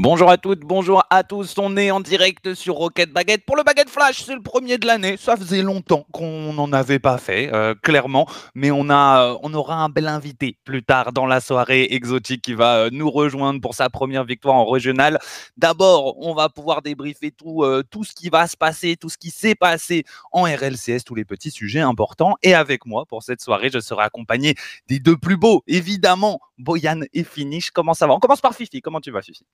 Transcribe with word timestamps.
Bonjour 0.00 0.30
à 0.30 0.36
toutes, 0.38 0.60
bonjour 0.60 1.02
à 1.10 1.24
tous. 1.24 1.56
On 1.58 1.76
est 1.76 1.90
en 1.90 1.98
direct 1.98 2.54
sur 2.54 2.76
Rocket 2.76 3.12
Baguette 3.12 3.44
pour 3.44 3.56
le 3.56 3.64
Baguette 3.64 3.90
Flash. 3.90 4.22
C'est 4.22 4.36
le 4.36 4.40
premier 4.40 4.78
de 4.78 4.86
l'année. 4.86 5.16
Ça 5.16 5.36
faisait 5.36 5.60
longtemps 5.60 6.06
qu'on 6.12 6.52
n'en 6.52 6.72
avait 6.72 7.00
pas 7.00 7.18
fait, 7.18 7.52
euh, 7.52 7.74
clairement. 7.74 8.28
Mais 8.54 8.70
on, 8.70 8.90
a, 8.90 9.36
on 9.42 9.52
aura 9.54 9.82
un 9.82 9.88
bel 9.88 10.06
invité 10.06 10.56
plus 10.62 10.84
tard 10.84 11.12
dans 11.12 11.26
la 11.26 11.40
soirée 11.40 11.88
exotique 11.90 12.42
qui 12.42 12.54
va 12.54 12.76
euh, 12.76 12.90
nous 12.92 13.10
rejoindre 13.10 13.60
pour 13.60 13.74
sa 13.74 13.90
première 13.90 14.22
victoire 14.22 14.54
en 14.54 14.70
régional. 14.70 15.18
D'abord, 15.56 16.16
on 16.24 16.32
va 16.32 16.48
pouvoir 16.48 16.80
débriefer 16.80 17.32
tout, 17.32 17.64
euh, 17.64 17.82
tout 17.90 18.04
ce 18.04 18.12
qui 18.12 18.28
va 18.28 18.46
se 18.46 18.56
passer, 18.56 18.94
tout 18.94 19.08
ce 19.08 19.18
qui 19.18 19.30
s'est 19.30 19.56
passé 19.56 20.04
en 20.30 20.44
RLCS, 20.44 21.02
tous 21.04 21.16
les 21.16 21.24
petits 21.24 21.50
sujets 21.50 21.80
importants. 21.80 22.36
Et 22.44 22.54
avec 22.54 22.86
moi, 22.86 23.04
pour 23.04 23.24
cette 23.24 23.40
soirée, 23.40 23.68
je 23.68 23.80
serai 23.80 24.04
accompagné 24.04 24.54
des 24.86 25.00
deux 25.00 25.16
plus 25.16 25.36
beaux, 25.36 25.64
évidemment, 25.66 26.38
Boyan 26.56 27.00
et 27.12 27.24
Finish. 27.24 27.72
Comment 27.72 27.94
ça 27.94 28.06
va? 28.06 28.14
On 28.14 28.20
commence 28.20 28.40
par 28.40 28.54
Fifi. 28.54 28.80
Comment 28.80 29.00
tu 29.00 29.10
vas, 29.10 29.22
Fifi? 29.22 29.44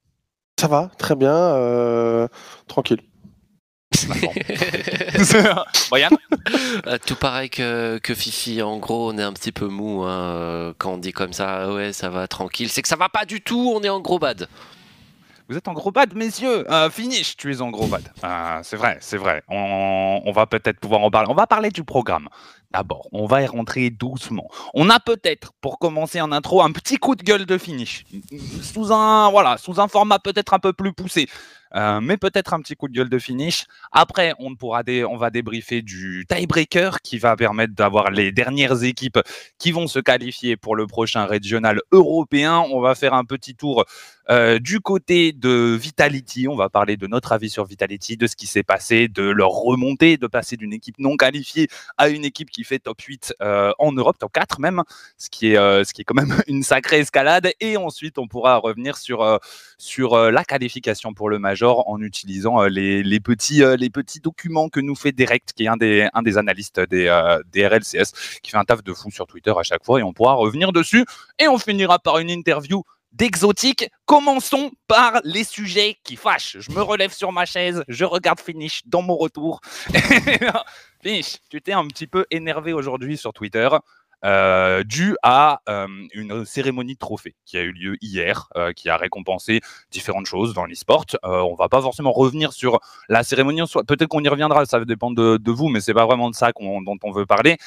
Ça 0.60 0.68
va, 0.68 0.90
très 0.98 1.16
bien, 1.16 1.34
euh, 1.34 2.28
tranquille. 2.68 3.00
Boyan 5.90 6.10
euh, 6.86 6.98
Tout 7.06 7.14
pareil 7.14 7.48
que, 7.48 7.98
que, 7.98 8.12
Fifi, 8.14 8.60
en 8.60 8.78
gros 8.78 9.12
on 9.12 9.18
est 9.18 9.22
un 9.22 9.32
petit 9.32 9.52
peu 9.52 9.68
mou 9.68 10.02
hein, 10.02 10.10
euh, 10.10 10.72
quand 10.76 10.94
on 10.94 10.98
dit 10.98 11.12
comme 11.12 11.32
ça, 11.32 11.72
ouais 11.72 11.92
ça 11.92 12.10
va 12.10 12.26
tranquille, 12.26 12.68
c'est 12.68 12.82
que 12.82 12.88
ça 12.88 12.96
va 12.96 13.08
pas 13.08 13.24
du 13.24 13.40
tout, 13.40 13.72
on 13.74 13.82
est 13.82 13.88
en 13.88 14.00
gros 14.00 14.18
bad. 14.18 14.48
Vous 15.48 15.56
êtes 15.56 15.68
en 15.68 15.74
gros 15.74 15.90
bad, 15.90 16.14
messieurs. 16.14 16.64
finish, 16.90 17.36
tu 17.36 17.52
es 17.52 17.60
en 17.60 17.70
gros 17.70 17.86
bad. 17.86 18.02
c'est 18.62 18.76
vrai, 18.76 18.98
c'est 19.00 19.18
vrai. 19.18 19.42
On, 19.48 20.22
on 20.24 20.32
va 20.32 20.46
peut-être 20.46 20.80
pouvoir 20.80 21.02
en 21.02 21.10
parler. 21.10 21.28
On 21.30 21.34
va 21.34 21.46
parler 21.46 21.70
du 21.70 21.84
programme. 21.84 22.28
D'abord, 22.74 23.08
on 23.12 23.26
va 23.26 23.40
y 23.42 23.46
rentrer 23.46 23.90
doucement. 23.90 24.48
On 24.74 24.90
a 24.90 24.98
peut-être, 24.98 25.52
pour 25.60 25.78
commencer 25.78 26.20
en 26.20 26.32
intro, 26.32 26.60
un 26.60 26.72
petit 26.72 26.96
coup 26.96 27.14
de 27.14 27.22
gueule 27.22 27.46
de 27.46 27.56
finish. 27.56 28.04
Sous 28.62 28.92
un, 28.92 29.30
voilà, 29.30 29.58
sous 29.58 29.80
un 29.80 29.86
format 29.86 30.18
peut-être 30.18 30.54
un 30.54 30.58
peu 30.58 30.72
plus 30.72 30.92
poussé. 30.92 31.28
Euh, 31.74 32.00
mais 32.00 32.16
peut-être 32.16 32.54
un 32.54 32.60
petit 32.60 32.76
coup 32.76 32.88
de 32.88 32.92
gueule 32.92 33.08
de 33.08 33.18
finish. 33.18 33.66
Après, 33.90 34.32
on, 34.38 34.54
pourra 34.54 34.82
on 35.08 35.16
va 35.16 35.30
débriefer 35.30 35.82
du 35.82 36.24
tiebreaker 36.28 37.00
qui 37.02 37.18
va 37.18 37.36
permettre 37.36 37.74
d'avoir 37.74 38.10
les 38.10 38.32
dernières 38.32 38.84
équipes 38.84 39.18
qui 39.58 39.72
vont 39.72 39.86
se 39.86 39.98
qualifier 39.98 40.56
pour 40.56 40.76
le 40.76 40.86
prochain 40.86 41.26
régional 41.26 41.80
européen. 41.90 42.64
On 42.72 42.80
va 42.80 42.94
faire 42.94 43.14
un 43.14 43.24
petit 43.24 43.54
tour 43.54 43.84
euh, 44.30 44.58
du 44.58 44.80
côté 44.80 45.32
de 45.32 45.76
Vitality. 45.80 46.46
On 46.48 46.56
va 46.56 46.68
parler 46.68 46.96
de 46.96 47.06
notre 47.06 47.32
avis 47.32 47.50
sur 47.50 47.64
Vitality, 47.64 48.16
de 48.16 48.26
ce 48.26 48.36
qui 48.36 48.46
s'est 48.46 48.62
passé, 48.62 49.08
de 49.08 49.22
leur 49.22 49.50
remontée, 49.50 50.16
de 50.16 50.26
passer 50.26 50.56
d'une 50.56 50.72
équipe 50.72 50.98
non 50.98 51.16
qualifiée 51.16 51.68
à 51.98 52.08
une 52.08 52.24
équipe 52.24 52.50
qui 52.50 52.62
fait 52.62 52.78
top 52.78 53.00
8 53.00 53.34
euh, 53.42 53.72
en 53.78 53.92
Europe, 53.92 54.16
top 54.18 54.32
4 54.32 54.60
même, 54.60 54.82
ce 55.18 55.28
qui 55.28 55.52
est, 55.52 55.56
ce 55.56 55.92
qui 55.92 56.02
est 56.02 56.04
quand 56.04 56.14
même 56.14 56.40
une 56.46 56.62
sacrée 56.62 57.00
escalade. 57.00 57.50
Et 57.60 57.76
ensuite, 57.76 58.18
on 58.18 58.28
pourra 58.28 58.56
revenir 58.56 58.96
sur, 58.96 59.40
sur 59.78 60.16
la 60.16 60.44
qualification 60.44 61.12
pour 61.12 61.28
le 61.28 61.38
Major 61.38 61.63
en 61.64 62.00
utilisant 62.00 62.62
euh, 62.62 62.68
les, 62.68 63.20
petits, 63.20 63.62
euh, 63.62 63.76
les 63.76 63.90
petits 63.90 64.20
documents 64.20 64.68
que 64.68 64.80
nous 64.80 64.94
fait 64.94 65.12
Direct, 65.12 65.52
qui 65.52 65.64
est 65.64 65.68
un 65.68 65.76
des, 65.76 66.08
un 66.14 66.22
des 66.22 66.38
analystes 66.38 66.80
des, 66.80 67.06
euh, 67.06 67.40
des 67.52 67.66
RLCS, 67.66 68.40
qui 68.42 68.50
fait 68.50 68.56
un 68.56 68.64
taf 68.64 68.82
de 68.82 68.92
fou 68.92 69.10
sur 69.10 69.26
Twitter 69.26 69.52
à 69.56 69.62
chaque 69.62 69.84
fois 69.84 70.00
et 70.00 70.02
on 70.02 70.12
pourra 70.12 70.34
revenir 70.34 70.72
dessus. 70.72 71.04
Et 71.38 71.48
on 71.48 71.58
finira 71.58 71.98
par 71.98 72.18
une 72.18 72.30
interview 72.30 72.84
d'exotique. 73.12 73.88
Commençons 74.06 74.72
par 74.88 75.20
les 75.24 75.44
sujets 75.44 75.96
qui 76.04 76.16
fâchent. 76.16 76.56
Je 76.58 76.72
me 76.72 76.82
relève 76.82 77.12
sur 77.12 77.32
ma 77.32 77.46
chaise, 77.46 77.84
je 77.88 78.04
regarde 78.04 78.40
Finish 78.40 78.82
dans 78.86 79.02
mon 79.02 79.16
retour. 79.16 79.60
Finish, 81.02 81.38
tu 81.48 81.62
t'es 81.62 81.72
un 81.72 81.86
petit 81.86 82.06
peu 82.06 82.26
énervé 82.30 82.72
aujourd'hui 82.72 83.16
sur 83.16 83.32
Twitter 83.32 83.68
euh, 84.24 84.82
dû 84.84 85.16
à 85.22 85.60
euh, 85.68 85.86
une 86.14 86.46
cérémonie 86.46 86.94
de 86.94 86.98
trophée 86.98 87.34
qui 87.44 87.58
a 87.58 87.60
eu 87.60 87.72
lieu 87.72 87.96
hier, 88.00 88.48
euh, 88.56 88.72
qui 88.72 88.88
a 88.88 88.96
récompensé 88.96 89.60
différentes 89.90 90.24
choses 90.24 90.54
dans 90.54 90.64
l'e-sport. 90.64 91.04
on 91.22 91.54
va 91.54 91.68
pas 91.68 91.82
forcément 91.82 92.12
revenir 92.12 92.54
sur 92.54 92.80
la 93.10 93.22
cérémonie, 93.22 93.60
peut-être 93.86 94.06
qu'on 94.06 94.24
y 94.24 94.28
reviendra, 94.28 94.64
ça 94.64 94.82
dépend 94.84 95.10
de, 95.10 95.36
de 95.36 95.50
vous, 95.50 95.68
mais 95.68 95.80
c'est 95.80 95.92
pas 95.92 96.06
vraiment 96.06 96.30
de 96.30 96.34
ça 96.34 96.52
dont 96.58 96.98
on 97.02 97.12
veut 97.12 97.26
parler. 97.26 97.58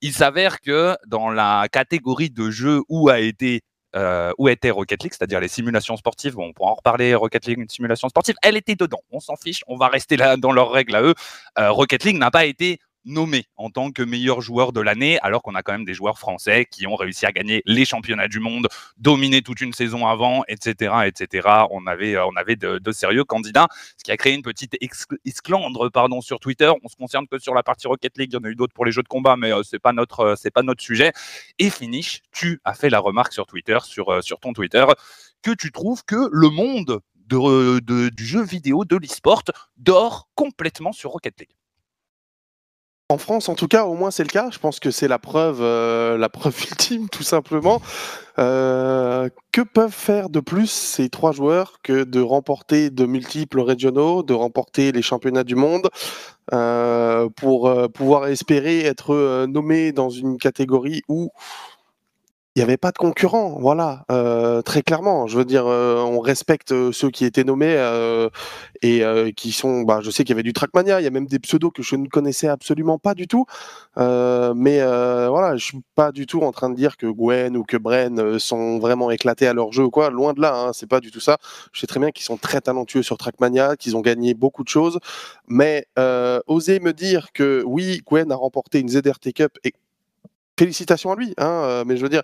Il 0.00 0.14
s'avère 0.14 0.60
que 0.62 0.96
dans 1.06 1.30
la 1.30 1.68
catégorie 1.70 2.30
de 2.30 2.50
jeux 2.50 2.82
où 2.88 3.10
a 3.10 3.20
été 3.20 3.60
où 4.38 4.48
était 4.48 4.70
Rocket 4.70 5.02
League, 5.02 5.12
c'est-à-dire 5.14 5.40
les 5.40 5.48
simulations 5.48 5.96
sportives. 5.96 6.38
On 6.38 6.52
pourra 6.52 6.72
en 6.72 6.74
reparler, 6.74 7.14
Rocket 7.14 7.46
League, 7.46 7.58
une 7.58 7.68
simulation 7.68 8.10
sportive. 8.10 8.34
Elle 8.42 8.56
était 8.56 8.74
dedans. 8.74 9.00
On 9.10 9.20
s'en 9.20 9.36
fiche. 9.36 9.62
On 9.68 9.76
va 9.76 9.88
rester 9.88 10.18
là 10.18 10.36
dans 10.36 10.52
leurs 10.52 10.70
règles 10.70 10.96
à 10.96 11.02
eux. 11.02 11.14
Rocket 11.56 12.04
League 12.04 12.18
n'a 12.18 12.30
pas 12.30 12.44
été 12.44 12.78
nommé 13.06 13.44
en 13.56 13.70
tant 13.70 13.90
que 13.90 14.02
meilleur 14.02 14.40
joueur 14.40 14.72
de 14.72 14.80
l'année, 14.80 15.18
alors 15.20 15.42
qu'on 15.42 15.54
a 15.54 15.62
quand 15.62 15.72
même 15.72 15.84
des 15.84 15.94
joueurs 15.94 16.18
français 16.18 16.66
qui 16.70 16.86
ont 16.86 16.96
réussi 16.96 17.24
à 17.24 17.32
gagner 17.32 17.62
les 17.64 17.84
championnats 17.84 18.28
du 18.28 18.40
monde, 18.40 18.68
dominer 18.98 19.42
toute 19.42 19.60
une 19.60 19.72
saison 19.72 20.06
avant, 20.06 20.44
etc. 20.48 20.94
etc. 21.06 21.48
On 21.70 21.86
avait, 21.86 22.16
euh, 22.16 22.26
on 22.26 22.36
avait 22.36 22.56
de, 22.56 22.92
sérieux 22.92 23.24
candidats, 23.24 23.68
ce 23.96 24.04
qui 24.04 24.10
a 24.10 24.16
créé 24.16 24.34
une 24.34 24.42
petite 24.42 24.76
esclandre 25.24 25.90
pardon, 25.90 26.20
sur 26.20 26.40
Twitter. 26.40 26.70
On 26.82 26.88
se 26.88 26.96
concerne 26.96 27.26
que 27.26 27.38
sur 27.38 27.54
la 27.54 27.62
partie 27.62 27.86
Rocket 27.86 28.18
League, 28.18 28.30
il 28.32 28.34
y 28.34 28.38
en 28.38 28.44
a 28.44 28.48
eu 28.48 28.56
d'autres 28.56 28.74
pour 28.74 28.84
les 28.84 28.92
jeux 28.92 29.02
de 29.02 29.08
combat, 29.08 29.36
mais 29.36 29.50
ce 29.50 29.54
euh, 29.54 29.62
c'est 29.62 29.78
pas 29.78 29.92
notre, 29.92 30.20
euh, 30.20 30.34
c'est 30.36 30.50
pas 30.50 30.62
notre 30.62 30.82
sujet. 30.82 31.12
Et 31.58 31.70
Finish, 31.70 32.22
tu 32.32 32.60
as 32.64 32.74
fait 32.74 32.90
la 32.90 32.98
remarque 32.98 33.32
sur 33.32 33.46
Twitter, 33.46 33.78
sur, 33.84 34.06
ton 34.40 34.52
Twitter, 34.52 34.84
que 35.42 35.52
tu 35.52 35.70
trouves 35.70 36.04
que 36.04 36.28
le 36.32 36.48
monde 36.48 37.00
de, 37.26 38.08
du 38.10 38.26
jeu 38.26 38.42
vidéo, 38.42 38.84
de 38.84 38.96
l'e-sport, 38.96 39.42
dort 39.76 40.28
complètement 40.34 40.92
sur 40.92 41.10
Rocket 41.10 41.40
League. 41.40 41.55
En 43.08 43.18
France, 43.18 43.48
en 43.48 43.54
tout 43.54 43.68
cas, 43.68 43.84
au 43.84 43.94
moins 43.94 44.10
c'est 44.10 44.24
le 44.24 44.28
cas. 44.28 44.50
Je 44.50 44.58
pense 44.58 44.80
que 44.80 44.90
c'est 44.90 45.06
la 45.06 45.20
preuve, 45.20 45.58
euh, 45.60 46.18
la 46.18 46.28
preuve 46.28 46.60
ultime, 46.70 47.08
tout 47.08 47.22
simplement. 47.22 47.80
Euh, 48.40 49.28
que 49.52 49.60
peuvent 49.60 49.92
faire 49.92 50.28
de 50.28 50.40
plus 50.40 50.68
ces 50.68 51.08
trois 51.08 51.30
joueurs 51.30 51.78
que 51.84 52.02
de 52.02 52.20
remporter 52.20 52.90
de 52.90 53.06
multiples 53.06 53.60
régionaux, 53.60 54.24
de 54.24 54.34
remporter 54.34 54.90
les 54.90 55.02
championnats 55.02 55.44
du 55.44 55.54
monde, 55.54 55.88
euh, 56.52 57.28
pour 57.36 57.72
pouvoir 57.94 58.26
espérer 58.26 58.80
être 58.80 59.46
nommé 59.46 59.92
dans 59.92 60.10
une 60.10 60.36
catégorie 60.36 61.02
où 61.08 61.30
il 62.56 62.60
n'y 62.60 62.62
avait 62.62 62.78
pas 62.78 62.90
de 62.90 62.96
concurrent, 62.96 63.58
voilà, 63.60 64.06
euh, 64.10 64.62
très 64.62 64.80
clairement. 64.80 65.26
Je 65.26 65.36
veux 65.36 65.44
dire, 65.44 65.66
euh, 65.66 65.96
on 66.00 66.20
respecte 66.20 66.72
euh, 66.72 66.90
ceux 66.90 67.10
qui 67.10 67.26
étaient 67.26 67.44
nommés 67.44 67.76
et 68.80 69.02
qui 69.36 69.52
sont, 69.52 69.82
bah, 69.82 70.00
je 70.02 70.10
sais 70.10 70.24
qu'il 70.24 70.30
y 70.30 70.36
avait 70.36 70.42
du 70.42 70.54
Trackmania, 70.54 71.00
il 71.00 71.04
y 71.04 71.06
a 71.06 71.10
même 71.10 71.26
des 71.26 71.38
pseudos 71.38 71.70
que 71.70 71.82
je 71.82 71.96
ne 71.96 72.06
connaissais 72.08 72.48
absolument 72.48 72.98
pas 72.98 73.12
du 73.14 73.28
tout. 73.28 73.44
mais 73.96 74.78
voilà, 75.28 75.56
je 75.56 75.64
suis 75.66 75.80
pas 75.94 76.12
du 76.12 76.24
tout 76.26 76.40
en 76.40 76.52
train 76.52 76.70
de 76.70 76.76
dire 76.76 76.96
que 76.96 77.06
Gwen 77.06 77.58
ou 77.58 77.64
que 77.64 77.76
Bren 77.76 78.38
sont 78.38 78.78
vraiment 78.78 79.10
éclatés 79.10 79.46
à 79.46 79.52
leur 79.52 79.72
jeu 79.72 79.84
ou 79.84 79.90
quoi. 79.90 80.08
Loin 80.08 80.32
de 80.32 80.40
là, 80.40 80.56
hein, 80.56 80.72
c'est 80.72 80.88
pas 80.88 81.00
du 81.00 81.10
tout 81.10 81.20
ça. 81.20 81.36
Je 81.72 81.80
sais 81.80 81.86
très 81.86 82.00
bien 82.00 82.10
qu'ils 82.10 82.24
sont 82.24 82.38
très 82.38 82.62
talentueux 82.62 83.02
sur 83.02 83.18
Trackmania, 83.18 83.76
qu'ils 83.76 83.98
ont 83.98 84.00
gagné 84.02 84.32
beaucoup 84.32 84.64
de 84.64 84.68
choses. 84.70 84.98
Mais 85.46 85.86
oser 86.46 86.80
me 86.80 86.92
dire 86.94 87.32
que 87.34 87.62
oui, 87.66 88.00
Gwen 88.06 88.32
a 88.32 88.36
remporté 88.36 88.80
une 88.80 88.88
ZRT 88.88 89.32
Cup 89.34 89.58
et 89.62 89.74
félicitations 90.58 91.12
à 91.12 91.16
lui. 91.16 91.34
Hein, 91.38 91.46
euh, 91.46 91.84
mais 91.86 91.96
je 91.96 92.02
veux 92.02 92.08
dire, 92.08 92.22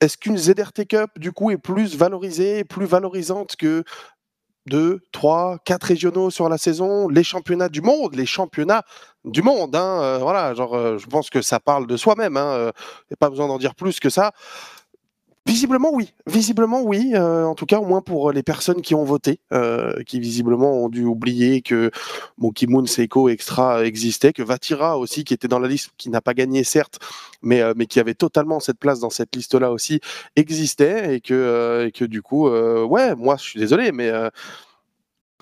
est-ce 0.00 0.16
qu'une 0.16 0.36
ZRT 0.36 0.86
Cup, 0.88 1.10
du 1.16 1.32
coup, 1.32 1.50
est 1.50 1.58
plus 1.58 1.96
valorisée, 1.96 2.64
plus 2.64 2.86
valorisante 2.86 3.56
que 3.56 3.84
deux, 4.66 5.00
trois, 5.12 5.58
quatre 5.64 5.84
régionaux 5.84 6.30
sur 6.30 6.48
la 6.48 6.56
saison, 6.56 7.08
les 7.08 7.22
championnats 7.22 7.68
du 7.68 7.82
monde, 7.82 8.14
les 8.14 8.26
championnats 8.26 8.82
du 9.24 9.42
monde. 9.42 9.76
Hein, 9.76 10.00
euh, 10.02 10.18
voilà, 10.18 10.54
genre, 10.54 10.74
euh, 10.74 10.98
je 10.98 11.06
pense 11.06 11.30
que 11.30 11.42
ça 11.42 11.60
parle 11.60 11.86
de 11.86 11.96
soi-même. 11.96 12.36
Hein, 12.36 12.72
n'y 13.10 13.14
a 13.14 13.16
pas 13.18 13.30
besoin 13.30 13.46
d'en 13.46 13.58
dire 13.58 13.74
plus 13.74 14.00
que 14.00 14.10
ça. 14.10 14.32
Visiblement 15.46 15.90
oui, 15.92 16.14
visiblement 16.26 16.80
oui. 16.82 17.12
Euh, 17.14 17.44
en 17.44 17.54
tout 17.54 17.66
cas, 17.66 17.78
au 17.78 17.84
moins 17.84 18.00
pour 18.00 18.32
les 18.32 18.42
personnes 18.42 18.80
qui 18.80 18.94
ont 18.94 19.04
voté, 19.04 19.40
euh, 19.52 20.02
qui 20.06 20.18
visiblement 20.18 20.72
ont 20.72 20.88
dû 20.88 21.04
oublier 21.04 21.60
que 21.60 21.90
Monkey 22.38 22.66
Moon, 22.66 22.86
Seiko, 22.86 23.28
Extra 23.28 23.84
existait, 23.84 24.32
que 24.32 24.42
Vatira 24.42 24.98
aussi, 24.98 25.22
qui 25.22 25.34
était 25.34 25.46
dans 25.46 25.58
la 25.58 25.68
liste, 25.68 25.90
qui 25.98 26.08
n'a 26.08 26.22
pas 26.22 26.32
gagné 26.32 26.64
certes, 26.64 26.98
mais 27.42 27.60
euh, 27.60 27.74
mais 27.76 27.84
qui 27.84 28.00
avait 28.00 28.14
totalement 28.14 28.58
cette 28.58 28.78
place 28.78 29.00
dans 29.00 29.10
cette 29.10 29.36
liste-là 29.36 29.70
aussi, 29.70 30.00
existait 30.34 31.16
et 31.16 31.20
que 31.20 31.84
et 31.88 31.92
que 31.92 32.06
du 32.06 32.22
coup, 32.22 32.48
ouais, 32.48 33.14
moi 33.14 33.36
je 33.36 33.42
suis 33.42 33.60
désolé, 33.60 33.92
mais 33.92 34.10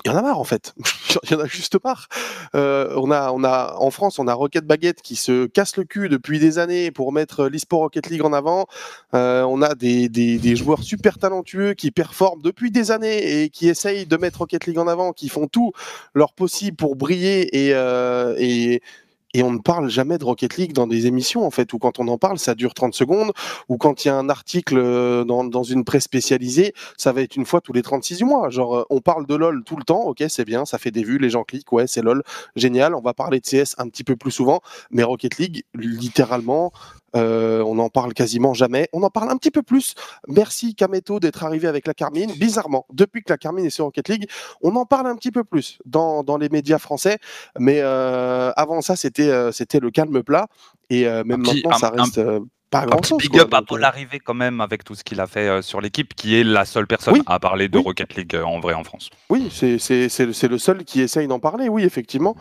il 0.05 0.11
y 0.11 0.15
en 0.15 0.17
a 0.17 0.23
marre 0.23 0.39
en 0.39 0.45
fait. 0.45 0.75
il 1.25 1.31
y 1.31 1.35
en 1.35 1.41
a 1.41 1.47
juste 1.47 1.77
marre. 1.83 2.09
Euh, 2.55 2.95
en 2.95 3.91
France, 3.91 4.19
on 4.19 4.27
a 4.27 4.35
Rocket 4.35 4.65
Baguette 4.65 5.03
qui 5.03 5.17
se 5.17 5.47
casse 5.47 5.77
le 5.77 5.85
cul 5.85 6.09
depuis 6.09 6.39
des 6.39 6.59
années 6.59 6.91
pour 6.91 7.13
mettre 7.13 7.49
l'eSport 7.49 7.81
Rocket 7.81 8.09
League 8.09 8.25
en 8.25 8.33
avant. 8.33 8.67
Euh, 9.15 9.43
on 9.43 9.63
a 9.63 9.75
des, 9.75 10.57
joueurs 10.57 10.83
super 10.83 11.19
talentueux 11.19 11.75
qui 11.75 11.91
performent 11.91 12.43
depuis 12.43 12.71
des 12.71 12.91
années 12.91 13.43
et 13.43 13.51
qui 13.51 13.69
essayent 13.69 14.07
de 14.07 14.17
mettre 14.17 14.41
Rocket 14.41 14.67
League 14.67 14.79
en 14.79 14.89
avant, 14.89 15.13
qui 15.13 15.29
font 15.29 15.47
tout 15.47 15.73
leur 16.15 16.33
possible 16.33 16.77
pour 16.77 16.97
briller 16.97 17.51
euh, 17.55 18.35
et 18.39 18.83
et 19.35 19.43
on 19.43 19.53
ne 19.53 19.59
parle 19.59 19.89
jamais 19.89 20.19
de 20.19 20.25
Rocket 20.25 20.57
League 20.57 20.73
dans 20.73 20.87
des 20.87 21.07
émissions 21.07 21.47
en 21.47 21.51
fait, 21.51 21.73
ou 21.73 21.79
quand 21.79 21.99
on 21.99 22.09
en 22.09 22.19
parle, 22.19 22.39
ça 22.39 22.55
dure 22.55 22.75
30 22.75 22.95
secondes, 22.95 23.33
ou 23.69 23.77
quand 23.77 24.05
il 24.05 24.09
y 24.09 24.11
a 24.11 24.17
un 24.17 24.29
article 24.29 24.79
euh, 24.79 25.25
dans, 25.25 25.45
dans, 25.45 25.63
une 25.63 25.85
presse 25.85 26.05
spécialisée, 26.05 26.75
ça 26.97 27.13
va 27.13 27.23
être 27.23 27.37
une 27.37 27.47
fois 27.47 27.61
tous 27.61 27.73
les 27.73 27.83
36 27.83 28.25
mois. 28.25 28.51
Genre, 28.51 28.77
euh, 28.77 28.85
on 28.91 29.01
parle 29.01 29.27
de 29.27 29.35
LoL 29.35 29.63
tout 29.65 29.77
le 29.77 29.85
temps, 29.85 30.03
ok, 30.03 30.25
c'est 30.29 30.45
bien, 30.45 30.65
ça 30.65 30.79
fait 30.79 30.91
des 30.91 31.03
vues, 31.03 31.19
les 31.19 31.31
gens 31.31 31.45
cliquent, 31.45 31.73
ouais, 31.73 31.87
c'est 31.87 32.03
LoL, 32.03 32.23
génial, 32.57 32.95
on 32.95 33.01
va 33.01 33.15
parler 33.15 33.41
de 33.41 33.47
CS 33.47 33.75
un 33.79 33.89
petit 33.89 34.05
peu 34.05 34.17
plus 34.17 34.31
souvent, 34.31 34.61
mais 34.91 35.03
Rocket 35.03 35.39
League, 35.39 35.65
littéralement, 35.75 36.73
Euh, 37.15 37.63
on 37.63 37.77
n'en 37.77 37.89
parle 37.89 38.15
quasiment 38.15 38.55
jamais. 38.55 38.89
On 38.93 39.03
en 39.03 39.11
parle 39.11 39.31
un 39.31 39.37
petit 39.37 39.51
peu 39.51 39.63
plus. 39.63 39.95
Merci 40.29 40.75
Kameto 40.75 41.21
d'être 41.21 41.45
arrivé 41.45 41.69
avec 41.69 41.87
la 41.87 41.95
Carmine. 41.95 42.33
Bizarrement, 42.39 42.87
depuis 42.93 43.23
que 43.23 43.33
la 43.33 43.39
Carmine 43.39 43.67
est 43.67 43.71
sur 43.71 43.85
Rocket 43.85 44.09
League, 44.09 44.29
on 44.63 44.75
en 44.77 44.87
parle 44.87 45.07
un 45.07 45.17
petit 45.17 45.31
peu 45.31 45.45
plus 45.45 45.79
dans, 45.85 46.23
les 46.41 46.49
médias 46.49 46.79
français. 46.79 47.19
Mais 47.59 47.81
euh, 47.81 48.53
avant 48.57 48.81
ça, 48.81 48.97
c'était 48.97 49.29
euh, 49.29 49.53
c'était 49.53 49.81
le 49.81 49.91
calme 49.91 50.23
plat. 50.23 50.49
Et 50.91 51.05
même 51.05 51.43
maintenant, 51.43 51.79
ça 51.79 51.91
reste 51.91 52.21
pas 52.73 52.87
grand 52.87 53.05
chose. 53.05 53.19
Big 53.19 53.39
up 53.39 53.55
à 53.55 53.63
Paul 53.63 53.85
arrivé 53.85 54.19
quand 54.19 54.35
même 54.35 54.61
avec 54.61 54.83
tout 54.83 54.97
ce 54.97 55.05
qu'il 55.05 55.21
a 55.21 55.29
fait 55.29 55.63
sur 55.63 55.81
l'équipe, 55.81 56.15
qui 56.15 56.35
est 56.35 56.43
la 56.43 56.65
seule 56.65 56.89
personne 56.89 57.23
à 57.27 57.39
parler 57.39 57.69
de 57.69 57.79
Rocket 57.79 58.17
League 58.17 58.37
en 58.45 58.59
vrai 58.59 58.75
en 58.75 58.83
France. 58.83 59.11
Oui, 59.31 59.49
c'est 59.53 60.49
le 60.49 60.59
seul 60.59 60.85
qui 60.85 61.01
essaye 61.01 61.29
d'en 61.29 61.39
parler, 61.39 61.69
oui, 61.69 61.85
effectivement. 61.85 62.35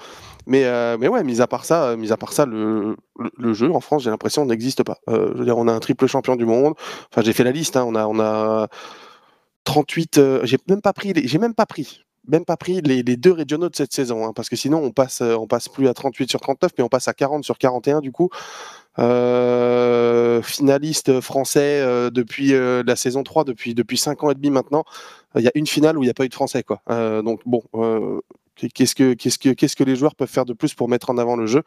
Mais, 0.48 0.66
euh, 0.66 0.98
mais 1.00 1.08
ouais, 1.08 1.24
mis 1.24 1.42
à 1.42 1.48
part 1.48 1.66
ça, 1.66 1.96
mis 1.96 2.12
à 2.12 2.18
part 2.18 2.34
ça 2.34 2.46
le, 2.46 2.96
le, 3.38 3.54
jeu 3.54 3.72
en 3.72 3.80
France, 3.80 4.04
j'ai 4.04 4.10
l'impression, 4.10 4.46
n'existe 4.46 4.84
pas. 4.84 4.98
Euh, 5.10 5.32
je 5.34 5.40
veux 5.40 5.46
dire, 5.46 5.58
on 5.58 5.68
a 5.68 5.74
un 5.74 5.80
triple 5.80 6.08
champion 6.08 6.36
du 6.36 6.46
monde. 6.46 6.74
Enfin, 7.12 7.22
j'ai 7.22 7.34
fait 7.34 7.44
la 7.44 7.52
liste. 7.52 7.78
Hein, 7.78 7.86
on 7.88 7.96
a, 7.96 8.06
on 8.08 8.20
a 8.20 8.68
38. 9.66 10.18
Euh, 10.18 10.42
j'ai 10.44 10.58
même 10.68 10.82
pas 10.82 10.94
pris. 10.94 11.14
J'ai 11.16 11.38
même 11.38 11.54
pas 11.54 11.66
pris. 11.66 12.04
Même 12.28 12.46
pas 12.46 12.58
pris 12.58 12.82
les, 12.82 13.02
les 13.02 13.18
deux 13.18 13.32
régionaux 13.32 13.70
de 13.70 13.76
cette 13.76 13.94
saison, 13.94 14.28
hein, 14.28 14.32
parce 14.36 14.48
que 14.48 14.56
sinon 14.56 14.78
on 14.84 14.92
passe, 14.92 15.22
on 15.22 15.48
passe 15.48 15.70
plus 15.70 15.88
à 15.88 15.94
38 15.96 16.30
sur 16.30 16.40
39, 16.40 16.72
mais 16.78 16.84
on 16.84 16.88
passe 16.88 17.08
à 17.08 17.14
40 17.14 17.44
sur 17.44 17.58
41 17.58 18.00
du 18.00 18.12
coup. 18.12 18.30
Finaliste 20.44 21.22
français 21.22 21.82
depuis 22.12 22.52
la 22.52 22.96
saison 22.96 23.24
3, 23.24 23.44
depuis, 23.44 23.74
depuis 23.74 23.98
5 23.98 24.24
ans 24.24 24.32
et 24.32 24.36
demi 24.36 24.50
maintenant. 24.50 24.84
Il 25.36 25.42
y 25.42 25.48
a 25.48 25.52
une 25.56 25.68
finale 25.68 25.98
où 25.98 26.04
il 26.04 26.08
n'y 26.08 26.12
a 26.12 26.14
pas 26.14 26.26
eu 26.26 26.30
de 26.30 26.34
français. 26.34 26.64
Quoi. 26.64 26.82
donc 27.24 27.42
bon, 27.46 27.64
Qu'est-ce 28.70 28.96
que, 28.96 29.14
qu'est-ce 29.14 29.40
que, 29.40 29.50
qu'est-ce 29.50 29.76
que 29.76 29.84
les 29.84 29.96
joueurs 29.96 30.16
peuvent 30.16 30.30
faire 30.30 30.46
de 30.46 30.54
plus 30.54 30.74
pour 30.74 30.88
mettre 30.88 31.10
en 31.10 31.18
avant 31.18 31.36
le 31.36 31.48
jeu? 31.48 31.64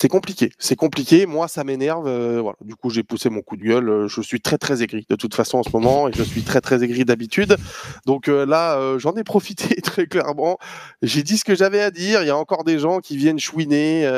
C'est 0.00 0.08
compliqué, 0.08 0.50
c'est 0.58 0.76
compliqué. 0.76 1.26
Moi, 1.26 1.46
ça 1.46 1.62
m'énerve. 1.62 2.06
Euh, 2.06 2.40
voilà. 2.40 2.56
Du 2.62 2.74
coup, 2.74 2.88
j'ai 2.88 3.02
poussé 3.02 3.28
mon 3.28 3.42
coup 3.42 3.58
de 3.58 3.64
gueule. 3.64 3.86
Euh, 3.90 4.08
je 4.08 4.22
suis 4.22 4.40
très 4.40 4.56
très 4.56 4.82
aigri 4.82 5.06
de 5.10 5.14
toute 5.14 5.34
façon 5.34 5.58
en 5.58 5.62
ce 5.62 5.68
moment 5.74 6.08
et 6.08 6.12
je 6.14 6.22
suis 6.22 6.42
très 6.42 6.62
très 6.62 6.82
aigri 6.82 7.04
d'habitude. 7.04 7.58
Donc 8.06 8.28
euh, 8.28 8.46
là, 8.46 8.96
j'en 8.96 9.12
ai 9.16 9.24
profité 9.24 9.78
très 9.82 10.06
clairement. 10.06 10.56
J'ai 11.02 11.22
dit 11.22 11.36
ce 11.36 11.44
que 11.44 11.54
j'avais 11.54 11.82
à 11.82 11.90
dire. 11.90 12.22
Il 12.22 12.28
y 12.28 12.30
a 12.30 12.36
encore 12.36 12.64
des 12.64 12.78
gens 12.78 13.00
qui 13.00 13.18
viennent 13.18 13.38
chouiner. 13.38 14.10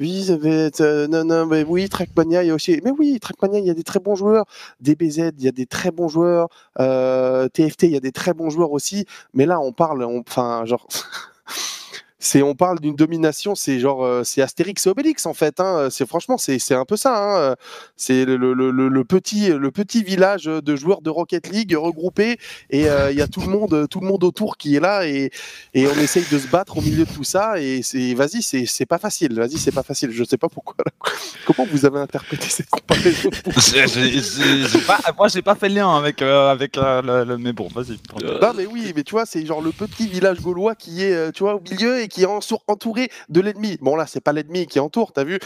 oui, 0.00 0.24
ça 0.24 0.38
va 0.38 0.48
être, 0.48 1.06
non 1.08 1.24
non, 1.24 1.44
mais 1.44 1.62
oui, 1.62 1.90
Trackmania, 1.90 2.42
il 2.42 2.46
y 2.46 2.50
a 2.50 2.54
aussi. 2.54 2.80
Mais 2.82 2.90
oui, 2.90 3.20
Trackmania, 3.20 3.58
il 3.58 3.66
y 3.66 3.70
a 3.70 3.74
des 3.74 3.84
très 3.84 4.00
bons 4.00 4.14
joueurs. 4.14 4.46
DBZ, 4.80 5.32
il 5.36 5.44
y 5.44 5.48
a 5.48 5.52
des 5.52 5.66
très 5.66 5.90
bons 5.90 6.08
joueurs. 6.08 6.48
TFT, 6.78 7.82
il 7.82 7.90
y 7.90 7.96
a 7.96 8.00
des 8.00 8.12
très 8.12 8.32
bons 8.32 8.48
joueurs 8.48 8.72
aussi. 8.72 9.04
Mais 9.34 9.44
là, 9.44 9.60
on 9.60 9.72
parle, 9.72 10.04
enfin, 10.04 10.64
genre. 10.64 10.88
c'est 12.20 12.42
on 12.42 12.54
parle 12.54 12.80
d'une 12.80 12.96
domination, 12.96 13.54
c'est 13.54 13.78
genre 13.78 14.04
euh, 14.04 14.24
c'est 14.24 14.42
Astérix 14.42 14.86
et 14.86 14.90
Obélix 14.90 15.24
en 15.26 15.34
fait. 15.34 15.60
Hein, 15.60 15.88
c'est 15.90 16.06
franchement 16.06 16.36
c'est 16.36 16.74
un 16.74 16.84
peu 16.84 16.96
ça. 16.96 17.50
Hein, 17.50 17.54
c'est 17.96 18.24
le, 18.24 18.36
le, 18.36 18.70
le, 18.70 19.04
petit 19.04 19.50
le 19.50 19.70
petit 19.70 20.02
village 20.02 20.44
de 20.46 20.76
joueurs 20.76 21.00
de 21.00 21.10
Rocket 21.10 21.48
League 21.48 21.76
regroupés 21.76 22.38
et 22.70 22.88
euh, 22.88 23.12
il 23.12 23.18
y 23.18 23.22
a 23.22 23.28
tout 23.28 23.40
le 23.40 23.46
monde 23.46 23.86
tout 23.88 24.00
le 24.00 24.06
monde 24.06 24.24
autour 24.24 24.56
qui 24.56 24.74
est 24.74 24.80
là 24.80 25.06
et, 25.06 25.30
et 25.74 25.86
on 25.86 25.94
essaye 25.94 26.24
de 26.30 26.38
se 26.38 26.48
battre 26.48 26.78
au 26.78 26.80
milieu 26.80 27.04
de 27.04 27.10
tout 27.10 27.22
ça 27.22 27.60
et 27.60 27.82
c'est 27.82 28.14
vas-y 28.14 28.42
c'est 28.42 28.66
c'est 28.66 28.86
pas 28.86 28.98
facile. 28.98 29.34
Vas-y 29.34 29.58
c'est 29.58 29.72
pas 29.72 29.84
facile. 29.84 30.10
Je 30.10 30.24
sais 30.24 30.38
pas 30.38 30.48
pourquoi. 30.48 30.74
Comment 31.46 31.68
vous 31.70 31.86
avez 31.86 32.00
interprété 32.00 32.46
cette 32.48 32.68
comparaison? 32.68 33.30
Moi 35.16 35.28
j'ai 35.28 35.42
pas 35.42 35.54
fait 35.54 35.68
le 35.68 35.76
lien 35.76 35.96
avec 35.96 36.20
euh, 36.20 36.50
avec 36.50 36.76
le, 36.76 37.36
mais 37.36 37.52
bon 37.52 37.68
vas-y. 37.72 37.98
Non 38.42 38.52
mais 38.56 38.66
oui 38.66 38.92
mais 38.96 39.04
tu 39.04 39.12
vois 39.12 39.24
c'est 39.24 39.46
genre 39.46 39.62
le 39.62 39.70
petit 39.70 40.08
village 40.08 40.40
gaulois 40.40 40.74
qui 40.74 41.04
est 41.04 41.32
tu 41.32 41.44
vois 41.44 41.54
au 41.54 41.60
milieu 41.60 42.00
et 42.00 42.07
qui 42.08 42.22
est 42.22 42.28
entouré 42.66 43.10
de 43.28 43.40
l'ennemi. 43.40 43.78
Bon 43.80 43.96
là, 43.96 44.06
c'est 44.06 44.20
pas 44.20 44.32
l'ennemi 44.32 44.66
qui 44.66 44.80
entoure, 44.80 45.12
t'as 45.12 45.24
vu 45.24 45.38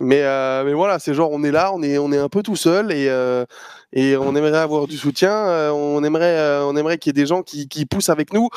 mais, 0.00 0.22
euh, 0.22 0.64
mais 0.64 0.72
voilà, 0.72 0.98
c'est 0.98 1.12
genre 1.12 1.30
on 1.30 1.44
est 1.44 1.50
là, 1.50 1.72
on 1.74 1.82
est, 1.82 1.98
on 1.98 2.10
est 2.10 2.18
un 2.18 2.30
peu 2.30 2.42
tout 2.42 2.56
seul 2.56 2.90
et, 2.90 3.08
euh, 3.10 3.44
et 3.92 4.16
on 4.16 4.34
aimerait 4.34 4.56
avoir 4.56 4.86
du 4.86 4.96
soutien, 4.96 5.30
euh, 5.30 5.70
on 5.70 6.02
aimerait, 6.02 6.62
on 6.62 6.74
aimerait 6.74 6.96
qu'il 6.96 7.10
y 7.10 7.12
ait 7.12 7.22
des 7.22 7.26
gens 7.26 7.42
qui, 7.42 7.68
qui 7.68 7.84
poussent 7.84 8.08
avec 8.08 8.32
nous, 8.32 8.48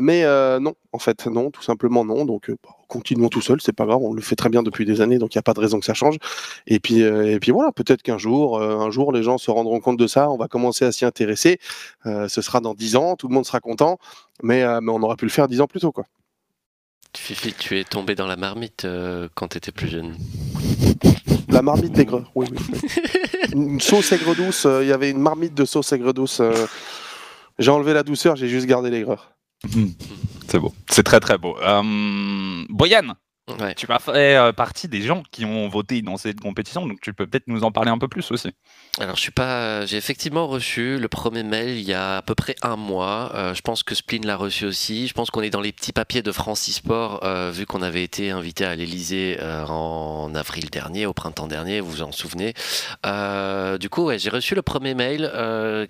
mais 0.00 0.24
non, 0.58 0.74
en 0.92 0.98
fait, 0.98 1.26
non, 1.26 1.50
tout 1.50 1.62
simplement 1.62 2.04
non. 2.04 2.24
Donc 2.24 2.50
continuons 2.88 3.28
tout 3.28 3.42
seul, 3.42 3.60
c'est 3.60 3.74
pas 3.74 3.84
grave, 3.84 4.00
on 4.02 4.14
le 4.14 4.22
fait 4.22 4.36
très 4.36 4.48
bien 4.48 4.62
depuis 4.62 4.86
des 4.86 5.00
années, 5.02 5.18
donc 5.18 5.34
il 5.34 5.38
n'y 5.38 5.40
a 5.40 5.42
pas 5.42 5.54
de 5.54 5.60
raison 5.60 5.80
que 5.80 5.86
ça 5.86 5.94
change. 5.94 6.16
Et 6.66 6.80
puis, 6.80 7.00
et 7.00 7.38
puis 7.40 7.52
voilà, 7.52 7.72
peut-être 7.72 8.02
qu'un 8.02 8.18
jour, 8.18 8.60
un 8.62 8.90
jour, 8.90 9.12
les 9.12 9.22
gens 9.22 9.38
se 9.38 9.50
rendront 9.50 9.80
compte 9.80 9.98
de 9.98 10.06
ça, 10.06 10.30
on 10.30 10.38
va 10.38 10.48
commencer 10.48 10.84
à 10.86 10.92
s'y 10.92 11.04
intéresser. 11.04 11.58
ce 12.04 12.40
sera 12.40 12.60
dans 12.60 12.74
dix 12.74 12.96
ans, 12.96 13.16
tout 13.16 13.28
le 13.28 13.34
monde 13.34 13.44
sera 13.44 13.60
content, 13.60 13.98
mais, 14.42 14.64
mais 14.80 14.92
on 14.92 15.02
aurait 15.02 15.16
pu 15.16 15.26
le 15.26 15.30
faire 15.30 15.48
dix 15.48 15.60
ans 15.60 15.66
plus 15.66 15.80
tôt, 15.80 15.92
quoi. 15.92 16.04
Fifi, 17.18 17.52
tu 17.52 17.78
es 17.78 17.84
tombé 17.84 18.14
dans 18.14 18.26
la 18.26 18.36
marmite 18.36 18.84
euh, 18.84 19.28
quand 19.34 19.48
tu 19.48 19.58
étais 19.58 19.72
plus 19.72 19.88
jeune. 19.88 20.16
La 21.48 21.62
marmite 21.62 21.92
d'aigreur, 21.92 22.30
oui, 22.34 22.46
oui. 22.50 22.58
une 23.52 23.80
sauce 23.80 24.12
aigre 24.12 24.34
douce, 24.34 24.66
euh, 24.66 24.82
il 24.82 24.88
y 24.88 24.92
avait 24.92 25.10
une 25.10 25.20
marmite 25.20 25.54
de 25.54 25.64
sauce 25.64 25.92
aigre 25.92 26.12
douce. 26.12 26.40
Euh. 26.40 26.66
j'ai 27.58 27.70
enlevé 27.70 27.94
la 27.94 28.02
douceur, 28.02 28.36
j'ai 28.36 28.48
juste 28.48 28.66
gardé 28.66 28.90
l'aigreur. 28.90 29.32
Hmm. 29.74 29.88
C'est 30.48 30.58
beau, 30.58 30.74
c'est 30.90 31.02
très 31.02 31.20
très 31.20 31.38
beau. 31.38 31.56
Boyan, 32.68 33.14
tu 33.76 33.86
m'as 33.88 33.98
fait 33.98 34.52
partie 34.54 34.88
des 34.88 35.02
gens 35.02 35.22
qui 35.30 35.44
ont 35.44 35.68
voté 35.68 36.02
dans 36.02 36.16
cette 36.16 36.40
compétition, 36.40 36.86
donc 36.86 37.00
tu 37.00 37.12
peux 37.12 37.26
peut-être 37.26 37.46
nous 37.46 37.62
en 37.62 37.72
parler 37.72 37.90
un 37.90 37.98
peu 37.98 38.08
plus 38.08 38.30
aussi. 38.30 38.52
Alors, 38.98 39.16
je 39.16 39.20
suis 39.20 39.30
pas. 39.30 39.84
J'ai 39.84 39.98
effectivement 39.98 40.46
reçu 40.46 40.98
le 40.98 41.08
premier 41.08 41.42
mail 41.42 41.76
il 41.76 41.84
y 41.84 41.92
a 41.92 42.16
à 42.16 42.22
peu 42.22 42.34
près 42.34 42.56
un 42.62 42.76
mois. 42.76 43.30
Euh, 43.34 43.54
je 43.54 43.60
pense 43.60 43.82
que 43.82 43.94
Splin 43.94 44.20
l'a 44.24 44.36
reçu 44.36 44.64
aussi. 44.64 45.06
Je 45.06 45.12
pense 45.12 45.30
qu'on 45.30 45.42
est 45.42 45.50
dans 45.50 45.60
les 45.60 45.72
petits 45.72 45.92
papiers 45.92 46.22
de 46.22 46.32
Francisport, 46.32 47.20
euh, 47.22 47.50
vu 47.50 47.66
qu'on 47.66 47.82
avait 47.82 48.02
été 48.02 48.30
invité 48.30 48.64
à 48.64 48.74
l'Elysée 48.74 49.36
euh, 49.40 49.66
en 49.66 50.34
avril 50.34 50.70
dernier, 50.70 51.04
au 51.04 51.12
printemps 51.12 51.46
dernier, 51.46 51.80
vous 51.80 51.90
vous 51.90 52.02
en 52.02 52.12
souvenez. 52.12 52.54
du 53.78 53.88
coup, 53.90 54.04
ouais, 54.04 54.18
j'ai 54.18 54.30
reçu 54.30 54.54
le 54.54 54.62
premier 54.62 54.94
mail 54.94 55.30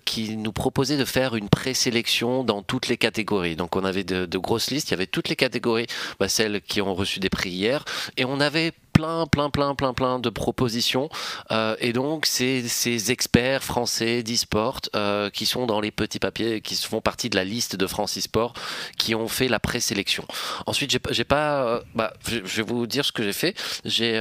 qui 0.05 0.37
nous 0.37 0.53
proposait 0.53 0.97
de 0.97 1.05
faire 1.05 1.37
une 1.37 1.49
présélection 1.49 2.45
dans 2.45 2.63
toutes 2.63 2.89
les 2.89 2.97
catégories. 2.97 3.57
Donc, 3.57 3.77
on 3.77 3.85
avait 3.85 4.05
de, 4.05 4.39
grosses 4.39 4.71
listes. 4.71 4.89
Il 4.89 4.93
y 4.93 4.95
avait 4.95 5.07
toutes 5.07 5.29
les 5.29 5.37
catégories, 5.37 5.87
bah, 6.19 6.29
celles 6.29 6.61
qui 6.61 6.83
ont 6.83 6.95
reçu 6.95 7.21
des 7.21 7.31
prix 7.31 7.46
hier, 7.49 7.85
et 8.17 8.25
on 8.25 8.41
avait 8.41 8.73
plein, 8.97 9.27
plein, 9.27 9.51
plein, 9.51 9.75
plein, 9.75 9.93
plein 9.93 10.19
de 10.19 10.31
propositions. 10.31 11.11
Euh, 11.51 11.77
et 11.81 11.93
donc, 11.93 12.25
c'est 12.25 12.63
ces 12.67 13.13
experts 13.13 13.63
français 13.63 14.23
d'e-sport 14.23 14.81
euh, 14.95 15.29
qui 15.29 15.45
sont 15.45 15.67
dans 15.67 15.81
les 15.83 15.91
petits 15.91 16.19
papiers, 16.19 16.63
qui 16.63 16.77
font 16.77 17.03
partie 17.03 17.29
de 17.29 17.37
la 17.37 17.45
liste 17.45 17.77
de 17.77 17.87
France 17.87 18.17
e-sport, 18.17 18.55
qui 18.97 19.15
ont 19.15 19.29
fait 19.29 19.49
la 19.49 19.61
présélection. 19.61 20.25
Ensuite, 20.65 20.91
j'ai, 20.91 21.01
j'ai 21.11 21.25
pas. 21.25 21.65
Euh, 21.65 21.81
bah, 21.95 22.15
je 22.27 22.39
vais 22.39 22.63
vous 22.63 22.87
dire 22.87 23.05
ce 23.05 23.13
que 23.13 23.23
j'ai 23.23 23.35
fait. 23.35 23.55
J'ai, 23.85 24.15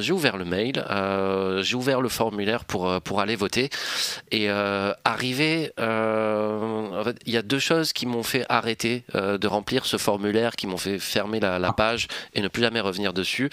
j'ai 0.00 0.12
ouvert 0.12 0.38
le 0.38 0.46
mail, 0.46 0.82
j'ai 1.62 1.76
ouvert 1.76 2.00
le 2.00 2.08
formulaire 2.08 2.64
pour, 2.64 3.00
pour 3.02 3.20
aller 3.20 3.36
voter. 3.36 3.68
Et 4.30 4.48
arrivé, 4.48 5.72
en 5.78 7.04
fait, 7.04 7.18
il 7.26 7.32
y 7.32 7.36
a 7.36 7.42
deux 7.42 7.58
choses 7.58 7.92
qui 7.92 8.06
m'ont 8.06 8.22
fait 8.22 8.46
arrêter 8.48 9.04
de 9.14 9.46
remplir 9.46 9.84
ce 9.84 9.98
formulaire, 9.98 10.56
qui 10.56 10.66
m'ont 10.66 10.78
fait 10.78 10.98
fermer 10.98 11.40
la, 11.40 11.58
la, 11.58 11.72
page 11.72 12.08
et 12.34 12.40
ne 12.40 12.48
plus 12.48 12.62
jamais 12.62 12.80
revenir 12.80 13.12
dessus. 13.12 13.50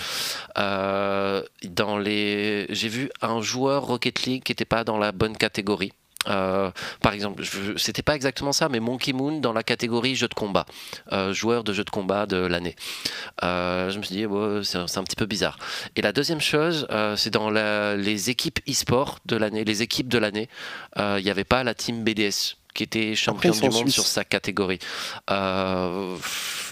Euh, 0.68 0.68
dans 0.69 1.97
les, 1.97 2.67
j'ai 2.69 2.87
vu 2.87 3.09
un 3.21 3.41
joueur 3.41 3.83
Rocket 3.83 4.23
League 4.23 4.43
qui 4.43 4.51
n'était 4.51 4.65
pas 4.65 4.83
dans 4.83 4.97
la 4.97 5.11
bonne 5.11 5.37
catégorie. 5.37 5.93
Euh, 6.27 6.69
par 7.01 7.13
exemple, 7.13 7.43
c'était 7.77 8.01
pas 8.01 8.15
exactement 8.15 8.51
ça, 8.51 8.67
mais 8.67 8.79
Monkey 8.79 9.13
Moon 9.13 9.39
dans 9.39 9.53
la 9.53 9.63
catégorie 9.63 10.15
jeu 10.15 10.27
de 10.27 10.33
combat, 10.33 10.65
euh, 11.13 11.33
joueur 11.33 11.63
de 11.63 11.71
jeu 11.71 11.85
de 11.85 11.89
combat 11.89 12.25
de 12.25 12.37
l'année. 12.37 12.75
je 13.41 13.97
me 13.97 14.03
suis 14.03 14.15
dit, 14.15 14.25
c'est 14.63 14.97
un 14.97 15.03
petit 15.03 15.15
peu 15.15 15.25
bizarre. 15.25 15.57
Et 15.95 16.01
la 16.01 16.11
deuxième 16.11 16.41
chose, 16.41 16.87
c'est 17.15 17.31
dans 17.31 17.49
les 17.49 18.29
équipes 18.29 18.59
e-sport 18.67 19.19
de 19.25 19.37
l'année, 19.37 19.63
les 19.63 19.81
équipes 19.81 20.09
de 20.09 20.17
l'année, 20.17 20.49
il 20.97 21.23
n'y 21.23 21.31
avait 21.31 21.45
pas 21.45 21.63
la 21.63 21.73
team 21.73 22.03
BDS 22.03 22.58
qui 22.73 22.83
était 22.83 23.15
champion 23.15 23.51
du 23.51 23.69
monde 23.69 23.89
sur 23.89 24.05
sa 24.05 24.23
catégorie. 24.23 24.79
Euh, 25.29 26.15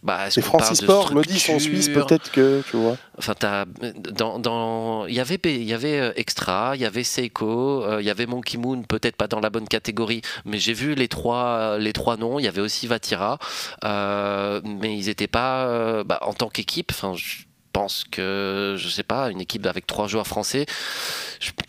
bah, 0.03 0.27
Et 0.35 0.41
Francis 0.41 0.79
Sport 0.79 1.13
me 1.13 1.23
dit 1.23 1.39
son 1.39 1.59
Suisse, 1.59 1.89
peut-être 1.89 2.31
que 2.31 2.63
tu 2.69 2.77
vois. 2.77 2.97
Enfin, 3.17 3.33
dans, 4.13 4.39
dans, 4.39 5.05
il 5.07 5.15
y 5.15 5.19
avait, 5.19 5.39
il 5.43 5.63
y 5.63 5.73
avait 5.73 5.99
euh, 5.99 6.11
Extra, 6.15 6.75
il 6.75 6.81
y 6.81 6.85
avait 6.85 7.03
Seiko, 7.03 7.83
euh, 7.83 8.01
il 8.01 8.05
y 8.05 8.09
avait 8.09 8.25
Monkey 8.25 8.57
Moon, 8.57 8.83
peut-être 8.83 9.15
pas 9.15 9.27
dans 9.27 9.39
la 9.39 9.49
bonne 9.49 9.67
catégorie, 9.67 10.21
mais 10.45 10.59
j'ai 10.59 10.73
vu 10.73 10.93
les 10.93 11.07
trois, 11.07 11.77
les 11.77 11.93
trois 11.93 12.17
noms. 12.17 12.39
Il 12.39 12.45
y 12.45 12.47
avait 12.47 12.61
aussi 12.61 12.87
Vatira, 12.87 13.39
mais 13.83 14.97
ils 14.97 15.05
n'étaient 15.07 15.27
pas 15.27 16.03
bah, 16.03 16.19
en 16.21 16.33
tant 16.33 16.49
qu'équipe. 16.49 16.91
Enfin, 16.91 17.13
pense 17.77 18.05
que, 18.09 18.73
je 18.75 18.89
sais 18.89 19.03
pas, 19.03 19.29
une 19.29 19.39
équipe 19.39 19.67
avec 19.67 19.85
trois 19.85 20.07
joueurs 20.07 20.25
français, 20.25 20.65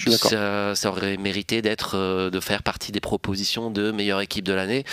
ça, 0.07 0.75
ça, 0.75 0.89
aurait 0.89 1.19
mérité 1.19 1.61
d'être, 1.61 1.99
euh, 1.99 2.31
de 2.31 2.41
faire 2.41 2.63
partie 2.63 2.93
des 2.93 3.01
propositions 3.01 3.71
de 3.71 3.91
meilleure 3.91 4.23
équipe 4.23 4.47
de 4.47 4.55
l'année. 4.55 4.85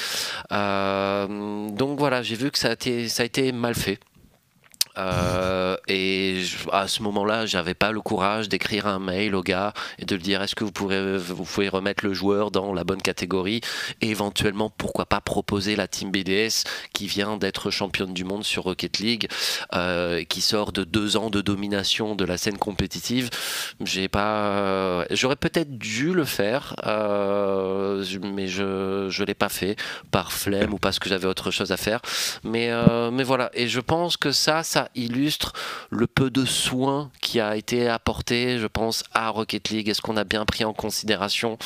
Euh, 0.51 1.69
donc 1.69 1.98
voilà, 1.98 2.22
j'ai 2.22 2.36
vu 2.36 2.51
que 2.51 2.57
ça 2.57 2.67
a 2.67 2.74
été, 2.74 3.07
ça 3.07 3.24
a 3.24 3.25
été 3.25 3.53
mal 3.53 3.75
fait. 3.75 3.98
Euh, 4.98 5.78
et 5.88 6.44
à 6.72 6.88
ce 6.88 7.04
moment-là, 7.04 7.46
j'avais 7.46 7.74
pas 7.74 7.92
le 7.92 8.02
courage 8.02 8.50
d'écrire 8.50 8.88
un 8.88 9.00
mail 9.00 9.36
au 9.36 9.44
gars 9.44 9.74
et 10.00 10.06
de 10.06 10.16
le 10.16 10.22
dire 10.22 10.42
est-ce 10.42 10.56
que 10.56 10.64
vous 10.64 10.72
pourrez, 10.72 11.18
vous 11.18 11.44
pouvez 11.44 11.70
remettre 11.70 12.06
le 12.06 12.14
joueur 12.14 12.52
dans 12.52 12.74
la 12.74 12.84
bonne 12.84 13.02
catégorie? 13.02 13.62
Et 14.02 14.10
éventuellement 14.10 14.70
pourquoi 14.70 15.06
pas 15.06 15.22
proposer 15.22 15.75
la 15.75 15.88
team 15.88 16.12
BDS 16.12 16.64
qui 16.94 17.08
vient 17.08 17.38
d'être 17.38 17.72
championne 17.72 18.14
du 18.14 18.24
monde 18.24 18.44
sur 18.44 18.64
Rocket 18.64 19.00
League, 19.00 19.28
euh, 19.74 20.24
qui 20.24 20.42
sort 20.42 20.72
de 20.72 20.84
deux 20.84 21.18
ans 21.18 21.30
de 21.30 21.42
domination 21.42 22.16
de 22.16 22.25
la 22.25 22.38
scène 22.38 22.58
compétitive. 22.58 23.30
J'ai 23.84 24.08
pas, 24.08 25.06
j'aurais 25.12 25.36
peut-être 25.36 25.78
dû 25.78 26.14
le 26.14 26.25
faire, 26.25 26.75
euh, 26.86 28.04
mais 28.22 28.48
je 28.48 29.08
je 29.10 29.24
l'ai 29.24 29.34
pas 29.34 29.50
fait 29.50 29.75
par 30.12 30.32
flemme 30.32 30.74
ou 30.74 30.78
parce 30.78 31.00
que 31.00 31.10
j'avais 31.10 31.28
autre 31.28 31.52
chose 31.52 31.72
à 31.72 31.78
faire. 31.78 32.02
Mais 32.44 32.70
euh, 32.72 33.12
mais 33.12 33.24
voilà. 33.24 33.50
Et 33.54 33.68
je 33.68 33.80
pense 33.80 34.18
que 34.18 34.32
ça, 34.32 34.64
ça 34.64 34.85
illustre 34.96 35.54
le 35.89 36.08
peu 36.08 36.30
de 36.30 36.46
soin 36.46 37.12
qui 37.22 37.39
a 37.39 37.56
été 37.56 37.88
apporté, 37.88 38.60
je 38.60 38.68
pense, 38.68 39.04
à 39.13 39.30
Rocket 39.30 39.70
League. 39.70 39.89
Est-ce 39.89 40.01
qu'on 40.01 40.18
a 40.18 40.24
bien 40.24 40.46
pris 40.46 40.63
en 40.65 40.74
considération 40.74 41.58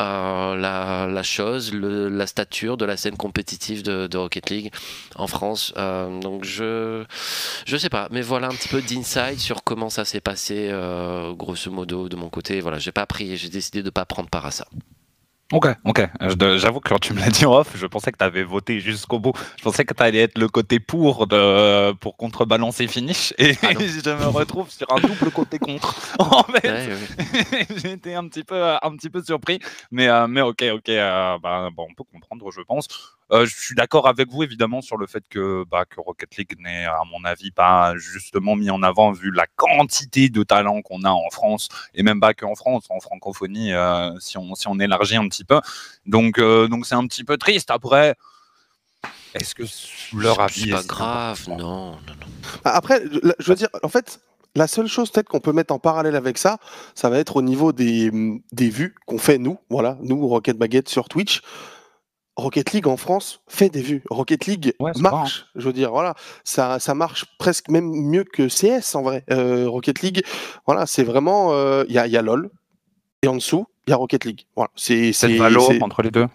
euh, 0.00 0.56
la, 0.56 1.22
chose, 1.22 1.72
la 1.72 2.26
stature 2.26 2.76
de 2.76 2.84
la 2.84 2.96
scène 2.96 3.16
compétitive 3.16 3.82
de, 3.82 4.16
Rocket 4.16 4.50
League 4.50 4.72
en 5.16 5.26
France? 5.26 5.72
Euh, 5.76 6.20
Donc 6.20 6.44
je 6.44 7.04
je 7.66 7.76
sais 7.76 7.90
pas. 7.90 8.08
Mais 8.10 8.22
voilà 8.22 8.48
un 8.48 8.54
petit 8.54 8.68
peu 8.68 8.82
d'insight 8.82 9.38
sur 9.40 9.62
comment 9.64 9.90
ça 9.90 10.04
s'est 10.04 10.20
passé, 10.20 10.68
euh, 10.70 11.32
grosso 11.32 11.70
modo, 11.70 12.08
de 12.08 12.16
mon 12.16 12.28
côté. 12.30 12.60
Voilà, 12.60 12.78
j'ai 12.78 12.92
pas 12.92 13.06
pris, 13.06 13.36
j'ai 13.36 13.48
décidé 13.48 13.82
de 13.82 13.90
pas 13.90 14.04
prendre 14.04 14.28
part 14.28 14.46
à 14.46 14.50
ça. 14.50 14.66
Ok, 15.50 15.66
ok. 15.86 16.06
J'avoue 16.56 16.80
que 16.80 16.90
quand 16.90 16.98
tu 16.98 17.14
me 17.14 17.20
l'as 17.20 17.30
dit 17.30 17.46
en 17.46 17.54
off, 17.54 17.72
je 17.74 17.86
pensais 17.86 18.12
que 18.12 18.18
tu 18.18 18.24
avais 18.24 18.42
voté 18.42 18.80
jusqu'au 18.80 19.18
bout. 19.18 19.32
Je 19.56 19.62
pensais 19.62 19.86
que 19.86 19.94
tu 19.94 20.02
allais 20.02 20.20
être 20.20 20.36
le 20.36 20.46
côté 20.48 20.78
pour 20.78 21.26
de, 21.26 21.92
pour 21.94 22.18
contrebalancer 22.18 22.86
finish. 22.86 23.32
Et 23.38 23.54
ah 23.62 23.70
je 23.78 24.10
me 24.10 24.26
retrouve 24.26 24.70
sur 24.70 24.86
un 24.94 25.00
double 25.00 25.30
côté 25.30 25.58
contre. 25.58 25.96
En 26.18 26.42
fait, 26.42 26.90
j'ai 27.76 27.92
été 27.92 28.14
un 28.14 28.28
petit 28.28 28.44
peu, 28.44 28.62
un 28.62 28.96
petit 28.96 29.08
peu 29.08 29.22
surpris. 29.22 29.58
Mais, 29.90 30.08
euh, 30.08 30.26
mais 30.26 30.42
ok, 30.42 30.62
ok. 30.74 30.88
Euh, 30.90 31.38
bah, 31.38 31.70
bon, 31.74 31.86
on 31.88 31.94
peut 31.94 32.04
comprendre, 32.04 32.50
je 32.50 32.60
pense. 32.60 32.86
Euh, 33.30 33.44
je 33.44 33.54
suis 33.54 33.74
d'accord 33.74 34.08
avec 34.08 34.30
vous 34.30 34.42
évidemment 34.42 34.80
sur 34.80 34.96
le 34.96 35.06
fait 35.06 35.22
que, 35.28 35.64
bah, 35.70 35.84
que 35.84 36.00
Rocket 36.00 36.36
League 36.36 36.56
n'est, 36.58 36.86
à 36.86 37.02
mon 37.10 37.24
avis, 37.24 37.50
pas 37.50 37.94
justement 37.96 38.56
mis 38.56 38.70
en 38.70 38.82
avant 38.82 39.12
vu 39.12 39.30
la 39.30 39.46
quantité 39.46 40.30
de 40.30 40.42
talents 40.42 40.80
qu'on 40.80 41.02
a 41.04 41.10
en 41.10 41.28
France 41.30 41.68
et 41.94 42.02
même 42.02 42.20
pas 42.20 42.32
qu'en 42.32 42.54
France, 42.54 42.84
en 42.88 43.00
francophonie, 43.00 43.72
euh, 43.74 44.18
si, 44.18 44.38
on, 44.38 44.54
si 44.54 44.66
on 44.68 44.78
élargit 44.78 45.16
un 45.16 45.28
petit 45.28 45.37
peu. 45.44 45.60
Donc, 46.06 46.38
euh, 46.38 46.68
donc 46.68 46.86
c'est 46.86 46.94
un 46.94 47.06
petit 47.06 47.24
peu 47.24 47.36
triste. 47.36 47.70
Après, 47.70 48.16
est-ce 49.34 49.54
que 49.54 49.64
leur 50.16 50.40
avis 50.40 50.62
c'est 50.62 50.70
pas 50.70 50.82
grave 50.82 51.44
Non, 51.48 51.56
non, 51.56 51.92
non. 51.92 52.26
Bah, 52.64 52.72
après, 52.74 53.02
je 53.38 53.48
veux 53.48 53.54
dire, 53.54 53.68
en 53.82 53.88
fait, 53.88 54.20
la 54.54 54.66
seule 54.66 54.88
chose 54.88 55.10
peut-être 55.10 55.28
qu'on 55.28 55.40
peut 55.40 55.52
mettre 55.52 55.72
en 55.72 55.78
parallèle 55.78 56.16
avec 56.16 56.38
ça, 56.38 56.58
ça 56.94 57.08
va 57.08 57.18
être 57.18 57.36
au 57.36 57.42
niveau 57.42 57.72
des, 57.72 58.10
des 58.52 58.70
vues 58.70 58.94
qu'on 59.06 59.18
fait 59.18 59.38
nous, 59.38 59.58
voilà, 59.70 59.98
nous 60.00 60.26
Rocket 60.26 60.56
Baguette 60.56 60.88
sur 60.88 61.08
Twitch. 61.08 61.42
Rocket 62.36 62.72
League 62.72 62.86
en 62.86 62.96
France 62.96 63.40
fait 63.48 63.68
des 63.68 63.82
vues. 63.82 64.04
Rocket 64.10 64.46
League 64.46 64.72
marche, 64.96 65.46
je 65.56 65.66
veux 65.66 65.72
dire, 65.72 65.90
voilà, 65.90 66.14
ça, 66.44 66.78
ça 66.78 66.94
marche 66.94 67.24
presque 67.38 67.68
même 67.68 67.90
mieux 67.90 68.22
que 68.22 68.46
CS 68.46 68.94
en 68.94 69.02
vrai. 69.02 69.24
Euh, 69.30 69.68
Rocket 69.68 70.00
League, 70.02 70.24
voilà, 70.64 70.86
c'est 70.86 71.02
vraiment, 71.02 71.52
euh, 71.52 71.84
il 71.88 71.94
y, 71.94 71.98
a, 71.98 72.06
y, 72.06 72.16
a, 72.16 72.22
LOL 72.22 72.50
et 73.22 73.28
en 73.28 73.34
dessous, 73.34 73.66
il 73.88 73.90
y 73.90 73.94
a 73.94 73.96
Rocket 73.96 74.24
League. 74.24 74.46
Voilà, 74.54 74.70
c'est 74.76 75.12
Valo 75.36 75.62
entre 75.80 76.02
les 76.02 76.10
deux. 76.10 76.26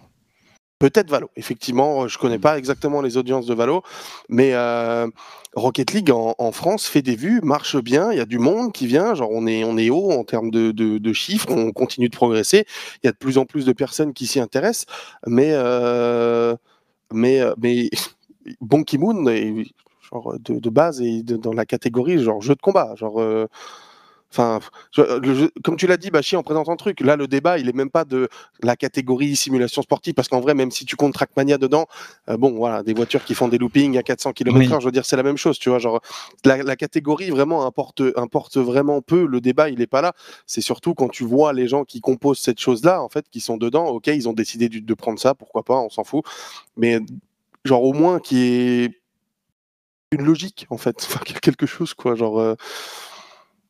Peut-être 0.80 1.08
Valo, 1.08 1.30
effectivement, 1.36 2.08
je 2.08 2.18
connais 2.18 2.38
pas 2.38 2.58
exactement 2.58 3.00
les 3.00 3.16
audiences 3.16 3.46
de 3.46 3.54
Valo, 3.54 3.82
mais 4.28 4.54
euh, 4.54 5.06
Rocket 5.54 5.92
League 5.92 6.10
en, 6.10 6.52
France 6.52 6.86
fait 6.86 7.00
des 7.00 7.14
vues, 7.14 7.40
marche 7.42 7.76
bien, 7.76 8.10
il 8.10 8.18
y 8.18 8.20
a 8.20 8.26
du 8.26 8.40
monde 8.40 8.72
qui 8.72 8.88
vient, 8.88 9.14
genre 9.14 9.30
on 9.32 9.46
est, 9.46 9.62
on 9.62 9.78
est 9.78 9.88
haut 9.88 10.10
en 10.10 10.24
termes 10.24 10.50
de, 10.50 10.72
de, 10.72 11.12
chiffres, 11.12 11.50
on 11.50 11.70
continue 11.70 12.08
de 12.08 12.16
progresser, 12.16 12.66
il 13.02 13.06
y 13.06 13.08
a 13.08 13.12
de 13.12 13.16
plus 13.16 13.38
en 13.38 13.46
plus 13.46 13.64
de 13.64 13.72
personnes 13.72 14.12
qui 14.12 14.26
s'y 14.26 14.40
intéressent, 14.40 14.86
mais, 15.26 15.50
euh, 15.52 16.56
mais, 17.12 17.40
euh, 17.40 17.54
mais 17.56 17.88
Bon 18.60 18.82
Ki-moon, 18.82 19.24
genre 20.02 20.34
de, 20.40 20.58
de, 20.58 20.70
base, 20.70 21.00
et 21.00 21.22
dans 21.22 21.52
la 21.52 21.64
catégorie 21.64 22.18
genre 22.18 22.42
jeu 22.42 22.56
de 22.56 22.60
combat, 22.60 22.94
genre 22.96 23.22
Enfin, 24.34 24.58
comme 25.62 25.76
tu 25.76 25.86
l'as 25.86 25.96
dit, 25.96 26.10
Bachi, 26.10 26.34
en 26.34 26.42
présentant 26.42 26.72
le 26.72 26.76
truc, 26.76 27.00
là, 27.00 27.14
le 27.14 27.28
débat, 27.28 27.56
il 27.58 27.68
est 27.68 27.72
même 27.72 27.90
pas 27.90 28.04
de 28.04 28.28
la 28.64 28.74
catégorie 28.74 29.36
simulation 29.36 29.80
sportive, 29.80 30.14
parce 30.14 30.26
qu'en 30.26 30.40
vrai, 30.40 30.54
même 30.54 30.72
si 30.72 30.84
tu 30.84 30.96
comptes 30.96 31.14
Trackmania 31.14 31.56
dedans, 31.56 31.86
euh, 32.28 32.36
bon, 32.36 32.50
voilà, 32.50 32.82
des 32.82 32.94
voitures 32.94 33.22
qui 33.22 33.36
font 33.36 33.46
des 33.46 33.58
loopings 33.58 33.96
à 33.96 34.02
400 34.02 34.32
km/h, 34.32 34.80
je 34.80 34.86
veux 34.86 34.90
dire, 34.90 35.06
c'est 35.06 35.16
la 35.16 35.22
même 35.22 35.36
chose, 35.36 35.56
tu 35.60 35.68
vois. 35.68 35.78
Genre, 35.78 36.00
la, 36.44 36.74
catégorie 36.74 37.30
vraiment 37.30 37.64
importe, 37.64 38.02
importe 38.16 38.56
vraiment 38.56 39.02
peu. 39.02 39.24
Le 39.24 39.40
débat, 39.40 39.68
il 39.68 39.80
est 39.80 39.86
pas 39.86 40.00
là. 40.00 40.14
C'est 40.46 40.60
surtout 40.60 40.94
quand 40.94 41.08
tu 41.08 41.22
vois 41.22 41.52
les 41.52 41.68
gens 41.68 41.84
qui 41.84 42.00
composent 42.00 42.40
cette 42.40 42.58
chose-là, 42.58 43.02
en 43.04 43.08
fait, 43.08 43.26
qui 43.30 43.38
sont 43.38 43.56
dedans. 43.56 43.86
Ok, 43.86 44.08
ils 44.08 44.28
ont 44.28 44.32
décidé 44.32 44.68
de, 44.68 44.94
prendre 44.94 45.20
ça, 45.20 45.36
pourquoi 45.36 45.62
pas, 45.62 45.78
on 45.78 45.90
s'en 45.90 46.02
fout. 46.02 46.24
Mais 46.76 46.98
genre 47.64 47.84
au 47.84 47.92
moins 47.92 48.18
qui 48.18 48.42
est 48.42 49.00
une 50.10 50.24
logique, 50.24 50.66
en 50.70 50.76
fait, 50.76 51.06
quelque 51.40 51.66
chose, 51.66 51.94
quoi. 51.94 52.16
Genre. 52.16 52.40
Euh, 52.40 52.56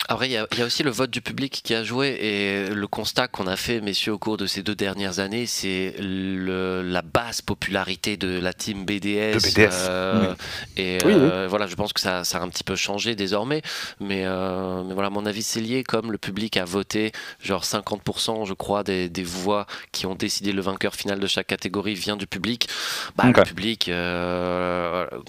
après, 0.06 0.28
il 0.28 0.32
y, 0.32 0.36
a 0.36 0.64
aussi 0.64 0.82
le 0.82 0.90
vote 0.90 1.10
du 1.10 1.22
public 1.22 1.62
qui 1.64 1.74
a 1.74 1.82
joué 1.82 2.08
et 2.20 2.68
le 2.68 2.86
constat 2.86 3.26
qu'on 3.26 3.46
a 3.46 3.56
fait, 3.56 3.80
messieurs, 3.80 4.12
au 4.12 4.18
cours 4.18 4.36
de 4.36 4.46
ces 4.46 4.62
deux 4.62 4.74
dernières 4.74 5.18
années, 5.18 5.46
c'est 5.46 5.94
la 5.98 7.00
basse 7.00 7.40
popularité 7.40 8.18
de 8.18 8.38
la 8.38 8.52
team 8.52 8.84
BDS. 8.84 9.38
Euh, 9.58 10.34
et 10.76 10.98
euh, 11.06 11.46
voilà, 11.48 11.66
je 11.66 11.74
pense 11.74 11.94
que 11.94 12.02
ça, 12.02 12.22
ça, 12.24 12.38
a 12.38 12.42
un 12.42 12.50
petit 12.50 12.64
peu 12.64 12.76
changé 12.76 13.14
désormais. 13.14 13.62
Mais, 13.98 14.24
euh, 14.26 14.82
mais 14.84 14.92
voilà, 14.92 15.06
à 15.06 15.10
mon 15.10 15.24
avis, 15.24 15.42
c'est 15.42 15.62
lié 15.62 15.84
comme 15.84 16.12
le 16.12 16.18
public 16.18 16.58
a 16.58 16.66
voté, 16.66 17.12
genre 17.40 17.64
50%, 17.64 18.44
je 18.44 18.52
crois, 18.52 18.84
des, 18.84 19.08
des, 19.08 19.24
voix 19.24 19.66
qui 19.90 20.04
ont 20.04 20.14
décidé 20.14 20.52
le 20.52 20.60
vainqueur 20.60 20.94
final 20.94 21.18
de 21.18 21.26
chaque 21.26 21.46
catégorie 21.46 21.94
vient 21.94 22.16
du 22.16 22.26
public. 22.26 22.68
Bah, 23.16 23.24
Le 23.34 23.42
public, 23.42 23.90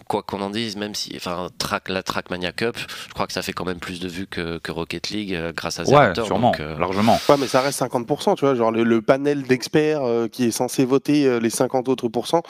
quoi 0.10 0.22
qu'on 0.24 0.42
en 0.42 0.50
dise, 0.50 0.76
même 0.76 0.96
si, 0.96 1.14
enfin, 1.16 1.48
track, 1.60 1.88
la 1.88 2.04
Trackmania 2.04 2.52
Cup, 2.52 2.76
je 3.08 3.14
crois 3.14 3.26
que 3.26 3.34
ça 3.34 3.42
fait 3.42 3.54
quand 3.54 3.66
même 3.66 3.80
plus 3.80 4.02
de 4.02 4.10
vues 4.10 4.28
que 4.28 4.60
que 4.66 4.72
Rocket 4.72 5.10
League 5.10 5.34
euh, 5.34 5.54
grâce 5.54 5.80
à 5.80 5.86
Zerator. 5.86 6.24
Ouais, 6.24 6.28
sûrement, 6.28 6.52
euh, 6.60 6.78
largement. 6.78 7.20
Ouais, 7.30 7.36
mais 7.40 7.48
ça 7.48 7.62
reste 7.62 7.80
50%, 7.80 8.36
tu 8.36 8.46
vois, 8.46 8.56
genre 8.56 8.72
le, 8.72 9.02
panel 9.02 9.44
d'experts 9.44 10.04
euh, 10.04 10.28
qui 10.28 10.46
est 10.46 10.52
censé 10.52 10.86
voter 10.86 11.40
les 11.40 11.50
50 11.50 11.88
autres 11.88 12.10
pourcents. 12.10 12.42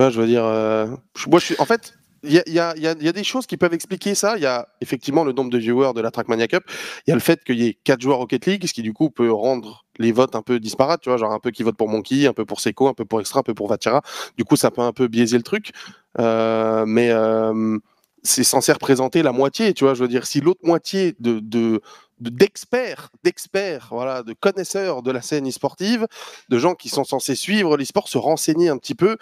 je 0.00 0.20
veux 0.20 0.26
dire, 0.26 0.42
moi, 0.42 1.38
je 1.38 1.44
suis, 1.44 1.54
en 1.58 1.66
fait, 1.66 1.92
il 2.24 2.32
y 2.32 2.38
a, 2.38 2.42
y, 2.46 2.58
a, 2.58 2.74
y 2.76 3.08
a, 3.08 3.12
des 3.12 3.24
choses 3.24 3.46
qui 3.46 3.56
peuvent 3.56 3.74
expliquer 3.74 4.14
ça. 4.14 4.36
Il 4.36 4.42
y 4.42 4.46
a 4.46 4.68
effectivement 4.80 5.24
le 5.24 5.32
nombre 5.32 5.50
de 5.50 5.58
viewers 5.58 5.92
de 5.92 6.00
la 6.00 6.10
Trackmania 6.10 6.46
Cup. 6.46 6.62
Il 7.06 7.10
y 7.10 7.12
a 7.12 7.14
le 7.14 7.20
fait 7.20 7.42
qu'il 7.44 7.60
y 7.60 7.66
ait 7.66 7.78
4 7.84 8.00
joueurs 8.00 8.18
Rocket 8.18 8.46
League, 8.46 8.66
ce 8.66 8.72
qui 8.72 8.82
du 8.82 8.92
coup 8.92 9.10
peut 9.10 9.30
rendre 9.30 9.84
les 9.98 10.12
votes 10.12 10.36
un 10.36 10.42
peu 10.42 10.60
disparates, 10.60 11.02
tu 11.02 11.10
vois, 11.10 11.18
genre 11.18 11.32
un 11.32 11.40
peu 11.40 11.50
qui 11.50 11.62
vote 11.62 11.76
pour 11.76 11.88
Monkey, 11.88 12.26
un 12.26 12.32
peu 12.32 12.44
pour 12.44 12.60
Seco, 12.60 12.88
un 12.88 12.94
peu 12.94 13.04
pour 13.04 13.20
Extra, 13.20 13.40
un 13.40 13.42
peu 13.42 13.54
pour 13.54 13.68
Vatira. 13.68 14.02
Du 14.38 14.44
coup, 14.44 14.56
ça 14.56 14.70
peut 14.70 14.82
un 14.82 14.92
peu 14.92 15.08
biaiser 15.08 15.36
le 15.36 15.42
truc. 15.42 15.72
Euh, 16.20 16.84
mais 16.86 17.10
euh, 17.10 17.78
c'est 18.22 18.44
censé 18.44 18.72
représenter 18.72 19.22
la 19.22 19.32
moitié, 19.32 19.74
tu 19.74 19.84
vois. 19.84 19.94
Je 19.94 20.02
veux 20.02 20.08
dire, 20.08 20.26
si 20.26 20.40
l'autre 20.40 20.60
moitié 20.62 21.14
de, 21.18 21.80
d'experts, 22.20 23.10
d'experts, 23.24 23.88
voilà, 23.90 24.22
de 24.22 24.32
connaisseurs 24.32 25.02
de 25.02 25.10
la 25.10 25.22
scène 25.22 25.48
e-sportive, 25.48 26.06
de 26.48 26.58
gens 26.58 26.74
qui 26.74 26.88
sont 26.88 27.04
censés 27.04 27.34
suivre 27.34 27.76
l'e-sport, 27.76 28.08
se 28.08 28.18
renseigner 28.18 28.68
un 28.68 28.78
petit 28.78 28.94
peu. 28.94 29.16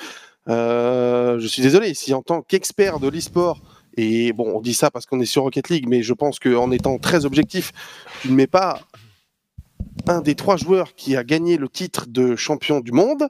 Euh, 0.49 1.39
je 1.39 1.47
suis 1.47 1.63
désolé, 1.63 1.95
si 1.95 2.13
en 2.13 2.23
tant 2.23 2.43
qu'expert 2.43 3.01
de 3.01 3.09
l'e-sport, 3.09 3.63
et 3.97 4.33
bon, 4.33 4.53
on 4.57 4.61
dit 4.61 4.75
ça 4.75 4.91
parce 4.91 5.07
qu'on 5.07 5.21
est 5.21 5.27
sur 5.27 5.43
Rocket 5.43 5.69
League, 5.69 5.87
mais 5.89 6.03
je 6.03 6.13
pense 6.13 6.39
qu'en 6.39 6.71
étant 6.71 6.99
très 6.99 7.25
objectif, 7.25 7.73
tu 8.23 8.29
ne 8.29 8.35
mets 8.35 8.47
pas 8.47 8.81
un 10.07 10.21
des 10.21 10.35
trois 10.35 10.57
joueurs 10.57 10.95
qui 10.95 11.17
a 11.17 11.25
gagné 11.25 11.57
le 11.57 11.69
titre 11.69 12.07
de 12.07 12.37
champion 12.37 12.81
du 12.81 12.93
monde, 12.93 13.29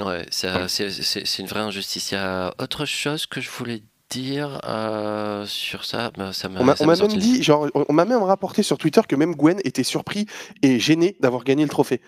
Ouais, 0.00 0.26
c'est 0.30 1.38
une 1.38 1.46
vraie 1.46 1.60
injustice. 1.60 2.12
Il 2.12 2.14
y 2.14 2.18
a 2.18 2.54
autre 2.58 2.84
chose 2.84 3.26
que 3.26 3.40
je 3.40 3.48
voulais 3.50 3.82
dire 4.10 4.60
euh, 4.64 5.46
sur 5.46 5.84
ça? 5.84 6.10
Bah, 6.16 6.32
ça 6.32 6.48
on 6.48 6.64
m'a 6.64 6.74
même 6.76 7.16
dit, 7.16 7.42
genre, 7.42 7.68
on 7.74 7.92
m'a 7.92 8.04
même 8.04 8.22
rapporté 8.22 8.62
sur 8.62 8.78
Twitter 8.78 9.00
que 9.08 9.16
même 9.16 9.34
Gwen 9.34 9.58
était 9.64 9.82
surpris 9.82 10.26
et 10.62 10.78
gêné 10.78 11.16
d'avoir 11.20 11.44
gagné 11.44 11.62
le 11.64 11.70
trophée 11.70 12.00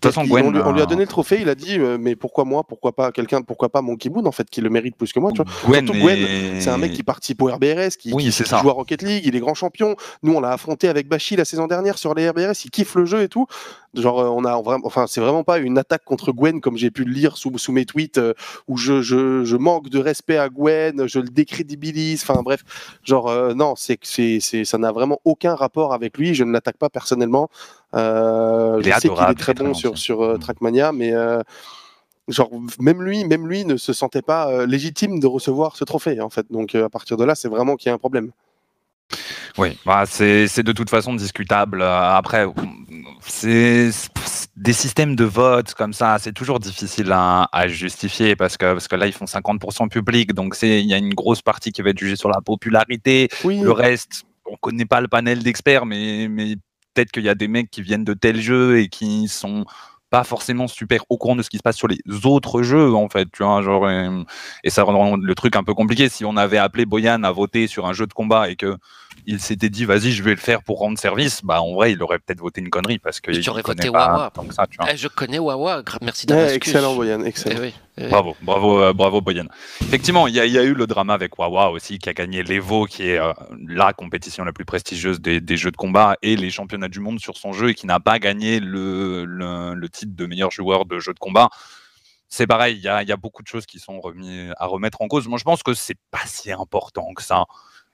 toute 0.00 0.12
façon, 0.12 0.26
on, 0.30 0.72
lui, 0.72 0.82
a 0.82 0.86
donné 0.86 1.02
le 1.02 1.08
trophée, 1.08 1.38
il 1.40 1.48
a 1.48 1.54
dit 1.54 1.78
euh, 1.78 1.98
mais 2.00 2.16
pourquoi 2.16 2.44
moi, 2.44 2.64
pourquoi 2.64 2.94
pas 2.94 3.12
quelqu'un, 3.12 3.42
pourquoi 3.42 3.68
pas 3.68 3.82
Monkey 3.82 4.08
Moon 4.08 4.24
en 4.26 4.32
fait 4.32 4.48
qui 4.48 4.60
le 4.60 4.70
mérite 4.70 4.96
plus 4.96 5.12
que 5.12 5.20
moi. 5.20 5.32
Tu 5.32 5.42
vois. 5.42 5.52
Gwen, 5.64 5.86
Surtout 5.86 6.00
Gwen, 6.00 6.60
c'est 6.60 6.70
un 6.70 6.78
mec 6.78 6.92
qui 6.92 7.02
participe 7.02 7.42
au 7.42 7.46
RBRS, 7.46 7.96
qui, 7.98 8.10
joue 8.10 8.68
à 8.68 8.72
Rocket 8.72 9.02
League, 9.02 9.24
il 9.26 9.36
est 9.36 9.40
grand 9.40 9.54
champion. 9.54 9.96
Nous 10.22 10.34
on 10.34 10.40
l'a 10.40 10.52
affronté 10.52 10.88
avec 10.88 11.08
Bashi 11.08 11.36
la 11.36 11.44
saison 11.44 11.66
dernière 11.66 11.98
sur 11.98 12.14
les 12.14 12.28
RBRS, 12.28 12.64
il 12.64 12.70
kiffe 12.70 12.94
le 12.94 13.04
jeu 13.04 13.22
et 13.22 13.28
tout. 13.28 13.46
Genre 13.94 14.20
euh, 14.20 14.28
on 14.28 14.44
a 14.44 14.60
vraiment, 14.60 14.86
enfin 14.86 15.06
c'est 15.08 15.20
vraiment 15.20 15.44
pas 15.44 15.58
une 15.58 15.78
attaque 15.78 16.04
contre 16.04 16.32
Gwen 16.32 16.60
comme 16.60 16.76
j'ai 16.76 16.90
pu 16.90 17.04
le 17.04 17.12
lire 17.12 17.36
sous, 17.36 17.56
sous 17.56 17.72
mes 17.72 17.86
tweets 17.86 18.18
euh, 18.18 18.34
où 18.68 18.76
je, 18.76 19.00
je, 19.00 19.44
je, 19.44 19.56
manque 19.56 19.88
de 19.88 19.98
respect 19.98 20.36
à 20.36 20.48
Gwen, 20.48 21.06
je 21.06 21.18
le 21.18 21.28
décrédibilise. 21.28 22.22
Enfin 22.22 22.42
bref, 22.42 22.62
genre 23.02 23.54
non, 23.54 23.74
c'est 23.76 23.98
c'est 24.02 24.40
ça 24.64 24.78
n'a 24.78 24.92
vraiment 24.92 25.20
aucun 25.24 25.54
rapport 25.54 25.94
avec 25.94 26.18
lui. 26.18 26.34
Je 26.34 26.44
ne 26.44 26.52
l'attaque 26.52 26.76
pas 26.76 26.90
personnellement. 26.90 27.48
Euh, 27.94 28.80
je 28.82 28.90
sais 28.90 29.08
qu'il 29.08 29.30
est 29.30 29.34
très 29.34 29.54
bon 29.54 29.74
sur, 29.74 29.96
sur 29.96 30.22
euh, 30.22 30.36
mm. 30.36 30.38
Trackmania, 30.40 30.92
mais, 30.92 31.12
euh, 31.12 31.40
genre 32.28 32.50
même 32.80 33.02
lui, 33.02 33.24
même 33.24 33.46
lui 33.46 33.64
ne 33.64 33.76
se 33.76 33.92
sentait 33.92 34.22
pas 34.22 34.66
légitime 34.66 35.20
de 35.20 35.26
recevoir 35.26 35.76
ce 35.76 35.84
trophée 35.84 36.20
en 36.20 36.30
fait. 36.30 36.46
Donc 36.50 36.74
à 36.74 36.88
partir 36.88 37.16
de 37.16 37.24
là, 37.24 37.34
c'est 37.34 37.48
vraiment 37.48 37.76
qu'il 37.76 37.88
y 37.88 37.90
a 37.90 37.94
un 37.94 37.98
problème. 37.98 38.32
Oui, 39.58 39.78
bah, 39.86 40.04
c'est 40.06 40.62
de 40.62 40.72
toute 40.72 40.90
façon 40.90 41.14
discutable. 41.14 41.82
Après, 41.82 42.46
c'est 43.20 43.90
des 44.56 44.72
systèmes 44.72 45.16
de 45.16 45.24
vote 45.24 45.74
comme 45.74 45.92
ça, 45.92 46.18
c'est 46.18 46.32
toujours 46.32 46.60
difficile 46.60 47.10
à, 47.12 47.68
justifier 47.68 48.36
parce 48.36 48.56
que, 48.56 48.72
parce 48.72 48.88
que 48.88 48.96
là, 48.96 49.06
ils 49.06 49.12
font 49.12 49.24
50% 49.24 49.88
public, 49.88 50.34
donc 50.34 50.56
il 50.62 50.86
y 50.86 50.94
a 50.94 50.98
une 50.98 51.14
grosse 51.14 51.42
partie 51.42 51.72
qui 51.72 51.82
va 51.82 51.90
être 51.90 51.98
jugée 51.98 52.16
sur 52.16 52.28
la 52.28 52.40
popularité. 52.40 53.28
Le 53.44 53.70
reste, 53.70 54.24
on 54.46 54.52
ne 54.52 54.56
connaît 54.56 54.84
pas 54.84 55.00
le 55.00 55.08
panel 55.08 55.42
d'experts, 55.42 55.86
mais, 55.86 56.28
mais 56.28 56.56
peut-être 56.96 57.12
qu'il 57.12 57.24
y 57.24 57.28
a 57.28 57.34
des 57.34 57.48
mecs 57.48 57.70
qui 57.70 57.82
viennent 57.82 58.04
de 58.04 58.14
tels 58.14 58.40
jeux 58.40 58.80
et 58.80 58.88
qui 58.88 59.28
sont 59.28 59.66
pas 60.10 60.24
forcément 60.24 60.66
super 60.68 61.02
au 61.10 61.18
courant 61.18 61.36
de 61.36 61.42
ce 61.42 61.50
qui 61.50 61.58
se 61.58 61.62
passe 61.62 61.76
sur 61.76 61.88
les 61.88 61.98
autres 62.24 62.62
jeux, 62.62 62.94
en 62.94 63.08
fait, 63.08 63.28
tu 63.32 63.42
vois, 63.42 63.60
genre, 63.60 63.88
et, 63.90 64.70
ça 64.70 64.82
rend 64.84 65.16
le 65.16 65.34
truc 65.34 65.56
un 65.56 65.64
peu 65.64 65.74
compliqué. 65.74 66.08
Si 66.08 66.24
on 66.24 66.36
avait 66.36 66.58
appelé 66.58 66.86
Boyan 66.86 67.22
à 67.24 67.32
voter 67.32 67.66
sur 67.66 67.86
un 67.86 67.92
jeu 67.92 68.06
de 68.06 68.12
combat 68.12 68.48
et 68.48 68.56
que 68.56 68.76
il 69.26 69.40
s'était 69.40 69.68
dit 69.68 69.84
vas-y 69.84 70.12
je 70.12 70.22
vais 70.22 70.30
le 70.30 70.36
faire 70.36 70.62
pour 70.62 70.78
rendre 70.78 70.98
service, 70.98 71.42
bah 71.44 71.60
en 71.60 71.74
vrai 71.74 71.92
il 71.92 72.02
aurait 72.02 72.18
peut-être 72.18 72.40
voté 72.40 72.60
une 72.60 72.70
connerie 72.70 72.98
parce 72.98 73.20
que 73.20 73.32
tu 73.32 73.50
aurais 73.50 73.62
voté 73.62 73.88
Wawa. 73.88 74.32
Ça, 74.50 74.66
tu 74.66 74.76
vois. 74.78 74.92
Eh, 74.92 74.96
je 74.96 75.08
connais 75.08 75.38
Wawa, 75.38 75.82
merci 76.02 76.26
d'avoir 76.26 76.48
Excellent 76.48 76.94
Boyan, 76.94 77.22
excellent. 77.24 77.60
Eh 77.64 77.72
eh 77.98 78.08
bravo, 78.08 78.36
bravo, 78.42 78.82
euh, 78.82 78.92
bravo 78.92 79.20
Boyan. 79.20 79.46
Effectivement, 79.80 80.26
il 80.26 80.34
y, 80.34 80.40
a 80.40 80.62
eu 80.62 80.74
le 80.74 80.86
drama 80.86 81.14
avec 81.14 81.38
Wawa 81.38 81.70
aussi 81.70 81.98
qui 81.98 82.08
a 82.08 82.14
gagné 82.14 82.42
l'Evo, 82.42 82.84
qui 82.84 83.08
est 83.08 83.18
euh, 83.18 83.32
la 83.66 83.92
compétition 83.92 84.44
la 84.44 84.52
plus 84.52 84.64
prestigieuse 84.64 85.20
des, 85.20 85.56
jeux 85.56 85.70
de 85.70 85.76
combat 85.76 86.16
et 86.22 86.36
les 86.36 86.50
championnats 86.50 86.88
du 86.88 87.00
monde 87.00 87.18
sur 87.18 87.36
son 87.36 87.52
jeu 87.52 87.70
et 87.70 87.74
qui 87.74 87.86
n'a 87.86 87.98
pas 87.98 88.18
gagné 88.18 88.60
le, 88.60 89.24
le, 89.24 89.88
titre 89.88 90.14
de 90.14 90.26
meilleur 90.26 90.50
joueur 90.50 90.84
de 90.84 90.98
jeu 90.98 91.14
de 91.14 91.18
combat 91.18 91.48
c'est 92.28 92.48
pareil, 92.48 92.74
il 92.76 92.80
y, 92.80 93.08
y 93.08 93.12
a, 93.12 93.16
beaucoup 93.16 93.42
de 93.42 93.46
choses 93.46 93.66
qui 93.66 93.78
sont 93.78 94.00
remis 94.00 94.50
à 94.58 94.66
remettre 94.66 95.00
en 95.00 95.06
cause. 95.06 95.28
Moi, 95.28 95.38
je 95.38 95.44
pense 95.44 95.62
que 95.62 95.74
c'est 95.74 95.96
pas 96.10 96.26
si 96.26 96.50
important 96.50 97.14
que 97.14 97.22
ça 97.22 97.44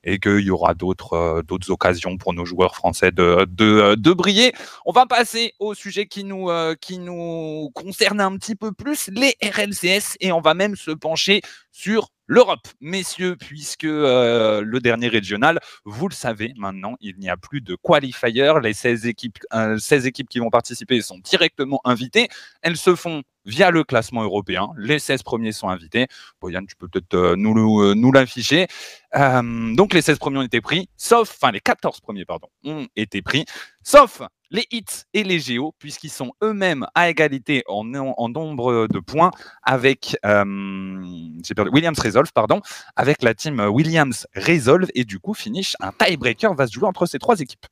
et 0.04 0.18
qu'il 0.18 0.40
y 0.40 0.50
aura 0.50 0.74
d'autres 0.74 1.14
euh, 1.14 1.42
d'autres 1.42 1.70
occasions 1.70 2.16
pour 2.16 2.32
nos 2.32 2.44
joueurs 2.44 2.74
français 2.74 3.12
de, 3.12 3.46
de, 3.48 3.64
euh, 3.64 3.96
de, 3.96 4.12
briller. 4.12 4.52
On 4.84 4.92
va 4.92 5.06
passer 5.06 5.54
au 5.58 5.74
sujet 5.74 6.06
qui 6.06 6.24
nous, 6.24 6.50
euh, 6.50 6.74
qui 6.74 6.98
nous 6.98 7.70
concerne 7.74 8.20
un 8.20 8.36
petit 8.36 8.54
peu 8.56 8.72
plus, 8.72 9.08
les 9.12 9.36
RLCS, 9.42 10.16
et 10.20 10.32
on 10.32 10.40
va 10.40 10.54
même 10.54 10.76
se 10.76 10.90
pencher 10.90 11.42
sur 11.70 12.08
l'Europe, 12.26 12.66
messieurs, 12.80 13.36
puisque 13.36 13.82
le 13.82 14.78
dernier 14.78 15.08
régional, 15.08 15.60
vous 15.84 16.08
le 16.08 16.14
savez 16.14 16.52
maintenant, 16.56 16.96
il 17.00 17.16
n'y 17.18 17.28
a 17.28 17.36
plus 17.36 17.60
de 17.60 17.76
qualifiers. 17.76 18.54
Les 18.62 18.72
16 18.72 19.06
équipes, 19.06 19.38
16 19.78 20.06
équipes 20.06 20.28
qui 20.28 20.38
vont 20.38 20.50
participer 20.50 21.00
sont 21.00 21.18
directement 21.18 21.80
invitées. 21.84 22.28
Elles 22.62 22.76
se 22.76 22.94
font 22.94 23.22
via 23.44 23.70
le 23.70 23.84
classement 23.84 24.22
européen. 24.22 24.70
Les 24.76 24.98
16 24.98 25.22
premiers 25.22 25.52
sont 25.52 25.68
invités. 25.68 26.06
Boyan, 26.40 26.64
tu 26.64 26.76
peux 26.76 26.88
peut-être 26.88 27.14
euh, 27.14 27.36
nous, 27.36 27.80
euh, 27.80 27.94
nous 27.94 28.12
l'afficher. 28.12 28.66
Euh, 29.14 29.74
donc 29.74 29.94
les 29.94 30.02
16 30.02 30.18
premiers 30.18 30.38
ont 30.38 30.42
été 30.42 30.60
pris, 30.60 30.88
sauf, 30.96 31.30
enfin 31.30 31.50
les 31.52 31.60
14 31.60 32.00
premiers, 32.00 32.24
pardon, 32.24 32.48
ont 32.64 32.86
été 32.96 33.22
pris, 33.22 33.44
sauf 33.82 34.22
les 34.52 34.66
hits 34.70 34.84
et 35.14 35.24
les 35.24 35.40
géos, 35.40 35.74
puisqu'ils 35.78 36.10
sont 36.10 36.32
eux-mêmes 36.42 36.86
à 36.94 37.10
égalité 37.10 37.64
en, 37.66 37.82
nombre 37.84 38.86
de 38.86 38.98
points 39.00 39.32
avec 39.62 40.16
Williams 40.24 41.98
Resolve, 41.98 42.32
pardon, 42.32 42.60
avec 42.94 43.22
la 43.22 43.34
team 43.34 43.58
Williams 43.60 44.26
Resolve, 44.36 44.88
et 44.94 45.04
du 45.04 45.18
coup, 45.18 45.34
finish, 45.34 45.74
un 45.80 45.90
tiebreaker 45.92 46.54
va 46.54 46.66
se 46.66 46.72
jouer 46.72 46.86
entre 46.86 47.06
ces 47.06 47.18
trois 47.18 47.40
équipes. 47.40 47.66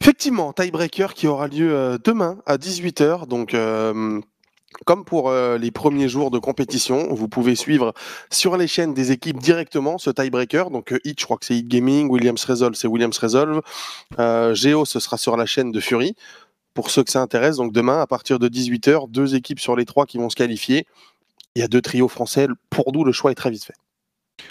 Effectivement, 0.00 0.52
tiebreaker 0.52 1.14
qui 1.14 1.26
aura 1.26 1.46
lieu 1.46 1.98
demain 2.02 2.38
à 2.46 2.56
18h, 2.56 3.26
donc 3.26 3.54
comme 4.86 5.04
pour 5.04 5.28
euh, 5.28 5.58
les 5.58 5.70
premiers 5.70 6.08
jours 6.08 6.30
de 6.30 6.38
compétition, 6.38 7.12
vous 7.12 7.28
pouvez 7.28 7.54
suivre 7.54 7.92
sur 8.30 8.56
les 8.56 8.66
chaînes 8.66 8.94
des 8.94 9.12
équipes 9.12 9.38
directement 9.38 9.98
ce 9.98 10.10
tiebreaker. 10.10 10.70
Donc 10.70 10.92
euh, 10.92 11.00
Hit, 11.04 11.20
je 11.20 11.24
crois 11.24 11.38
que 11.38 11.44
c'est 11.44 11.56
Hit 11.56 11.68
Gaming, 11.68 12.08
Williams 12.08 12.44
Resolve, 12.44 12.74
c'est 12.74 12.86
Williams 12.86 13.16
Resolve. 13.18 13.62
Euh, 14.18 14.54
Géo, 14.54 14.84
ce 14.84 15.00
sera 15.00 15.16
sur 15.16 15.36
la 15.36 15.46
chaîne 15.46 15.72
de 15.72 15.80
Fury. 15.80 16.14
Pour 16.72 16.90
ceux 16.90 17.02
que 17.02 17.10
ça 17.10 17.20
intéresse, 17.20 17.56
donc 17.56 17.72
demain, 17.72 18.00
à 18.00 18.06
partir 18.06 18.38
de 18.38 18.48
18h, 18.48 19.10
deux 19.10 19.34
équipes 19.34 19.58
sur 19.58 19.74
les 19.74 19.84
trois 19.84 20.06
qui 20.06 20.18
vont 20.18 20.30
se 20.30 20.36
qualifier. 20.36 20.86
Il 21.56 21.60
y 21.60 21.64
a 21.64 21.68
deux 21.68 21.82
trios 21.82 22.08
français. 22.08 22.46
Pour 22.70 22.92
nous, 22.92 23.04
le 23.04 23.10
choix 23.10 23.32
est 23.32 23.34
très 23.34 23.50
vite 23.50 23.64
fait. 23.64 23.74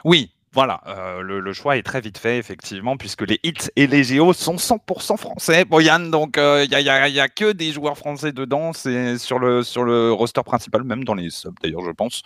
Oui, 0.04 0.32
voilà, 0.52 0.82
euh, 0.88 1.22
le, 1.22 1.54
choix 1.54 1.78
est 1.78 1.84
très 1.84 2.02
vite 2.02 2.18
fait, 2.18 2.40
effectivement, 2.40 2.98
puisque 2.98 3.22
les 3.22 3.40
hits 3.44 3.70
et 3.76 3.86
les 3.86 4.04
géos 4.04 4.34
sont 4.34 4.56
100% 4.56 5.18
français, 5.18 5.64
Boyan. 5.64 6.00
Donc, 6.00 6.38
il 6.38 6.42
euh, 6.42 6.66
n'y 6.66 7.20
a, 7.20 7.28
que 7.30 7.52
des 7.52 7.72
joueurs 7.72 7.98
français 7.98 8.32
dedans. 8.32 8.74
C'est 8.74 9.20
sur 9.20 9.38
le, 9.38 9.62
sur 9.62 9.84
le 9.84 10.12
roster 10.12 10.42
principal, 10.44 10.84
même 10.84 11.04
dans 11.04 11.14
les 11.14 11.30
subs, 11.30 11.54
d'ailleurs, 11.62 11.84
je 11.86 11.92
pense. 11.92 12.24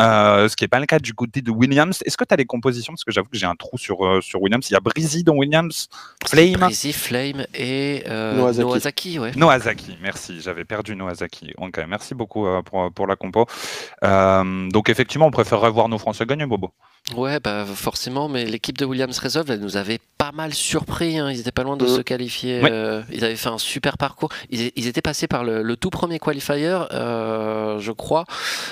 Euh, 0.00 0.48
ce 0.48 0.56
qui 0.56 0.64
n'est 0.64 0.68
pas 0.68 0.80
le 0.80 0.86
cas 0.86 0.98
du 0.98 1.14
côté 1.14 1.42
de 1.42 1.50
Williams. 1.52 2.02
Est-ce 2.04 2.16
que 2.16 2.24
tu 2.24 2.34
as 2.34 2.36
les 2.36 2.44
compositions? 2.44 2.92
Parce 2.92 3.04
que 3.04 3.12
j'avoue 3.12 3.28
que 3.28 3.38
j'ai 3.38 3.46
un 3.46 3.54
trou 3.54 3.78
sur, 3.78 4.20
sur 4.20 4.42
Williams. 4.42 4.68
Il 4.68 4.72
y 4.72 4.76
a 4.76 4.80
Breezy 4.80 5.22
dans 5.22 5.34
Williams, 5.34 5.88
Flame. 6.26 6.54
Breezy, 6.54 6.92
Flame 6.92 7.46
et 7.54 8.02
Noazaki. 8.08 9.20
ouais. 9.20 9.30
Noazaki, 9.36 9.96
merci. 10.02 10.40
J'avais 10.40 10.64
perdu 10.64 10.96
Noazaki. 10.96 11.52
Ok, 11.56 11.80
merci 11.88 12.16
beaucoup 12.16 12.46
pour, 12.64 12.92
pour 12.92 13.06
la 13.06 13.14
compo. 13.14 13.46
donc, 14.02 14.88
effectivement, 14.88 15.26
on 15.26 15.30
préférerait 15.30 15.70
voir 15.70 15.88
nos 15.88 15.98
Français 15.98 16.26
gagner, 16.26 16.46
Bobo. 16.46 16.72
Ouais, 17.16 17.40
bah 17.40 17.64
forcément, 17.66 18.28
mais 18.28 18.44
l'équipe 18.44 18.78
de 18.78 18.84
Williams 18.84 19.18
Resolve, 19.18 19.50
elle 19.50 19.60
nous 19.60 19.76
avait 19.76 19.98
pas 20.20 20.32
mal 20.32 20.52
surpris. 20.52 21.18
Hein. 21.18 21.30
Ils 21.30 21.40
étaient 21.40 21.50
pas 21.50 21.62
loin 21.62 21.76
de 21.76 21.84
euh, 21.86 21.96
se 21.96 22.00
qualifier. 22.02 22.60
Euh, 22.62 23.02
ils 23.10 23.24
avaient 23.24 23.36
fait 23.36 23.48
un 23.48 23.58
super 23.58 23.96
parcours. 23.96 24.28
Ils, 24.50 24.86
étaient 24.86 25.00
passés 25.00 25.26
par 25.26 25.44
le, 25.44 25.76
tout 25.76 25.90
premier 25.90 26.18
qualifier, 26.18 26.78
euh, 26.92 27.78
je 27.78 27.90
crois. 27.90 28.26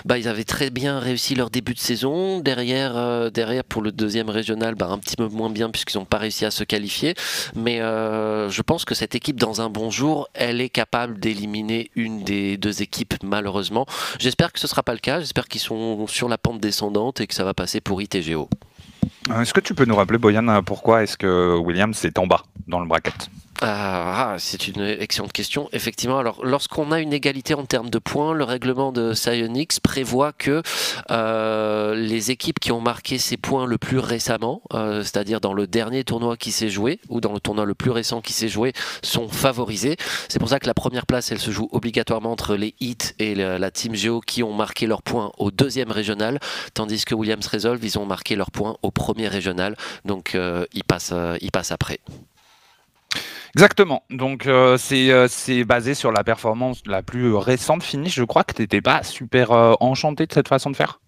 Bah, 0.05 0.19
ils 0.19 0.29
avaient 0.29 0.45
très 0.45 0.71
bien 0.71 0.99
réussi 0.99 1.35
leur 1.35 1.49
début 1.49 1.73
de 1.75 1.79
saison. 1.79 2.41
Derrière, 2.41 3.31
derrière 3.31 3.65
pour 3.65 3.83
le 3.83 3.93
deuxième 3.93 4.29
régional, 4.29 4.75
bah, 4.75 4.89
un 4.91 4.99
petit 4.99 5.17
peu 5.17 5.27
moins 5.27 5.51
bien 5.51 5.71
puisqu'ils 5.71 5.97
n'ont 5.99 6.05
pas 6.05 6.19
réussi 6.19 6.45
à 6.45 6.51
se 6.51 6.65
qualifier. 6.65 7.15
Mais 7.57 7.79
je 7.79 8.63
pense 8.63 8.85
que 8.85 8.95
cette 8.95 9.15
équipe, 9.15 9.41
dans 9.41 9.61
un 9.61 9.71
bon 9.71 9.91
jour, 9.91 10.29
elle 10.35 10.61
est 10.61 10.69
capable 10.69 11.19
d'éliminer 11.19 11.91
une 11.97 12.25
des 12.25 12.57
deux 12.59 12.83
équipes, 12.83 13.15
malheureusement. 13.23 13.87
J'espère 14.19 14.53
que 14.53 14.61
ce 14.61 14.67
sera 14.67 14.83
pas 14.83 14.93
le 14.93 14.99
cas. 14.99 15.21
J'espère 15.21 15.49
qu'ils 15.49 15.63
sont 15.63 16.07
sur 16.07 16.29
la 16.29 16.37
pente 16.37 16.61
descendante 16.61 17.21
et 17.21 17.27
que 17.27 17.35
ça 17.35 17.45
va 17.45 17.55
passer 17.55 17.81
pour 17.81 18.03
ITG. 18.03 18.28
Euh, 18.35 19.41
est-ce 19.41 19.53
que 19.53 19.61
tu 19.61 19.75
peux 19.75 19.85
nous 19.85 19.97
rappeler, 19.97 20.19
Boyan, 20.19 20.63
pourquoi 20.63 21.03
est-ce 21.03 21.17
que 21.17 21.57
Williams 21.59 22.05
est 22.05 22.19
en 22.19 22.27
bas 22.27 22.45
dans 22.67 22.81
le 22.81 22.87
bracket? 22.87 23.31
Ah, 23.61 24.37
c'est 24.39 24.69
une 24.69 24.83
excellente 24.83 25.33
question. 25.33 25.69
Effectivement, 25.73 26.19
alors 26.19 26.45
lorsqu'on 26.45 26.93
a 26.93 27.01
une 27.01 27.13
égalité 27.13 27.55
en 27.55 27.65
termes 27.65 27.91
de 27.91 27.99
points, 27.99 28.33
le 28.33 28.45
règlement 28.45 28.93
de 28.93 29.13
Psyonix 29.15 29.81
prévoit 29.81 30.33
que 30.33 30.63
euh, 31.11 31.95
les 31.97 32.31
équipes 32.31 32.61
qui 32.61 32.71
ont 32.71 32.81
marqué 32.81 33.19
ces 33.19 33.37
points 33.37 33.67
le 33.67 33.77
plus 33.77 33.99
récemment, 33.99 34.63
euh, 34.75 35.03
c'est-à-dire 35.03 35.41
dans 35.41 35.55
le 35.55 35.67
dernier 35.67 36.05
tournoi 36.05 36.37
qui 36.37 36.53
s'est 36.53 36.69
joué 36.69 37.01
ou 37.09 37.21
dans 37.21 37.33
le 37.33 37.41
tournoi 37.41 37.65
le 37.65 37.75
plus 37.75 37.91
récent 37.91 38.21
qui 38.21 38.33
s'est 38.33 38.49
joué, 38.49 38.73
sont 39.03 39.29
favorisés. 39.29 39.97
C'est 40.29 40.39
pour 40.39 40.51
ça 40.51 40.61
que 40.61 40.67
la 40.67 40.75
première 40.75 41.07
place, 41.07 41.33
elle 41.33 41.41
se 41.41 41.51
joue 41.51 41.69
obligatoirement 41.73 42.31
entre 42.31 42.55
les 42.55 42.77
Heat 42.81 43.17
et 43.19 43.35
la, 43.35 43.71
Team 43.73 43.95
Geo 43.95 44.21
qui 44.21 44.43
ont 44.45 44.55
marqué 44.55 44.87
leurs 44.87 45.03
points 45.03 45.33
au 45.37 45.51
deuxième 45.51 45.91
régional, 45.91 46.39
tandis 46.75 47.05
que 47.05 47.15
Williams 47.15 47.47
Resolve, 47.47 47.85
ils 47.85 47.99
ont 47.99 48.07
marqué 48.07 48.37
leurs 48.37 48.51
points 48.53 48.77
au 48.83 48.91
premier 48.93 49.27
régional. 49.27 49.77
Donc 50.05 50.35
euh, 50.35 50.65
ils 50.73 50.85
passent 50.85 51.13
après. 51.71 51.99
Exactement. 53.55 54.03
Donc 54.11 54.47
euh, 54.47 54.77
euh, 54.93 55.29
c'est 55.29 55.65
basé 55.65 55.95
sur 55.95 56.13
la 56.13 56.25
performance 56.25 56.83
la 56.87 57.03
plus 57.03 57.35
récente 57.35 57.83
finish. 57.83 58.15
Je 58.15 58.25
crois 58.25 58.45
que 58.45 58.55
tu 58.55 58.63
n'étais 58.63 58.81
pas 58.81 59.03
super 59.03 59.53
euh, 59.53 59.75
enchanté 59.81 60.27
de 60.27 60.33
cette 60.33 60.49
façon 60.49 60.71
de 60.71 60.77
faire? 60.77 61.01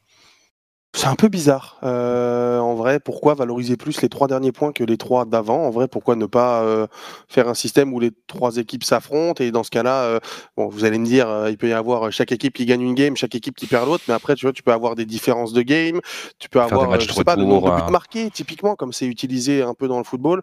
C'est 0.92 1.06
un 1.06 1.14
peu 1.14 1.28
bizarre. 1.28 1.78
en 1.82 2.74
vrai, 2.74 3.00
pourquoi 3.00 3.34
valoriser 3.34 3.76
plus 3.76 4.02
les 4.02 4.08
trois 4.08 4.26
derniers 4.26 4.52
points 4.52 4.72
que 4.72 4.84
les 4.84 4.96
trois 4.96 5.24
d'avant? 5.24 5.66
En 5.66 5.70
vrai, 5.70 5.88
pourquoi 5.88 6.16
ne 6.16 6.26
pas 6.26 6.88
faire 7.28 7.48
un 7.48 7.54
système 7.54 7.94
où 7.94 8.00
les 8.00 8.10
trois 8.26 8.56
équipes 8.56 8.84
s'affrontent? 8.84 9.42
Et 9.42 9.50
dans 9.50 9.62
ce 9.62 9.70
cas-là, 9.70 10.20
bon, 10.56 10.68
vous 10.68 10.84
allez 10.84 10.98
me 10.98 11.06
dire, 11.06 11.48
il 11.48 11.56
peut 11.56 11.68
y 11.68 11.72
avoir 11.72 12.10
chaque 12.12 12.32
équipe 12.32 12.54
qui 12.54 12.66
gagne 12.66 12.82
une 12.82 12.94
game, 12.94 13.16
chaque 13.16 13.34
équipe 13.34 13.56
qui 13.56 13.66
perd 13.66 13.86
l'autre, 13.86 14.04
mais 14.08 14.14
après, 14.14 14.34
tu 14.34 14.46
vois, 14.46 14.52
tu 14.52 14.62
peux 14.62 14.72
avoir 14.72 14.96
des 14.96 15.06
différences 15.06 15.52
de 15.52 15.62
game, 15.62 16.00
tu 16.38 16.48
peux 16.48 16.60
avoir, 16.60 16.98
je 17.00 17.12
sais 17.12 17.24
pas, 17.24 17.36
de 17.36 17.44
nombre 17.44 17.70
de 17.70 17.84
buts 17.84 17.92
marqués, 17.92 18.30
typiquement, 18.30 18.74
comme 18.74 18.92
c'est 18.92 19.06
utilisé 19.06 19.62
un 19.62 19.74
peu 19.74 19.88
dans 19.88 19.98
le 19.98 20.04
football. 20.04 20.42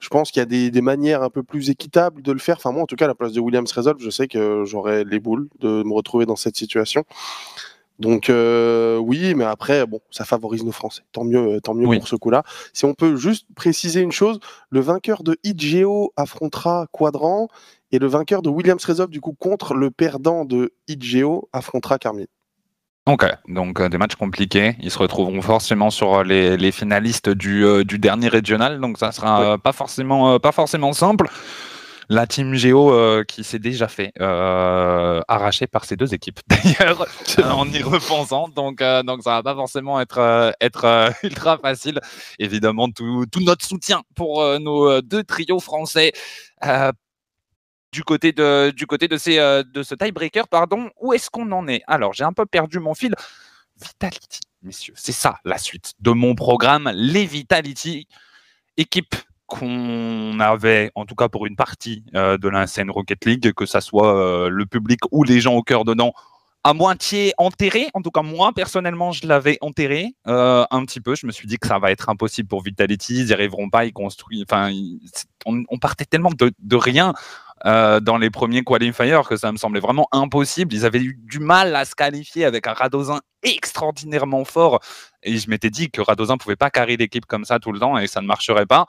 Je 0.00 0.08
pense 0.08 0.30
qu'il 0.30 0.40
y 0.40 0.42
a 0.42 0.70
des, 0.70 0.80
manières 0.80 1.22
un 1.22 1.30
peu 1.30 1.42
plus 1.42 1.70
équitables 1.70 2.22
de 2.22 2.32
le 2.32 2.38
faire. 2.38 2.56
Enfin, 2.56 2.70
moi, 2.70 2.82
en 2.82 2.86
tout 2.86 2.96
cas, 2.96 3.06
à 3.06 3.08
la 3.08 3.14
place 3.14 3.32
de 3.32 3.40
Williams 3.40 3.70
Resolve, 3.72 3.98
je 4.00 4.10
sais 4.10 4.28
que 4.28 4.64
j'aurais 4.64 5.04
les 5.04 5.18
boules 5.18 5.48
de 5.58 5.82
me 5.82 5.92
retrouver 5.92 6.24
dans 6.24 6.36
cette 6.36 6.56
situation. 6.56 7.04
Donc 7.98 8.30
euh, 8.30 8.96
oui, 8.98 9.34
mais 9.34 9.44
après, 9.44 9.86
bon, 9.86 10.00
ça 10.10 10.24
favorise 10.24 10.64
nos 10.64 10.72
Français. 10.72 11.02
Tant 11.12 11.24
mieux, 11.24 11.56
euh, 11.56 11.60
tant 11.60 11.74
mieux 11.74 11.98
pour 11.98 12.06
ce 12.06 12.16
coup-là. 12.16 12.44
Si 12.72 12.84
on 12.84 12.94
peut 12.94 13.16
juste 13.16 13.46
préciser 13.56 14.00
une 14.00 14.12
chose, 14.12 14.38
le 14.70 14.80
vainqueur 14.80 15.22
de 15.22 15.36
Hit 15.42 15.60
affrontera 16.16 16.86
Quadrant 16.92 17.48
et 17.90 17.98
le 17.98 18.06
vainqueur 18.06 18.42
de 18.42 18.50
Williams 18.50 18.84
Resolve, 18.84 19.10
du 19.10 19.20
coup, 19.20 19.34
contre 19.38 19.74
le 19.74 19.90
perdant 19.90 20.44
de 20.44 20.72
Hit 20.86 21.04
affrontera 21.52 21.98
Carmine. 21.98 22.26
Ok, 23.06 23.24
donc 23.48 23.80
euh, 23.80 23.88
des 23.88 23.98
matchs 23.98 24.16
compliqués. 24.16 24.76
Ils 24.80 24.90
se 24.90 24.98
retrouveront 24.98 25.40
forcément 25.40 25.90
sur 25.90 26.22
les, 26.22 26.72
finalistes 26.72 27.30
du, 27.30 27.64
euh, 27.64 27.82
du, 27.82 27.98
dernier 27.98 28.28
régional, 28.28 28.80
donc 28.80 28.98
ça 28.98 29.12
sera 29.12 29.58
pas, 29.58 29.72
forcément, 29.72 30.38
pas 30.38 30.52
forcément 30.52 30.92
simple. 30.92 31.28
La 32.08 32.26
team 32.26 32.54
Géo 32.54 32.92
euh, 32.92 33.24
qui 33.24 33.44
s'est 33.44 33.58
déjà 33.58 33.88
fait 33.88 34.12
euh, 34.20 35.20
arracher 35.28 35.66
par 35.66 35.84
ces 35.84 35.96
deux 35.96 36.14
équipes. 36.14 36.40
D'ailleurs 36.48 37.06
en 37.44 37.68
y 37.70 37.82
repensant 37.82 38.48
donc 38.48 38.82
donc 39.04 39.22
ça 39.22 39.30
va 39.30 39.42
pas 39.42 39.54
forcément 39.54 40.00
être 40.00 40.54
être 40.60 41.12
ultra 41.22 41.58
facile. 41.58 42.00
Évidemment 42.38 42.90
tout, 42.90 43.26
tout, 43.30 43.40
notre 43.40 43.64
soutien 43.64 44.02
pour 44.14 44.42
nos 44.58 45.00
deux 45.02 45.24
trios 45.24 45.60
français 45.60 46.12
du 47.92 48.04
côté 48.04 48.32
de 48.32 48.70
du 48.70 48.86
côté 48.86 49.08
de 49.08 49.16
ces 49.16 49.36
de 49.36 49.82
ce 49.82 49.94
tiebreaker 49.94 50.48
pardon. 50.48 50.90
Où 51.00 51.12
est-ce 51.12 51.30
qu'on 51.30 51.50
en 51.52 51.68
est? 51.68 51.82
Alors 51.86 52.12
j'ai 52.14 52.24
un 52.24 52.32
peu 52.32 52.46
perdu 52.46 52.78
mon 52.78 52.94
fil. 52.94 53.14
Vitality 53.80 54.40
messieurs 54.62 54.94
c'est 54.96 55.12
ça 55.12 55.38
la 55.44 55.56
suite 55.56 55.92
de 56.00 56.10
mon 56.10 56.34
programme 56.34 56.90
les 56.92 57.26
Vitality 57.26 58.08
équipe 58.76 59.14
qu'on 59.48 60.38
avait, 60.40 60.92
en 60.94 61.06
tout 61.06 61.14
cas 61.14 61.28
pour 61.28 61.46
une 61.46 61.56
partie 61.56 62.04
euh, 62.14 62.36
de 62.36 62.48
la 62.48 62.66
scène 62.66 62.90
Rocket 62.90 63.24
League, 63.24 63.52
que 63.54 63.66
ça 63.66 63.80
soit 63.80 64.14
euh, 64.14 64.48
le 64.48 64.66
public 64.66 65.00
ou 65.10 65.24
les 65.24 65.40
gens 65.40 65.54
au 65.54 65.62
cœur 65.62 65.84
dedans, 65.84 66.12
à 66.64 66.74
moitié 66.74 67.32
enterré. 67.38 67.88
En 67.94 68.02
tout 68.02 68.10
cas, 68.10 68.20
moi, 68.20 68.52
personnellement, 68.52 69.10
je 69.10 69.26
l'avais 69.26 69.56
enterré 69.62 70.14
euh, 70.26 70.66
un 70.70 70.84
petit 70.84 71.00
peu. 71.00 71.14
Je 71.14 71.26
me 71.26 71.32
suis 71.32 71.48
dit 71.48 71.56
que 71.56 71.66
ça 71.66 71.78
va 71.78 71.90
être 71.90 72.10
impossible 72.10 72.46
pour 72.46 72.62
Vitality. 72.62 73.20
Ils 73.20 73.26
n'y 73.26 73.32
arriveront 73.32 73.70
pas. 73.70 73.86
Ils 73.86 73.92
construisent. 73.92 74.44
Enfin, 74.48 74.70
on, 75.46 75.78
partait 75.78 76.04
tellement 76.04 76.30
de, 76.30 76.76
rien. 76.76 77.14
dans 77.64 78.18
les 78.20 78.28
premiers 78.28 78.62
qualifiers 78.64 79.22
que 79.26 79.36
ça 79.36 79.50
me 79.50 79.56
semblait 79.56 79.80
vraiment 79.80 80.08
impossible. 80.12 80.74
Ils 80.74 80.84
avaient 80.84 81.00
eu 81.00 81.18
du 81.22 81.38
mal 81.38 81.74
à 81.74 81.86
se 81.86 81.94
qualifier 81.94 82.44
avec 82.44 82.66
un 82.66 82.74
Radozin 82.74 83.20
extraordinairement 83.42 84.44
fort. 84.44 84.80
Et 85.22 85.38
je 85.38 85.48
m'étais 85.48 85.70
dit 85.70 85.90
que 85.90 86.02
Radozin 86.02 86.36
pouvait 86.36 86.56
pas 86.56 86.70
carrer 86.70 86.98
l'équipe 86.98 87.24
comme 87.24 87.46
ça 87.46 87.58
tout 87.60 87.72
le 87.72 87.80
temps 87.80 87.96
et 87.96 88.08
ça 88.08 88.20
ne 88.20 88.26
marcherait 88.26 88.66
pas. 88.66 88.86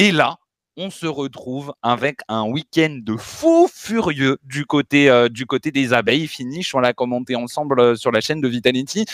Et 0.00 0.12
là, 0.12 0.36
on 0.76 0.90
se 0.90 1.06
retrouve 1.06 1.74
avec 1.82 2.20
un 2.28 2.44
week-end 2.44 3.00
de 3.02 3.16
fou 3.16 3.68
furieux 3.68 4.38
du 4.44 4.64
côté, 4.64 5.10
euh, 5.10 5.28
du 5.28 5.44
côté 5.44 5.72
des 5.72 5.92
abeilles. 5.92 6.28
Finish, 6.28 6.72
on 6.72 6.78
l'a 6.78 6.92
commenté 6.92 7.34
ensemble 7.34 7.80
euh, 7.80 7.96
sur 7.96 8.12
la 8.12 8.20
chaîne 8.20 8.40
de 8.40 8.46
Vitality. 8.46 9.06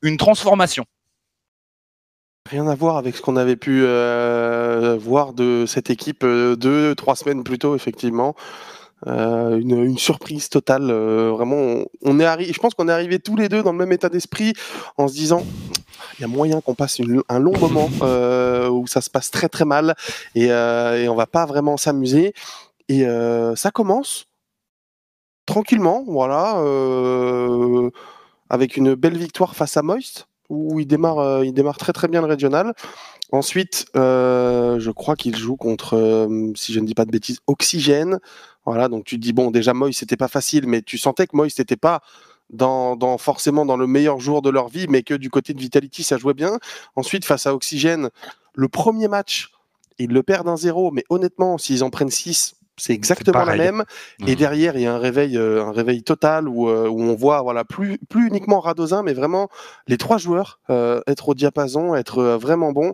Une 0.00 0.16
transformation. 0.16 0.86
Rien 2.48 2.66
à 2.66 2.74
voir 2.74 2.96
avec 2.96 3.14
ce 3.14 3.20
qu'on 3.20 3.36
avait 3.36 3.56
pu 3.56 3.82
euh, 3.84 4.96
voir 4.98 5.34
de 5.34 5.66
cette 5.66 5.90
équipe 5.90 6.24
deux, 6.24 6.94
trois 6.94 7.14
semaines 7.14 7.44
plus 7.44 7.58
tôt, 7.58 7.76
effectivement. 7.76 8.34
Une, 9.06 9.98
surprise 9.98 10.48
totale. 10.48 10.90
vraiment, 10.90 11.84
on, 12.02 12.20
est 12.20 12.24
arrivé. 12.24 12.52
Je 12.52 12.58
pense 12.60 12.74
qu'on 12.74 12.88
est 12.88 12.92
arrivés 12.92 13.18
tous 13.18 13.36
les 13.36 13.48
deux 13.48 13.62
dans 13.62 13.72
le 13.72 13.78
même 13.78 13.92
état 13.92 14.08
d'esprit 14.08 14.52
en 14.96 15.08
se 15.08 15.14
disant 15.14 15.44
il 16.18 16.22
y 16.22 16.24
a 16.24 16.28
moyen 16.28 16.60
qu'on 16.60 16.74
passe 16.74 17.00
un 17.28 17.38
long 17.38 17.58
moment 17.58 17.88
euh, 18.02 18.68
où 18.68 18.86
ça 18.86 19.00
se 19.00 19.10
passe 19.10 19.30
très 19.30 19.48
très 19.48 19.64
mal 19.64 19.94
et, 20.34 20.50
euh, 20.50 21.02
et 21.02 21.08
on 21.08 21.14
va 21.14 21.26
pas 21.26 21.46
vraiment 21.46 21.76
s'amuser. 21.76 22.34
Et 22.88 23.06
euh, 23.06 23.56
ça 23.56 23.70
commence 23.70 24.26
tranquillement, 25.46 26.04
voilà, 26.06 26.58
euh, 26.58 27.90
avec 28.48 28.76
une 28.76 28.94
belle 28.94 29.16
victoire 29.16 29.56
face 29.56 29.76
à 29.76 29.82
Moist 29.82 30.28
où 30.48 30.78
il 30.80 30.86
démarre, 30.86 31.44
il 31.44 31.54
démarre 31.54 31.78
très 31.78 31.92
très 31.92 32.08
bien 32.08 32.20
le 32.20 32.26
régional. 32.26 32.74
Ensuite, 33.30 33.86
je 33.94 34.90
crois 34.90 35.16
qu'il 35.16 35.34
joue 35.34 35.56
contre, 35.56 36.28
si 36.54 36.74
je 36.74 36.80
ne 36.80 36.84
dis 36.84 36.94
pas 36.94 37.06
de 37.06 37.10
bêtises, 37.10 37.40
Oxygène. 37.46 38.18
Voilà, 38.64 38.88
donc 38.88 39.04
tu 39.04 39.16
te 39.16 39.20
dis 39.20 39.32
bon, 39.32 39.50
déjà 39.50 39.74
Moist 39.74 39.98
c'était 39.98 40.16
pas 40.16 40.28
facile, 40.28 40.66
mais 40.66 40.82
tu 40.82 40.98
sentais 40.98 41.26
que 41.26 41.36
Moist 41.36 41.58
n'était 41.58 41.76
pas 41.76 42.00
dans, 42.52 43.18
forcément 43.18 43.64
dans 43.64 43.76
le 43.76 43.86
meilleur 43.86 44.20
jour 44.20 44.42
de 44.42 44.50
leur 44.50 44.68
vie, 44.68 44.86
mais 44.88 45.02
que 45.02 45.14
du 45.14 45.30
côté 45.30 45.54
de 45.54 45.60
Vitality, 45.60 46.02
ça 46.02 46.18
jouait 46.18 46.34
bien. 46.34 46.58
Ensuite, 46.96 47.24
face 47.24 47.46
à 47.46 47.54
Oxygène, 47.54 48.10
le 48.54 48.68
premier 48.68 49.08
match, 49.08 49.50
ils 49.98 50.10
le 50.10 50.22
perdent 50.22 50.48
un 50.48 50.56
0, 50.56 50.90
mais 50.90 51.04
honnêtement, 51.08 51.58
s'ils 51.58 51.82
en 51.82 51.90
prennent 51.90 52.10
6, 52.10 52.54
c'est 52.76 52.94
exactement 52.94 53.44
la 53.44 53.56
même. 53.56 53.84
Et 54.26 54.32
mmh. 54.32 54.34
derrière, 54.36 54.76
il 54.76 54.82
y 54.82 54.86
a 54.86 54.94
un 54.94 54.98
réveil, 54.98 55.36
euh, 55.36 55.64
un 55.64 55.72
réveil 55.72 56.02
total 56.02 56.48
où, 56.48 56.68
euh, 56.68 56.88
où, 56.88 57.02
on 57.02 57.14
voit 57.14 57.42
voilà, 57.42 57.64
plus, 57.64 57.98
plus 58.08 58.26
uniquement 58.26 58.60
Radozin, 58.60 59.02
mais 59.02 59.12
vraiment 59.12 59.48
les 59.88 59.98
trois 59.98 60.18
joueurs 60.18 60.58
euh, 60.70 61.00
être 61.06 61.28
au 61.28 61.34
diapason, 61.34 61.94
être 61.94 62.22
vraiment 62.40 62.72
bons. 62.72 62.92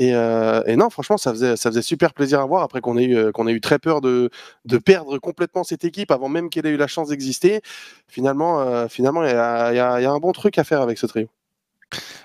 Euh, 0.00 0.62
et, 0.66 0.76
non, 0.76 0.90
franchement, 0.90 1.16
ça 1.16 1.32
faisait, 1.32 1.82
super 1.82 2.14
plaisir 2.14 2.40
à 2.40 2.46
voir 2.46 2.62
après 2.62 2.80
qu'on 2.80 2.96
ait, 2.96 3.04
eu, 3.04 3.16
euh, 3.16 3.32
qu'on 3.32 3.46
eu 3.48 3.60
très 3.60 3.78
peur 3.78 4.00
de, 4.00 4.30
de 4.64 4.78
perdre 4.78 5.18
complètement 5.18 5.64
cette 5.64 5.84
équipe 5.84 6.10
avant 6.10 6.28
même 6.28 6.50
qu'elle 6.50 6.66
ait 6.66 6.70
eu 6.70 6.76
la 6.76 6.86
chance 6.86 7.08
d'exister. 7.08 7.60
Finalement, 8.06 8.60
euh, 8.60 8.88
finalement, 8.88 9.24
il 9.24 9.30
y 9.30 9.32
a, 9.32 10.10
un 10.10 10.18
bon 10.18 10.32
truc 10.32 10.58
à 10.58 10.64
faire 10.64 10.80
avec 10.80 10.98
ce 10.98 11.06
trio. 11.06 11.28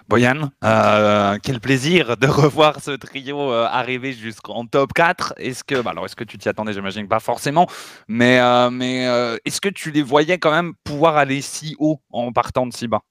Boyan, 0.09 0.51
quel 1.41 1.61
plaisir 1.61 2.17
de 2.17 2.27
revoir 2.27 2.81
ce 2.81 2.91
trio 2.91 3.51
arriver 3.51 4.11
jusqu'en 4.11 4.65
top 4.65 4.91
4. 4.93 5.35
Est-ce 5.37 5.63
que, 5.63 5.81
bah 5.81 5.93
est-ce 6.03 6.17
que 6.17 6.25
tu 6.25 6.37
t'y 6.37 6.49
attendais? 6.49 6.73
J'imagine 6.73 7.07
pas 7.07 7.21
forcément, 7.21 7.67
mais, 8.09 8.41
mais 8.71 9.03
est-ce 9.45 9.61
que 9.61 9.69
tu 9.69 9.91
les 9.91 10.03
voyais 10.03 10.37
quand 10.37 10.51
même 10.51 10.73
pouvoir 10.83 11.15
aller 11.15 11.41
si 11.41 11.77
haut 11.79 12.01
en 12.11 12.33
partant 12.33 12.67
de 12.67 12.73
si 12.73 12.89
bas? 12.89 13.03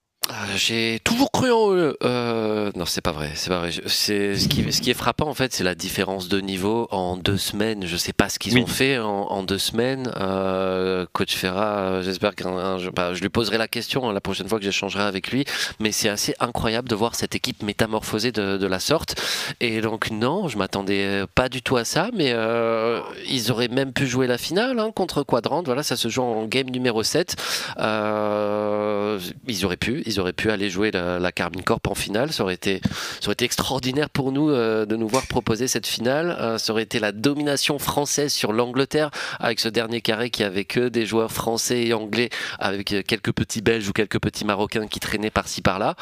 J'ai 0.54 1.00
toujours 1.02 1.30
cru 1.32 1.50
en 1.50 1.72
eux. 1.74 1.96
Euh, 2.04 2.70
non, 2.76 2.86
c'est 2.86 3.00
pas 3.00 3.12
vrai, 3.12 3.32
c'est 3.34 3.50
pas 3.50 3.58
vrai. 3.58 3.70
C'est 3.86 4.36
ce 4.36 4.48
qui, 4.48 4.72
ce 4.72 4.80
qui 4.80 4.90
est 4.90 4.94
frappant 4.94 5.28
en 5.28 5.34
fait, 5.34 5.52
c'est 5.52 5.64
la 5.64 5.74
différence 5.74 6.28
de 6.28 6.40
niveau 6.40 6.88
en 6.90 7.16
deux 7.16 7.36
semaines. 7.36 7.86
Je 7.86 7.96
sais 7.96 8.12
pas 8.12 8.28
ce 8.28 8.38
qu'ils 8.38 8.58
ont 8.58 8.66
fait 8.66 8.98
en, 8.98 9.42
deux 9.42 9.58
semaines. 9.58 10.12
Euh, 10.16 11.06
Coach 11.12 11.34
Ferra, 11.34 12.02
j'espère 12.02 12.34
que 12.34 12.44
bah, 12.90 13.14
je 13.14 13.20
lui 13.20 13.28
poserai 13.28 13.58
la 13.58 13.68
question 13.68 14.08
hein, 14.08 14.12
la 14.12 14.20
prochaine 14.20 14.48
fois 14.48 14.58
que 14.58 14.64
j'échangerai 14.64 15.02
avec 15.02 15.30
lui. 15.32 15.44
Mais 15.80 15.90
c'est 15.92 16.08
assez 16.08 16.34
incroyable 16.38 16.88
de 16.88 16.94
voir 16.94 17.14
cette 17.14 17.34
équipe 17.34 17.62
métamorphosée 17.62 18.32
de, 18.32 18.56
de 18.56 18.66
la 18.66 18.78
sorte. 18.78 19.20
Et 19.60 19.80
donc 19.80 20.10
non, 20.10 20.48
je 20.48 20.56
m'attendais 20.56 21.24
pas 21.34 21.48
du 21.48 21.62
tout 21.62 21.76
à 21.76 21.84
ça, 21.84 22.10
mais 22.14 22.32
euh, 22.32 23.00
ils 23.28 23.50
auraient 23.50 23.68
même 23.68 23.92
pu 23.92 24.06
jouer 24.06 24.26
la 24.26 24.38
finale 24.38 24.78
hein, 24.78 24.90
contre 24.94 25.22
Quadrant. 25.22 25.62
Voilà, 25.64 25.82
ça 25.82 25.96
se 25.96 26.08
joue 26.08 26.22
en 26.22 26.44
game 26.46 26.70
numéro 26.70 27.02
7. 27.02 27.36
Euh, 27.78 29.18
ils 29.46 29.64
auraient 29.64 29.76
pu, 29.76 30.02
ils 30.06 30.11
auraient 30.18 30.22
aurait 30.22 30.32
pu 30.32 30.50
aller 30.50 30.70
jouer 30.70 30.90
la, 30.90 31.18
la 31.18 31.32
Carmine 31.32 31.62
Corp 31.62 31.86
en 31.88 31.94
finale. 31.94 32.32
Ça 32.32 32.42
aurait 32.42 32.54
été, 32.54 32.80
ça 33.20 33.26
aurait 33.26 33.34
été 33.34 33.44
extraordinaire 33.44 34.08
pour 34.08 34.32
nous 34.32 34.50
euh, 34.50 34.86
de 34.86 34.96
nous 34.96 35.08
voir 35.08 35.26
proposer 35.26 35.68
cette 35.68 35.86
finale. 35.86 36.36
Euh, 36.40 36.58
ça 36.58 36.72
aurait 36.72 36.82
été 36.82 36.98
la 36.98 37.12
domination 37.12 37.78
française 37.78 38.32
sur 38.32 38.52
l'Angleterre 38.52 39.10
avec 39.40 39.60
ce 39.60 39.68
dernier 39.68 40.00
carré 40.00 40.30
qui 40.30 40.44
avait 40.44 40.64
que 40.64 40.88
des 40.88 41.06
joueurs 41.06 41.32
français 41.32 41.84
et 41.84 41.92
anglais 41.94 42.30
avec 42.58 42.92
euh, 42.92 43.02
quelques 43.06 43.32
petits 43.32 43.62
Belges 43.62 43.88
ou 43.88 43.92
quelques 43.92 44.20
petits 44.20 44.44
Marocains 44.44 44.86
qui 44.86 45.00
traînaient 45.00 45.30
par-ci 45.30 45.60
par-là. 45.62 45.94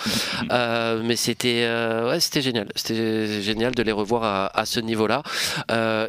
mais 1.03 1.17
c'était, 1.17 1.67
ouais, 2.07 2.21
c'était 2.21 2.43
génial. 2.43 2.69
C'était 2.75 3.43
génial 3.43 3.75
de 3.75 3.83
les 3.83 3.93
revoir 3.93 4.23
à, 4.25 4.59
à 4.59 4.67
ce 4.67 4.81
niveau-là. 4.81 5.23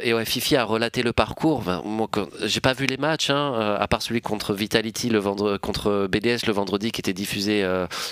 et 0.02 0.14
ouais, 0.14 0.24
Fifi 0.24 0.56
a 0.56 0.64
relaté 0.64 1.02
le 1.02 1.12
parcours. 1.12 1.62
moi, 1.84 2.08
j'ai 2.42 2.60
pas 2.60 2.72
vu 2.72 2.86
les 2.86 2.96
matchs, 2.96 3.30
hein, 3.30 3.76
à 3.78 3.86
part 3.88 4.02
celui 4.02 4.20
contre 4.20 4.54
Vitality 4.54 5.08
le 5.08 5.18
vendredi, 5.18 5.58
contre 5.60 6.08
BDS 6.10 6.46
le 6.46 6.52
vendredi 6.52 6.92
qui 6.92 7.00
était 7.00 7.12
diffusé 7.12 7.64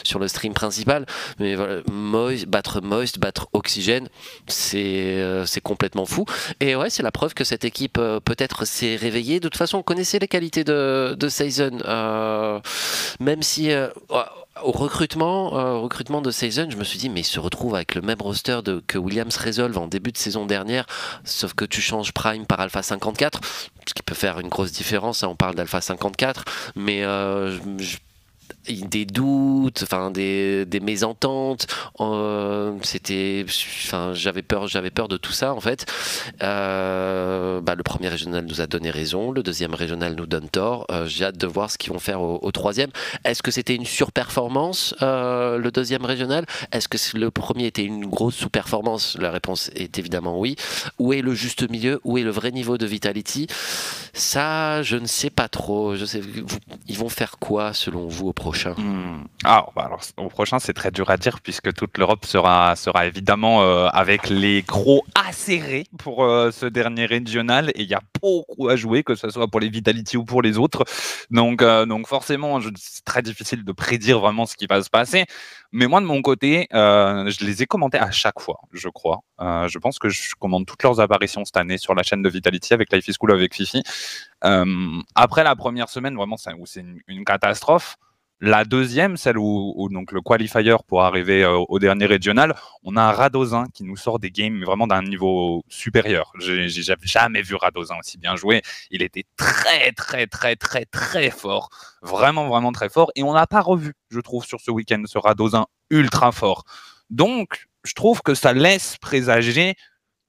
sur 0.05 0.19
le 0.19 0.29
stream 0.29 0.55
principal. 0.55 1.07
Mais 1.39 1.57
battre 2.47 2.81
Moist, 2.81 3.19
battre 3.19 3.49
Oxygène, 3.53 4.09
c'est 4.47 5.19
euh, 5.19 5.47
c'est 5.47 5.61
complètement 5.61 6.07
fou. 6.07 6.25
Et 6.61 6.77
ouais, 6.77 6.91
c'est 6.91 7.03
la 7.03 7.11
preuve 7.11 7.35
que 7.35 7.45
cette 7.45 7.65
équipe 7.65 7.99
euh, 7.99 8.21
peut-être 8.21 8.65
s'est 8.65 8.97
réveillée. 8.97 9.41
De 9.41 9.49
toute 9.49 9.57
façon, 9.57 9.79
on 9.79 9.83
connaissait 9.83 10.19
les 10.19 10.29
qualités 10.29 10.65
de, 10.65 11.17
de 11.19 11.29
Season, 11.29 11.79
euh, 11.85 12.61
même 13.21 13.43
si 13.43 13.71
au 14.63 14.73
recrutement, 14.73 15.51
recrutement 15.81 16.21
de 16.21 16.31
Season, 16.31 16.69
je 16.71 16.77
me 16.77 16.85
suis 16.85 16.99
dit, 16.99 17.09
mais 17.09 17.21
il 17.21 17.25
se 17.25 17.41
retrouve 17.41 17.75
avec 17.75 17.95
le 17.95 18.03
même 18.03 18.21
roster 18.21 18.61
que 18.87 18.99
Williams 18.99 19.37
résolve 19.37 19.79
en 19.79 19.87
début 19.87 20.13
de 20.13 20.19
saison 20.19 20.45
dernière, 20.45 20.87
sauf 21.25 21.55
que 21.55 21.65
tu 21.65 21.81
changes 21.81 22.13
Prime 22.13 22.47
par 22.47 22.61
Alpha 22.61 22.83
54, 22.83 23.41
ce 23.87 23.95
qui 23.95 24.03
peut 24.03 24.15
faire 24.15 24.39
une 24.41 24.49
grosse 24.49 24.73
différence. 24.73 25.23
Hein, 25.23 25.29
on 25.29 25.37
parle 25.37 25.55
d'Alpha 25.55 25.81
54, 25.81 26.45
mais 26.77 27.03
je, 27.03 27.97
des 28.69 29.05
doutes, 29.05 29.83
enfin 29.83 30.11
des, 30.11 30.65
des 30.67 30.81
mésententes. 30.81 31.67
Euh, 32.01 32.77
c'était, 32.83 33.45
enfin 33.87 34.13
j'avais 34.15 34.43
peur, 34.43 34.67
j'avais 34.69 34.91
peur 34.91 35.09
de 35.09 35.17
tout 35.17 35.33
ça 35.33 35.55
en 35.55 35.61
fait. 35.61 35.87
Euh, 36.43 37.61
bah, 37.61 37.75
le 37.75 37.83
premier 37.83 38.09
régional 38.09 38.45
nous 38.45 38.61
a 38.61 38.67
donné 38.67 38.91
raison, 38.91 39.31
le 39.33 39.43
deuxième 39.43 39.75
régional 39.75 40.15
nous 40.15 40.27
donne 40.27 40.49
tort. 40.49 40.87
Euh, 40.91 41.07
j'ai 41.07 41.25
hâte 41.25 41.39
de 41.39 41.47
voir 41.47 41.71
ce 41.71 41.79
qu'ils 41.79 41.93
vont 41.93 41.99
faire 41.99 42.21
au, 42.21 42.51
troisième. 42.51 42.91
Est-ce 43.25 43.43
que 43.43 43.51
c'était 43.51 43.75
une 43.75 43.87
surperformance 43.87 44.95
le 45.01 45.71
deuxième 45.71 46.05
régional? 46.05 46.47
Est-ce 46.73 46.89
que 46.89 46.99
le 47.17 47.31
premier 47.31 47.67
était 47.67 47.85
une 47.85 48.07
grosse 48.07 48.37
sous-performance? 48.37 49.17
La 49.19 49.31
réponse 49.31 49.71
est 49.75 49.99
évidemment 49.99 50.39
oui. 50.39 50.57
Où 50.99 51.13
est 51.13 51.23
le 51.23 51.35
juste 51.35 51.69
milieu? 51.71 52.01
Où 52.05 52.19
est 52.19 52.23
le 52.23 52.31
vrai 52.31 52.51
niveau 52.51 52.79
de 52.79 52.87
Vitality? 52.87 53.47
Ça, 54.13 54.83
je 54.83 54.97
ne 54.97 55.07
sais 55.07 55.31
pas 55.31 55.49
trop. 55.49 55.95
Je 55.95 56.05
sais, 56.05 56.21
ils 56.89 56.99
vont 56.99 57.09
faire 57.09 57.39
quoi 57.39 57.73
selon 57.73 58.09
vous 58.09 58.29
au 58.29 58.33
Hmm. 58.43 59.25
Ah, 59.45 59.67
bah 59.77 59.83
alors 59.85 60.01
au 60.17 60.29
prochain, 60.29 60.59
c'est 60.59 60.73
très 60.73 60.91
dur 60.91 61.11
à 61.11 61.17
dire 61.17 61.41
puisque 61.41 61.73
toute 61.75 61.99
l'Europe 61.99 62.25
sera, 62.25 62.75
sera 62.75 63.07
évidemment 63.07 63.63
euh, 63.63 63.87
avec 63.89 64.29
les 64.29 64.63
gros 64.63 65.05
acérés 65.15 65.85
pour 65.99 66.25
euh, 66.25 66.51
ce 66.51 66.67
dernier 66.67 67.07
régional 67.07 67.71
et 67.75 67.83
il 67.83 67.89
y 67.89 67.95
a 67.95 68.01
beaucoup 68.21 68.69
à 68.69 68.77
jouer, 68.77 69.03
que 69.03 69.15
ce 69.15 69.29
soit 69.31 69.49
pour 69.49 69.61
les 69.61 69.69
Vitality 69.69 70.17
ou 70.17 70.25
pour 70.25 70.43
les 70.43 70.59
autres. 70.59 70.85
Donc, 71.31 71.63
euh, 71.63 71.85
donc 71.87 72.07
forcément, 72.07 72.61
c'est 72.77 73.05
très 73.05 73.23
difficile 73.23 73.65
de 73.65 73.73
prédire 73.73 74.21
vraiment 74.21 74.47
ce 74.47 74.57
qui 74.57 74.67
va 74.67 74.83
se 74.83 74.91
passer. 74.91 75.27
Mais 75.73 75.87
moi, 75.87 76.01
de 76.01 76.07
mon 76.07 76.21
côté, 76.21 76.67
je 76.73 77.45
les 77.45 77.63
ai 77.63 77.67
commentés 77.67 77.99
à 77.99 78.11
chaque 78.11 78.41
fois, 78.41 78.59
je 78.73 78.89
crois. 78.89 79.21
Je 79.39 79.79
pense 79.79 80.01
que 80.01 80.09
je 80.09 80.35
commande 80.35 80.67
toutes 80.67 80.83
leurs 80.83 80.99
apparitions 80.99 81.45
cette 81.45 81.57
année 81.57 81.79
sur 81.79 81.95
la 81.95 82.03
chaîne 82.03 82.23
de 82.23 82.29
Vitality 82.29 82.75
avec 82.75 82.93
Life 82.93 83.07
is 83.07 83.15
Cool 83.15 83.31
avec 83.31 83.55
Fifi. 83.55 83.85
Après 84.43 85.45
la 85.45 85.55
première 85.55 85.89
semaine, 85.89 86.17
vraiment, 86.17 86.37
c'est 86.37 86.85
une 87.07 87.25
catastrophe. 87.25 87.97
La 88.43 88.65
deuxième, 88.65 89.19
celle 89.19 89.37
où, 89.37 89.89
donc 89.91 90.13
le 90.13 90.23
qualifier 90.23 90.75
pour 90.89 91.03
arriver 91.03 91.45
euh, 91.45 91.59
au 91.69 91.79
dernier 91.79 92.07
régional, 92.07 92.55
on 92.83 92.97
a 92.97 93.03
un 93.03 93.13
Radozin 93.13 93.67
qui 93.75 93.85
nous 93.85 93.99
sort 93.99 94.19
des 94.19 94.31
games 94.31 94.65
vraiment 94.65 94.87
d'un 94.87 95.03
niveau 95.03 95.63
supérieur. 95.69 96.33
J'ai 96.39 96.69
jamais 96.71 97.43
vu 97.43 97.55
Radozin 97.55 97.97
aussi 97.99 98.17
bien 98.17 98.37
jouer. 98.37 98.63
Il 98.91 99.03
était 99.03 99.27
très 99.37 99.93
très 99.93 100.27
très 100.27 100.57
très 100.57 100.87
très 100.87 101.31
fort, 101.31 101.69
vraiment 102.01 102.49
vraiment 102.49 102.73
très 102.73 102.89
fort. 102.89 103.11
Et 103.15 103.23
on 103.23 103.35
n'a 103.35 103.47
pas 103.47 103.61
revu, 103.61 103.93
je 104.09 104.21
trouve, 104.21 104.47
sur 104.47 104.59
ce 104.63 104.71
week-end 104.71 105.03
ce 105.05 105.19
Radozin 105.19 105.67
ultra 105.91 106.33
fort. 106.33 106.65
Donc, 107.11 107.67
je 107.85 107.93
trouve 107.93 108.23
que 108.23 108.35
ça 108.35 108.55
laisse 108.55 108.97
présager 108.99 109.75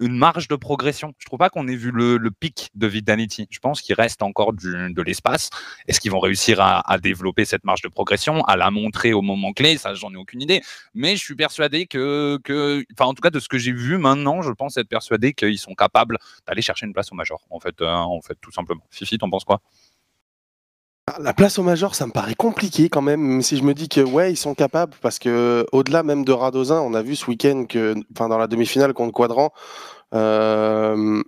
une 0.01 0.17
marge 0.17 0.47
de 0.47 0.55
progression. 0.55 1.13
Je 1.19 1.25
trouve 1.25 1.39
pas 1.39 1.49
qu'on 1.49 1.67
ait 1.67 1.75
vu 1.75 1.91
le, 1.91 2.19
pic 2.31 2.71
de 2.75 2.87
Vitality. 2.87 3.47
Je 3.49 3.59
pense 3.59 3.81
qu'il 3.81 3.95
reste 3.95 4.21
encore 4.23 4.53
du, 4.53 4.93
de 4.93 5.01
l'espace. 5.01 5.49
Est-ce 5.87 5.99
qu'ils 5.99 6.11
vont 6.11 6.19
réussir 6.19 6.59
à, 6.59 6.97
développer 6.97 7.45
cette 7.45 7.63
marge 7.63 7.81
de 7.81 7.87
progression, 7.87 8.43
à 8.45 8.57
la 8.57 8.71
montrer 8.71 9.13
au 9.13 9.21
moment 9.21 9.53
clé? 9.53 9.77
Ça, 9.77 9.93
j'en 9.93 10.11
ai 10.11 10.17
aucune 10.17 10.41
idée. 10.41 10.61
Mais 10.93 11.15
je 11.15 11.21
suis 11.21 11.35
persuadé 11.35 11.85
que, 11.85 12.39
que, 12.43 12.83
enfin, 12.93 13.09
en 13.09 13.13
tout 13.13 13.21
cas, 13.21 13.29
de 13.29 13.39
ce 13.39 13.47
que 13.47 13.57
j'ai 13.57 13.71
vu 13.71 13.97
maintenant, 13.97 14.41
je 14.41 14.51
pense 14.51 14.75
être 14.77 14.89
persuadé 14.89 15.33
qu'ils 15.33 15.59
sont 15.59 15.75
capables 15.75 16.17
d'aller 16.47 16.61
chercher 16.61 16.87
une 16.87 16.93
place 16.93 17.11
au 17.11 17.15
Major. 17.15 17.41
En 17.51 17.59
fait, 17.59 17.79
euh, 17.81 17.87
en 17.87 18.21
fait, 18.21 18.37
tout 18.41 18.51
simplement. 18.51 18.83
Fifi, 18.89 19.19
t'en 19.19 19.29
penses 19.29 19.45
quoi? 19.45 19.61
La 21.19 21.34
place 21.34 21.58
au 21.60 21.63
Major, 21.63 21.95
ça 21.95 22.06
me 22.08 22.12
paraît 22.12 22.36
compliqué 22.36 22.89
quand 22.89 23.02
même, 23.02 23.21
même 23.21 23.41
si 23.41 23.58
je 23.58 23.63
me 23.63 23.74
dis 23.74 23.89
que 23.89 24.02
ouais, 24.02 24.32
ils 24.32 24.38
sont 24.38 24.54
capables, 24.56 24.93
parce 25.02 25.19
que 25.19 25.65
au-delà 25.71 26.04
même 26.04 26.24
de 26.26 26.32
Radozin, 26.32 26.80
on 26.82 26.93
a 26.93 27.02
vu 27.02 27.15
ce 27.15 27.26
week-end 27.28 27.65
que, 27.67 27.95
enfin, 28.15 28.30
dans 28.30 28.38
la 28.38 28.47
demi-finale 28.47 28.93
contre 28.93 29.12
Quadrant, 29.13 29.52
euh, 30.13 31.21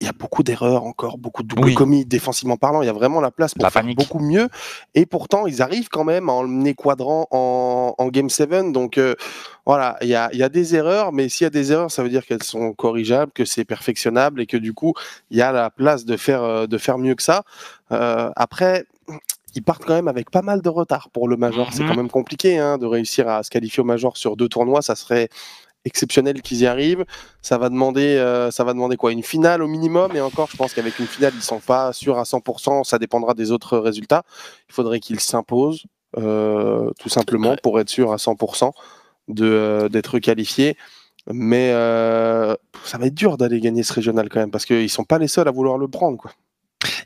il 0.00 0.06
y 0.06 0.08
a 0.08 0.12
beaucoup 0.12 0.42
d'erreurs 0.42 0.82
encore, 0.82 1.16
beaucoup 1.16 1.44
de 1.44 1.48
double 1.48 1.62
Oui. 1.64 1.74
commis 1.76 2.04
défensivement 2.04 2.56
parlant. 2.56 2.82
Il 2.82 2.86
y 2.86 2.88
a 2.88 2.92
vraiment 2.92 3.20
la 3.20 3.30
place 3.30 3.54
pour 3.54 3.62
La 3.62 3.70
faire 3.70 3.82
panique. 3.82 3.98
beaucoup 3.98 4.18
mieux. 4.18 4.48
Et 4.96 5.06
pourtant, 5.06 5.46
ils 5.46 5.62
arrivent 5.62 5.88
quand 5.90 6.02
même 6.02 6.28
à 6.28 6.32
emmener 6.32 6.74
Quadrant 6.74 7.28
en, 7.30 7.94
en 7.96 8.08
Game 8.08 8.28
7. 8.28 8.72
Donc 8.72 8.98
euh, 8.98 9.14
voilà, 9.64 9.96
il 10.02 10.08
y 10.08 10.16
a, 10.16 10.28
il 10.32 10.40
y 10.40 10.42
a 10.42 10.48
des 10.48 10.74
erreurs, 10.74 11.12
mais 11.12 11.28
s'il 11.28 11.44
y 11.44 11.46
a 11.46 11.50
des 11.50 11.70
erreurs, 11.70 11.92
ça 11.92 12.02
veut 12.02 12.08
dire 12.08 12.26
qu'elles 12.26 12.42
sont 12.42 12.72
corrigeables, 12.72 13.30
que 13.32 13.44
c'est 13.44 13.64
perfectionnable 13.64 14.40
et 14.40 14.46
que 14.46 14.56
du 14.56 14.72
coup, 14.74 14.92
il 15.30 15.36
y 15.38 15.42
a 15.42 15.52
la 15.52 15.70
place 15.70 16.04
de 16.04 16.16
faire, 16.16 16.42
euh, 16.42 16.66
de 16.66 16.78
faire 16.78 16.98
mieux 16.98 17.14
que 17.14 17.22
ça. 17.22 17.44
Euh, 17.92 18.28
après, 18.34 18.86
ils 19.54 19.62
partent 19.62 19.84
quand 19.84 19.94
même 19.94 20.08
avec 20.08 20.30
pas 20.30 20.42
mal 20.42 20.62
de 20.62 20.68
retard 20.68 21.10
pour 21.10 21.28
le 21.28 21.36
Major. 21.36 21.68
C'est 21.72 21.82
Mhm. 21.82 21.88
quand 21.88 21.96
même 21.96 22.10
compliqué 22.10 22.58
hein, 22.58 22.78
de 22.78 22.86
réussir 22.86 23.28
à 23.28 23.42
se 23.42 23.50
qualifier 23.50 23.80
au 23.80 23.84
Major 23.84 24.16
sur 24.16 24.36
deux 24.36 24.48
tournois. 24.48 24.82
Ça 24.82 24.94
serait 24.94 25.28
exceptionnel 25.84 26.42
qu'ils 26.42 26.60
y 26.60 26.66
arrivent. 26.66 27.04
Ça 27.40 27.58
va 27.58 27.68
demander, 27.68 28.16
euh, 28.16 28.50
ça 28.52 28.62
va 28.64 28.72
demander 28.72 28.96
quoi? 28.96 29.10
Une 29.12 29.22
finale 29.24 29.62
au 29.62 29.66
minimum? 29.68 30.14
Et 30.14 30.20
encore, 30.20 30.48
je 30.50 30.56
pense 30.56 30.74
qu'avec 30.74 30.98
une 31.00 31.06
finale, 31.06 31.32
ils 31.34 31.42
sont 31.42 31.58
pas 31.58 31.92
sûrs 31.92 32.18
à 32.18 32.24
100%. 32.24 32.84
Ça 32.84 32.98
dépendra 32.98 33.34
des 33.34 33.50
autres 33.50 33.78
résultats. 33.78 34.22
Il 34.68 34.74
faudrait 34.74 35.00
qu'ils 35.00 35.18
s'imposent, 35.20 35.84
euh, 36.18 36.90
tout 37.00 37.08
simplement, 37.08 37.56
pour 37.62 37.80
être 37.80 37.88
sûr 37.88 38.12
à 38.12 38.16
100% 38.18 38.72
de, 39.28 39.44
euh, 39.44 39.88
d'être 39.88 40.18
qualifiés. 40.20 40.76
Mais 41.32 41.70
ça 41.72 42.98
va 42.98 43.06
être 43.06 43.14
dur 43.14 43.36
d'aller 43.36 43.60
gagner 43.60 43.82
ce 43.84 43.92
régional 43.92 44.28
quand 44.28 44.40
même, 44.40 44.50
parce 44.50 44.64
qu'ils 44.66 44.90
sont 44.90 45.04
pas 45.04 45.18
les 45.18 45.28
seuls 45.28 45.46
à 45.46 45.52
vouloir 45.52 45.78
le 45.78 45.86
prendre. 45.88 46.16
Quoi. 46.18 46.32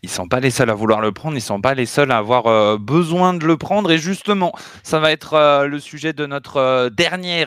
Ils 0.02 0.10
sont 0.10 0.28
pas 0.28 0.40
les 0.40 0.50
seuls 0.50 0.70
à 0.70 0.74
vouloir 0.74 1.00
le 1.00 1.12
prendre, 1.12 1.36
ils 1.36 1.42
sont 1.42 1.60
pas 1.60 1.74
les 1.74 1.86
seuls 1.86 2.10
à 2.10 2.18
avoir 2.18 2.46
euh, 2.46 2.78
besoin 2.78 3.34
de 3.34 3.46
le 3.46 3.56
prendre. 3.56 3.90
Et 3.90 3.98
justement, 3.98 4.52
ça 4.82 4.98
va 4.98 5.12
être 5.12 5.34
euh, 5.34 5.66
le 5.66 5.78
sujet 5.78 6.12
de 6.12 6.26
notre 6.26 6.56
euh, 6.58 6.90
dernière 6.90 7.46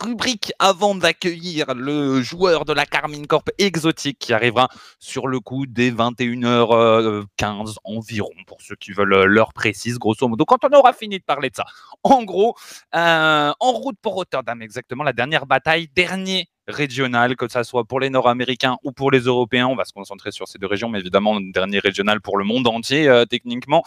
rubrique 0.00 0.52
avant 0.58 0.94
d'accueillir 0.94 1.74
le 1.74 2.22
joueur 2.22 2.64
de 2.64 2.72
la 2.72 2.86
Carmine 2.86 3.26
Corp 3.26 3.50
exotique 3.58 4.18
qui 4.18 4.32
arrivera 4.32 4.68
sur 4.98 5.26
le 5.28 5.40
coup 5.40 5.66
des 5.66 5.92
21h15 5.92 7.76
environ, 7.84 8.30
pour 8.46 8.60
ceux 8.60 8.76
qui 8.76 8.92
veulent 8.92 9.24
l'heure 9.24 9.52
précise, 9.52 9.98
grosso 9.98 10.26
modo. 10.28 10.44
Quand 10.44 10.64
on 10.64 10.76
aura 10.76 10.92
fini 10.92 11.18
de 11.18 11.24
parler 11.24 11.50
de 11.50 11.56
ça, 11.56 11.64
en 12.02 12.22
gros, 12.22 12.54
en 12.92 13.52
route 13.60 13.96
pour 14.00 14.14
Rotterdam, 14.14 14.62
exactement, 14.62 15.04
la 15.04 15.12
dernière 15.12 15.46
bataille, 15.46 15.88
dernier 15.94 16.48
régional, 16.68 17.36
que 17.36 17.48
ça 17.48 17.64
soit 17.64 17.84
pour 17.84 18.00
les 18.00 18.10
Nord-Américains 18.10 18.76
ou 18.82 18.92
pour 18.92 19.10
les 19.10 19.20
Européens. 19.20 19.66
On 19.66 19.76
va 19.76 19.84
se 19.84 19.92
concentrer 19.92 20.30
sur 20.32 20.48
ces 20.48 20.58
deux 20.58 20.66
régions, 20.66 20.88
mais 20.88 21.00
évidemment, 21.00 21.38
le 21.38 21.52
dernier 21.52 21.78
régional 21.78 22.20
pour 22.20 22.38
le 22.38 22.44
monde 22.44 22.66
entier, 22.66 23.08
euh, 23.08 23.24
techniquement. 23.24 23.82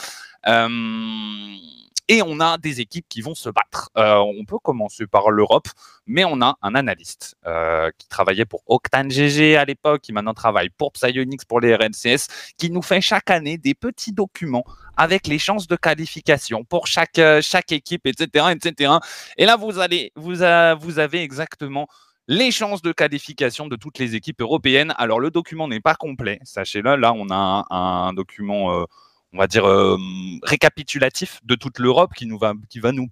Euh, 0.48 0.70
et 2.08 2.22
on 2.22 2.40
a 2.40 2.60
des 2.60 2.82
équipes 2.82 3.08
qui 3.10 3.22
vont 3.22 3.34
se 3.34 3.50
battre. 3.50 3.90
Euh, 3.98 4.18
on 4.18 4.46
peut 4.46 4.60
commencer 4.60 5.08
par 5.08 5.32
l'Europe, 5.32 5.68
mais 6.06 6.24
on 6.24 6.40
a 6.40 6.56
un 6.62 6.76
analyste 6.76 7.36
qui 7.98 8.08
travaillait 8.10 8.46
pour 8.46 8.62
Octane 8.68 9.10
GG 9.10 9.58
à 9.58 9.66
l'époque, 9.66 10.02
qui 10.02 10.14
maintenant 10.14 10.36
travaille 10.36 10.70
pour 10.70 10.92
Psyonix, 10.92 11.46
pour 11.46 11.62
les 11.62 11.74
RNCS, 11.76 12.28
qui 12.60 12.70
nous 12.70 12.84
fait 12.84 13.02
chaque 13.02 13.32
année 13.32 13.58
des 13.58 13.74
petits 13.74 14.12
documents 14.12 14.66
avec 14.98 15.26
les 15.26 15.40
chances 15.40 15.68
de 15.68 15.76
qualification 15.76 16.64
pour 16.64 16.86
chaque, 16.86 17.20
chaque 17.42 17.72
équipe, 17.72 18.06
etc., 18.06 18.52
etc. 18.52 18.94
Et 19.38 19.48
là, 19.48 19.58
vous, 19.58 19.80
allez, 19.80 20.12
vous 20.16 20.44
avez 20.44 21.24
exactement 21.24 21.88
les 22.28 22.52
chances 22.52 22.82
de 22.82 22.92
qualification 22.92 23.68
de 23.68 23.76
toutes 23.76 24.00
les 24.00 24.16
équipes 24.16 24.42
européennes. 24.42 24.94
Alors, 24.98 25.20
le 25.20 25.32
document 25.32 25.68
n'est 25.68 25.80
pas 25.80 25.96
complet, 25.96 26.40
sachez-le. 26.44 26.96
Là, 26.96 27.14
on 27.14 27.28
a 27.30 27.66
un, 27.70 28.14
document, 28.14 28.74
euh, 28.74 28.86
on 29.34 29.38
va 29.38 29.48
dire, 29.48 29.66
euh, 29.66 29.98
récapitulatif 30.44 31.40
de 31.44 31.56
toute 31.56 31.80
l'Europe 31.80 32.14
qui, 32.16 32.26
nous 32.26 32.38
va, 32.38 32.54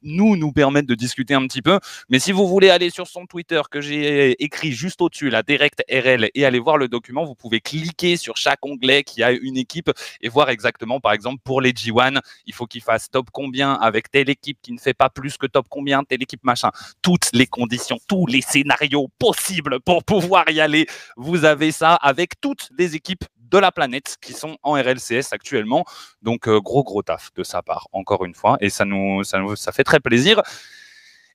nous, 0.04 0.52
permettre 0.54 0.88
de 0.88 0.95
discuter 0.95 1.34
un 1.34 1.45
petit 1.47 1.62
peu. 1.62 1.80
Mais 2.10 2.19
si 2.19 2.32
vous 2.32 2.47
voulez 2.47 2.69
aller 2.69 2.89
sur 2.89 3.08
son 3.08 3.26
Twitter 3.26 3.62
que 3.69 3.82
j'ai 3.82 4.41
écrit 4.41 4.71
juste 4.71 5.02
au-dessus, 5.02 5.30
la 5.30 5.43
Direct 5.43 5.84
RL, 5.91 6.30
et 6.34 6.45
aller 6.45 6.60
voir 6.60 6.78
le 6.78 6.88
document, 6.88 7.26
vous 7.26 7.36
pouvez 7.36 7.60
cliquer 7.60 8.15
sur 8.15 8.38
chaque 8.38 8.65
onglet 8.65 9.04
qui 9.04 9.21
a 9.21 9.32
une 9.32 9.58
équipe 9.58 9.91
et 10.21 10.30
voir 10.30 10.49
exactement, 10.49 10.99
par 11.02 11.12
exemple, 11.12 11.41
pour 11.43 11.60
les 11.60 11.71
G1, 11.71 12.19
il 12.45 12.54
faut 12.54 12.67
qu'il 12.67 12.82
fasse 12.82 13.10
top 13.10 13.28
combien 13.32 13.73
avec 13.73 14.10
telle 14.10 14.30
équipe 14.30 14.60
qui 14.62 14.71
ne 14.71 14.80
fait 14.80 14.93
pas 14.93 15.10
plus 15.10 15.38
que 15.38 15.47
top 15.47 15.67
combien, 15.69 16.04
telle 16.04 16.23
équipe 16.23 16.43
machin. 16.43 16.71
Toutes 17.02 17.30
les 17.34 17.47
conditions, 17.47 17.97
tous 18.08 18.28
les 18.28 18.41
scénarios 18.41 19.10
possibles 19.19 19.80
pour 19.82 20.04
pouvoir 20.04 20.49
y 20.49 20.62
aller. 20.62 20.88
Vous 21.17 21.43
avez 21.43 21.71
ça 21.71 21.95
avec 21.95 22.39
toutes 22.39 22.69
les 22.78 22.95
équipes 22.95 23.26
de 23.53 23.59
la 23.59 23.71
planète 23.71 24.17
qui 24.19 24.33
sont 24.33 24.57
en 24.63 24.73
RLCS 24.73 25.31
actuellement. 25.31 25.85
Donc, 26.23 26.47
euh, 26.47 26.59
gros, 26.59 26.83
gros 26.83 27.03
taf 27.03 27.31
de 27.35 27.43
sa 27.43 27.61
part, 27.61 27.87
encore 27.93 28.25
une 28.25 28.33
fois. 28.33 28.57
Et 28.61 28.69
ça 28.69 28.83
nous, 28.83 29.23
ça 29.23 29.37
nous 29.37 29.55
ça 29.55 29.71
fait 29.71 29.83
très 29.83 29.99
plaisir. 29.99 30.41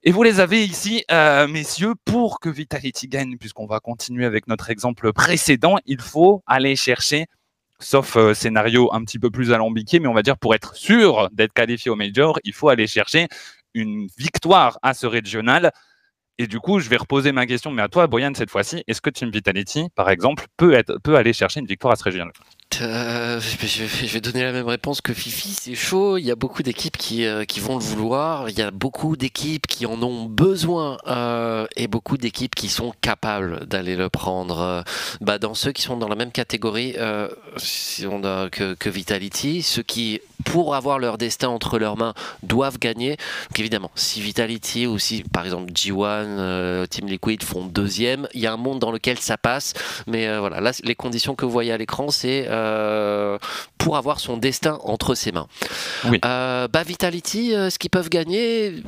Et 0.02 0.10
vous 0.10 0.22
les 0.24 0.40
avez 0.40 0.64
ici, 0.64 1.04
euh, 1.10 1.46
messieurs, 1.46 1.94
pour 2.04 2.40
que 2.40 2.48
Vitality 2.48 3.06
gagne, 3.08 3.36
puisqu'on 3.38 3.66
va 3.66 3.78
continuer 3.78 4.24
avec 4.26 4.48
notre 4.48 4.70
exemple 4.70 5.12
précédent, 5.12 5.76
il 5.86 6.00
faut 6.00 6.42
aller 6.46 6.74
chercher, 6.74 7.26
sauf 7.78 8.16
euh, 8.16 8.34
scénario 8.34 8.92
un 8.92 9.04
petit 9.04 9.18
peu 9.20 9.30
plus 9.30 9.52
alambiqué, 9.52 10.00
mais 10.00 10.08
on 10.08 10.14
va 10.14 10.22
dire 10.22 10.38
pour 10.38 10.54
être 10.54 10.74
sûr 10.74 11.28
d'être 11.32 11.52
qualifié 11.52 11.90
au 11.90 11.96
Major, 11.96 12.38
il 12.44 12.52
faut 12.52 12.68
aller 12.68 12.86
chercher 12.86 13.28
une 13.74 14.08
victoire 14.16 14.78
à 14.82 14.94
ce 14.94 15.06
régional. 15.06 15.72
Et 16.38 16.46
du 16.46 16.60
coup, 16.60 16.78
je 16.78 16.88
vais 16.88 16.96
reposer 16.96 17.32
ma 17.32 17.46
question, 17.46 17.72
mais 17.72 17.82
à 17.82 17.88
toi, 17.88 18.06
Boyan, 18.06 18.32
cette 18.34 18.50
fois-ci, 18.50 18.84
est-ce 18.86 19.00
que 19.00 19.10
Team 19.10 19.30
Vitality, 19.30 19.88
par 19.96 20.08
exemple, 20.08 20.46
peut 20.56 21.16
aller 21.16 21.32
chercher 21.32 21.60
une 21.60 21.66
victoire 21.66 21.92
à 21.92 21.96
ce 21.96 22.04
régional 22.04 22.32
Euh, 22.80 23.40
je, 23.40 23.84
vais- 24.12 24.20
donner 24.20 24.42
la 24.44 24.52
même 24.52 24.66
réponse 24.66 25.00
que 25.00 25.12
Fifi, 25.14 25.48
c'est 25.50 25.74
chaud. 25.74 26.16
Il 26.18 26.24
y 26.24 26.30
a 26.30 26.36
beaucoup 26.36 26.62
d'équipes 26.62 26.96
qui, 26.96 27.24
euh, 27.24 27.44
qui 27.44 27.60
vont 27.60 27.76
le 27.78 27.82
vouloir. 27.82 28.50
Il 28.50 28.58
y 28.58 28.62
a 28.62 28.70
beaucoup 28.70 29.16
d'équipes 29.16 29.66
qui 29.66 29.86
en 29.86 30.00
ont 30.02 30.26
besoin 30.26 30.98
euh, 31.06 31.66
et 31.76 31.88
beaucoup 31.88 32.16
d'équipes 32.18 32.54
qui 32.54 32.68
sont 32.68 32.92
capables 33.00 33.66
d'aller 33.66 33.96
le 33.96 34.08
prendre. 34.08 34.84
Bah, 35.20 35.38
dans 35.38 35.54
ceux 35.54 35.72
qui 35.72 35.82
sont 35.82 35.96
dans 35.96 36.08
la 36.08 36.14
même 36.14 36.30
catégorie 36.30 36.92
que, 36.92 38.88
Vitality, 38.88 39.62
ceux 39.62 39.82
qui, 39.82 40.20
pour 40.44 40.74
avoir 40.74 40.98
leur 40.98 41.18
destin 41.18 41.48
entre 41.48 41.78
leurs 41.78 41.96
mains, 41.96 42.14
doivent 42.42 42.78
gagner. 42.78 43.16
Évidemment, 43.56 43.90
si 43.94 44.20
Vitality 44.20 44.86
ou 44.86 44.98
si 44.98 45.22
par 45.24 45.44
exemple 45.44 45.72
G1, 45.72 46.04
euh, 46.04 46.86
Team 46.86 47.08
Liquid 47.08 47.42
font 47.42 47.64
deuxième, 47.64 48.28
il 48.34 48.40
y 48.40 48.46
a 48.46 48.52
un 48.52 48.56
monde 48.56 48.78
dans 48.78 48.92
lequel 48.92 49.18
ça 49.18 49.36
passe. 49.36 49.72
Mais 50.06 50.38
voilà, 50.38 50.60
là, 50.60 50.72
les 50.84 50.94
conditions 50.94 51.34
que 51.34 51.44
vous 51.44 51.50
voyez 51.50 51.72
à 51.72 51.78
l'écran, 51.78 52.10
c'est 52.10 52.46
pour 53.78 53.96
avoir 53.96 54.20
son 54.20 54.36
destin 54.36 54.78
entre 54.82 55.14
ses 55.14 55.32
mains. 55.32 55.46
Oui. 56.04 56.18
bah 56.22 56.82
Vitality, 56.86 57.52
ce 57.52 57.78
qu'ils 57.78 57.90
peuvent 57.90 58.08
gagner? 58.08 58.82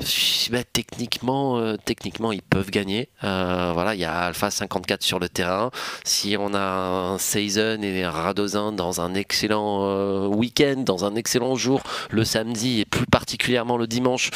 Bah, 0.51 0.59
Techniquement, 0.73 1.77
techniquement, 1.85 2.33
ils 2.33 2.43
peuvent 2.43 2.71
gagner. 2.71 3.09
voilà, 3.23 3.95
il 3.95 4.01
y 4.01 4.05
a 4.05 4.13
Alpha 4.21 4.51
54 4.51 5.03
sur 5.03 5.19
le 5.19 5.29
terrain. 5.29 5.71
Si 6.05 6.37
on 6.39 6.55
a 6.55 6.61
un 6.61 7.19
Season 7.19 7.81
et 7.83 8.03
un 8.03 8.11
Radozin 8.11 8.73
dans 8.73 9.01
un 9.01 9.15
excellent 9.15 10.27
week-end, 10.29 10.83
dans 10.85 11.05
un 11.05 11.15
excellent 11.15 11.55
jour, 11.57 11.83
le 12.11 12.25
samedi 12.25 12.81
et 12.81 12.85
plus 12.85 13.07
particulièrement 13.07 13.77
le 13.77 13.87
dimanche, 13.87 14.31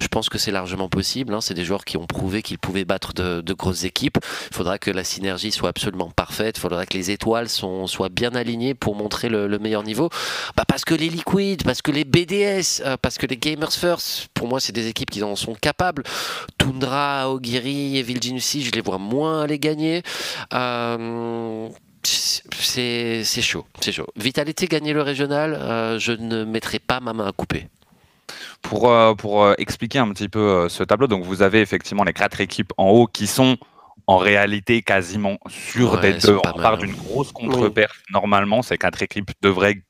je 0.00 0.08
pense 0.08 0.28
que 0.28 0.38
c'est 0.38 0.50
largement 0.50 0.88
possible. 0.88 1.34
Hein. 1.34 1.40
C'est 1.40 1.54
des 1.54 1.64
joueurs 1.64 1.84
qui 1.84 1.96
ont 1.96 2.06
prouvé 2.06 2.42
qu'ils 2.42 2.58
pouvaient 2.58 2.84
battre 2.84 3.12
de, 3.12 3.52
grosses 3.52 3.84
équipes. 3.84 4.18
Il 4.50 4.56
faudra 4.56 4.78
que 4.78 4.90
la 4.90 5.04
synergie 5.04 5.50
soit 5.50 5.68
absolument 5.68 6.10
parfaite. 6.10 6.56
Il 6.58 6.60
faudra 6.60 6.86
que 6.86 6.96
les 6.96 7.10
étoiles 7.10 7.48
sont, 7.48 7.86
soient 7.86 8.08
bien 8.08 8.34
alignées 8.34 8.74
pour 8.80 8.96
montrer 8.96 9.28
le, 9.28 9.58
meilleur 9.58 9.82
niveau. 9.82 10.08
Bah 10.56 10.64
parce 10.66 10.84
que 10.84 10.94
les 10.94 11.08
Liquid, 11.08 11.62
parce 11.64 11.82
que 11.82 11.90
les 11.90 12.04
BDS, 12.04 12.82
euh, 12.84 12.96
parce 13.00 13.18
que 13.18 13.26
les 13.26 13.36
Gamers 13.36 13.72
First, 13.72 14.28
pour 14.34 14.48
moi, 14.48 14.58
c'est 14.58 14.72
des 14.72 14.88
équipes 14.88 15.10
qui 15.10 15.22
en 15.22 15.36
sont 15.36 15.54
capables. 15.54 16.02
Tundra, 16.58 17.30
Ogiri 17.30 17.98
et 17.98 18.02
Vilginussi, 18.02 18.62
je 18.64 18.72
les 18.72 18.80
vois 18.80 18.98
moins 18.98 19.42
aller 19.42 19.58
gagner. 19.58 20.02
Euh, 20.54 21.68
c'est 22.02 23.24
chaud, 23.42 23.66
c'est 23.80 23.92
chaud. 23.92 24.06
Vitalité 24.16 24.66
gagner 24.66 24.94
le 24.94 25.02
régional, 25.02 25.54
euh, 25.54 25.98
je 25.98 26.12
ne 26.12 26.44
mettrai 26.44 26.78
pas 26.78 27.00
ma 27.00 27.12
main 27.12 27.26
à 27.26 27.32
couper. 27.32 27.68
Pour, 28.62 28.92
pour 29.16 29.54
expliquer 29.58 29.98
un 29.98 30.12
petit 30.12 30.28
peu 30.28 30.68
ce 30.68 30.84
tableau, 30.84 31.06
donc 31.06 31.24
vous 31.24 31.42
avez 31.42 31.60
effectivement 31.60 32.04
les 32.04 32.12
quatre 32.12 32.40
équipes 32.40 32.72
en 32.76 32.88
haut 32.88 33.06
qui 33.06 33.26
sont 33.26 33.56
en 34.10 34.16
réalité 34.16 34.82
quasiment 34.82 35.38
sûres 35.48 36.00
d'être 36.00 36.26
deux. 36.26 36.38
On 36.44 36.60
part 36.60 36.78
d'une 36.78 36.94
grosse 36.94 37.30
contre-perf. 37.30 38.02
Normalement, 38.10 38.60
ces 38.60 38.76
quatre 38.76 39.02
équipes 39.02 39.30
devraient 39.40 39.84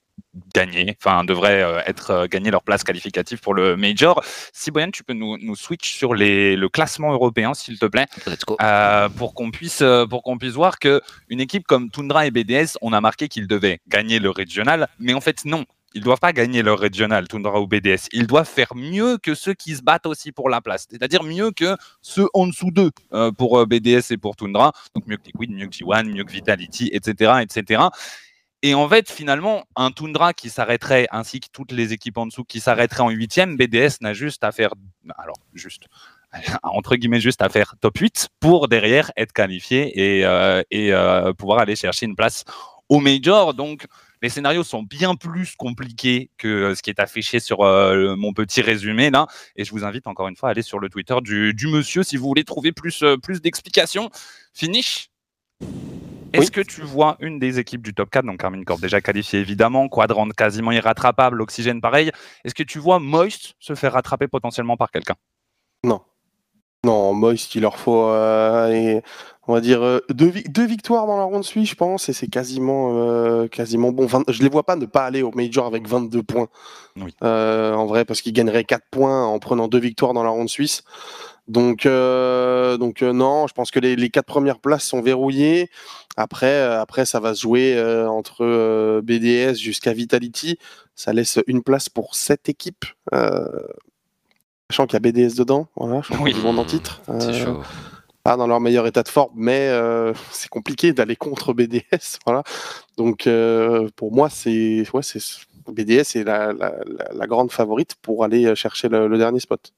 gagner, 0.55 0.95
enfin 1.01 1.25
devraient 1.25 1.63
euh, 1.63 1.81
être 1.87 2.11
euh, 2.11 2.27
gagner 2.27 2.51
leur 2.51 2.63
place 2.63 2.85
qualificative 2.85 3.41
pour 3.41 3.55
le 3.55 3.79
major. 3.79 4.23
Si 4.53 4.71
Boyan, 4.71 4.91
tu 4.91 5.03
peux 5.03 5.15
nous, 5.15 5.39
nous 5.39 5.57
switch 5.57 5.95
sur 5.97 6.13
les, 6.15 6.55
le 6.55 6.69
classement 6.69 7.13
européen, 7.13 7.55
s'il 7.55 7.79
te 7.79 7.87
plaît, 7.87 8.07
euh, 8.61 9.09
pour 9.09 9.33
qu'on 9.33 9.51
puisse 9.51 9.83
pour 10.11 10.23
qu'on 10.23 10.37
puisse 10.37 10.53
voir 10.53 10.79
que 10.79 11.01
une 11.31 11.41
équipe 11.41 11.67
comme 11.67 11.91
Tundra 11.91 12.27
et 12.27 12.31
BDS, 12.31 12.77
on 12.83 12.93
a 12.93 13.01
marqué 13.01 13.29
qu'ils 13.29 13.49
devaient 13.49 13.81
gagner 13.89 14.19
le 14.19 14.29
régional, 14.29 14.89
mais 14.99 15.15
en 15.15 15.23
fait 15.23 15.47
non. 15.47 15.65
Ils 15.95 16.03
doivent 16.03 16.21
pas 16.21 16.33
gagner 16.33 16.63
leur 16.63 16.79
régional, 16.79 17.27
Tundra 17.29 17.61
ou 17.61 17.67
BDS. 17.67 18.09
Ils 18.13 18.27
doivent 18.27 18.49
faire 18.49 18.75
mieux 18.75 19.19
que 19.19 19.35
ceux 19.35 19.55
qui 19.55 19.75
se 19.75 19.83
battent 19.83 20.07
aussi 20.07 20.33
pour 20.33 20.49
la 20.49 20.61
place. 20.61 20.87
C'est-à-dire 20.91 21.23
mieux 21.23 21.51
que 21.51 21.77
ceux 22.01 22.29
en 22.35 22.47
dessous 22.47 22.71
d'eux 22.71 22.91
pour 23.37 23.67
BDS 23.67 24.11
et 24.11 24.17
pour 24.17 24.37
Tundra. 24.37 24.73
Donc 24.95 25.07
mieux 25.07 25.17
que 25.17 25.27
Liquid, 25.27 25.51
mieux 25.51 25.67
que 25.67 25.75
G1, 25.75 26.05
mieux 26.05 26.25
que 26.25 26.33
Vitality, 26.33 26.91
etc. 26.93 27.43
etc. 27.43 27.89
Et 28.63 28.75
en 28.75 28.89
fait, 28.89 29.11
finalement, 29.11 29.65
un 29.75 29.91
Tundra 29.91 30.35
qui 30.35 30.51
s'arrêterait, 30.51 31.09
ainsi 31.11 31.41
que 31.41 31.49
toutes 31.51 31.73
les 31.73 31.93
équipes 31.93 32.19
en 32.19 32.27
dessous 32.27 32.45
qui 32.45 32.61
s'arrêteraient 32.61 33.03
en 33.03 33.09
huitième, 33.09 33.57
BDS 33.57 34.03
n'a 34.03 34.13
juste 34.13 34.45
à 34.45 34.53
faire, 34.53 34.75
alors 35.17 35.37
juste, 35.55 35.85
entre 36.63 36.97
guillemets, 36.97 37.21
juste 37.21 37.41
à 37.41 37.49
faire 37.49 37.75
top 37.81 37.99
8 37.99 38.29
pour 38.39 38.69
derrière 38.69 39.13
être 39.17 39.33
qualifié 39.33 40.19
et, 40.19 40.27
euh, 40.27 40.63
et 40.71 40.93
euh, 40.93 41.33
pouvoir 41.33 41.61
aller 41.61 41.75
chercher 41.75 42.05
une 42.05 42.17
place 42.17 42.45
au 42.91 43.01
Major. 43.01 43.55
Donc, 43.55 43.87
les 44.23 44.29
scénarios 44.29 44.65
sont 44.65 44.83
bien 44.83 45.15
plus 45.15 45.55
compliqués 45.57 46.31
que 46.39 46.75
ce 46.75 46.83
qui 46.83 46.91
est 46.91 47.01
affiché 47.01 47.41
sur 47.41 47.63
euh, 47.63 48.17
mon 48.17 48.33
petit 48.33 48.61
résumé 48.63 49.11
là. 49.11 49.27
Et 49.57 49.65
je 49.65 49.71
vous 49.73 49.85
invite 49.85 50.07
encore 50.07 50.29
une 50.29 50.37
fois 50.37 50.51
à 50.51 50.53
aller 50.53 50.63
sur 50.63 50.79
le 50.79 50.89
Twitter 50.89 51.17
du, 51.23 51.55
du 51.55 51.69
monsieur 51.69 52.03
si 52.03 52.17
vous 52.17 52.27
voulez 52.27 52.45
trouver 52.45 52.73
plus, 52.73 53.05
plus 53.23 53.41
d'explications. 53.41 54.11
Finish 54.55 55.11
est-ce 56.33 56.51
que 56.51 56.61
tu 56.61 56.83
vois 56.83 57.17
une 57.21 57.39
des 57.39 57.59
équipes 57.59 57.83
du 57.83 57.93
top 57.93 58.11
4, 58.11 58.25
donc 58.25 58.39
Carmine 58.39 58.65
Corp 58.65 58.81
déjà 58.81 59.01
qualifié 59.01 59.41
évidemment, 59.41 59.89
Quadrant 59.89 60.29
quasiment 60.29 60.71
irrattrapable, 60.71 61.43
Oxygène 61.43 61.81
pareil, 61.81 62.13
est-ce 62.45 62.55
que 62.55 62.63
tu 62.63 62.79
vois 62.79 63.01
Moist 63.01 63.55
se 63.59 63.75
faire 63.75 63.95
rattraper 63.95 64.29
potentiellement 64.29 64.77
par 64.77 64.91
quelqu'un? 64.91 65.17
Non. 65.83 66.03
Non, 66.85 67.13
Moist, 67.13 67.55
il 67.55 67.61
leur 67.61 67.77
faut, 67.77 68.07
euh, 68.09 69.01
on 69.47 69.53
va 69.53 69.61
dire, 69.61 69.83
euh, 69.83 70.01
deux, 70.09 70.31
victoires 70.65 71.07
dans 71.07 71.19
la 71.19 71.25
ronde 71.25 71.45
suite, 71.45 71.67
je 71.67 71.75
pense, 71.75 72.09
et 72.09 72.15
c'est 72.15 72.29
quasiment, 72.29 72.93
euh, 72.95 73.49
quasiment 73.49 73.93
bon. 73.93 74.09
je 74.29 74.43
les 74.43 74.49
vois 74.49 74.63
pas 74.63 74.77
ne 74.77 74.87
pas 74.87 75.05
aller 75.05 75.21
au 75.21 75.31
Major 75.33 75.67
avec 75.67 75.87
22 75.87 76.23
points. 76.23 76.49
en 77.21 77.87
vrai, 77.87 78.07
parce 78.07 78.23
qu'ils 78.23 78.33
gagneraient 78.33 78.65
4 78.65 78.85
points 78.91 79.27
en 79.27 79.39
prenant 79.39 79.69
deux 79.69 79.79
victoires 79.79 80.15
dans 80.15 80.23
la 80.23 80.31
ronde 80.31 80.49
suisse. 80.49 80.83
Donc, 81.49 81.85
donc 81.85 83.03
non, 83.03 83.47
je 83.47 83.53
pense 83.53 83.71
que 83.71 83.81
les, 83.81 83.95
les, 83.97 84.09
quatre 84.09 84.27
premières 84.27 84.59
places 84.59 84.85
sont 84.85 85.03
verrouillées. 85.03 85.69
Après, 86.17 86.63
après, 86.63 87.05
ça 87.05 87.21
va 87.21 87.35
se 87.35 87.43
jouer 87.43 87.79
entre 88.09 89.01
BDS 89.03 89.57
jusqu'à 89.57 89.93
Vitality. 89.93 90.59
Ça 90.95 91.13
laisse 91.13 91.41
une 91.47 91.63
place 91.63 91.91
pour 91.91 92.15
sept 92.15 92.49
équipes. 92.49 92.87
Sachant 94.71 94.87
qu'il 94.87 94.95
y 94.95 94.97
a 94.97 95.01
BDS 95.01 95.35
dedans, 95.37 95.67
voilà, 95.77 96.01
je 96.03 96.15
oui. 96.19 96.35
en 96.45 96.65
titre. 96.65 97.03
C'est 97.19 97.35
chaud. 97.35 97.61
Pas 98.23 98.37
dans 98.37 98.47
leur 98.47 98.61
meilleur 98.61 98.87
état 98.87 99.03
de 99.03 99.09
forme, 99.09 99.33
mais 99.35 99.71
c'est 100.31 100.49
compliqué 100.49 100.93
d'aller 100.93 101.17
contre 101.17 101.53
BDS. 101.53 101.83
Voilà. 102.27 102.43
Donc, 102.97 103.29
pour 103.97 104.13
moi, 104.13 104.29
c'est 104.31 104.85
ouais, 104.93 105.03
BDS 105.69 106.17
est 106.17 106.25
la, 106.25 106.53
la, 106.53 107.27
grande 107.27 107.51
favorite 107.51 107.95
pour 108.03 108.25
aller 108.25 108.55
chercher 108.55 108.89
le 108.89 109.17
dernier 109.19 109.41
spot. 109.41 109.73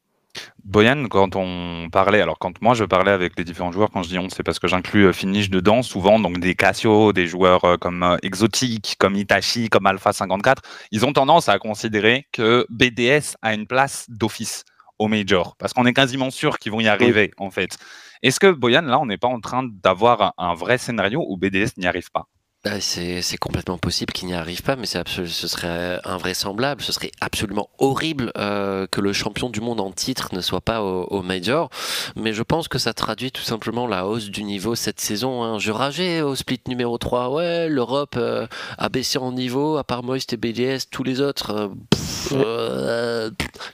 Boyan, 0.65 1.09
quand 1.09 1.37
on 1.37 1.89
parlait, 1.91 2.21
alors 2.21 2.39
quand 2.39 2.63
moi 2.63 2.75
je 2.75 2.85
parlais 2.85 3.11
avec 3.11 3.37
les 3.37 3.45
différents 3.45 3.73
joueurs, 3.73 3.91
quand 3.91 4.03
je 4.03 4.09
dis 4.09 4.19
on, 4.19 4.29
c'est 4.31 4.43
parce 4.43 4.59
que 4.59 4.69
j'inclus 4.69 5.07
euh, 5.07 5.13
Finish 5.13 5.51
dedans, 5.51 5.83
souvent 5.83 6.19
donc 6.19 6.39
des 6.39 6.55
Casio, 6.55 7.13
des 7.13 7.27
joueurs 7.27 7.65
euh, 7.65 7.77
comme 7.77 8.03
euh, 8.03 8.17
Exotic, 8.23 8.95
comme 8.99 9.17
Itachi, 9.17 9.69
comme 9.69 9.87
Alpha 9.87 10.13
54, 10.13 10.63
ils 10.91 11.05
ont 11.05 11.13
tendance 11.13 11.49
à 11.49 11.59
considérer 11.59 12.27
que 12.33 12.65
BDS 12.71 13.37
a 13.43 13.55
une 13.55 13.67
place 13.67 14.07
d'office 14.09 14.65
au 15.03 15.09
Major, 15.09 15.57
parce 15.59 15.73
qu'on 15.73 15.87
est 15.87 15.93
quasiment 15.93 16.31
sûr 16.31 16.59
qu'ils 16.59 16.73
vont 16.73 16.81
y 16.81 16.89
arriver 16.89 17.33
en 17.39 17.51
fait. 17.51 17.77
Est-ce 18.23 18.39
que 18.39 18.51
Boyan, 18.53 18.83
là, 18.83 19.01
on 19.01 19.07
n'est 19.07 19.19
pas 19.19 19.29
en 19.29 19.41
train 19.41 19.65
d'avoir 19.65 20.33
un 20.39 20.55
vrai 20.55 20.79
scénario 20.79 21.25
où 21.29 21.37
BDS 21.37 21.77
n'y 21.77 21.87
arrive 21.87 22.11
pas? 22.13 22.29
Bah, 22.65 22.81
c'est 22.81 23.39
complètement 23.39 23.77
possible 23.77 24.13
qu'il 24.13 24.29
n'y 24.29 24.35
arrive 24.35 24.63
pas, 24.63 24.77
mais 24.77 24.87
ce 24.87 25.49
serait 25.49 25.99
invraisemblable, 26.05 26.81
ce 26.81 26.93
serait 26.93 27.11
absolument 27.21 27.69
horrible 27.79 28.31
euh, 28.39 28.87
que 28.89 29.01
le 29.01 29.13
champion 29.13 29.51
du 29.51 29.61
monde 29.61 29.81
en 29.81 29.91
titre 29.91 30.33
ne 30.33 30.41
soit 30.41 30.61
pas 30.61 30.81
au, 30.81 31.23
Major. 31.23 31.71
Mais 32.15 32.33
je 32.33 32.45
pense 32.45 32.69
que 32.69 32.79
ça 32.79 32.95
traduit 32.95 33.33
tout 33.33 33.43
simplement 33.43 33.89
la 33.89 34.07
hausse 34.07 34.31
du 34.31 34.45
niveau 34.45 34.77
cette 34.77 35.01
saison. 35.01 35.43
Hein. 35.43 35.59
Je 35.59 35.73
rageais 35.73 36.23
au 36.23 36.37
split 36.37 36.61
numéro 36.69 36.99
3. 36.99 37.31
Ouais, 37.31 37.69
l'Europe 37.69 38.15
euh, 38.17 38.47
a 38.79 38.89
baissé 38.89 39.19
en 39.19 39.33
niveau, 39.33 39.77
à 39.77 39.83
part 39.83 40.05
Moist 40.05 40.33
et 40.33 40.37
BDS, 40.37 40.87
tous 40.89 41.03
les 41.03 41.21
autres, 41.21 41.51
euh, 41.51 41.69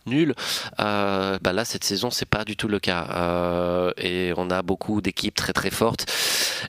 nul. 0.06 0.34
bah 0.78 1.52
là, 1.52 1.64
cette 1.64 1.84
saison, 1.84 2.10
c'est 2.10 2.28
pas 2.28 2.44
du 2.44 2.56
tout 2.56 2.68
le 2.68 2.78
cas. 2.78 3.92
et 3.96 4.32
on 4.36 4.50
a 4.50 4.62
beaucoup 4.62 5.00
d'équipes 5.00 5.34
très 5.34 5.52
très 5.52 5.70
fortes. 5.70 6.06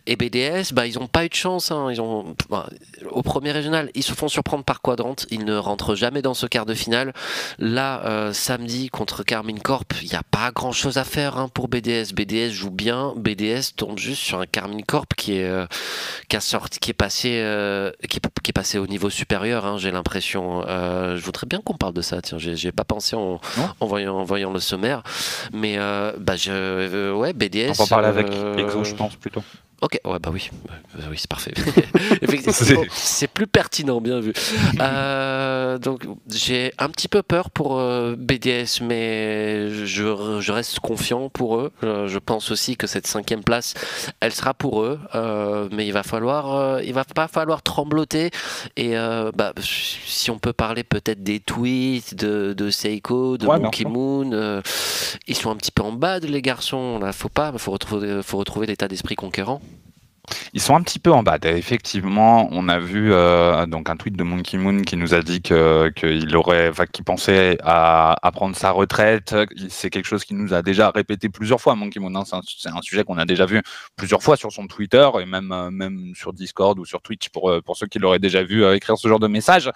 Et 0.06 0.16
BDS, 0.16 0.74
bah, 0.74 0.88
ils 0.88 0.98
n'ont 1.00 1.08
pas 1.08 1.26
eu 1.26 1.30
de 1.30 1.34
chance. 1.34 1.72
Hein. 1.72 1.92
Ils 1.92 2.02
ont 2.02 2.36
bah, 2.50 2.68
au 3.12 3.22
premier 3.22 3.52
régional, 3.52 3.90
ils 3.96 4.04
se 4.04 4.14
font 4.14 4.28
surprendre 4.28 4.64
par 4.64 4.82
Quadrant. 4.82 5.16
Ils 5.30 5.46
ne 5.46 5.56
rentrent 5.56 5.96
jamais 5.96 6.22
dans 6.22 6.34
ce 6.34 6.46
quart 6.46 6.66
de 6.66 6.74
finale. 6.74 7.14
Là, 7.58 8.02
euh, 8.06 8.34
samedi 8.34 8.90
contre 8.90 9.24
Carmine 9.24 9.60
Corp, 9.60 9.94
il 10.02 10.10
n'y 10.10 10.16
a 10.16 10.24
pas 10.24 10.52
grand 10.52 10.72
chose 10.72 10.98
à 10.98 11.04
faire 11.04 11.38
hein, 11.38 11.50
pour 11.54 11.68
BDS. 11.68 12.14
BDS 12.14 12.52
joue 12.52 12.72
bien. 12.72 13.14
BDS 13.16 13.74
tourne 13.76 13.98
juste 13.98 14.22
sur 14.22 14.40
un 14.40 14.46
Carmine 14.46 14.84
Corp 14.84 15.14
qui 15.16 15.38
est, 15.38 15.46
euh, 15.46 15.66
qui 16.28 16.36
a 16.36 16.40
sorti, 16.40 16.80
qui 16.80 16.92
est 16.92 16.94
passé, 16.94 17.40
euh, 17.42 17.92
qui, 18.10 18.18
est, 18.18 18.54
passé 18.54 18.78
au 18.78 18.88
niveau 18.88 19.10
supérieur. 19.10 19.66
Hein, 19.66 19.78
j'ai 19.78 19.92
l'impression. 19.92 20.62
je 20.62 21.22
voudrais 21.22 21.48
bien 21.48 21.62
qu'on 21.62 21.76
parle 21.76 21.94
de 21.94 22.02
ça. 22.02 22.22
Tiens, 22.22 22.38
j'ai 22.38 22.72
pas 22.72 22.84
pensé 22.84 23.16
en, 23.16 23.40
en, 23.80 23.86
voyant, 23.86 24.18
en 24.18 24.24
voyant 24.24 24.52
le 24.52 24.60
sommaire. 24.60 25.04
Mais 25.54 25.78
bah, 25.78 26.36
je, 26.36 27.14
ouais, 27.14 27.34
BDS. 27.34 27.72
On 27.80 27.84
va 27.84 27.88
parler 27.88 28.08
avec 28.08 28.28
Exo, 28.58 28.84
je 28.84 28.96
pense 28.96 29.16
plutôt. 29.16 29.44
Ok, 29.82 29.98
ouais, 30.04 30.20
bah 30.20 30.30
oui, 30.34 30.50
bah 30.68 31.06
oui 31.10 31.18
c'est 31.18 31.30
parfait. 31.30 31.54
c'est 32.92 33.28
plus 33.28 33.48
pertinent, 33.48 34.02
bien 34.02 34.20
vu. 34.20 34.34
Euh, 34.80 35.78
donc 35.78 36.06
j'ai 36.30 36.72
un 36.78 36.90
petit 36.90 37.08
peu 37.08 37.22
peur 37.22 37.50
pour 37.50 37.78
euh, 37.78 38.16
BDS, 38.18 38.82
mais 38.82 39.70
je, 39.70 40.40
je, 40.40 40.52
reste 40.52 40.80
confiant 40.80 41.30
pour 41.30 41.58
eux. 41.58 41.72
Euh, 41.84 42.08
je 42.08 42.18
pense 42.18 42.52
aussi 42.52 42.78
que 42.78 42.88
cette 42.88 43.08
cinquième 43.08 43.44
place, 43.44 43.74
elle 44.22 44.32
sera 44.32 44.54
pour 44.54 44.84
eux, 44.84 45.00
mais 45.72 45.86
il 45.86 45.92
va 45.92 46.04
falloir, 46.04 46.82
il 46.82 46.94
va 46.94 47.04
pas 47.04 47.28
falloir 47.28 47.62
trembloter. 47.62 48.32
Et 48.78 48.96
bah, 49.36 49.54
si 49.60 50.32
on 50.32 50.40
peut 50.40 50.54
parler 50.54 50.84
peut-être 50.84 51.24
des 51.24 51.40
tweets 51.40 52.16
de, 52.16 52.54
de 52.54 52.70
Seiko, 52.70 53.38
de 53.38 53.46
Monkey 53.46 53.86
Moon, 53.86 54.62
ils 55.28 55.36
sont 55.36 55.52
un 55.52 55.56
petit 55.56 55.72
peu 55.72 55.84
en 55.84 55.92
bas 55.92 56.20
de 56.20 56.28
les 56.28 56.42
garçons. 56.42 57.00
Là, 57.00 57.12
faut 57.12 57.30
pas, 57.30 57.52
faut 57.58 57.72
retrouver, 57.72 58.22
faut 58.24 58.38
retrouver 58.38 58.68
l'état 58.68 58.88
d'esprit 58.88 59.16
conquérant. 59.16 59.62
Ils 60.54 60.62
sont 60.62 60.76
un 60.76 60.82
petit 60.82 61.00
peu 61.00 61.12
en 61.12 61.24
bas. 61.24 61.38
Effectivement, 61.44 62.48
on 62.52 62.68
a 62.68 62.80
vu 62.80 63.14
euh, 63.14 63.66
donc 63.66 63.90
un 63.90 63.96
tweet 63.96 64.16
de 64.16 64.24
Monkey 64.24 64.58
Moon 64.58 64.82
qui 64.82 64.98
nous 64.98 65.14
a 65.14 65.22
dit 65.22 65.42
qu'il 65.42 66.36
aurait, 66.36 66.72
pensait 67.06 67.58
à, 67.64 68.16
prendre 68.34 68.56
sa 68.56 68.72
retraite. 68.72 69.36
C'est 69.70 69.90
quelque 69.90 70.06
chose 70.06 70.24
qu'il 70.24 70.38
nous 70.38 70.54
a 70.54 70.62
déjà 70.62 70.92
répété 70.92 71.30
plusieurs 71.30 71.62
fois. 71.62 71.76
Monkey 71.76 72.00
Moon, 72.00 72.16
hein. 72.16 72.24
c'est 72.26 72.70
un, 72.70 72.82
sujet 72.82 73.04
qu'on 73.04 73.18
a 73.18 73.26
déjà 73.26 73.46
vu 73.46 73.62
plusieurs 73.96 74.24
fois 74.24 74.38
sur 74.38 74.52
son 74.52 74.68
Twitter 74.68 75.08
et 75.20 75.26
même 75.26 75.52
euh, 75.52 75.70
même 75.70 76.14
sur 76.16 76.34
Discord 76.34 76.80
ou 76.80 76.86
sur 76.86 77.02
Twitch 77.02 77.30
pour 77.30 77.50
euh, 77.50 77.62
pour 77.62 77.76
ceux 77.78 77.88
qui 77.88 78.00
l'auraient 78.00 78.20
déjà 78.20 78.44
vu 78.44 78.66
écrire 78.74 78.98
ce 78.98 79.08
genre 79.08 79.20
de 79.20 79.28
message. 79.28 79.70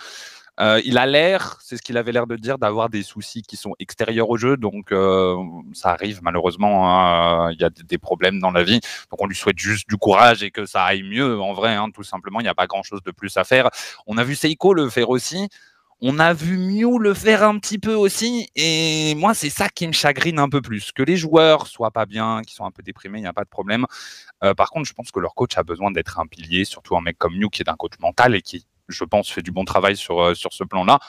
Euh, 0.60 0.80
il 0.86 0.98
a 0.98 1.06
l'air, 1.06 1.58
c'est 1.62 1.78
ce 1.78 1.82
qu'il 1.82 1.98
avait 1.98 2.12
l'air 2.12 2.28
de 2.28 2.36
dire, 2.36 2.58
d'avoir 2.60 2.90
des 2.90 3.02
soucis 3.02 3.42
qui 3.42 3.58
sont 3.58 3.74
extérieurs 3.80 4.30
au 4.30 4.38
jeu. 4.38 4.56
Donc, 4.58 4.92
euh, 4.92 5.36
ça 5.74 5.90
arrive 5.92 6.22
malheureusement. 6.22 6.88
Hein, 6.90 7.52
il 7.52 7.60
y 7.60 7.64
a 7.64 7.70
des 7.70 7.98
problèmes 7.98 8.40
dans 8.40 8.52
la 8.52 8.64
vie. 8.64 8.80
Donc, 9.12 9.22
on 9.22 9.28
lui 9.28 9.36
souhaite 9.36 9.58
juste 9.58 9.90
du 9.90 9.98
courage 9.98 10.44
et 10.44 10.52
que 10.52 10.66
ça 10.66 10.84
aille 10.84 11.04
mieux. 11.04 11.40
En 11.42 11.54
vrai, 11.54 11.74
hein, 11.76 11.90
tout 11.94 12.04
simplement, 12.04 12.40
il 12.40 12.44
n'y 12.44 12.50
a 12.50 12.56
pas 12.56 12.68
grand-chose 12.68 13.02
de 13.04 13.12
plus 13.12 13.36
à 13.38 13.44
faire. 13.44 13.70
On 14.08 14.18
a 14.18 14.24
vu 14.24 14.36
Seiko 14.36 14.74
le 14.74 14.90
faire 14.90 15.10
aussi. 15.10 15.50
On 16.06 16.20
a 16.20 16.34
vu 16.34 16.58
Mew 16.58 17.00
le 17.00 17.14
faire 17.14 17.44
un 17.44 17.58
petit 17.60 17.80
peu 17.80 17.94
aussi. 17.94 18.50
Et 18.58 19.16
moi, 19.16 19.34
c'est 19.34 19.50
ça 19.50 19.70
qui 19.70 19.88
me 19.88 19.94
chagrine 19.94 20.38
un 20.38 20.50
peu 20.50 20.62
plus. 20.62 20.92
Que 20.92 21.02
les 21.02 21.16
joueurs 21.16 21.66
soient 21.66 21.92
pas 21.92 22.06
bien, 22.06 22.42
qu'ils 22.42 22.56
sont 22.56 22.66
un 22.66 22.72
peu 22.72 22.84
déprimés, 22.84 23.20
il 23.20 23.22
n'y 23.22 23.28
a 23.28 23.32
pas 23.32 23.46
de 23.46 23.50
problème. 23.50 23.86
Euh, 24.44 24.54
par 24.54 24.70
contre, 24.70 24.86
je 24.86 24.94
pense 24.94 25.12
que 25.12 25.22
leur 25.22 25.34
coach 25.34 25.58
a 25.58 25.64
besoin 25.64 25.92
d'être 25.92 26.20
un 26.20 26.28
pilier, 26.28 26.66
surtout 26.66 26.98
un 26.98 27.02
mec 27.02 27.18
comme 27.18 27.38
Mew 27.38 27.50
qui 27.50 27.62
est 27.62 27.70
un 27.70 27.76
coach 27.76 27.94
mental 28.02 28.36
et 28.36 28.42
qui 28.42 28.66
je 28.88 29.04
pense, 29.04 29.30
fait 29.30 29.42
du 29.42 29.52
bon 29.52 29.66
travail 29.66 29.98
sur, 29.98 30.22
euh, 30.22 30.34
sur 30.36 30.54
ce 30.54 30.64
plan-là. 30.64 31.00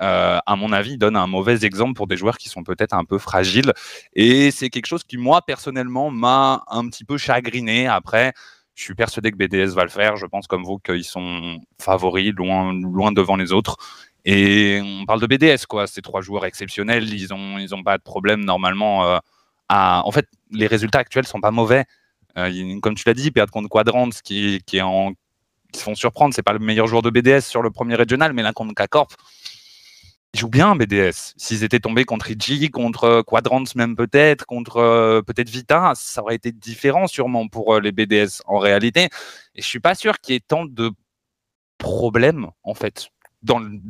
Euh, 0.00 0.38
à 0.46 0.56
mon 0.56 0.72
avis, 0.72 0.96
donne 0.98 1.16
un 1.16 1.26
mauvais 1.26 1.64
exemple 1.64 1.94
pour 1.94 2.06
des 2.06 2.16
joueurs 2.16 2.38
qui 2.38 2.48
sont 2.48 2.64
peut-être 2.64 2.94
un 2.94 3.04
peu 3.04 3.18
fragiles. 3.18 3.72
Et 4.14 4.50
c'est 4.50 4.70
quelque 4.70 4.86
chose 4.86 5.04
qui, 5.04 5.16
moi, 5.18 5.42
personnellement, 5.42 6.10
m'a 6.10 6.64
un 6.68 6.88
petit 6.88 7.04
peu 7.04 7.18
chagriné. 7.18 7.86
Après, 7.86 8.32
je 8.74 8.84
suis 8.84 8.94
persuadé 8.94 9.30
que 9.30 9.36
BDS 9.36 9.74
va 9.74 9.84
le 9.84 9.90
faire. 9.90 10.16
Je 10.16 10.26
pense, 10.26 10.46
comme 10.46 10.64
vous, 10.64 10.78
qu'ils 10.78 11.04
sont 11.04 11.60
favoris, 11.80 12.32
loin, 12.34 12.72
loin 12.72 13.12
devant 13.12 13.36
les 13.36 13.52
autres. 13.52 13.76
Et 14.24 14.80
on 14.82 15.04
parle 15.04 15.20
de 15.20 15.26
BDS, 15.26 15.66
quoi. 15.68 15.86
Ces 15.86 16.02
trois 16.02 16.20
joueurs 16.22 16.46
exceptionnels, 16.46 17.12
ils 17.12 17.28
n'ont 17.30 17.58
ils 17.58 17.74
ont 17.74 17.82
pas 17.82 17.98
de 17.98 18.02
problème 18.02 18.44
normalement. 18.44 19.06
Euh. 19.06 19.18
En 19.68 20.10
fait, 20.12 20.26
les 20.50 20.66
résultats 20.66 20.98
actuels 20.98 21.26
sont 21.26 21.40
pas 21.40 21.50
mauvais. 21.50 21.84
comme 22.34 22.94
tu 22.94 23.04
l'as 23.06 23.14
dit, 23.14 23.30
perdre 23.30 23.52
contre 23.52 23.68
Quadrant, 23.68 24.10
qui, 24.24 24.62
qui 24.66 24.78
est 24.78 24.82
en 24.82 25.12
qui 25.72 25.80
se 25.80 25.84
font 25.84 25.94
surprendre. 25.94 26.34
C'est 26.34 26.42
pas 26.42 26.52
le 26.52 26.58
meilleur 26.58 26.86
joueur 26.86 27.02
de 27.02 27.10
BDS 27.10 27.40
sur 27.40 27.62
le 27.62 27.70
premier 27.70 27.94
régional, 27.94 28.32
mais 28.32 28.42
là 28.42 28.52
contre 28.52 28.74
K-Corp, 28.74 29.12
ils 30.34 30.40
jouent 30.40 30.48
bien 30.48 30.74
BDS. 30.76 31.34
S'ils 31.36 31.62
étaient 31.62 31.80
tombés 31.80 32.04
contre 32.04 32.30
IG, 32.30 32.70
contre 32.70 33.22
Quadrants 33.22 33.64
même 33.74 33.96
peut-être, 33.96 34.46
contre 34.46 34.78
euh, 34.78 35.20
peut-être 35.20 35.50
Vita, 35.50 35.92
ça 35.94 36.22
aurait 36.22 36.36
été 36.36 36.52
différent 36.52 37.06
sûrement 37.06 37.48
pour 37.48 37.74
euh, 37.74 37.80
les 37.80 37.92
BDS 37.92 38.40
en 38.46 38.58
réalité. 38.58 39.08
Et 39.54 39.60
je 39.60 39.66
suis 39.66 39.80
pas 39.80 39.94
sûr 39.94 40.20
qu'il 40.20 40.34
y 40.34 40.36
ait 40.36 40.40
tant 40.40 40.64
de 40.64 40.90
problèmes 41.78 42.48
en 42.62 42.74
fait. 42.74 43.10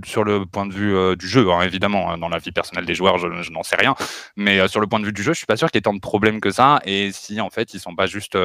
Sur 0.06 0.24
le 0.24 0.46
point 0.46 0.64
de 0.64 0.72
vue 0.72 0.96
euh, 0.96 1.14
du 1.14 1.28
jeu, 1.28 1.52
hein, 1.52 1.60
évidemment, 1.60 2.10
hein, 2.10 2.16
dans 2.16 2.30
la 2.30 2.38
vie 2.38 2.52
personnelle 2.52 2.86
des 2.86 2.94
joueurs, 2.94 3.18
je, 3.18 3.50
n'en 3.52 3.62
sais 3.62 3.76
rien, 3.76 3.94
mais 4.34 4.66
sur 4.66 4.80
le 4.80 4.86
point 4.86 4.98
de 4.98 5.04
vue 5.04 5.12
du 5.12 5.22
jeu, 5.22 5.34
je 5.34 5.38
suis 5.38 5.46
pas 5.46 5.58
sûr 5.58 5.70
qu'il 5.70 5.76
y 5.76 5.80
ait 5.80 5.82
tant 5.82 5.92
de 5.92 6.00
problèmes 6.00 6.40
que 6.40 6.50
ça. 6.50 6.80
Et 6.86 7.12
si 7.12 7.38
en 7.40 7.50
fait 7.50 7.74
ils 7.74 7.80
sont 7.80 7.94
pas 7.94 8.06
juste 8.06 8.36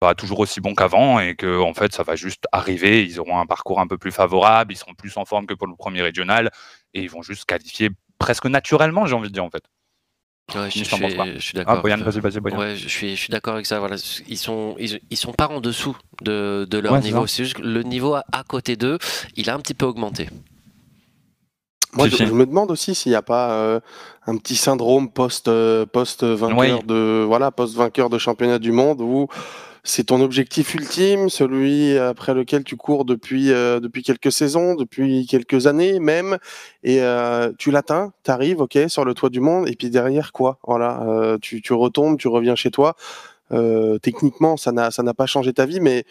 pas 0.00 0.14
toujours 0.14 0.40
aussi 0.40 0.60
bon 0.60 0.74
qu'avant 0.74 1.20
et 1.20 1.36
que 1.36 1.60
en 1.60 1.74
fait 1.74 1.92
ça 1.92 2.02
va 2.02 2.16
juste 2.16 2.44
arriver, 2.52 3.04
ils 3.04 3.20
auront 3.20 3.38
un 3.38 3.46
parcours 3.46 3.80
un 3.80 3.86
peu 3.86 3.98
plus 3.98 4.12
favorable, 4.12 4.72
ils 4.72 4.76
seront 4.76 4.94
plus 4.94 5.16
en 5.18 5.26
forme 5.26 5.46
que 5.46 5.54
pour 5.54 5.66
le 5.66 5.76
premier 5.76 6.00
régional 6.00 6.50
et 6.94 7.02
ils 7.02 7.10
vont 7.10 7.22
juste 7.22 7.44
qualifier 7.44 7.90
presque 8.18 8.46
naturellement, 8.46 9.06
j'ai 9.06 9.14
envie 9.14 9.28
de 9.28 9.34
dire 9.34 9.44
en 9.44 9.50
fait. 9.50 9.62
Ouais, 10.54 10.68
je, 10.68 10.82
suis, 10.82 11.54
d'accord. 11.54 11.82
je 11.86 12.88
suis, 12.88 13.10
je 13.14 13.20
suis 13.20 13.30
d'accord 13.30 13.54
avec 13.54 13.66
ça. 13.66 13.78
Voilà, 13.78 13.94
ils 14.26 14.36
sont, 14.36 14.74
ils, 14.78 15.16
sont 15.16 15.32
pas 15.32 15.46
en 15.46 15.60
dessous 15.60 15.96
de, 16.22 16.66
de 16.68 16.78
leur 16.78 17.00
niveau. 17.00 17.24
C'est 17.28 17.44
juste 17.44 17.58
que 17.58 17.62
le 17.62 17.84
niveau 17.84 18.14
à, 18.14 18.42
côté 18.48 18.74
d'eux, 18.74 18.98
il 19.36 19.48
a 19.48 19.54
un 19.54 19.60
petit 19.60 19.74
peu 19.74 19.86
augmenté. 19.86 20.28
Moi, 21.92 22.08
je, 22.08 22.24
me 22.24 22.46
demande 22.46 22.72
aussi 22.72 22.96
s'il 22.96 23.10
n'y 23.10 23.16
a 23.16 23.22
pas 23.22 23.52
euh, 23.52 23.80
un 24.26 24.36
petit 24.38 24.56
syndrome 24.56 25.08
post, 25.10 25.46
euh, 25.46 25.86
post 25.86 26.24
vainqueur 26.24 26.82
de 26.82 27.24
voilà 27.26 27.52
post 27.52 27.76
vainqueur 27.76 28.10
de 28.10 28.18
championnat 28.18 28.58
du 28.58 28.72
monde 28.72 29.00
où 29.00 29.28
c'est 29.84 30.04
ton 30.04 30.20
objectif 30.20 30.74
ultime, 30.74 31.28
celui 31.28 31.96
après 31.98 32.34
lequel 32.34 32.64
tu 32.64 32.76
cours 32.76 33.04
depuis, 33.04 33.52
euh, 33.52 33.80
depuis 33.80 34.02
quelques 34.02 34.32
saisons, 34.32 34.74
depuis 34.74 35.26
quelques 35.26 35.66
années 35.66 35.98
même, 36.00 36.38
et 36.82 37.02
euh, 37.02 37.52
tu 37.58 37.70
l'atteins, 37.70 38.12
tu 38.24 38.30
arrives, 38.30 38.60
ok, 38.60 38.78
sur 38.88 39.04
le 39.04 39.14
toit 39.14 39.30
du 39.30 39.40
monde, 39.40 39.68
et 39.68 39.76
puis 39.76 39.90
derrière 39.90 40.32
quoi? 40.32 40.58
Voilà, 40.66 41.02
euh, 41.02 41.38
tu, 41.40 41.62
tu, 41.62 41.72
retombes, 41.72 42.18
tu 42.18 42.28
reviens 42.28 42.54
chez 42.54 42.70
toi. 42.70 42.96
techniquement, 44.02 44.56
ça 44.56 44.72
n'a 44.72 45.14
pas 45.14 45.26
changé 45.26 45.52
ta 45.52 45.66
vie, 45.66 45.80
mais 45.80 46.04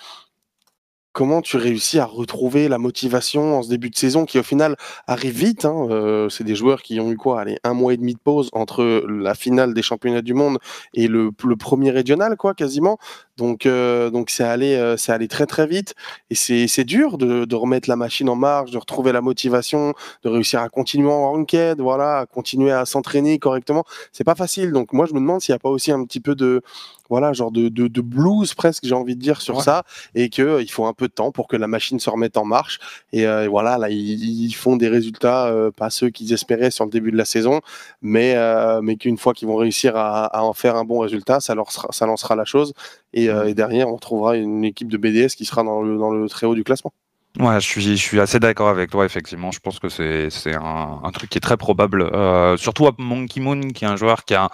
comment 1.14 1.41
tu 1.41 1.57
réussis 1.57 1.99
à 1.99 2.05
retrouver 2.05 2.68
la 2.68 2.78
motivation 2.78 3.57
en 3.57 3.64
ce 3.64 3.70
début 3.70 3.89
de 3.89 3.95
saison 3.95 4.26
qui 4.26 4.39
au 4.39 4.43
final 4.43 4.76
arrive 5.07 5.34
vite. 5.36 5.66
Hein, 5.66 5.88
euh, 5.89 6.30
c'est 6.30 6.43
des 6.43 6.55
joueurs 6.55 6.82
qui 6.82 6.99
ont 6.99 7.12
eu 7.12 7.18
quoi, 7.18 7.41
allez, 7.41 7.57
un 7.64 7.74
mois 7.74 7.93
et 7.93 7.97
demi 7.97 8.14
de 8.14 8.20
pause 8.20 8.49
entre 8.53 9.03
la 9.07 9.36
finale 9.36 9.74
des 9.74 9.82
championnats 9.82 10.22
du 10.22 10.34
monde 10.34 10.60
et 10.93 11.07
le, 11.07 11.32
premier 11.57 11.91
régional, 11.91 12.38
quoi, 12.38 12.53
quasiment. 12.53 12.97
Donc, 13.38 13.66
euh, 13.66 14.10
donc 14.10 14.30
c'est 14.30 14.43
allé, 14.43 14.76
euh, 14.76 14.97
c'est 14.97 15.12
allé 15.12 15.28
très 15.28 15.45
très 15.45 15.66
vite 15.68 15.95
et 16.30 16.36
c'est 16.36 16.84
dur 16.84 17.18
de, 17.18 17.55
remettre 17.55 17.89
la 17.89 17.95
machine 17.95 18.30
en 18.30 18.36
marche, 18.36 18.72
de 18.72 18.78
retrouver 18.78 19.12
la 19.12 19.22
motivation, 19.22 19.93
de 20.24 20.30
réussir 20.30 20.62
à 20.62 20.70
continuer 20.70 21.10
en 21.10 21.32
ranked, 21.32 21.82
voilà, 21.82 22.20
à 22.20 22.26
continuer 22.26 22.72
à 22.72 22.86
s'entraîner 22.86 23.39
correctement. 23.39 23.84
C'est 24.14 24.24
pas 24.24 24.36
facile. 24.36 24.72
Donc 24.72 24.93
moi 24.93 25.05
je 25.05 25.14
me 25.14 25.20
demande 25.20 25.41
s'il 25.41 25.51
n'y 25.53 25.57
a 25.57 25.60
pas 25.60 25.70
aussi 25.70 25.91
un 25.91 26.05
petit 26.05 26.20
peu 26.20 26.36
de 26.36 26.62
voilà, 27.10 27.34
genre 27.34 27.51
de, 27.51 27.70
de, 27.70 28.01
blues 28.01 28.53
presque, 28.53 28.86
j'ai 28.86 28.93
envie 28.93 29.16
de 29.16 29.22
dire, 29.22 29.41
sur 29.41 29.62
ça, 29.62 29.84
et 30.16 30.30
euh, 30.39 30.62
il 30.62 30.70
faut 30.70 30.86
un 30.86 30.93
peu 31.00 31.08
de 31.08 31.14
temps 31.14 31.32
pour 31.32 31.47
que 31.47 31.56
la 31.56 31.68
machine 31.68 32.00
se 32.00 32.10
remette 32.10 32.38
en 32.38 32.45
marche. 32.45 32.80
Et, 33.14 33.26
euh, 33.26 33.47
voilà, 33.50 33.78
là, 33.78 33.89
ils, 33.89 34.54
font 34.54 34.76
des 34.76 34.89
résultats, 34.89 35.47
euh, 35.47 35.72
pas 35.72 35.89
ceux 35.89 36.10
qu'ils 36.10 36.34
espéraient 36.34 36.70
sur 36.72 36.86
le 36.86 36.91
début 36.91 37.12
de 37.12 37.18
la 37.18 37.26
saison, 37.26 37.62
mais, 38.02 38.36
mais 38.84 38.97
qu'une 38.97 39.18
fois 39.18 39.34
qu'ils 39.34 39.47
vont 39.47 39.56
réussir 39.56 39.95
à, 39.95 40.43
en 40.43 40.54
faire 40.54 40.76
un 40.76 40.84
bon 40.84 41.00
résultat, 41.00 41.39
ça, 41.39 41.56
leur 41.56 41.72
ça 41.72 42.06
lancera 42.06 42.36
la 42.36 42.45
chose. 42.45 42.74
Et, 43.14 43.26
et, 43.26 43.54
derrière, 43.54 43.89
on 43.89 43.97
trouvera 43.97 44.36
une 44.36 44.64
équipe 44.64 44.89
de 44.89 44.97
BDS 44.97 45.36
qui 45.36 45.45
sera 45.45 45.64
dans 45.64 45.82
le, 45.82 45.97
dans 45.97 46.12
le 46.12 46.28
très 46.30 46.45
haut 46.45 46.56
du 46.56 46.64
classement. 46.64 46.93
Ouais, 47.39 47.62
je 47.62 47.68
suis, 47.68 47.82
je 47.82 47.95
suis 47.95 48.20
assez 48.20 48.39
d'accord 48.39 48.70
avec 48.70 48.89
toi, 48.89 49.06
effectivement. 49.06 49.52
Je 49.52 49.60
pense 49.60 49.80
que 49.80 49.88
c'est 49.89 50.56
un, 50.56 51.00
un, 51.04 51.12
truc 51.12 51.30
qui 51.30 51.38
est 51.38 51.41
très 51.41 51.58
probable. 51.58 52.10
surtout 52.58 52.88
à 52.88 52.91
Monkey 52.97 53.39
Moon, 53.39 53.62
qui 53.74 53.86
est 53.86 53.88
un 53.88 53.95
joueur 53.95 54.26
qui 54.26 54.36
a 54.36 54.50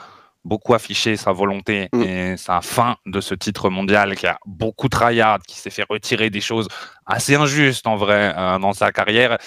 beaucoup 0.45 0.75
affiché 0.75 1.17
sa 1.17 1.31
volonté 1.31 1.89
mm. 1.91 2.01
et 2.01 2.37
sa 2.37 2.61
fin 2.61 2.95
de 3.05 3.19
ce 3.19 3.33
titre 3.35 3.69
mondial, 3.69 4.15
qui 4.15 4.27
a 4.27 4.37
beaucoup 4.45 4.87
tryhard, 4.87 5.39
qui 5.41 5.57
s'est 5.57 5.71
fait 5.71 5.85
retirer 5.89 6.29
des 6.29 6.39
choses 6.39 6.67
assez 7.05 7.35
injustes 7.35 7.87
en 7.87 7.97
vrai 7.97 8.33
euh, 8.37 8.59
dans 8.59 8.73
sa 8.73 8.91
carrière, 8.91 9.37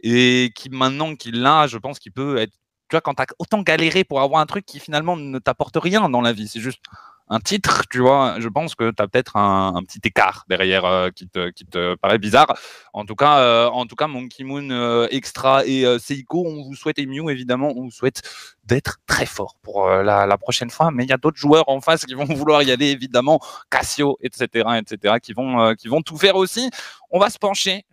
et 0.00 0.50
qui 0.56 0.70
maintenant 0.70 1.14
qu'il 1.14 1.40
l'a, 1.40 1.66
je 1.66 1.78
pense 1.78 1.98
qu'il 1.98 2.12
peut 2.12 2.38
être. 2.38 2.52
Tu 2.88 2.94
vois, 2.94 3.00
quand 3.00 3.14
tu 3.14 3.22
as 3.22 3.26
autant 3.38 3.62
galéré 3.62 4.04
pour 4.04 4.20
avoir 4.20 4.40
un 4.40 4.46
truc 4.46 4.64
qui 4.64 4.78
finalement 4.80 5.16
ne 5.16 5.38
t'apporte 5.38 5.76
rien 5.76 6.08
dans 6.08 6.20
la 6.20 6.32
vie, 6.32 6.48
c'est 6.48 6.60
juste 6.60 6.80
un 7.28 7.40
titre, 7.40 7.82
tu 7.90 7.98
vois, 7.98 8.36
je 8.38 8.48
pense 8.48 8.74
que 8.74 8.90
tu 8.90 9.02
as 9.02 9.08
peut-être 9.08 9.36
un, 9.36 9.82
petit 9.82 10.00
écart 10.04 10.44
derrière 10.48 10.84
euh, 10.84 11.10
qui, 11.10 11.28
te, 11.28 11.50
qui, 11.50 11.66
te, 11.66 11.96
paraît 11.96 12.18
bizarre. 12.18 12.56
En 12.92 13.04
tout 13.04 13.16
cas, 13.16 13.38
euh, 13.38 13.66
en 13.68 13.86
tout 13.86 13.96
cas 13.96 14.06
Monkey 14.06 14.44
Moon 14.44 14.70
euh, 14.70 15.08
Extra 15.10 15.66
et 15.66 15.84
Seiko, 15.98 16.44
on 16.46 16.62
vous 16.62 16.74
souhaite, 16.74 16.98
et 16.98 17.02
évidemment, 17.02 17.72
on 17.76 17.84
vous 17.84 17.90
souhaite 17.90 18.22
d'être 18.64 18.98
très 19.06 19.26
fort 19.26 19.56
pour 19.62 19.88
la, 19.88 20.38
prochaine 20.38 20.70
fois. 20.70 20.90
Mais 20.92 21.04
il 21.04 21.10
y 21.10 21.12
a 21.12 21.16
d'autres 21.16 21.38
joueurs 21.38 21.68
en 21.68 21.80
face 21.80 22.04
qui 22.04 22.14
vont 22.14 22.24
vouloir 22.34 22.62
y 22.62 22.70
aller, 22.70 22.90
évidemment, 22.90 23.40
Cassio, 23.70 24.18
etc., 24.22 24.68
etc., 24.78 25.16
qui 25.20 25.32
vont, 25.32 25.74
qui 25.74 25.88
vont 25.88 26.02
tout 26.02 26.16
faire 26.16 26.36
aussi. 26.36 26.70
On 27.10 27.18
va 27.18 27.30
se 27.30 27.38
pencher 27.38 27.84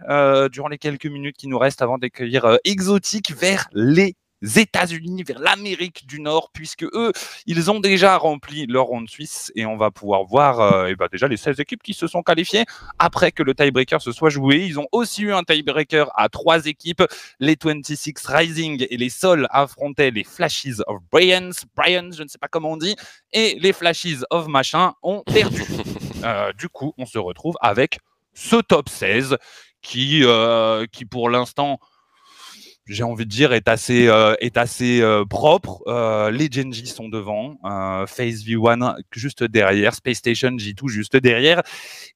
durant 0.51 0.67
les 0.67 0.77
quelques 0.77 1.05
minutes 1.07 1.37
qui 1.37 1.47
nous 1.47 1.57
restent 1.57 1.81
avant 1.81 1.97
d'accueillir 1.97 2.57
Exotique 2.63 3.33
vers 3.35 3.67
les 3.73 4.15
États-Unis, 4.43 5.23
vers 5.23 5.39
l'Amérique 5.39 6.05
du 6.07 6.19
Nord, 6.19 6.49
puisque 6.53 6.83
eux, 6.83 7.11
ils 7.45 7.71
ont 7.71 7.79
déjà 7.79 8.17
rempli 8.17 8.65
leur 8.67 8.85
ronde 8.85 9.09
suisse 9.09 9.51
et 9.55 9.65
on 9.65 9.77
va 9.77 9.91
pouvoir 9.91 10.23
voir 10.25 10.59
euh, 10.59 10.87
eh 10.89 10.95
ben, 10.95 11.07
déjà 11.11 11.27
les 11.27 11.37
16 11.37 11.59
équipes 11.59 11.83
qui 11.83 11.93
se 11.93 12.07
sont 12.07 12.23
qualifiées 12.23 12.65
après 12.99 13.31
que 13.31 13.43
le 13.43 13.55
tiebreaker 13.55 14.01
se 14.01 14.11
soit 14.11 14.29
joué. 14.29 14.65
Ils 14.65 14.79
ont 14.79 14.87
aussi 14.91 15.23
eu 15.23 15.33
un 15.33 15.43
tiebreaker 15.43 16.11
à 16.15 16.29
trois 16.29 16.65
équipes. 16.65 17.03
Les 17.39 17.57
26 17.61 18.13
Rising 18.25 18.85
et 18.89 18.97
les 18.97 19.09
Sols 19.09 19.47
affrontaient 19.49 20.11
les 20.11 20.23
Flashes 20.23 20.81
of 20.87 21.01
Brian, 21.11 21.49
Brian, 21.75 22.09
je 22.11 22.23
ne 22.23 22.27
sais 22.27 22.37
pas 22.37 22.47
comment 22.47 22.71
on 22.71 22.77
dit, 22.77 22.95
et 23.31 23.57
les 23.59 23.73
Flashes 23.73 24.23
of 24.29 24.47
machin 24.47 24.93
ont 25.01 25.23
perdu. 25.23 25.63
Euh, 26.23 26.53
du 26.53 26.69
coup, 26.69 26.93
on 26.97 27.05
se 27.05 27.17
retrouve 27.17 27.55
avec 27.59 27.99
ce 28.33 28.55
top 28.55 28.87
16 28.87 29.35
qui, 29.81 30.21
euh, 30.23 30.85
qui 30.89 31.03
pour 31.03 31.29
l'instant, 31.29 31.79
j'ai 32.85 33.03
envie 33.03 33.25
de 33.25 33.29
dire, 33.29 33.53
est 33.53 33.67
assez, 33.67 34.07
euh, 34.07 34.35
est 34.39 34.57
assez 34.57 35.01
euh, 35.01 35.25
propre. 35.25 35.83
Euh, 35.87 36.31
les 36.31 36.49
Genji 36.51 36.87
sont 36.87 37.07
devant, 37.07 37.57
Phase 38.07 38.43
V1 38.43 38.95
juste 39.11 39.43
derrière, 39.43 39.93
Space 39.95 40.17
Station 40.17 40.51
J2 40.51 40.89
juste 40.89 41.15
derrière. 41.15 41.61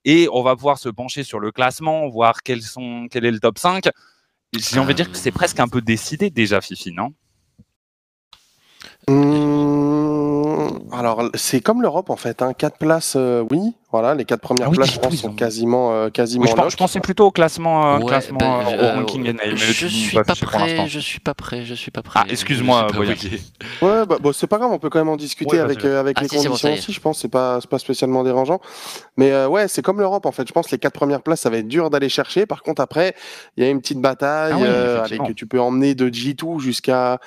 Et 0.04 0.28
on 0.32 0.44
va 0.44 0.56
pouvoir 0.56 0.78
se 0.78 0.90
pencher 0.90 1.24
sur 1.24 1.40
le 1.40 1.52
classement, 1.52 2.08
voir 2.10 2.44
quels 2.44 2.62
sont, 2.62 3.08
quel 3.10 3.26
est 3.26 3.32
le 3.32 3.40
top 3.40 3.58
5. 3.58 3.86
J'ai 4.58 4.80
envie 4.80 4.94
de 4.94 4.98
dire 4.98 5.12
que 5.12 5.18
c'est 5.18 5.32
presque 5.32 5.60
un 5.60 5.68
peu 5.68 5.82
décidé 5.82 6.30
déjà, 6.30 6.62
Fifi, 6.62 6.92
non? 6.92 7.14
Mmh, 9.10 9.97
Alors, 10.92 11.24
c'est 11.34 11.60
comme 11.62 11.82
l'Europe 11.82 12.10
en 12.10 12.16
fait. 12.16 12.42
Hein. 12.42 12.54
Quatre 12.54 12.78
places, 12.78 13.14
euh, 13.18 13.44
oui. 13.52 13.60
Voilà, 13.90 14.16
les 14.16 14.26
quatre 14.26 14.42
premières 14.42 14.68
Ah 14.68 14.70
oui, 14.70 14.76
places, 14.76 14.92
je 14.92 15.00
pense, 15.00 15.16
sont 15.16 15.30
ont- 15.30 15.34
quasiment, 15.34 15.94
euh, 15.94 16.10
quasiment 16.10 16.44
Oui, 16.44 16.52
je, 16.52 16.56
pense- 16.56 16.72
je 16.74 16.78
pensais 16.78 17.00
plutôt 17.00 17.26
au 17.28 17.32
classement, 17.32 17.96
euh, 17.96 18.00
Ouais, 18.00 18.06
classement 18.06 18.38
ben, 18.38 18.60
euh, 18.68 18.78
euh, 18.78 18.94
au 18.94 19.00
ranking 19.00 19.24
NA, 19.28 19.44
mais 19.46 19.56
je 19.56 19.88
suis 19.88 20.18
pas 20.18 20.24
prêt, 20.26 20.88
je 20.90 21.00
suis 21.00 21.20
pas 21.22 21.34
prêt, 21.34 21.64
je 21.64 21.74
suis 21.74 21.90
pas 21.90 22.02
prêt. 22.02 22.20
Ah, 22.22 22.26
excuse-moi, 22.30 22.80
Je 22.80 22.84
suis 22.84 22.92
pas 22.92 22.98
Boyan. 22.98 23.16
mouillé. 23.16 23.42
Ouais, 23.82 24.06
bah, 24.06 24.18
bon, 24.20 24.34
c'est 24.34 24.48
pas 24.48 24.58
grave, 24.58 24.72
on 24.74 24.78
peut 24.78 24.90
quand 24.90 25.00
même 25.00 25.08
en 25.08 25.16
discuter 25.16 25.56
Ouais, 25.56 25.62
avec, 25.62 25.86
euh, 25.86 26.02
avec 26.02 26.18
Ah, 26.20 26.24
les 26.24 26.28
si, 26.28 26.36
bon, 26.36 26.44
conditions 26.44 26.74
aussi, 26.74 26.92
je 26.92 27.00
pense, 27.00 27.20
c'est 27.22 27.30
pas, 27.30 27.60
c'est 27.62 27.70
pas 27.70 27.80
spécialement 27.80 28.26
dérangeant. 28.26 28.60
Mais 29.16 29.32
euh, 29.32 29.48
ouais, 29.48 29.70
c'est 29.70 29.82
comme 29.82 30.00
l'Europe 30.00 30.26
en 30.26 30.34
fait, 30.34 30.46
je 30.46 30.52
pense 30.54 30.66
que 30.68 30.72
les 30.72 30.80
quatre 30.80 30.94
premières 30.94 31.22
places, 31.22 31.40
ça 31.42 31.50
va 31.50 31.58
être 31.58 31.68
dur 31.70 31.90
d'aller 31.90 32.10
chercher. 32.10 32.46
Par 32.46 32.64
contre, 32.64 32.82
après, 32.82 33.16
il 33.56 33.64
y 33.64 33.68
a 33.68 33.70
une 33.70 33.80
petite 33.80 34.02
bataille 34.02 34.52
Ah 34.54 34.58
oui, 34.60 34.66
euh, 34.68 35.02
avec, 35.06 35.34
tu 35.36 35.48
peux 35.48 35.62
emmener 35.62 35.96
de 35.96 36.10
G2 36.10 36.60
jusqu'à 36.60 37.20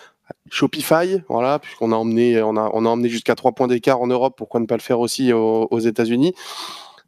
Shopify, 0.50 1.22
voilà, 1.28 1.58
puisqu'on 1.58 1.92
a 1.92 1.96
emmené, 1.96 2.42
on 2.42 2.56
a, 2.56 2.70
on 2.72 2.84
a 2.84 2.88
emmené 2.88 3.08
jusqu'à 3.08 3.34
trois 3.34 3.52
points 3.52 3.68
d'écart 3.68 4.00
en 4.00 4.06
Europe, 4.06 4.34
pourquoi 4.36 4.60
ne 4.60 4.66
pas 4.66 4.76
le 4.76 4.82
faire 4.82 5.00
aussi 5.00 5.32
aux, 5.32 5.68
aux 5.70 5.78
États-Unis 5.80 6.34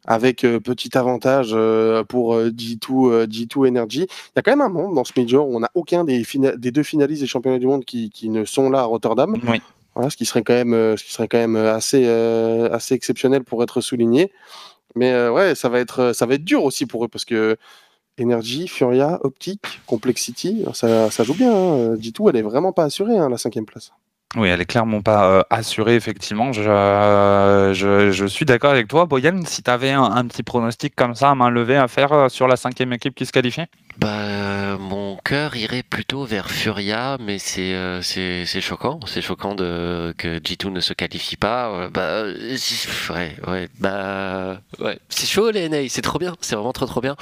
avec 0.05 0.43
euh, 0.43 0.59
petit 0.59 0.97
avantage 0.97 1.51
euh, 1.53 2.03
pour 2.03 2.35
euh, 2.35 2.49
G2, 2.49 3.11
euh, 3.11 3.25
G2 3.25 3.69
Energy. 3.69 4.01
Il 4.01 4.31
y 4.35 4.39
a 4.39 4.41
quand 4.41 4.51
même 4.51 4.61
un 4.61 4.69
monde 4.69 4.95
dans 4.95 5.03
ce 5.03 5.13
major 5.15 5.47
où 5.47 5.55
on 5.55 5.61
n'a 5.61 5.71
aucun 5.75 6.03
des, 6.03 6.23
deux 6.23 6.83
finalistes 6.83 7.21
des 7.21 7.27
championnats 7.27 7.59
du 7.59 7.67
monde 7.67 7.85
qui, 7.85 8.09
qui 8.09 8.29
ne 8.29 8.45
sont 8.45 8.69
là 8.69 8.79
à 8.79 8.83
Rotterdam. 8.83 9.35
Oui. 9.47 9.61
Voilà, 9.95 10.09
ce 10.09 10.17
qui 10.17 10.25
serait 10.25 10.43
quand 10.43 10.53
même, 10.53 10.97
ce 10.97 11.03
qui 11.03 11.13
serait 11.13 11.27
quand 11.27 11.37
même 11.37 11.55
assez, 11.55 12.07
assez 12.07 12.95
exceptionnel 12.95 13.43
pour 13.43 13.61
être 13.61 13.79
souligné. 13.79 14.31
Mais 14.95 15.29
ouais, 15.29 15.53
ça 15.53 15.69
va 15.69 15.79
être, 15.79 16.13
ça 16.13 16.25
va 16.25 16.33
être 16.33 16.43
dur 16.43 16.63
aussi 16.63 16.87
pour 16.87 17.05
eux 17.05 17.07
parce 17.07 17.25
que 17.25 17.57
Energy, 18.19 18.67
Furia, 18.67 19.19
Optic, 19.23 19.61
Complexity, 19.87 20.65
ça, 20.73 21.09
ça 21.09 21.23
joue 21.23 21.33
bien. 21.33 21.53
Hein. 21.53 21.95
G2, 21.95 22.29
elle 22.29 22.37
est 22.37 22.41
vraiment 22.41 22.71
pas 22.71 22.83
assurée, 22.83 23.17
hein, 23.17 23.29
la 23.29 23.37
cinquième 23.37 23.65
place. 23.65 23.91
Oui, 24.35 24.49
elle 24.49 24.61
est 24.61 24.65
clairement 24.65 25.01
pas 25.01 25.25
euh, 25.25 25.43
assurée, 25.51 25.95
effectivement. 25.95 26.53
Je, 26.53 26.63
euh, 26.63 27.73
je, 27.73 28.11
je 28.11 28.25
suis 28.25 28.45
d'accord 28.45 28.71
avec 28.71 28.87
toi. 28.87 29.05
Boyan, 29.05 29.41
si 29.45 29.61
tu 29.61 29.69
avais 29.69 29.91
un, 29.91 30.03
un 30.03 30.25
petit 30.25 30.41
pronostic 30.41 30.95
comme 30.95 31.13
ça 31.13 31.29
à 31.29 31.35
main 31.35 31.51
levée 31.51 31.75
à 31.77 31.87
faire 31.87 32.11
euh, 32.13 32.29
sur 32.29 32.47
la 32.47 32.55
cinquième 32.55 32.93
équipe 32.93 33.13
qui 33.13 33.27
se 33.27 33.31
qualifie? 33.31 33.65
Bah, 33.99 34.07
euh, 34.09 34.77
mon 34.79 35.02
cœur 35.23 35.55
irait 35.55 35.83
plutôt 35.83 36.25
vers 36.25 36.51
Furia, 36.51 37.17
mais 37.19 37.39
c'est 37.39 37.73
euh, 37.73 38.01
c'est 38.01 38.61
choquant, 38.61 38.99
c'est 39.07 39.21
choquant 39.21 39.55
de 39.55 40.13
que 40.17 40.39
G2 40.39 40.69
ne 40.71 40.79
se 40.79 40.93
qualifie 40.93 41.37
pas. 41.37 41.69
Euh, 41.69 41.89
Bah, 41.89 42.01
euh, 42.01 42.57
ouais, 43.09 43.35
ouais, 43.47 43.69
bah, 43.79 44.59
ouais, 44.79 44.99
c'est 45.09 45.25
chaud 45.27 45.51
les 45.51 45.69
NA, 45.69 45.87
c'est 45.89 46.01
trop 46.01 46.19
bien, 46.19 46.35
c'est 46.41 46.55
vraiment 46.55 46.73
trop 46.73 46.85
trop 46.85 47.01
bien. 47.01 47.15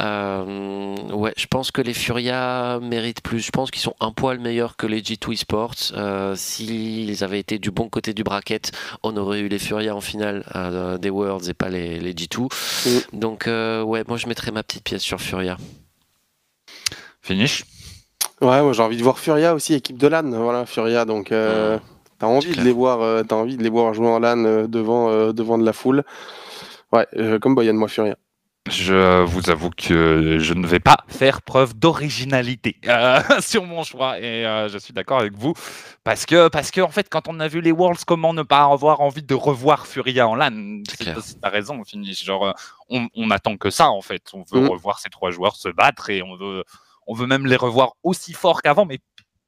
Euh, 0.00 0.94
ouais, 1.12 1.34
je 1.36 1.46
pense 1.46 1.70
que 1.70 1.82
les 1.82 1.94
Furia 1.94 2.78
méritent 2.80 3.22
plus. 3.22 3.40
Je 3.40 3.50
pense 3.50 3.70
qu'ils 3.70 3.82
sont 3.82 3.94
un 4.00 4.12
poil 4.12 4.38
meilleurs 4.38 4.76
que 4.76 4.86
les 4.86 5.00
G2 5.02 5.32
Esports. 5.32 5.74
Euh, 5.94 6.34
S'ils 6.36 7.22
avaient 7.24 7.40
été 7.40 7.58
du 7.58 7.70
bon 7.70 7.88
côté 7.88 8.14
du 8.14 8.24
bracket, 8.24 8.72
on 9.02 9.16
aurait 9.16 9.40
eu 9.40 9.48
les 9.48 9.58
Furia 9.58 9.94
en 9.94 10.00
finale 10.00 10.44
des 11.00 11.10
Worlds 11.10 11.48
et 11.48 11.54
pas 11.54 11.68
les, 11.68 11.98
les 12.00 12.14
G2. 12.14 12.48
Donc 13.12 13.46
euh, 13.46 13.82
ouais, 13.82 14.04
moi 14.08 14.16
je 14.16 14.26
mettrais 14.26 14.50
ma 14.50 14.62
petite 14.62 14.84
pièce 14.84 15.02
sur 15.02 15.20
Furia. 15.20 15.56
Finish 17.22 17.64
Ouais, 18.40 18.60
moi 18.60 18.72
j'ai 18.72 18.82
envie 18.82 18.96
de 18.96 19.02
voir 19.04 19.18
Furia 19.20 19.54
aussi, 19.54 19.74
équipe 19.74 19.98
de 19.98 20.08
LAN. 20.08 20.28
Voilà, 20.30 20.66
Furia, 20.66 21.04
donc 21.04 21.30
euh, 21.30 21.78
t'as 22.18 22.26
envie 22.26 22.50
de 22.56 22.60
les 22.62 22.72
voir, 22.72 23.00
euh, 23.00 23.22
t'as 23.22 23.36
envie 23.36 23.56
de 23.56 23.62
les 23.62 23.70
voir 23.70 23.94
jouer 23.94 24.08
en 24.08 24.18
LAN 24.18 24.44
euh, 24.44 24.66
devant, 24.66 25.10
euh, 25.10 25.32
devant 25.32 25.58
de 25.58 25.64
la 25.64 25.72
foule. 25.72 26.02
Ouais, 26.90 27.06
comme 27.40 27.54
Boyan, 27.54 27.74
moi 27.74 27.86
Furia. 27.88 28.16
Je 28.70 29.22
vous 29.24 29.50
avoue 29.50 29.70
que 29.70 30.38
je 30.40 30.54
ne 30.54 30.66
vais 30.68 30.78
pas 30.78 30.98
faire 31.08 31.42
preuve 31.42 31.74
d'originalité 31.74 32.76
euh, 32.86 33.20
sur 33.40 33.64
mon 33.64 33.82
choix 33.82 34.18
et 34.20 34.46
euh, 34.46 34.68
je 34.68 34.78
suis 34.78 34.92
d'accord 34.92 35.18
avec 35.18 35.32
vous 35.36 35.52
parce 36.04 36.26
que 36.26 36.46
parce 36.46 36.70
que 36.70 36.80
en 36.80 36.90
fait 36.90 37.08
quand 37.08 37.26
on 37.26 37.40
a 37.40 37.48
vu 37.48 37.60
les 37.60 37.72
Worlds 37.72 38.04
comment 38.06 38.32
ne 38.32 38.44
pas 38.44 38.62
avoir 38.66 39.00
envie 39.00 39.24
de 39.24 39.34
revoir 39.34 39.88
Furia 39.88 40.28
en 40.28 40.36
LAN? 40.36 40.82
C'est 40.96 41.12
t'as 41.40 41.48
raison 41.48 41.78
on 41.80 41.84
finit 41.84 42.14
genre 42.14 42.54
on, 42.88 43.08
on 43.16 43.32
attend 43.32 43.56
que 43.56 43.68
ça 43.70 43.90
en 43.90 44.00
fait 44.00 44.22
on 44.32 44.44
veut 44.52 44.60
Mhm. 44.60 44.68
revoir 44.68 45.00
ces 45.00 45.10
trois 45.10 45.32
joueurs 45.32 45.56
se 45.56 45.68
battre 45.68 46.08
et 46.10 46.22
on 46.22 46.36
veut 46.36 46.62
on 47.06 47.14
veut 47.14 47.26
même 47.26 47.46
les 47.46 47.56
revoir 47.56 47.94
aussi 48.02 48.32
forts 48.32 48.62
qu'avant 48.62 48.84
mais 48.84 48.98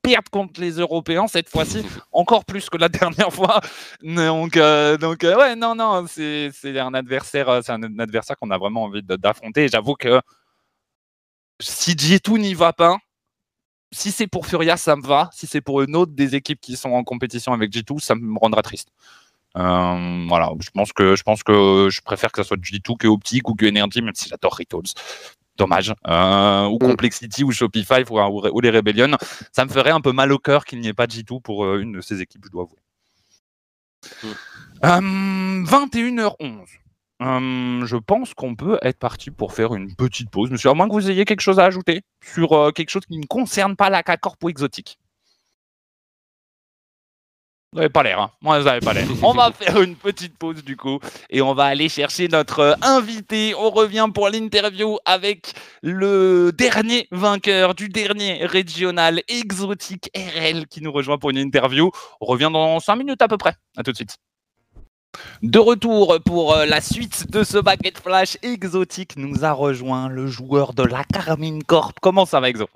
perdre 0.02 0.30
contre 0.30 0.60
les 0.60 0.72
Européens 0.72 1.26
cette 1.26 1.48
fois-ci 1.48 1.82
encore 2.12 2.44
plus 2.44 2.68
que 2.68 2.76
la 2.76 2.88
dernière 2.88 3.32
fois. 3.32 3.60
Donc, 4.02 4.56
euh, 4.56 4.96
donc 4.98 5.24
euh, 5.24 5.36
ouais, 5.36 5.56
non, 5.56 5.74
non, 5.74 6.06
c'est 6.08 6.52
un 6.78 6.94
adversaire, 6.94 7.48
euh, 7.48 7.60
c'est 7.64 7.72
un 7.72 7.98
adversaire 7.98 8.36
qu'on 8.36 8.50
a 8.50 8.58
vraiment 8.58 8.84
envie 8.84 9.02
d'affronter. 9.02 9.68
J'avoue 9.68 9.94
que 9.94 10.20
si 11.60 11.92
G2 11.92 12.38
n'y 12.38 12.54
va 12.54 12.72
pas, 12.72 12.98
si 13.92 14.10
c'est 14.10 14.26
pour 14.26 14.46
Furia, 14.46 14.76
ça 14.76 14.96
me 14.96 15.02
va. 15.02 15.30
Si 15.32 15.46
c'est 15.46 15.60
pour 15.60 15.82
une 15.82 15.96
autre 15.96 16.12
des 16.12 16.34
équipes 16.34 16.60
qui 16.60 16.76
sont 16.76 16.90
en 16.90 17.04
compétition 17.04 17.52
avec 17.52 17.72
G2, 17.72 18.00
ça 18.00 18.14
me 18.14 18.38
rendra 18.38 18.62
triste. 18.62 18.88
Euh, 19.56 20.26
voilà, 20.28 20.50
je 20.60 20.70
pense 20.70 20.92
que 20.92 21.14
je 21.14 21.22
pense 21.22 21.44
que 21.44 21.88
je 21.88 22.00
préfère 22.00 22.32
que 22.32 22.42
ça 22.42 22.48
soit 22.48 22.56
G2 22.56 22.96
que 22.98 23.06
Optic 23.06 23.48
ou 23.48 23.54
que 23.54 23.66
Energy, 23.66 24.02
même 24.02 24.14
si 24.14 24.28
j'adore 24.28 24.54
Rituals. 24.54 24.92
Dommage. 25.56 25.94
Euh, 26.08 26.66
ou 26.66 26.76
Mm. 26.76 26.88
Complexity 26.90 27.44
ou 27.44 27.52
Shopify 27.52 28.02
ou, 28.10 28.18
ou- 28.20 28.48
ou 28.52 28.60
les 28.60 28.70
Rebellion. 28.70 29.16
Ça 29.52 29.64
me 29.64 29.70
ferait 29.70 29.90
un 29.92 30.00
peu 30.00 30.12
mal 30.12 30.32
au 30.32 30.38
cœur 30.38 30.64
qu'il 30.64 30.80
n'y 30.80 30.88
ait 30.88 30.92
pas 30.94 31.06
G2 31.06 31.40
pour 31.40 31.64
euh, 31.64 31.78
une 31.80 31.92
de 31.92 32.00
ces 32.00 32.20
équipes, 32.20 32.44
je 32.46 32.50
dois 32.50 32.64
avouer. 32.64 32.78
Euh, 34.84 35.64
21h11. 35.64 36.66
Euh, 37.22 37.86
je 37.86 37.96
pense 37.96 38.34
qu'on 38.34 38.56
peut 38.56 38.78
être 38.82 38.98
parti 38.98 39.30
pour 39.30 39.52
faire 39.54 39.74
une 39.74 39.94
petite 39.94 40.30
pause, 40.30 40.50
monsieur. 40.50 40.70
À 40.70 40.74
moins 40.74 40.88
que 40.88 40.92
vous 40.92 41.08
ayez 41.10 41.24
quelque 41.24 41.40
chose 41.40 41.60
à 41.60 41.64
ajouter 41.64 42.02
sur 42.22 42.52
euh, 42.52 42.70
quelque 42.72 42.90
chose 42.90 43.06
qui 43.06 43.16
ne 43.16 43.24
concerne 43.26 43.76
pas 43.76 43.88
la 43.88 44.02
Corpo 44.02 44.48
exotique. 44.48 44.98
Vous 47.74 47.80
n'avez 47.80 47.90
pas 47.90 48.04
l'air, 48.04 48.20
hein. 48.20 48.30
Moi, 48.40 48.62
pas 48.62 48.92
l'air. 48.92 49.04
On 49.20 49.32
va 49.32 49.50
faire 49.50 49.82
une 49.82 49.96
petite 49.96 50.38
pause 50.38 50.62
du 50.62 50.76
coup 50.76 51.00
et 51.28 51.42
on 51.42 51.54
va 51.54 51.64
aller 51.64 51.88
chercher 51.88 52.28
notre 52.28 52.60
euh, 52.60 52.74
invité. 52.82 53.52
On 53.58 53.70
revient 53.70 54.06
pour 54.14 54.28
l'interview 54.28 54.96
avec 55.04 55.54
le 55.82 56.52
dernier 56.56 57.08
vainqueur 57.10 57.74
du 57.74 57.88
dernier 57.88 58.46
régional 58.46 59.22
exotique 59.26 60.08
RL 60.14 60.68
qui 60.68 60.82
nous 60.82 60.92
rejoint 60.92 61.18
pour 61.18 61.30
une 61.30 61.38
interview. 61.38 61.90
On 62.20 62.26
revient 62.26 62.50
dans 62.52 62.78
5 62.78 62.94
minutes 62.94 63.22
à 63.22 63.26
peu 63.26 63.38
près. 63.38 63.56
À 63.76 63.82
tout 63.82 63.90
de 63.90 63.96
suite. 63.96 64.18
De 65.42 65.58
retour 65.58 66.20
pour 66.24 66.54
euh, 66.54 66.66
la 66.66 66.80
suite 66.80 67.28
de 67.32 67.42
ce 67.42 67.58
Bucket 67.58 67.98
Flash 67.98 68.38
exotique, 68.42 69.16
nous 69.16 69.44
a 69.44 69.50
rejoint 69.50 70.08
le 70.08 70.28
joueur 70.28 70.74
de 70.74 70.84
la 70.84 71.02
Carmine 71.02 71.64
Corp. 71.64 71.98
Comment 72.00 72.24
ça 72.24 72.38
va, 72.38 72.50
Exo? 72.50 72.68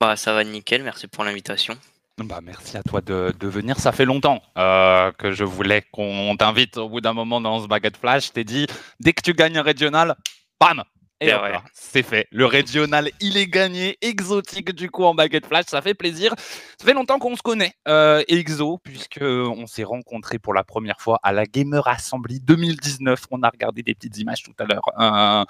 Bah 0.00 0.16
ça 0.16 0.32
va 0.32 0.42
nickel, 0.42 0.82
merci 0.82 1.06
pour 1.06 1.22
l'invitation. 1.22 1.76
Bah, 2.18 2.40
Merci 2.42 2.76
à 2.76 2.82
toi 2.82 3.00
de, 3.00 3.34
venir. 3.40 3.78
Ça 3.78 3.92
fait 3.92 4.04
longtemps 4.04 4.42
euh, 4.58 5.12
que 5.12 5.32
je 5.32 5.44
voulais 5.44 5.82
qu'on 5.92 6.36
t'invite 6.38 6.76
au 6.76 6.88
bout 6.88 7.00
d'un 7.00 7.12
moment 7.12 7.40
dans 7.40 7.60
ce 7.60 7.66
Bucket 7.66 7.96
Flash. 7.96 8.30
Je 8.34 8.42
dit, 8.42 8.66
dès 9.00 9.12
que 9.12 9.22
tu 9.22 9.34
gagnes 9.34 9.58
un 9.58 9.62
régional, 9.62 10.16
bam 10.60 10.82
et 11.22 11.34
hop 11.34 11.42
ouais. 11.42 11.52
c'est 11.72 12.02
fait. 12.02 12.26
Le 12.30 12.46
régional, 12.46 13.10
il 13.20 13.36
est 13.36 13.46
gagné. 13.46 13.98
Exotique, 14.00 14.72
du 14.72 14.90
coup, 14.90 15.04
en 15.04 15.14
Bucket 15.14 15.46
Flash. 15.46 15.66
Ça 15.68 15.82
fait 15.82 15.94
plaisir. 15.94 16.34
Ça 16.78 16.86
fait 16.86 16.94
longtemps 16.94 17.18
qu'on 17.18 17.36
se 17.36 17.42
connaît, 17.42 17.74
euh, 17.88 18.22
Exo, 18.28 18.78
puisque 18.82 19.20
on 19.22 19.66
s'est 19.66 19.84
rencontrés 19.84 20.38
pour 20.38 20.54
la 20.54 20.64
première 20.64 21.00
fois 21.00 21.18
à 21.22 21.32
la 21.32 21.44
Gamer 21.44 21.86
Assembly 21.86 22.40
2019. 22.40 23.26
On 23.30 23.42
a 23.42 23.50
regardé 23.50 23.82
des 23.82 23.94
petites 23.94 24.18
images 24.18 24.42
tout 24.42 24.54
à 24.58 24.64
l'heure. 24.64 24.82
Euh, 24.98 25.44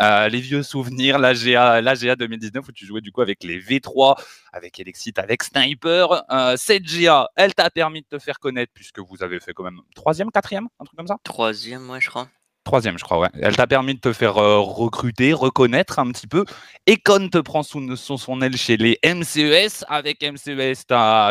euh, 0.00 0.28
les 0.28 0.40
vieux 0.40 0.62
souvenirs, 0.62 1.18
l'AGA, 1.18 1.80
l'AGA 1.80 2.16
2019, 2.16 2.68
où 2.68 2.72
tu 2.72 2.86
jouais 2.86 3.00
du 3.00 3.12
coup 3.12 3.20
avec 3.20 3.44
les 3.44 3.60
V3, 3.60 4.16
avec 4.52 4.78
Elexit, 4.80 5.18
avec 5.18 5.42
Sniper. 5.42 6.24
Euh, 6.30 6.56
cette 6.56 6.84
GA, 6.84 7.28
elle 7.36 7.54
t'a 7.54 7.70
permis 7.70 8.02
de 8.02 8.06
te 8.06 8.18
faire 8.18 8.38
connaître, 8.38 8.72
puisque 8.74 9.00
vous 9.00 9.22
avez 9.22 9.40
fait 9.40 9.52
quand 9.52 9.64
même 9.64 9.80
troisième, 9.94 10.30
quatrième, 10.30 10.68
un 10.78 10.84
truc 10.84 10.96
comme 10.96 11.06
ça? 11.06 11.16
Troisième, 11.22 11.82
moi 11.82 11.98
je 11.98 12.08
crois. 12.08 12.28
Troisième, 12.64 12.98
je 12.98 13.04
crois. 13.04 13.30
Elle 13.40 13.56
t'a 13.56 13.66
permis 13.66 13.94
de 13.94 14.00
te 14.00 14.12
faire 14.12 14.36
euh, 14.36 14.60
recruter, 14.60 15.32
reconnaître 15.32 15.98
un 15.98 16.10
petit 16.12 16.26
peu. 16.26 16.44
Econ 16.86 17.28
te 17.30 17.38
prend 17.38 17.62
sous 17.62 17.96
son, 17.96 18.42
aile 18.42 18.56
chez 18.56 18.76
les 18.76 18.98
MCES. 19.02 19.84
Avec 19.88 20.22
MCES, 20.22 20.84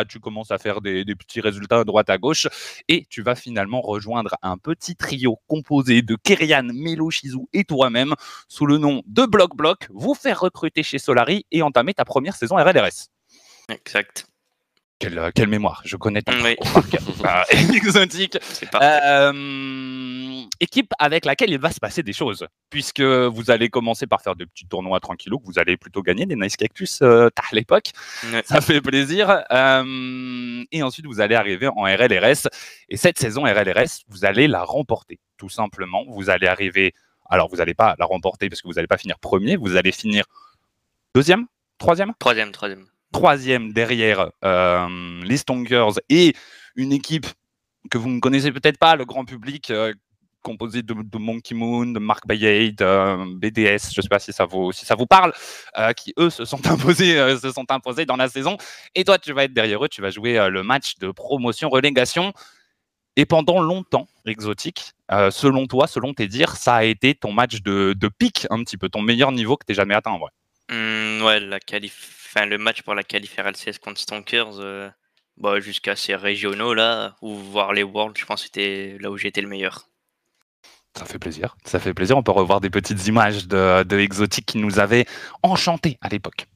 tu 0.08 0.18
commences 0.18 0.50
à 0.50 0.58
faire 0.58 0.80
des, 0.80 1.04
des 1.04 1.14
petits 1.14 1.40
résultats 1.40 1.78
à 1.78 1.84
droite 1.84 2.10
à 2.10 2.18
gauche. 2.18 2.48
Et 2.88 3.06
tu 3.08 3.22
vas 3.22 3.36
finalement 3.36 3.80
rejoindre 3.80 4.34
un 4.42 4.58
petit 4.58 4.96
trio 4.96 5.38
composé 5.46 6.02
de 6.02 6.16
Kerian, 6.16 6.64
Melo, 6.64 7.10
Shizu 7.10 7.46
et 7.52 7.62
toi-même, 7.62 8.14
sous 8.48 8.66
le 8.66 8.78
nom 8.78 9.02
de 9.06 9.24
Block 9.24 9.56
Block, 9.56 9.86
vous 9.90 10.14
faire 10.14 10.40
recruter 10.40 10.82
chez 10.82 10.98
Solari 10.98 11.46
et 11.52 11.62
entamer 11.62 11.94
ta 11.94 12.04
première 12.04 12.34
saison 12.34 12.56
RLRS. 12.56 13.08
Exact. 13.68 14.29
Quelle, 15.00 15.18
euh, 15.18 15.30
quelle 15.34 15.48
mémoire, 15.48 15.80
je 15.84 15.96
connais 15.96 16.22
ton 16.22 16.32
Oui. 16.44 16.56
cœur. 16.90 17.00
Euh, 17.20 17.42
exotique. 17.74 18.38
Euh, 18.80 20.42
équipe 20.58 20.92
avec 20.98 21.26
laquelle 21.26 21.50
il 21.50 21.58
va 21.58 21.70
se 21.70 21.78
passer 21.78 22.02
des 22.02 22.12
choses, 22.14 22.46
puisque 22.70 23.00
vous 23.02 23.50
allez 23.50 23.68
commencer 23.68 24.06
par 24.06 24.22
faire 24.22 24.36
de 24.36 24.44
petits 24.46 24.66
tournois 24.66 25.00
tranquillou, 25.00 25.38
que 25.38 25.44
vous 25.46 25.58
allez 25.58 25.76
plutôt 25.76 26.02
gagner 26.02 26.24
des 26.24 26.34
Nice 26.36 26.56
Cactus 26.56 27.00
euh, 27.02 27.28
à 27.36 27.54
l'époque, 27.54 27.90
ça 28.44 28.60
fait 28.62 28.80
plaisir. 28.80 29.42
Et 30.72 30.82
ensuite, 30.82 31.06
vous 31.06 31.20
allez 31.20 31.34
arriver 31.34 31.68
en 31.68 31.82
RLRS, 31.82 32.48
et 32.88 32.96
cette 32.96 33.18
saison 33.18 33.42
RLRS, 33.42 34.04
vous 34.08 34.24
allez 34.24 34.48
la 34.48 34.62
remporter, 34.64 35.18
tout 35.36 35.50
simplement. 35.50 36.04
Vous 36.08 36.30
allez 36.30 36.46
arriver, 36.46 36.94
alors 37.28 37.48
vous 37.50 37.56
n'allez 37.56 37.74
pas 37.74 37.96
la 37.98 38.06
remporter 38.06 38.48
parce 38.48 38.62
que 38.62 38.68
vous 38.68 38.74
n'allez 38.74 38.88
pas 38.88 38.98
finir 38.98 39.18
premier, 39.18 39.56
vous 39.56 39.76
allez 39.76 39.92
finir 39.92 40.24
deuxième, 41.14 41.46
troisième? 41.78 42.12
Troisième, 42.18 42.50
troisième. 42.50 42.86
Troisième 43.12 43.72
derrière 43.72 44.30
euh, 44.44 45.20
les 45.22 45.36
Stonkers 45.36 46.00
et 46.08 46.34
une 46.76 46.92
équipe 46.92 47.26
que 47.90 47.98
vous 47.98 48.08
ne 48.08 48.20
connaissez 48.20 48.52
peut-être 48.52 48.78
pas, 48.78 48.96
le 48.96 49.04
grand 49.04 49.24
public, 49.24 49.70
euh, 49.70 49.92
composé 50.42 50.82
de, 50.82 51.18
Monkey 51.18 51.54
Moon, 51.54 51.86
de 51.86 51.98
Mark 51.98 52.26
Bayade, 52.26 52.76
de 52.76 53.34
BDS, 53.36 53.92
je 53.92 53.98
ne 53.98 54.02
sais 54.02 54.08
pas 54.08 54.18
si 54.18 54.32
ça 54.32 54.44
vous, 54.46 54.72
si 54.72 54.84
ça 54.84 54.94
vous 54.94 55.06
parle, 55.06 55.32
euh, 55.78 55.92
qui 55.92 56.12
eux 56.18 56.30
se 56.30 56.44
sont 56.44 56.66
imposés, 56.70 57.18
euh, 57.18 57.38
se 57.38 57.52
sont 57.52 57.70
imposés 57.70 58.06
dans 58.06 58.16
la 58.16 58.28
saison. 58.28 58.56
Et 58.94 59.04
toi, 59.04 59.18
tu 59.18 59.32
vas 59.32 59.44
être 59.44 59.54
derrière 59.54 59.84
eux, 59.84 59.88
tu 59.88 60.02
vas 60.02 60.10
jouer 60.10 60.38
euh, 60.38 60.48
le 60.48 60.62
match 60.62 60.96
de 60.98 61.10
promotion-relégation. 61.10 62.32
Et 63.16 63.26
pendant 63.26 63.60
longtemps, 63.60 64.06
Exotique, 64.24 64.92
euh, 65.10 65.30
selon 65.30 65.66
toi, 65.66 65.86
selon 65.86 66.14
tes 66.14 66.28
dires, 66.28 66.56
ça 66.56 66.76
a 66.76 66.84
été 66.84 67.14
ton 67.14 67.32
match 67.32 67.60
de, 67.62 67.94
de 67.98 68.08
pic, 68.08 68.46
un 68.50 68.62
petit 68.62 68.76
peu, 68.76 68.88
ton 68.88 69.02
meilleur 69.02 69.32
niveau 69.32 69.56
que 69.56 69.66
tu 69.66 69.74
jamais 69.74 69.94
atteint 69.94 70.12
en 70.12 70.18
vrai. 70.18 70.30
Hmm, 70.70 71.22
ouais, 71.24 71.40
la 71.40 71.58
qualif... 71.58 72.19
enfin, 72.34 72.46
le 72.46 72.58
match 72.58 72.82
pour 72.82 72.94
la 72.94 73.02
qualif 73.02 73.36
RLCS 73.36 73.78
contre 73.82 74.00
Stonkers, 74.00 74.60
euh, 74.60 74.88
bah, 75.36 75.60
jusqu'à 75.60 75.96
ces 75.96 76.14
régionaux 76.14 76.74
là, 76.74 77.16
ou 77.22 77.34
voir 77.34 77.72
les 77.72 77.82
Worlds, 77.82 78.18
je 78.18 78.24
pense 78.24 78.42
que 78.42 78.46
c'était 78.46 78.96
là 79.00 79.10
où 79.10 79.16
j'étais 79.16 79.40
le 79.40 79.48
meilleur. 79.48 79.86
Ça 80.98 81.04
fait 81.04 81.18
plaisir, 81.18 81.56
ça 81.64 81.78
fait 81.78 81.94
plaisir. 81.94 82.16
On 82.16 82.22
peut 82.22 82.32
revoir 82.32 82.60
des 82.60 82.70
petites 82.70 83.06
images 83.06 83.46
de, 83.46 83.84
de 83.84 83.98
Exotique 83.98 84.46
qui 84.46 84.58
nous 84.58 84.80
avaient 84.80 85.06
enchantés 85.42 85.98
à 86.00 86.08
l'époque. 86.08 86.46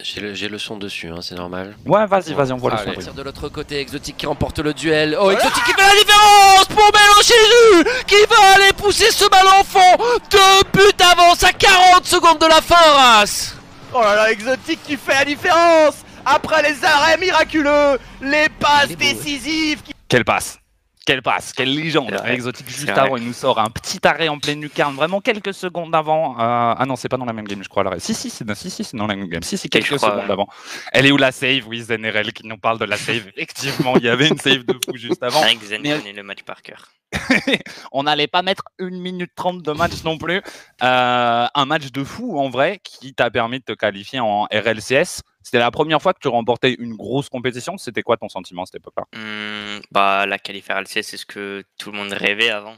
J'ai 0.00 0.20
le, 0.20 0.32
j'ai 0.32 0.48
le 0.48 0.58
son 0.58 0.76
dessus, 0.76 1.08
hein, 1.08 1.18
c'est 1.20 1.34
normal. 1.34 1.76
Ouais, 1.84 2.06
vas-y, 2.06 2.32
vas-y, 2.32 2.52
on 2.52 2.56
voit 2.56 2.70
le 2.70 3.02
son. 3.02 3.12
De 3.12 3.22
l'autre 3.22 3.48
côté, 3.48 3.80
Exotique 3.80 4.16
qui 4.16 4.26
remporte 4.26 4.60
le 4.60 4.72
duel. 4.72 5.16
Oh, 5.20 5.30
Exotique 5.30 5.64
qui 5.64 5.72
fait 5.72 5.82
la 5.82 5.92
différence 5.92 6.66
pour 6.66 6.88
Jésus 7.22 7.84
qui 8.06 8.24
va 8.30 8.54
aller 8.54 8.72
pousser 8.74 9.10
ce 9.10 9.28
ballon 9.28 9.50
en 9.60 9.64
fond. 9.64 10.20
Deux 10.30 10.70
buts 10.72 10.96
d'avance 10.96 11.42
à 11.42 11.52
40 11.52 12.04
secondes 12.06 12.38
de 12.38 12.46
la 12.46 12.60
fin, 12.60 12.76
Ras. 12.76 13.54
Oh 13.94 14.00
là 14.02 14.14
là, 14.16 14.30
Exotique 14.32 14.80
qui 14.84 14.96
fait 14.96 15.14
la 15.14 15.24
différence 15.24 16.04
Après 16.24 16.62
les 16.62 16.84
arrêts 16.84 17.16
miraculeux, 17.18 17.98
les 18.20 18.48
passes 18.60 18.96
décisives 18.96 19.82
qui... 19.82 19.92
Quelle 20.08 20.24
passe 20.24 20.58
Quelle 21.06 21.22
passe 21.22 21.52
Quelle 21.54 21.74
légende 21.74 22.14
C'est. 22.22 22.34
Exotique 22.34 22.68
juste 22.68 22.80
C'est 22.86 22.92
vrai. 22.92 23.00
avant, 23.00 23.16
il 23.16 23.24
nous 23.24 23.32
sort 23.32 23.58
un 23.58 23.70
petit 23.70 23.98
arrêt 24.06 24.28
en 24.28 24.38
pleine 24.38 24.60
lucarne, 24.60 24.94
vraiment 24.94 25.20
quelques 25.22 25.54
secondes 25.54 25.94
avant. 25.94 26.32
euh, 26.34 26.74
Ah 26.78 26.84
non, 26.86 26.96
c'est 26.96 27.08
pas 27.08 27.16
dans 27.16 27.24
la 27.24 27.32
même 27.32 27.46
game, 27.48 27.62
je 27.62 27.68
crois. 27.68 27.82
l'arrêt. 27.82 27.98
Si, 28.00 28.12
si, 28.14 28.28
c'est 28.28 28.44
dans... 28.44 28.54
Si, 28.54 28.68
si, 28.70 28.84
c'est 28.84 28.96
dans 28.96 29.06
la 29.06 29.16
même 29.16 29.28
game. 29.28 29.42
Si, 29.42 29.56
si, 29.56 29.68
quelques 29.70 29.96
crois, 29.96 30.10
secondes 30.10 30.26
ouais. 30.26 30.32
avant. 30.32 30.48
Elle 30.92 31.06
est 31.06 31.10
où 31.12 31.16
la 31.16 31.32
save? 31.32 31.66
Oui, 31.66 31.80
ZNRL 31.82 32.32
qui 32.34 32.46
nous 32.46 32.58
parle 32.58 32.78
de 32.78 32.84
la 32.84 32.96
save. 32.98 33.22
Effectivement, 33.36 33.96
il 33.96 34.04
y 34.04 34.08
avait 34.10 34.28
une 34.28 34.38
save 34.38 34.64
de 34.64 34.74
fou 34.84 34.96
juste 34.96 35.22
avant. 35.22 35.42
Avec 35.42 35.62
Zen 35.62 35.80
mais- 35.82 36.12
le 36.12 36.22
match 36.22 36.42
par 36.42 36.60
cœur. 36.62 36.88
On 37.92 38.02
n'allait 38.02 38.26
pas 38.26 38.42
mettre 38.42 38.64
une 38.78 39.00
minute 39.00 39.32
trente 39.34 39.62
de 39.62 39.72
match 39.72 40.04
non 40.04 40.18
plus. 40.18 40.42
Euh, 40.82 41.46
un 41.52 41.64
match 41.64 41.90
de 41.90 42.04
fou 42.04 42.38
en 42.38 42.50
vrai 42.50 42.80
qui 42.82 43.14
t'a 43.14 43.30
permis 43.30 43.60
de 43.60 43.64
te 43.64 43.72
qualifier 43.72 44.20
en 44.20 44.44
RLCS. 44.44 45.22
C'était 45.42 45.58
la 45.58 45.70
première 45.70 46.02
fois 46.02 46.12
que 46.12 46.18
tu 46.20 46.28
remportais 46.28 46.74
une 46.74 46.94
grosse 46.94 47.28
compétition. 47.28 47.78
C'était 47.78 48.02
quoi 48.02 48.16
ton 48.16 48.28
sentiment 48.28 48.62
à 48.62 48.66
cette 48.66 48.76
époque-là? 48.76 49.04
Hmm, 49.14 49.80
bah, 49.90 50.26
la 50.26 50.38
qualif 50.38 50.68
RLCS, 50.68 51.02
c'est 51.02 51.16
ce 51.16 51.26
que 51.26 51.64
tout 51.78 51.90
le 51.90 51.96
monde 51.96 52.12
rêvait 52.12 52.50
avant. 52.50 52.76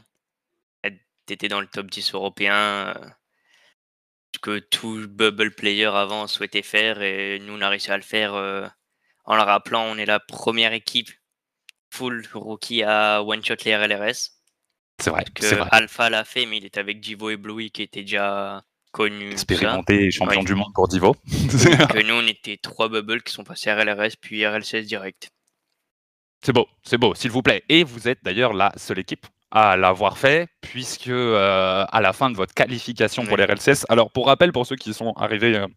T'étais 1.27 1.47
dans 1.47 1.61
le 1.61 1.67
top 1.67 1.89
10 1.89 2.13
européen, 2.13 2.55
euh, 2.55 2.93
ce 4.35 4.39
que 4.39 4.59
tout 4.59 5.07
bubble 5.07 5.53
player 5.53 5.85
avant 5.85 6.27
souhaitait 6.27 6.63
faire, 6.63 7.01
et 7.01 7.39
nous 7.39 7.53
on 7.53 7.61
a 7.61 7.69
réussi 7.69 7.91
à 7.91 7.95
le 7.95 8.03
faire 8.03 8.33
euh, 8.33 8.67
en 9.25 9.35
le 9.35 9.43
rappelant, 9.43 9.83
on 9.83 9.97
est 9.97 10.05
la 10.05 10.19
première 10.19 10.73
équipe 10.73 11.09
full 11.91 12.23
rookie 12.33 12.81
à 12.83 13.21
one 13.21 13.43
shot 13.45 13.55
les 13.65 13.75
RLRS. 13.75 14.31
C'est 14.99 15.09
vrai, 15.09 15.23
Que 15.33 15.43
c'est 15.45 15.55
vrai. 15.55 15.67
Alpha 15.71 16.09
l'a 16.09 16.23
fait, 16.23 16.45
mais 16.45 16.57
il 16.57 16.65
était 16.65 16.79
avec 16.79 17.03
Jivo 17.03 17.29
et 17.29 17.37
Bluey 17.37 17.69
qui 17.69 17.81
étaient 17.83 18.01
déjà 18.03 18.63
connus. 18.91 19.31
Expérimenté 19.31 20.05
et 20.07 20.11
champion 20.11 20.39
Ouais. 20.39 20.45
du 20.45 20.55
monde 20.55 20.73
pour 20.73 20.87
Divo. 20.87 21.15
Que 21.25 22.03
nous 22.03 22.13
on 22.15 22.27
était 22.27 22.57
trois 22.57 22.87
bubbles 22.89 23.21
qui 23.23 23.33
sont 23.33 23.43
passés 23.43 23.71
RLRS 23.71 24.15
puis 24.19 24.45
RLCS 24.45 24.83
direct. 24.85 25.29
C'est 26.43 26.53
beau, 26.53 26.67
c'est 26.83 26.97
beau, 26.97 27.13
s'il 27.13 27.29
vous 27.31 27.41
plaît. 27.43 27.63
Et 27.69 27.83
vous 27.83 28.07
êtes 28.07 28.19
d'ailleurs 28.23 28.53
la 28.53 28.71
seule 28.75 28.97
équipe 28.99 29.27
à 29.51 29.75
l'avoir 29.77 30.17
fait, 30.17 30.47
puisque 30.61 31.09
euh, 31.09 31.85
à 31.91 32.01
la 32.01 32.13
fin 32.13 32.29
de 32.31 32.35
votre 32.37 32.53
qualification 32.53 33.25
pour 33.25 33.37
les 33.37 33.43
RLCS, 33.45 33.85
alors 33.89 34.09
pour 34.11 34.27
rappel, 34.27 34.51
pour 34.51 34.65
ceux 34.65 34.75
qui 34.77 34.93
sont 34.93 35.11
arrivés 35.17 35.55
euh, 35.57 35.67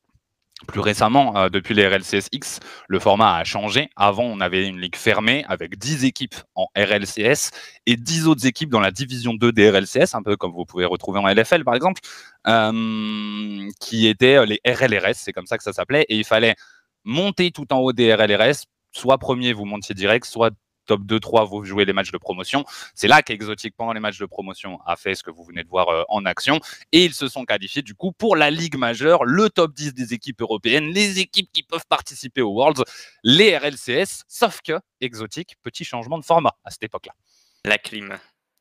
plus 0.69 0.81
récemment, 0.81 1.37
euh, 1.37 1.49
depuis 1.49 1.75
les 1.75 1.87
RLCS 1.87 2.29
X, 2.33 2.61
le 2.89 2.99
format 2.99 3.37
a 3.37 3.45
changé. 3.45 3.91
Avant, 3.97 4.25
on 4.25 4.41
avait 4.41 4.67
une 4.67 4.81
ligue 4.81 4.97
fermée 4.97 5.45
avec 5.49 5.79
10 5.79 6.05
équipes 6.05 6.37
en 6.55 6.67
RLCS 6.77 7.51
et 7.87 7.97
10 7.97 8.29
autres 8.29 8.47
équipes 8.47 8.71
dans 8.71 8.81
la 8.81 8.91
division 8.91 9.35
2 9.35 9.53
des 9.53 9.71
RLCS, 9.71 10.15
un 10.15 10.23
peu 10.23 10.37
comme 10.37 10.53
vous 10.53 10.65
pouvez 10.65 10.85
retrouver 10.85 11.21
en 11.21 11.29
LFL 11.29 11.65
par 11.65 11.75
exemple, 11.75 12.01
euh, 12.47 13.69
qui 13.81 14.07
étaient 14.07 14.47
les 14.47 14.61
RLRS, 14.67 15.15
c'est 15.15 15.33
comme 15.33 15.47
ça 15.47 15.59
que 15.59 15.65
ça 15.65 15.73
s'appelait, 15.73 16.07
et 16.09 16.17
il 16.17 16.25
fallait 16.25 16.55
monter 17.05 17.51
tout 17.51 17.73
en 17.73 17.79
haut 17.79 17.93
des 17.93 18.15
RLRS, 18.15 18.65
soit 18.93 19.19
premier, 19.19 19.53
vous 19.53 19.65
montiez 19.65 19.95
direct, 19.95 20.25
soit 20.25 20.51
top 20.85 21.03
2-3, 21.03 21.49
vous 21.49 21.65
jouez 21.65 21.85
les 21.85 21.93
matchs 21.93 22.11
de 22.13 22.19
promotion. 22.19 22.65
C'est 22.95 23.09
là 23.09 23.23
qu'Exotic, 23.23 23.75
pendant 23.77 23.93
les 23.93 24.01
matchs 24.01 24.19
de 24.19 24.27
promotion, 24.27 24.79
a 24.87 24.97
fait 24.97 25.15
ce 25.15 25.23
que 25.23 25.31
vous 25.31 25.45
venez 25.45 25.63
de 25.65 25.69
voir 25.69 25.89
euh, 25.89 26.03
en 26.09 26.25
action. 26.25 26.61
Et 26.93 27.05
ils 27.05 27.15
se 27.15 27.29
sont 27.29 27.45
qualifiés, 27.45 27.83
du 27.83 27.95
coup, 27.95 28.13
pour 28.13 28.37
la 28.37 28.51
Ligue 28.51 28.77
majeure, 28.77 29.25
le 29.25 29.51
top 29.51 29.75
10 29.75 29.95
des 29.95 30.15
équipes 30.15 30.41
européennes, 30.43 30.89
les 30.93 31.19
équipes 31.21 31.51
qui 31.53 31.63
peuvent 31.63 31.87
participer 31.89 32.43
aux 32.43 32.53
Worlds, 32.53 32.85
les 33.23 33.57
RLCS, 33.57 34.23
sauf 34.29 34.61
que 34.63 34.79
Exotic, 35.01 35.57
petit 35.63 35.85
changement 35.85 36.19
de 36.19 36.25
format 36.25 36.55
à 36.65 36.71
cette 36.71 36.85
époque-là. 36.85 37.13
La 37.65 37.79
clim. 37.79 38.19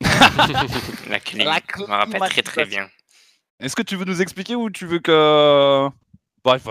la 1.08 1.20
clim. 1.20 1.44
La 1.44 1.60
Je 1.76 1.80
me 1.82 1.86
rappelle 1.86 2.20
très 2.30 2.42
très 2.42 2.64
bien. 2.64 2.88
Est-ce 3.60 3.76
que 3.76 3.82
tu 3.82 3.96
veux 3.96 4.04
nous 4.04 4.20
expliquer 4.20 4.54
ou 4.56 4.70
tu 4.70 4.86
veux 4.86 4.98
que. 4.98 5.88
Bref, 6.44 6.62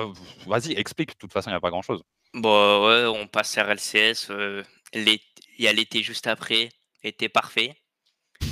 vas-y, 0.46 0.74
explique. 0.74 1.12
De 1.12 1.18
toute 1.18 1.34
façon, 1.34 1.50
il 1.50 1.54
n'y 1.54 1.58
a 1.58 1.62
pas 1.62 1.70
grand-chose. 1.70 2.04
Bon, 2.34 2.88
ouais, 2.88 3.06
on 3.06 3.28
passe 3.28 3.58
RLCS. 3.58 4.30
euh, 4.30 4.64
l'é- 4.94 5.22
Il 5.64 5.68
y 5.68 5.70
a 5.70 5.72
l'été 5.72 6.04
juste 6.04 6.28
après, 6.28 6.68
été 7.04 7.30
parfait, 7.30 7.74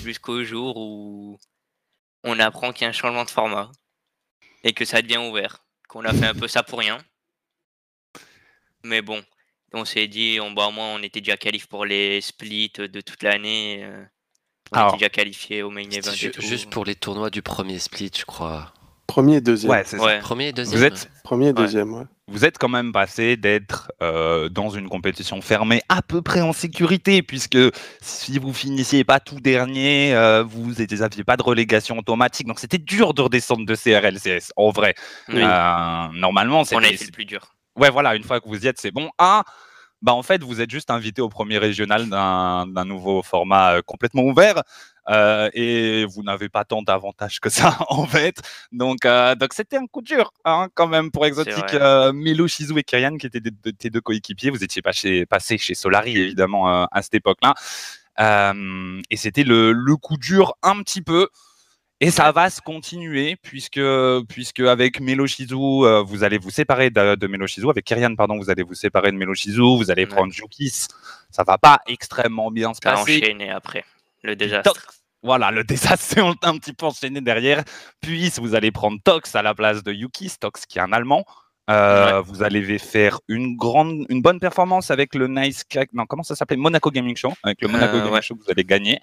jusqu'au 0.01 0.45
jour 0.45 0.77
où 0.77 1.37
on 2.23 2.39
apprend 2.39 2.71
qu'il 2.71 2.83
y 2.83 2.85
a 2.85 2.89
un 2.89 2.93
changement 2.93 3.25
de 3.25 3.29
format 3.29 3.69
et 4.63 4.71
que 4.71 4.85
ça 4.85 5.01
devient 5.01 5.17
ouvert. 5.17 5.61
Qu'on 5.89 6.05
a 6.05 6.13
fait 6.13 6.27
un 6.27 6.33
peu 6.33 6.47
ça 6.47 6.63
pour 6.63 6.79
rien. 6.79 6.99
Mais 8.85 9.01
bon, 9.01 9.21
on 9.73 9.83
s'est 9.83 10.07
dit, 10.07 10.39
on, 10.41 10.51
bah, 10.51 10.67
au 10.67 10.71
moins 10.71 10.95
on 10.95 11.03
était 11.03 11.19
déjà 11.19 11.35
qualifié 11.35 11.67
pour 11.67 11.83
les 11.83 12.21
splits 12.21 12.71
de 12.77 13.01
toute 13.01 13.23
l'année. 13.23 13.83
euh, 13.83 14.05
on 14.71 14.77
Alors, 14.77 14.87
était 14.91 14.99
déjà 14.99 15.09
qualifié 15.09 15.63
au 15.63 15.69
main 15.69 15.81
event. 15.81 16.13
Et 16.13 16.31
tout. 16.31 16.39
juste 16.41 16.69
pour 16.69 16.85
les 16.85 16.95
tournois 16.95 17.29
du 17.29 17.41
premier 17.41 17.79
split, 17.79 18.11
je 18.17 18.23
crois. 18.23 18.73
Premier 19.05 19.35
et 19.35 19.41
deuxième. 19.41 19.83
c'est 19.83 19.99
Ouais. 19.99 20.19
Premier 20.19 20.47
et 20.47 20.53
deuxième. 20.53 20.79
Vous 20.79 20.85
êtes, 20.85 21.11
Premier 21.25 21.49
et 21.49 21.53
deuxième, 21.53 21.93
ouais. 21.93 22.05
Vous 22.31 22.45
êtes 22.45 22.57
quand 22.57 22.69
même 22.69 22.93
passé 22.93 23.35
d'être 23.35 23.91
euh, 24.01 24.47
dans 24.49 24.69
une 24.69 24.87
compétition 24.87 25.41
fermée 25.41 25.81
à 25.89 26.01
peu 26.01 26.21
près 26.21 26.41
en 26.41 26.53
sécurité, 26.53 27.21
puisque 27.21 27.57
si 28.01 28.39
vous 28.39 28.53
finissiez 28.53 29.03
pas 29.03 29.19
tout 29.19 29.39
dernier, 29.39 30.15
euh, 30.15 30.41
vous 30.43 30.71
n'aviez 30.73 31.23
pas 31.23 31.35
de 31.37 31.43
relégation 31.43 31.97
automatique. 31.97 32.47
Donc 32.47 32.59
c'était 32.59 32.77
dur 32.77 33.13
de 33.13 33.21
redescendre 33.21 33.65
de 33.65 33.75
CRLCS, 33.75 34.53
en 34.55 34.69
vrai. 34.69 34.95
Oui, 35.29 35.41
Euh, 35.43 36.07
normalement, 36.13 36.63
fait 36.63 36.75
le 36.79 37.11
plus 37.11 37.25
dur. 37.25 37.53
Ouais, 37.75 37.89
voilà, 37.89 38.15
une 38.15 38.23
fois 38.23 38.39
que 38.39 38.47
vous 38.47 38.63
y 38.63 38.67
êtes, 38.67 38.79
c'est 38.79 38.91
bon. 38.91 39.09
Ah, 39.17 39.43
bah 40.01 40.13
en 40.13 40.23
fait, 40.23 40.41
vous 40.43 40.61
êtes 40.61 40.71
juste 40.71 40.89
invité 40.91 41.21
au 41.21 41.29
premier 41.29 41.57
régional 41.57 42.09
d'un 42.09 42.85
nouveau 42.85 43.21
format 43.23 43.75
euh, 43.77 43.81
complètement 43.85 44.23
ouvert. 44.23 44.63
euh, 45.09 45.49
et 45.53 46.05
vous 46.05 46.21
n'avez 46.23 46.47
pas 46.49 46.63
tant 46.63 46.81
d'avantages 46.83 47.39
que 47.39 47.49
ça, 47.49 47.75
en 47.89 48.05
fait. 48.05 48.37
Donc, 48.71 49.05
euh, 49.05 49.35
donc 49.35 49.53
c'était 49.53 49.77
un 49.77 49.87
coup 49.87 50.01
dur, 50.01 50.31
hein, 50.45 50.67
quand 50.75 50.87
même, 50.87 51.09
pour 51.11 51.25
Exotic. 51.25 51.53
Euh, 51.81 52.13
Milo, 52.13 52.47
Shizu 52.47 52.77
et 52.77 52.83
Kyrian, 52.83 53.17
qui 53.17 53.25
étaient 53.27 53.39
des- 53.39 53.51
de- 53.51 53.71
tes 53.71 53.89
deux 53.89 54.01
coéquipiers, 54.01 54.49
vous 54.51 54.63
étiez 54.63 54.81
pas 54.81 54.91
chez, 54.91 55.25
passés 55.25 55.57
chez 55.57 55.73
Solari, 55.75 56.17
évidemment, 56.17 56.69
euh, 56.83 56.85
à 56.91 57.01
cette 57.01 57.15
époque-là. 57.15 57.53
Euh, 58.19 58.99
et 59.09 59.17
c'était 59.17 59.43
le, 59.43 59.71
le 59.71 59.95
coup 59.97 60.17
dur 60.17 60.53
un 60.63 60.81
petit 60.83 61.01
peu. 61.01 61.29
Et 62.03 62.09
ça 62.09 62.31
va 62.31 62.49
se 62.49 62.59
continuer 62.61 63.35
puisque, 63.35 63.79
puisque 64.27 64.59
avec 64.61 64.99
Meloshizu, 64.99 65.53
euh, 65.55 66.01
vous 66.01 66.23
allez 66.23 66.39
vous 66.39 66.49
séparer 66.49 66.89
de, 66.89 67.13
de 67.15 67.27
Meloshizu. 67.27 67.69
Avec 67.69 67.85
Kyrian, 67.85 68.15
pardon, 68.15 68.37
vous 68.39 68.49
allez 68.49 68.63
vous 68.63 68.73
séparer 68.73 69.11
de 69.11 69.17
Meloshizu. 69.17 69.61
Vous 69.77 69.91
allez 69.91 70.03
Ouais. 70.05 70.09
prendre 70.09 70.33
Jukis. 70.33 70.87
Ça 71.29 71.43
va 71.43 71.59
pas 71.59 71.79
extrêmement 71.87 72.49
bien 72.49 72.73
se 72.73 72.79
Ça 72.83 72.93
passer. 72.93 73.19
enchaîné 73.21 73.51
après. 73.51 73.85
Le 74.23 74.35
désastre. 74.35 74.73
Tox- 74.73 75.01
Voilà, 75.21 75.51
le 75.51 75.63
désastre 75.63 76.03
s'est 76.03 76.19
un 76.21 76.33
un 76.41 76.57
petit 76.57 76.73
peu 76.73 76.87
enchaîné 76.87 77.21
derrière. 77.21 77.63
Puis 78.01 78.31
vous 78.39 78.55
allez 78.55 78.71
prendre 78.71 78.97
Tox 79.03 79.35
à 79.35 79.43
la 79.43 79.53
place 79.53 79.83
de 79.83 79.93
Yukis, 79.93 80.33
Tox 80.39 80.65
qui 80.65 80.79
est 80.79 80.81
un 80.81 80.91
Allemand. 80.93 81.23
Euh, 81.69 82.21
Vous 82.21 82.41
allez 82.41 82.79
faire 82.79 83.19
une 83.27 83.55
grande, 83.55 84.05
une 84.09 84.23
bonne 84.23 84.39
performance 84.39 84.89
avec 84.89 85.13
le 85.13 85.27
Nice, 85.27 85.63
non 85.93 86.05
comment 86.07 86.23
ça 86.23 86.35
s'appelait, 86.35 86.57
Monaco 86.57 86.89
Gaming 86.89 87.15
Show. 87.15 87.31
Avec 87.43 87.61
le 87.61 87.67
Monaco 87.67 87.95
Euh, 87.95 87.99
Gaming 87.99 88.13
ouais. 88.13 88.21
Show, 88.23 88.35
vous 88.35 88.49
allez 88.51 88.63
gagner. 88.63 88.99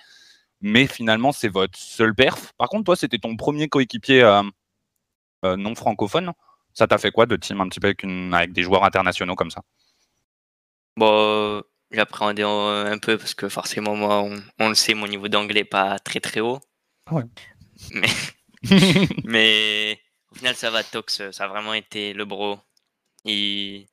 Mais 0.60 0.86
finalement, 0.86 1.32
c'est 1.32 1.48
votre 1.48 1.78
seul 1.78 2.14
perf. 2.14 2.52
Par 2.58 2.68
contre, 2.68 2.84
toi, 2.84 2.96
c'était 2.96 3.18
ton 3.18 3.36
premier 3.36 3.68
coéquipier 3.68 4.22
euh, 4.22 4.42
euh, 5.44 5.56
non 5.56 5.74
francophone. 5.74 6.32
Ça 6.74 6.86
t'a 6.86 6.98
fait 6.98 7.10
quoi 7.10 7.26
de 7.26 7.36
team 7.36 7.60
un 7.60 7.68
petit 7.68 7.80
peu 7.80 7.88
avec, 7.88 8.02
une, 8.02 8.34
avec 8.34 8.52
des 8.52 8.62
joueurs 8.62 8.84
internationaux 8.84 9.34
comme 9.34 9.50
ça? 9.50 9.62
Bon, 10.96 11.62
j'appréhendais 11.90 12.42
un 12.42 12.86
un 12.86 12.98
peu 12.98 13.16
parce 13.18 13.34
que 13.34 13.48
forcément, 13.48 13.94
moi, 13.94 14.22
on, 14.22 14.42
on 14.58 14.68
le 14.68 14.74
sait, 14.74 14.94
mon 14.94 15.06
niveau 15.06 15.28
d'anglais 15.28 15.60
est 15.60 15.64
pas 15.64 15.98
très 15.98 16.20
très 16.20 16.40
haut. 16.40 16.60
Ah 17.06 17.14
ouais. 17.14 17.24
Mais, 17.92 18.08
mais 19.24 20.00
au 20.32 20.34
final, 20.36 20.54
ça 20.56 20.70
va, 20.70 20.82
Tox, 20.84 21.30
ça 21.30 21.44
a 21.44 21.48
vraiment 21.48 21.74
été 21.74 22.12
le 22.12 22.24
bro. 22.24 22.58
Il, 23.24 23.86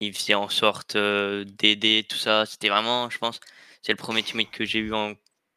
il 0.00 0.14
faisait 0.14 0.34
en 0.34 0.48
sorte 0.48 0.96
euh, 0.96 1.44
d'aider, 1.44 2.04
tout 2.08 2.16
ça. 2.16 2.46
C'était 2.46 2.68
vraiment, 2.68 3.10
je 3.10 3.18
pense, 3.18 3.40
c'est 3.82 3.92
le 3.92 3.96
premier 3.96 4.22
teammate 4.22 4.50
que 4.50 4.64
j'ai 4.64 4.80
eu 4.80 4.92
en. 4.94 5.14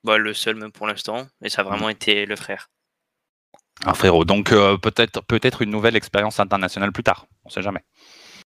Bah, 0.08 0.18
le 0.18 0.34
seul 0.34 0.55
même 0.55 0.72
pour 0.72 0.88
l'instant. 0.88 1.28
Et 1.43 1.49
ça 1.49 1.62
a 1.62 1.66
vraiment 1.66 1.89
été 1.89 2.26
le 2.26 2.36
frère. 2.38 2.70
Un 3.86 3.93
frérot. 3.93 4.24
Donc 4.26 4.53
euh, 4.53 4.78
peut-être 4.78 5.20
peut-être 5.22 5.62
une 5.62 5.70
nouvelle 5.70 5.95
expérience 5.97 6.39
internationale 6.39 6.91
plus 6.93 7.03
tard. 7.03 7.28
On 7.43 7.49
sait 7.49 7.62
jamais. 7.62 7.84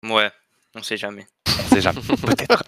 Ouais, 0.02 0.30
on 0.74 0.82
sait 0.82 0.96
jamais. 0.96 1.26
On 1.46 1.68
sait 1.74 1.80
jamais. 1.82 2.00
peut-être. 2.26 2.64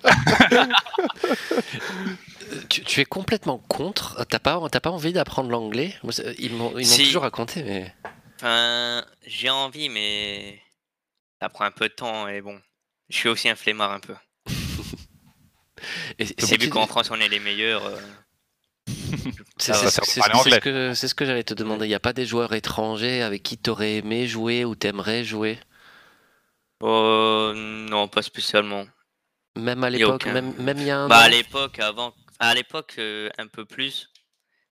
Tu, 2.69 2.83
tu 2.85 3.01
es 3.01 3.05
complètement 3.07 3.59
contre 3.59 4.25
T'as 4.29 4.39
pas, 4.39 4.61
t'as 4.71 4.81
pas 4.81 4.91
envie 4.91 5.13
d'apprendre 5.15 5.49
l'anglais? 5.51 5.95
Ils 6.39 6.53
m'ont 6.55 6.71
ils 6.73 6.77
m'ont 6.77 6.85
Si. 6.85 7.05
toujours 7.05 7.23
raconté, 7.23 7.63
mais. 7.63 7.95
Enfin, 8.37 9.05
j'ai 9.27 9.49
envie, 9.51 9.89
mais 9.89 10.61
ça 11.41 11.49
prend 11.49 11.65
un 11.65 11.71
peu 11.71 11.89
de 11.89 11.95
temps. 11.95 12.29
Et 12.29 12.43
bon, 12.43 12.61
je 13.09 13.17
suis 13.17 13.29
aussi 13.31 13.49
un 13.49 13.57
flemmard 13.57 13.93
un 13.93 14.01
peu. 14.01 14.15
C'est 16.39 16.61
vu 16.61 16.69
qu'en 16.69 16.87
France 16.87 17.11
on 17.11 17.19
est 17.21 17.29
les 17.29 17.41
meilleurs. 17.41 17.85
euh, 17.87 17.97
C'est 19.59 19.73
Ça 19.73 19.79
va 19.79 19.91
c'est- 19.91 20.01
ce 20.51 20.59
que, 20.59 20.95
c'est 20.95 21.09
ce 21.09 21.15
que 21.15 21.25
j'allais 21.25 21.45
te 21.45 21.55
demander. 21.55 21.87
Il 21.87 21.89
n'y 21.89 21.95
a 21.95 22.01
pas 22.01 22.13
des 22.13 22.27
joueurs 22.27 22.53
étrangers 22.53 23.23
avec 23.23 23.43
qui 23.43 23.59
t'aurais 23.59 23.97
aimé 23.97 24.27
jouer 24.27 24.65
ou 24.65 24.75
t'aimerais 24.75 25.25
jouer? 25.25 25.59
Oh, 26.81 27.53
non, 27.55 28.09
pas 28.09 28.23
spécialement. 28.23 28.87
Même 29.57 29.85
à 29.85 29.91
l'époque, 29.91 30.23
aucun. 30.23 30.33
même, 30.33 30.55
même 30.59 30.79
il 30.79 30.87
y 30.87 30.91
a 30.91 30.99
un 30.99 31.09
Bah, 31.09 31.19
à 31.19 31.29
l'époque, 31.29 31.79
avant, 31.79 32.13
à 32.41 32.55
l'époque, 32.55 32.95
euh, 32.99 33.29
un 33.39 33.47
peu 33.47 33.65
plus. 33.65 34.11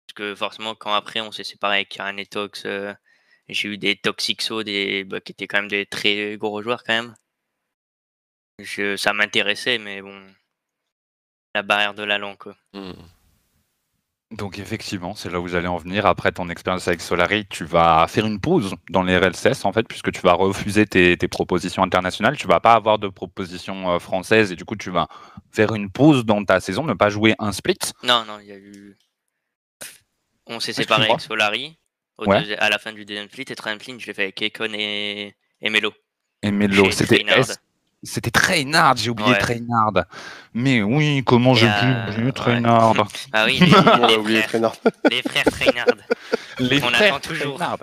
Parce 0.06 0.14
que 0.16 0.34
forcément, 0.34 0.74
quand 0.74 0.92
après 0.92 1.20
on 1.20 1.30
s'est 1.30 1.44
séparé 1.44 1.76
avec 1.76 1.90
Karen 1.90 2.18
et 2.18 2.26
Tox, 2.26 2.64
euh, 2.66 2.92
j'ai 3.48 3.68
eu 3.68 3.78
des 3.78 3.96
Toxixo, 3.96 4.64
des, 4.64 5.04
bah, 5.04 5.20
qui 5.20 5.32
étaient 5.32 5.46
quand 5.46 5.58
même 5.58 5.68
des 5.68 5.86
très 5.86 6.36
gros 6.36 6.62
joueurs 6.62 6.82
quand 6.82 6.94
même. 6.94 7.14
Je, 8.58 8.96
ça 8.96 9.12
m'intéressait, 9.12 9.78
mais 9.78 10.02
bon, 10.02 10.26
la 11.54 11.62
barrière 11.62 11.94
de 11.94 12.02
la 12.02 12.18
langue, 12.18 12.38
quoi. 12.38 12.56
Hmm. 12.72 12.92
Donc 14.30 14.60
effectivement, 14.60 15.14
c'est 15.16 15.28
là 15.28 15.40
où 15.40 15.48
j'allais 15.48 15.66
en 15.66 15.76
venir. 15.76 16.06
Après 16.06 16.30
ton 16.30 16.48
expérience 16.50 16.86
avec 16.86 17.00
Solari, 17.00 17.46
tu 17.48 17.64
vas 17.64 18.06
faire 18.08 18.26
une 18.26 18.38
pause 18.40 18.74
dans 18.88 19.02
les 19.02 19.18
RLCS 19.18 19.64
en 19.64 19.72
fait, 19.72 19.82
puisque 19.88 20.12
tu 20.12 20.20
vas 20.20 20.34
refuser 20.34 20.86
tes, 20.86 21.16
tes 21.16 21.26
propositions 21.26 21.82
internationales. 21.82 22.36
Tu 22.36 22.46
vas 22.46 22.60
pas 22.60 22.74
avoir 22.74 23.00
de 23.00 23.08
propositions 23.08 23.90
euh, 23.90 23.98
françaises 23.98 24.52
et 24.52 24.56
du 24.56 24.64
coup 24.64 24.76
tu 24.76 24.90
vas 24.90 25.08
faire 25.50 25.74
une 25.74 25.90
pause 25.90 26.24
dans 26.24 26.44
ta 26.44 26.60
saison, 26.60 26.84
ne 26.84 26.94
pas 26.94 27.08
jouer 27.08 27.34
un 27.40 27.50
split. 27.50 27.78
Non, 28.04 28.24
non, 28.24 28.38
il 28.40 28.46
y 28.46 28.52
a 28.52 28.56
eu. 28.56 28.96
On 30.46 30.60
s'est 30.60 30.70
Excuse-moi. 30.70 30.96
séparé 30.98 31.08
avec 31.10 31.20
Solari 31.20 31.78
au 32.18 32.26
Ouais. 32.26 32.40
deuxi- 32.42 32.56
à 32.58 32.70
la 32.70 32.78
fin 32.78 32.92
du 32.92 33.04
deuxième 33.04 33.28
split 33.28 33.46
et 33.48 33.54
troisième 33.56 33.80
split, 33.80 33.98
je 33.98 34.06
l'ai 34.06 34.14
fait 34.14 34.22
avec 34.24 34.40
Ekon 34.42 34.72
et, 34.74 35.34
et 35.60 35.70
Melo. 35.70 35.92
Et 36.42 36.52
Melo, 36.52 36.90
c'était. 36.92 37.24
S- 37.26 37.58
c'était 38.02 38.30
Trainard, 38.30 38.96
j'ai 38.96 39.10
oublié 39.10 39.30
Ouais. 39.32 39.38
Trainard. 39.38 39.92
Mais 40.54 40.82
oui, 40.82 41.22
comment 41.24 41.54
j'ai 41.54 41.66
pu 41.68 42.12
oublier. 42.14 42.32
Trainard 42.32 42.94
Ah 43.32 43.44
oui, 43.46 43.58
les, 43.60 43.74
On 43.76 43.82
va 43.82 44.06
les 44.08 44.16
oublier 44.16 44.42
frères, 44.42 44.48
Trainard. 44.48 44.74
les 45.10 45.22
frères 45.22 45.44
Trainard. 45.44 45.86
Les 46.58 46.82
On 46.82 46.88
frères 46.88 47.14
attend 47.14 47.28
toujours. 47.28 47.56
Trainard. 47.56 47.78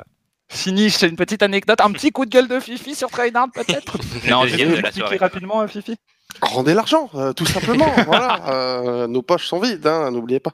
Fini, 0.49 0.89
c'est 0.89 1.09
une 1.09 1.15
petite 1.17 1.43
anecdote, 1.43 1.81
un 1.81 1.91
petit 1.91 2.11
coup 2.11 2.25
de 2.25 2.29
gueule 2.29 2.47
de 2.47 2.59
Fifi 2.59 2.95
sur 2.95 3.09
Trainard 3.09 3.47
peut-être 3.53 3.97
Non, 4.29 4.45
je 4.47 4.55
vais 4.55 5.17
rapidement 5.17 5.61
euh, 5.61 5.67
Fifi. 5.67 5.95
Rendez 6.41 6.73
l'argent, 6.73 7.09
euh, 7.15 7.33
tout 7.33 7.45
simplement. 7.45 7.91
voilà, 8.05 8.39
euh, 8.49 9.07
nos 9.07 9.21
poches 9.21 9.47
sont 9.47 9.59
vides, 9.59 9.85
hein, 9.87 10.11
n'oubliez 10.11 10.39
pas. 10.39 10.51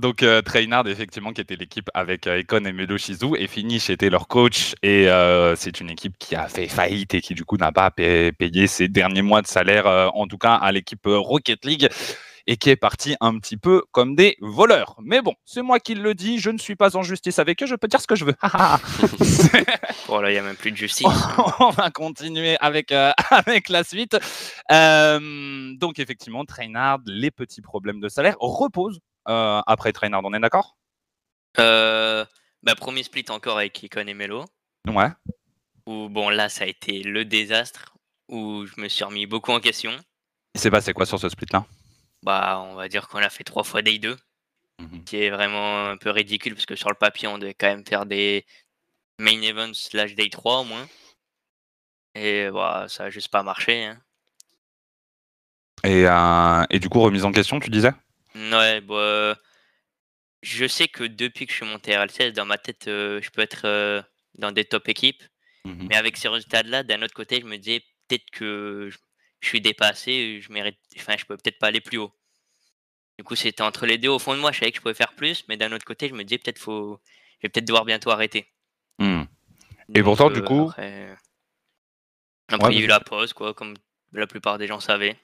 Donc 0.00 0.22
euh, 0.22 0.40
Trainard, 0.40 0.86
effectivement, 0.88 1.32
qui 1.32 1.40
était 1.42 1.56
l'équipe 1.56 1.90
avec 1.92 2.26
euh, 2.26 2.40
Econ 2.40 2.64
et 2.64 2.72
Melo 2.72 2.96
Shizu, 2.96 3.36
et 3.36 3.46
Finish 3.46 3.90
était 3.90 4.08
leur 4.08 4.28
coach, 4.28 4.74
et 4.82 5.08
euh, 5.10 5.54
c'est 5.56 5.80
une 5.80 5.90
équipe 5.90 6.14
qui 6.18 6.34
a 6.34 6.48
fait 6.48 6.68
faillite 6.68 7.12
et 7.14 7.20
qui 7.20 7.34
du 7.34 7.44
coup 7.44 7.56
n'a 7.58 7.70
pas 7.70 7.90
pa- 7.90 8.32
payé 8.38 8.66
ses 8.66 8.88
derniers 8.88 9.22
mois 9.22 9.42
de 9.42 9.46
salaire, 9.46 9.86
euh, 9.86 10.08
en 10.14 10.26
tout 10.26 10.38
cas 10.38 10.54
à 10.54 10.72
l'équipe 10.72 11.06
euh, 11.06 11.18
Rocket 11.18 11.64
League, 11.66 11.88
et 12.46 12.56
qui 12.56 12.70
est 12.70 12.76
parti 12.76 13.14
un 13.20 13.38
petit 13.38 13.58
peu 13.58 13.82
comme 13.92 14.14
des 14.16 14.36
voleurs. 14.40 14.96
Mais 15.02 15.20
bon, 15.20 15.34
c'est 15.44 15.60
moi 15.62 15.78
qui 15.80 15.94
le 15.94 16.14
dis, 16.14 16.38
je 16.38 16.48
ne 16.50 16.56
suis 16.58 16.76
pas 16.76 16.96
en 16.96 17.02
justice 17.02 17.38
avec 17.38 17.62
eux, 17.62 17.66
je 17.66 17.74
peux 17.74 17.86
dire 17.86 18.00
ce 18.00 18.06
que 18.06 18.16
je 18.16 18.24
veux. 18.24 18.34
Voilà, 20.08 20.30
il 20.30 20.32
n'y 20.32 20.38
a 20.38 20.42
même 20.42 20.56
plus 20.56 20.72
de 20.72 20.76
justice. 20.76 21.06
on 21.60 21.70
va 21.70 21.90
continuer 21.90 22.56
avec, 22.60 22.90
avec 23.30 23.68
la 23.68 23.84
suite. 23.84 24.16
Donc 24.70 25.98
effectivement, 25.98 26.44
Trainard, 26.44 26.98
les 27.06 27.30
petits 27.30 27.60
problèmes 27.62 28.00
de 28.00 28.08
salaire 28.08 28.36
reposent 28.40 28.98
après 29.26 29.92
Trainard, 29.92 30.22
on 30.24 30.32
est 30.34 30.40
d'accord? 30.40 30.76
Euh, 31.58 32.24
bah, 32.62 32.74
premier 32.74 33.02
split 33.02 33.24
encore 33.28 33.58
avec 33.58 33.82
Icon 33.82 34.06
et 34.06 34.14
Melo. 34.14 34.44
Ouais. 34.86 35.08
Où 35.86 36.08
bon, 36.08 36.28
là, 36.28 36.48
ça 36.48 36.64
a 36.64 36.66
été 36.66 37.02
le 37.02 37.24
désastre. 37.24 37.94
Où 38.28 38.64
je 38.66 38.80
me 38.80 38.88
suis 38.88 39.02
remis 39.04 39.26
beaucoup 39.26 39.50
en 39.52 39.60
question. 39.60 39.92
Il 40.54 40.60
s'est 40.60 40.70
passé 40.70 40.92
quoi 40.92 41.06
sur 41.06 41.18
ce 41.18 41.28
split-là? 41.28 41.66
Bah, 42.22 42.60
on 42.68 42.74
va 42.74 42.88
dire 42.88 43.08
qu'on 43.08 43.18
a 43.18 43.30
fait 43.30 43.44
trois 43.44 43.64
fois 43.64 43.82
Day 43.82 43.98
2. 43.98 44.16
Mhm. 44.80 45.04
Qui 45.04 45.16
est 45.22 45.30
vraiment 45.30 45.86
un 45.88 45.96
peu 45.96 46.10
ridicule 46.10 46.54
parce 46.54 46.66
que 46.66 46.76
sur 46.76 46.88
le 46.88 46.94
papier, 46.94 47.28
on 47.28 47.38
devait 47.38 47.54
quand 47.54 47.66
même 47.66 47.84
faire 47.84 48.06
des 48.06 48.46
main 49.18 49.42
events 49.42 49.74
slash 49.74 50.14
Day 50.14 50.30
3 50.30 50.60
au 50.60 50.64
moins. 50.64 50.86
Et 52.14 52.48
bah, 52.50 52.86
ça 52.88 53.04
a 53.04 53.10
juste 53.10 53.28
pas 53.28 53.42
marché. 53.42 53.84
hein. 53.84 54.00
et, 55.84 56.06
euh, 56.06 56.64
et 56.70 56.78
du 56.78 56.88
coup, 56.88 57.00
remise 57.00 57.24
en 57.24 57.32
question, 57.32 57.58
tu 57.60 57.70
disais? 57.70 57.92
Ouais, 58.34 58.80
bah, 58.80 59.36
je 60.42 60.66
sais 60.66 60.88
que 60.88 61.04
depuis 61.04 61.46
que 61.46 61.52
je 61.52 61.58
suis 61.58 61.66
monté 61.66 61.94
à 61.94 62.02
RLCS, 62.02 62.32
dans 62.32 62.46
ma 62.46 62.58
tête, 62.58 62.88
euh, 62.88 63.20
je 63.22 63.30
peux 63.30 63.42
être 63.42 63.64
euh, 63.64 64.02
dans 64.34 64.52
des 64.52 64.64
top 64.64 64.88
équipes. 64.88 65.22
Mhm. 65.64 65.88
Mais 65.88 65.96
avec 65.96 66.16
ces 66.16 66.28
résultats-là, 66.28 66.82
d'un 66.82 67.02
autre 67.02 67.14
côté, 67.14 67.40
je 67.40 67.46
me 67.46 67.56
disais 67.56 67.80
peut-être 68.08 68.30
que 68.30 68.88
je, 68.90 68.98
suis 69.46 69.60
dépassé, 69.60 70.40
je 70.40 70.52
mérite, 70.52 70.78
enfin, 70.96 71.14
je 71.18 71.24
peux 71.24 71.36
peut-être 71.36 71.58
pas 71.58 71.68
aller 71.68 71.80
plus 71.80 71.98
haut. 71.98 72.12
Du 73.18 73.24
coup, 73.24 73.36
c'était 73.36 73.62
entre 73.62 73.84
les 73.84 73.98
deux. 73.98 74.08
Au 74.08 74.18
fond 74.18 74.34
de 74.34 74.40
moi, 74.40 74.52
je 74.52 74.60
savais 74.60 74.70
que 74.70 74.76
je 74.76 74.82
pouvais 74.82 74.94
faire 74.94 75.14
plus, 75.14 75.44
mais 75.48 75.56
d'un 75.56 75.72
autre 75.72 75.84
côté, 75.84 76.08
je 76.08 76.14
me 76.14 76.24
disais 76.24 76.38
peut-être 76.38 76.58
faut, 76.58 77.00
je 77.38 77.46
vais 77.46 77.48
peut-être 77.50 77.66
devoir 77.66 77.84
bientôt 77.84 78.10
arrêter. 78.10 78.46
Hmm. 78.98 79.24
Et 79.94 80.02
pourtant, 80.02 80.30
du 80.30 80.40
euh, 80.40 80.42
coup- 80.42 80.68
après, 80.70 81.16
après, 82.48 82.68
Ouais, 82.68 82.74
il 82.74 82.78
y 82.78 82.82
a 82.82 82.84
eu 82.84 82.88
la 82.88 83.00
pause, 83.00 83.32
quoi, 83.32 83.54
comme 83.54 83.74
la 84.12 84.26
plupart 84.26 84.58
des 84.58 84.66
gens 84.66 84.80
savaient. 84.80 85.16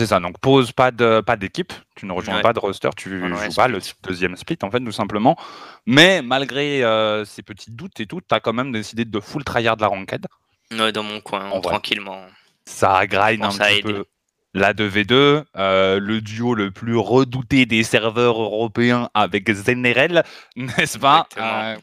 C'est 0.00 0.06
ça, 0.06 0.18
donc 0.18 0.38
pause, 0.38 0.72
pas 0.72 0.90
de 0.92 1.20
pas 1.20 1.36
d'équipe, 1.36 1.74
tu 1.94 2.06
ne 2.06 2.12
rejoins 2.12 2.36
Ouais. 2.36 2.40
pas 2.40 2.54
de 2.54 2.58
roster, 2.58 2.88
tu 2.96 3.20
ouais, 3.22 3.28
joues 3.50 3.54
pas 3.54 3.68
le 3.68 3.80
deuxième 4.02 4.34
split 4.34 4.56
en 4.62 4.70
fait 4.70 4.80
tout 4.80 4.92
simplement. 4.92 5.36
Mais 5.84 6.22
malgré 6.22 6.82
euh, 6.82 7.26
ces 7.26 7.42
petits 7.42 7.70
doutes 7.70 8.00
et 8.00 8.06
tout, 8.06 8.22
tu 8.26 8.34
as 8.34 8.40
quand 8.40 8.54
même 8.54 8.72
décidé 8.72 9.04
de 9.04 9.20
full 9.20 9.44
tryhard 9.44 9.76
de 9.76 9.82
la 9.82 9.88
ranked. 9.88 10.26
Ouais, 10.72 10.90
dans 10.90 11.02
mon 11.02 11.20
coin, 11.20 11.50
En 11.50 11.60
tranquillement. 11.60 12.24
Ça 12.64 13.06
grind 13.06 13.42
un 13.44 13.48
pense 13.48 13.60
à 13.60 13.66
petit 13.66 13.82
peu 13.82 14.06
la 14.54 14.72
2v2, 14.72 15.44
euh, 15.56 16.00
le 16.00 16.20
duo 16.20 16.54
le 16.54 16.70
plus 16.70 16.96
redouté 16.96 17.66
des 17.66 17.82
serveurs 17.82 18.40
européens 18.40 19.08
avec 19.14 19.50
Zenerel, 19.50 20.24
n'est-ce 20.56 20.98
pas. 20.98 21.26
Euh, 21.36 21.76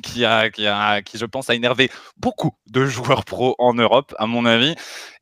qui, 0.00 0.24
a, 0.24 0.48
qui, 0.50 0.66
a, 0.66 1.02
qui, 1.02 1.18
je 1.18 1.26
pense, 1.26 1.50
a 1.50 1.56
énervé 1.56 1.90
beaucoup 2.16 2.52
de 2.68 2.86
joueurs 2.86 3.24
pro 3.24 3.56
en 3.58 3.74
Europe, 3.74 4.14
à 4.18 4.26
mon 4.26 4.46
avis. 4.46 4.76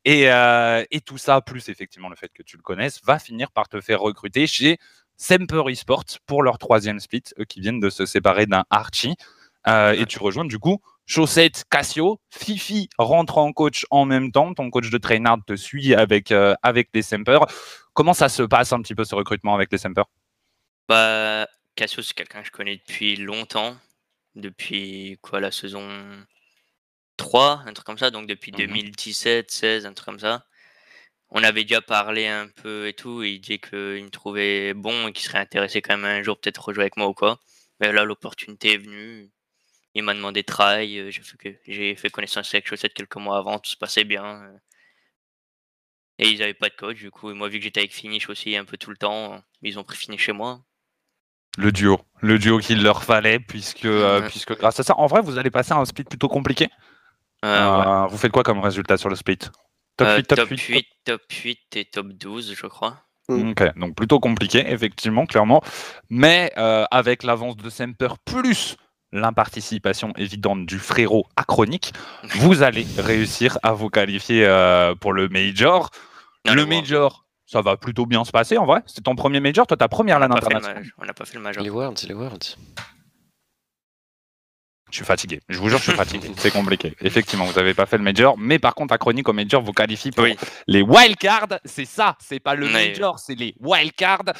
Et, 0.05 0.31
euh, 0.31 0.85
et 0.91 1.01
tout 1.01 1.17
ça, 1.17 1.41
plus 1.41 1.71
effectivement 1.71 2.11
le 2.11 2.17
fait 2.17 2.31
que 2.35 2.43
tu 2.43 2.59
le 2.59 2.63
connaisses, 2.63 3.01
va 3.03 3.19
finir 3.19 3.51
par 3.53 3.69
te 3.69 3.81
faire 3.81 4.01
recruter 4.01 4.47
chez 4.47 4.79
Semper 5.17 5.63
Esports 5.69 6.05
pour 6.27 6.43
leur 6.43 6.59
troisième 6.59 7.01
split, 7.01 7.23
eux 7.39 7.45
qui 7.47 7.61
viennent 7.61 7.81
de 7.81 7.89
se 7.89 8.05
séparer 8.05 8.45
d'un 8.45 8.65
Archie. 8.69 9.17
Et 9.67 10.05
tu 10.07 10.19
rejoins 10.19 10.47
du 10.47 10.59
coup 10.59 10.81
Chaussette 11.15 11.65
Cassio. 11.69 12.21
Fifi 12.31 12.89
rentre 12.97 13.39
en 13.39 13.53
coach 13.53 13.85
en 13.91 14.05
même 14.05 14.31
temps. 14.31 14.55
Ton 14.55 14.71
coach 14.71 14.91
de 14.91 14.99
Trainard 14.99 15.39
te 15.45 15.57
suit 15.57 15.93
avec, 15.93 16.31
euh, 16.31 16.55
avec 16.63 16.89
les 16.95 17.03
Semper. 17.03 17.41
Comment 17.95 18.15
ça 18.15 18.29
se 18.29 18.45
passe 18.45 18.73
un 18.73 18.81
petit 18.81 18.95
peu 18.95 19.03
ce 19.05 19.17
recrutement 19.17 19.53
avec 19.57 19.73
les 19.73 19.79
Semper 19.79 20.05
Bah, 20.89 21.49
Cassio, 21.75 22.01
c'est 22.05 22.15
quelqu'un 22.15 22.43
que 22.43 22.47
je 22.47 22.53
connais 22.53 22.77
depuis 22.77 23.17
longtemps. 23.17 23.77
Depuis 24.37 25.19
quoi, 25.21 25.41
la 25.41 25.51
saison 25.51 25.85
3, 27.17 27.65
un 27.67 27.73
truc 27.73 27.85
comme 27.87 27.99
ça. 27.99 28.13
Donc 28.13 28.29
depuis 28.29 28.53
Mhm. 28.53 28.59
2017, 28.59 29.51
16, 29.51 29.87
un 29.87 29.93
truc 29.95 30.07
comme 30.07 30.21
ça. 30.21 30.45
On 31.31 31.43
avait 31.43 31.63
déjà 31.65 31.81
parlé 31.81 32.29
un 32.29 32.47
peu 32.63 32.87
et 32.87 32.93
tout. 32.95 33.25
Et 33.25 33.31
il 33.33 33.41
disait 33.41 33.59
qu'il 33.59 34.05
me 34.05 34.11
trouvait 34.11 34.75
bon 34.75 35.09
et 35.09 35.13
qu'il 35.13 35.25
serait 35.25 35.39
intéressé 35.39 35.83
quand 35.83 35.97
même 35.97 36.05
un 36.21 36.23
jour 36.23 36.39
peut-être 36.41 36.65
rejouer 36.65 36.83
avec 36.85 36.97
moi 36.97 37.09
ou 37.09 37.15
quoi. 37.15 37.41
Mais 37.81 37.91
là, 37.91 38.05
l'opportunité 38.05 38.75
est 38.75 38.79
venue. 38.79 39.29
Il 39.95 40.03
m'a 40.05 40.15
demandé 40.15 40.43
de 40.43 40.47
travail. 40.47 40.99
euh, 40.99 41.11
J'ai 41.67 41.95
fait, 41.97 42.11
connaissance 42.11 42.53
avec 42.55 42.69
Chaussette 42.69 42.95
quelques 42.95 43.17
mois 43.17 43.39
avant. 43.39 43.59
Tout 43.59 43.71
se 43.71 43.77
passait 43.77 44.05
bien. 44.05 44.25
euh. 44.25 44.57
Et 46.19 46.29
ils 46.29 46.39
n'avaient 46.39 46.55
pas 46.55 46.69
de 46.69 46.75
coach. 46.75 46.99
Du 46.99 47.11
coup, 47.11 47.31
et 47.31 47.35
moi, 47.35 47.49
vu 47.49 47.59
que 47.59 47.65
j'étais 47.65 47.81
avec 47.81 47.93
Finish 47.93 48.29
aussi 48.29 48.57
un 48.57 48.65
peu 48.65 48.77
tout 48.77 48.91
le 48.91 48.97
temps, 48.97 49.43
ils 49.63 49.79
ont 49.79 49.85
pris 49.85 49.97
Finish 49.97 50.23
chez 50.23 50.33
moi. 50.33 50.61
Le 51.59 51.73
duo. 51.73 51.99
Le 52.21 52.39
duo 52.39 52.59
qu'il 52.59 52.83
leur 52.83 53.03
fallait, 53.03 53.41
puisque, 53.41 53.87
euh, 53.87 54.21
puisque 54.29 54.57
grâce 54.57 54.79
à 54.79 54.83
ça, 54.83 54.97
en 54.99 55.07
vrai, 55.07 55.21
vous 55.23 55.39
allez 55.39 55.51
passer 55.51 55.73
un 55.73 55.85
split 55.85 56.05
plutôt 56.05 56.29
compliqué? 56.29 56.69
Euh, 57.45 58.05
ouais. 58.05 58.09
Vous 58.11 58.19
faites 58.19 58.31
quoi 58.31 58.43
comme 58.43 58.61
résultat 58.61 58.97
sur 58.99 59.09
le 59.09 59.17
split? 59.17 59.39
Top 59.97 60.07
Euh, 60.09 60.17
8, 60.19 60.27
top, 60.27 60.39
top 60.39 60.49
8, 60.51 60.59
8, 60.69 60.87
top 61.05 61.23
8 61.33 61.77
et 61.77 61.85
top 61.87 62.07
12, 62.09 62.55
je 62.55 62.67
crois. 62.67 63.03
Ok, 63.29 63.63
donc 63.77 63.95
plutôt 63.97 64.21
compliqué, 64.21 64.65
effectivement, 64.67 65.25
clairement. 65.27 65.63
Mais 66.09 66.53
euh, 66.59 66.85
avec 66.91 67.23
l'avance 67.23 67.57
de 67.57 67.71
Semper 67.71 68.09
plus 68.25 68.77
l'imparticipation 69.13 70.13
évidente 70.17 70.67
du 70.67 70.79
frérot 70.79 71.27
achronique, 71.37 71.93
vous 72.37 72.63
allez 72.63 72.87
réussir 72.99 73.59
à 73.63 73.73
vous 73.73 73.89
qualifier 73.91 74.47
euh, 74.47 74.95
pour 74.95 75.13
le 75.13 75.29
Major. 75.29 75.91
Le. 76.47 76.65
Major, 76.65 77.25
ça 77.47 77.61
va 77.61 77.77
plutôt 77.77 78.07
bien 78.07 78.25
se 78.25 78.31
passer 78.31 78.57
en 78.57 78.65
vrai. 78.67 78.83
C'est 78.87 79.03
ton 79.03 79.15
premier 79.17 79.41
major, 79.41 79.67
toi 79.67 79.77
ta 79.77 79.89
première 79.89 80.17
On 80.17 80.21
n'a 80.21 80.29
LAN 80.29 80.37
internationale. 80.37 80.85
on 80.99 81.05
n'a 81.05 81.13
pas 81.13 81.25
fait 81.27 81.35
le 81.35 81.43
major. 81.43 81.63
Les 81.63 81.69
Worlds, 81.71 82.07
les 82.09 82.15
Worlds. 82.15 82.57
Je 84.91 84.97
suis 84.97 85.05
fatigué. 85.05 85.41
Je 85.49 85.59
vous 85.59 85.69
jure, 85.69 85.79
je 85.79 85.85
suis 85.85 85.93
fatigué. 85.93 86.31
C'est 86.37 86.51
compliqué. 86.51 86.97
Effectivement, 87.01 87.45
vous 87.45 87.53
n'avez 87.53 87.75
pas 87.75 87.87
fait 87.87 87.97
le 87.99 88.03
major, 88.03 88.37
mais 88.39 88.59
par 88.59 88.75
contre, 88.75 88.93
à 88.95 88.99
Chronique 88.99 89.29
au 89.29 89.33
major 89.33 89.63
vous 89.63 89.73
qualifie 89.73 90.11
pour 90.11 90.25
Oui. 90.25 90.37
les 90.67 90.83
wildcards. 90.83 91.61
C'est 91.65 91.85
ça. 91.85 92.17
C'est 92.21 92.41
pas 92.41 92.55
le 92.55 92.69
major, 92.69 93.19
c'est 93.19 93.35
les 93.37 93.55
wildcards. 93.61 94.33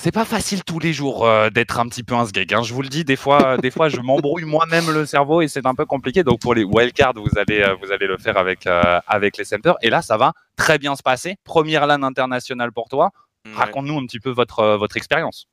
C'est 0.00 0.12
pas 0.12 0.24
facile 0.24 0.62
tous 0.62 0.78
les 0.78 0.92
jours 0.92 1.26
euh, 1.26 1.50
d'être 1.50 1.80
un 1.80 1.88
petit 1.88 2.04
peu 2.04 2.14
un 2.14 2.24
sgeg. 2.24 2.54
hein. 2.54 2.62
Je 2.62 2.72
vous 2.72 2.82
le 2.82 2.88
dis, 2.88 3.04
des 3.04 3.16
fois, 3.16 3.56
des 3.58 3.72
fois, 3.72 3.88
je 3.88 3.98
m'embrouille 3.98 4.44
moi-même 4.44 4.92
le 4.92 5.04
cerveau 5.04 5.42
et 5.42 5.48
c'est 5.48 5.66
un 5.66 5.74
peu 5.74 5.86
compliqué. 5.86 6.22
Donc 6.22 6.40
pour 6.40 6.54
les 6.54 6.62
wildcards, 6.62 7.14
vous 7.14 7.36
allez, 7.36 7.62
euh, 7.62 7.74
vous 7.82 7.90
allez 7.90 8.06
le 8.06 8.16
faire 8.16 8.36
avec, 8.36 8.68
euh, 8.68 9.00
avec 9.08 9.36
les 9.36 9.44
centers. 9.44 9.74
Et 9.82 9.90
là, 9.90 10.00
ça 10.00 10.16
va 10.16 10.34
très 10.54 10.78
bien 10.78 10.94
se 10.94 11.02
passer. 11.02 11.34
Première 11.42 11.84
LAN 11.88 12.04
internationale 12.04 12.70
pour 12.70 12.88
toi. 12.88 13.10
Ouais. 13.44 13.54
Raconte-nous 13.54 13.98
un 13.98 14.06
petit 14.06 14.20
peu 14.20 14.30
votre, 14.30 14.76
votre 14.76 14.96
expérience. 14.96 15.48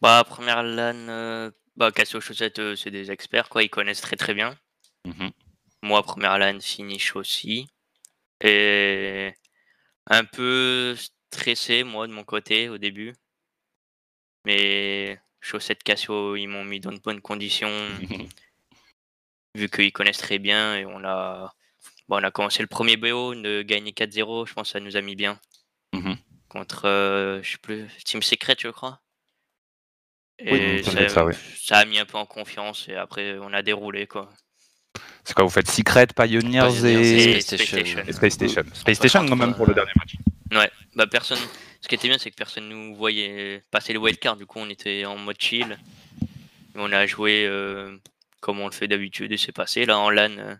Bah, 0.00 0.24
première 0.26 0.62
LAN, 0.62 1.50
bah, 1.76 1.92
Cassio 1.92 2.22
Chaussette, 2.22 2.74
c'est 2.74 2.90
des 2.90 3.10
experts, 3.10 3.50
quoi. 3.50 3.62
Ils 3.62 3.68
connaissent 3.68 4.00
très 4.00 4.16
très 4.16 4.32
bien. 4.32 4.54
Mhm. 5.04 5.30
Moi, 5.82 6.02
première 6.02 6.38
LAN, 6.38 6.58
finish 6.62 7.14
aussi. 7.14 7.68
Et 8.42 9.34
un 10.06 10.24
peu 10.24 10.96
stressé, 11.30 11.84
moi, 11.84 12.06
de 12.06 12.12
mon 12.14 12.24
côté, 12.24 12.70
au 12.70 12.78
début. 12.78 13.12
Mais 14.46 15.18
Chaussette 15.40 15.82
Cassio, 15.82 16.36
ils 16.36 16.46
m'ont 16.46 16.64
mis 16.64 16.78
dans 16.78 16.92
de 16.92 17.00
bonnes 17.00 17.20
conditions, 17.20 17.68
vu 19.56 19.68
qu'ils 19.68 19.92
connaissent 19.92 20.18
très 20.18 20.38
bien. 20.38 20.76
Et 20.76 20.86
on 20.86 21.04
a, 21.04 21.52
bon, 22.08 22.20
on 22.20 22.24
a 22.24 22.30
commencé 22.30 22.62
le 22.62 22.68
premier 22.68 22.96
BO, 22.96 23.34
de 23.34 23.62
gagner 23.62 23.90
4-0, 23.90 24.46
je 24.46 24.54
pense 24.54 24.68
que 24.68 24.72
ça 24.72 24.80
nous 24.80 24.96
a 24.96 25.00
mis 25.00 25.16
bien. 25.16 25.38
Mhm. 25.92 26.16
Contre, 26.48 26.86
euh, 26.86 27.42
je 27.42 27.50
sais 27.50 27.58
plus, 27.58 27.88
Team 28.04 28.22
Secret, 28.22 28.54
je 28.58 28.68
crois. 28.68 29.00
Et 30.38 30.82
ça 30.84 30.90
ça, 30.90 30.96
doit 30.96 31.02
être 31.02 31.10
ça, 31.10 31.24
oui. 31.24 31.34
ça 31.58 31.78
a 31.78 31.84
mis 31.84 31.98
un 31.98 32.04
peu 32.04 32.18
en 32.18 32.26
confiance 32.26 32.90
et 32.90 32.94
après 32.94 33.38
on 33.40 33.54
a 33.54 33.62
déroulé 33.62 34.06
quoi. 34.06 34.28
C'est 35.24 35.32
quoi 35.32 35.44
Vous 35.44 35.50
faites 35.50 35.70
Secret, 35.70 36.08
Pioneers, 36.08 36.68
Pioneers 36.68 36.84
et... 36.84 37.36
et 37.36 37.40
Space 37.40 37.62
Station. 37.62 38.02
et 38.06 38.12
Space 38.12 38.34
Station. 38.34 38.64
Space 38.74 38.96
Station, 38.98 39.26
quand 39.26 39.34
même, 39.34 39.54
pour 39.54 39.66
le 39.66 39.74
dernier 39.74 39.92
match. 39.96 40.14
Ouais, 40.52 40.70
bah 40.94 41.06
personne. 41.06 41.38
Ce 41.80 41.88
qui 41.88 41.94
était 41.94 42.08
bien, 42.08 42.18
c'est 42.18 42.30
que 42.30 42.36
personne 42.36 42.68
nous 42.68 42.94
voyait 42.94 43.64
passer 43.70 43.92
le 43.92 43.98
wildcard. 43.98 44.36
Du 44.36 44.46
coup, 44.46 44.58
on 44.58 44.68
était 44.68 45.04
en 45.04 45.16
mode 45.16 45.40
chill. 45.40 45.78
Et 46.74 46.78
on 46.78 46.92
a 46.92 47.06
joué 47.06 47.46
euh, 47.46 47.96
comme 48.40 48.60
on 48.60 48.66
le 48.66 48.72
fait 48.72 48.88
d'habitude 48.88 49.32
et 49.32 49.36
c'est 49.36 49.52
passé. 49.52 49.86
Là, 49.86 49.98
en 49.98 50.10
LAN, 50.10 50.38
euh, 50.38 50.54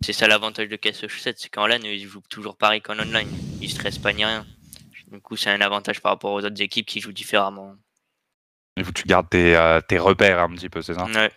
c'est 0.00 0.12
ça 0.12 0.26
l'avantage 0.26 0.68
de 0.68 0.76
Casse 0.76 1.06
7, 1.06 1.38
c'est 1.38 1.48
qu'en 1.48 1.66
LAN, 1.66 1.80
ils 1.82 2.06
jouent 2.06 2.22
toujours 2.28 2.56
pareil 2.56 2.80
qu'en 2.80 2.98
online. 2.98 3.28
Ils 3.60 3.70
stressent 3.70 3.98
pas 3.98 4.12
ni 4.12 4.24
rien. 4.24 4.46
Du 5.10 5.20
coup, 5.20 5.36
c'est 5.36 5.50
un 5.50 5.60
avantage 5.60 6.00
par 6.00 6.12
rapport 6.12 6.32
aux 6.32 6.44
autres 6.44 6.60
équipes 6.60 6.86
qui 6.86 7.00
jouent 7.00 7.12
différemment. 7.12 7.74
Et 8.76 8.82
vous, 8.82 8.92
tu 8.92 9.04
gardes 9.04 9.28
tes, 9.28 9.54
euh, 9.56 9.80
tes 9.80 9.98
repères 9.98 10.40
un 10.40 10.50
petit 10.50 10.68
peu, 10.68 10.82
c'est 10.82 10.94
ça? 10.94 11.04
Ouais. 11.04 11.30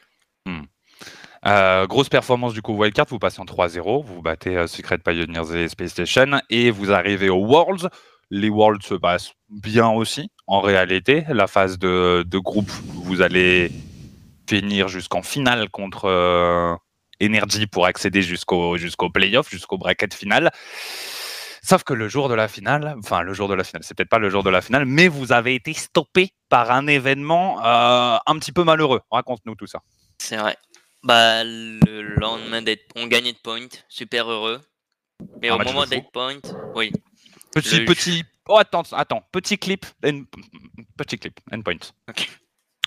Euh, 1.45 1.87
Grosse 1.87 2.09
performance 2.09 2.53
du 2.53 2.61
coup 2.61 2.73
Wildcard, 2.73 3.05
vous 3.09 3.19
passez 3.19 3.39
en 3.39 3.45
3-0, 3.45 4.03
vous 4.03 4.21
battez 4.21 4.57
euh, 4.57 4.67
Secret 4.67 4.97
Pioneers 4.97 5.55
et 5.55 5.67
Space 5.69 5.91
Station 5.91 6.41
et 6.49 6.71
vous 6.71 6.91
arrivez 6.91 7.29
aux 7.29 7.45
Worlds. 7.45 7.89
Les 8.29 8.49
Worlds 8.49 8.83
se 8.83 8.93
passent 8.95 9.31
bien 9.49 9.89
aussi, 9.89 10.29
en 10.47 10.59
réalité. 10.61 11.25
La 11.29 11.47
phase 11.47 11.79
de, 11.79 12.23
de 12.27 12.37
groupe, 12.37 12.69
vous 12.93 13.21
allez 13.21 13.71
finir 14.49 14.87
jusqu'en 14.87 15.21
finale 15.21 15.69
contre 15.69 16.05
euh, 16.05 16.75
Energy 17.21 17.67
pour 17.67 17.85
accéder 17.85 18.21
jusqu'au 18.21 18.77
jusqu'au 18.77 19.09
playoff, 19.09 19.49
jusqu'au 19.49 19.77
bracket 19.77 20.13
final. 20.13 20.51
Sauf 21.63 21.83
que 21.83 21.93
le 21.93 22.07
jour 22.07 22.29
de 22.29 22.33
la 22.35 22.47
finale, 22.47 22.95
enfin 22.99 23.21
le 23.23 23.33
jour 23.33 23.47
de 23.49 23.53
la 23.53 23.63
finale, 23.63 23.83
c'est 23.83 23.95
peut-être 23.95 24.09
pas 24.09 24.19
le 24.19 24.29
jour 24.29 24.43
de 24.43 24.49
la 24.49 24.61
finale, 24.61 24.85
mais 24.85 25.07
vous 25.07 25.31
avez 25.33 25.55
été 25.55 25.73
stoppé 25.73 26.29
par 26.47 26.71
un 26.71 26.87
événement 26.87 27.59
euh, 27.65 28.17
un 28.25 28.39
petit 28.39 28.51
peu 28.51 28.63
malheureux. 28.63 29.01
Raconte-nous 29.11 29.55
tout 29.55 29.67
ça. 29.67 29.79
C'est 30.19 30.37
vrai. 30.37 30.55
Bah, 31.03 31.43
le 31.43 32.15
lendemain. 32.19 32.61
On 32.95 33.07
gagnait 33.07 33.33
de 33.33 33.37
point, 33.37 33.67
super 33.89 34.29
heureux. 34.29 34.61
Mais 35.41 35.49
Un 35.49 35.55
au 35.55 35.59
moment 35.59 35.83
fou. 35.83 35.89
d'être 35.89 36.11
point, 36.11 36.35
oui. 36.75 36.91
Petit, 37.61 37.85
petit. 37.85 38.23
Oh, 38.47 38.57
attends, 38.57 38.83
attends. 38.93 39.23
Petit 39.31 39.57
clip. 39.57 39.85
end- 40.05 40.23
Petit 40.97 41.17
clip. 41.17 41.39
Endpoint. 41.53 41.77
Ok. 42.09 42.29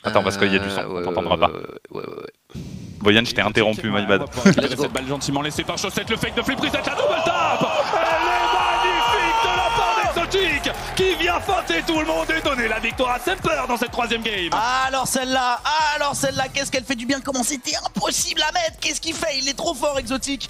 Attends, 0.02 0.22
parce 0.22 0.38
qu'il 0.38 0.50
y 0.52 0.56
a 0.56 0.58
du 0.58 0.70
son, 0.70 0.78
Euh, 0.78 0.86
on 0.88 0.94
ouais, 0.94 1.02
t'entendra 1.04 1.34
ouais, 1.34 1.40
pas. 1.40 1.50
ouais, 1.50 1.60
ouais, 1.90 2.02
ouais, 2.06 2.16
ouais. 2.22 2.60
Voyane, 3.00 3.26
je 3.26 3.34
t'ai 3.34 3.42
interrompu, 3.42 3.90
my 3.90 4.06
bad. 4.06 4.22
Cette 4.44 4.92
balle 4.92 5.06
gentiment 5.06 5.42
laissée 5.42 5.62
par 5.64 5.76
Chaussette, 5.78 6.08
le 6.08 6.16
fake 6.16 6.34
de 6.36 6.42
Flip 6.42 6.58
Reset, 6.58 6.72
la 6.78 6.94
double 6.94 7.22
tap 7.24 7.60
Elle 7.92 8.26
est 8.26 8.52
magnifique 8.56 9.42
de 9.42 9.48
la 9.56 9.70
part 9.76 10.14
d'Exotic 10.14 10.72
qui 10.96 11.14
vient 11.22 11.40
feinter 11.40 11.82
tout 11.86 12.00
le 12.00 12.06
monde 12.06 12.26
et 12.30 12.40
donner 12.40 12.68
la 12.68 12.78
victoire 12.78 13.10
à 13.12 13.18
Semper 13.20 13.50
dans 13.68 13.76
cette 13.76 13.90
troisième 13.90 14.22
game 14.22 14.50
Alors 14.86 15.06
celle-là, 15.06 15.60
alors 15.96 16.14
celle-là, 16.14 16.48
qu'est-ce 16.48 16.70
qu'elle 16.70 16.84
fait 16.84 16.94
du 16.96 17.04
bien? 17.06 17.20
Comment 17.20 17.42
c'était 17.42 17.76
impossible 17.86 18.40
à 18.42 18.52
mettre 18.52 18.78
Qu'est-ce 18.80 19.00
qu'il 19.02 19.14
fait? 19.14 19.38
Il 19.38 19.48
est 19.48 19.54
trop 19.56 19.74
fort, 19.74 19.98
exotique. 19.98 20.48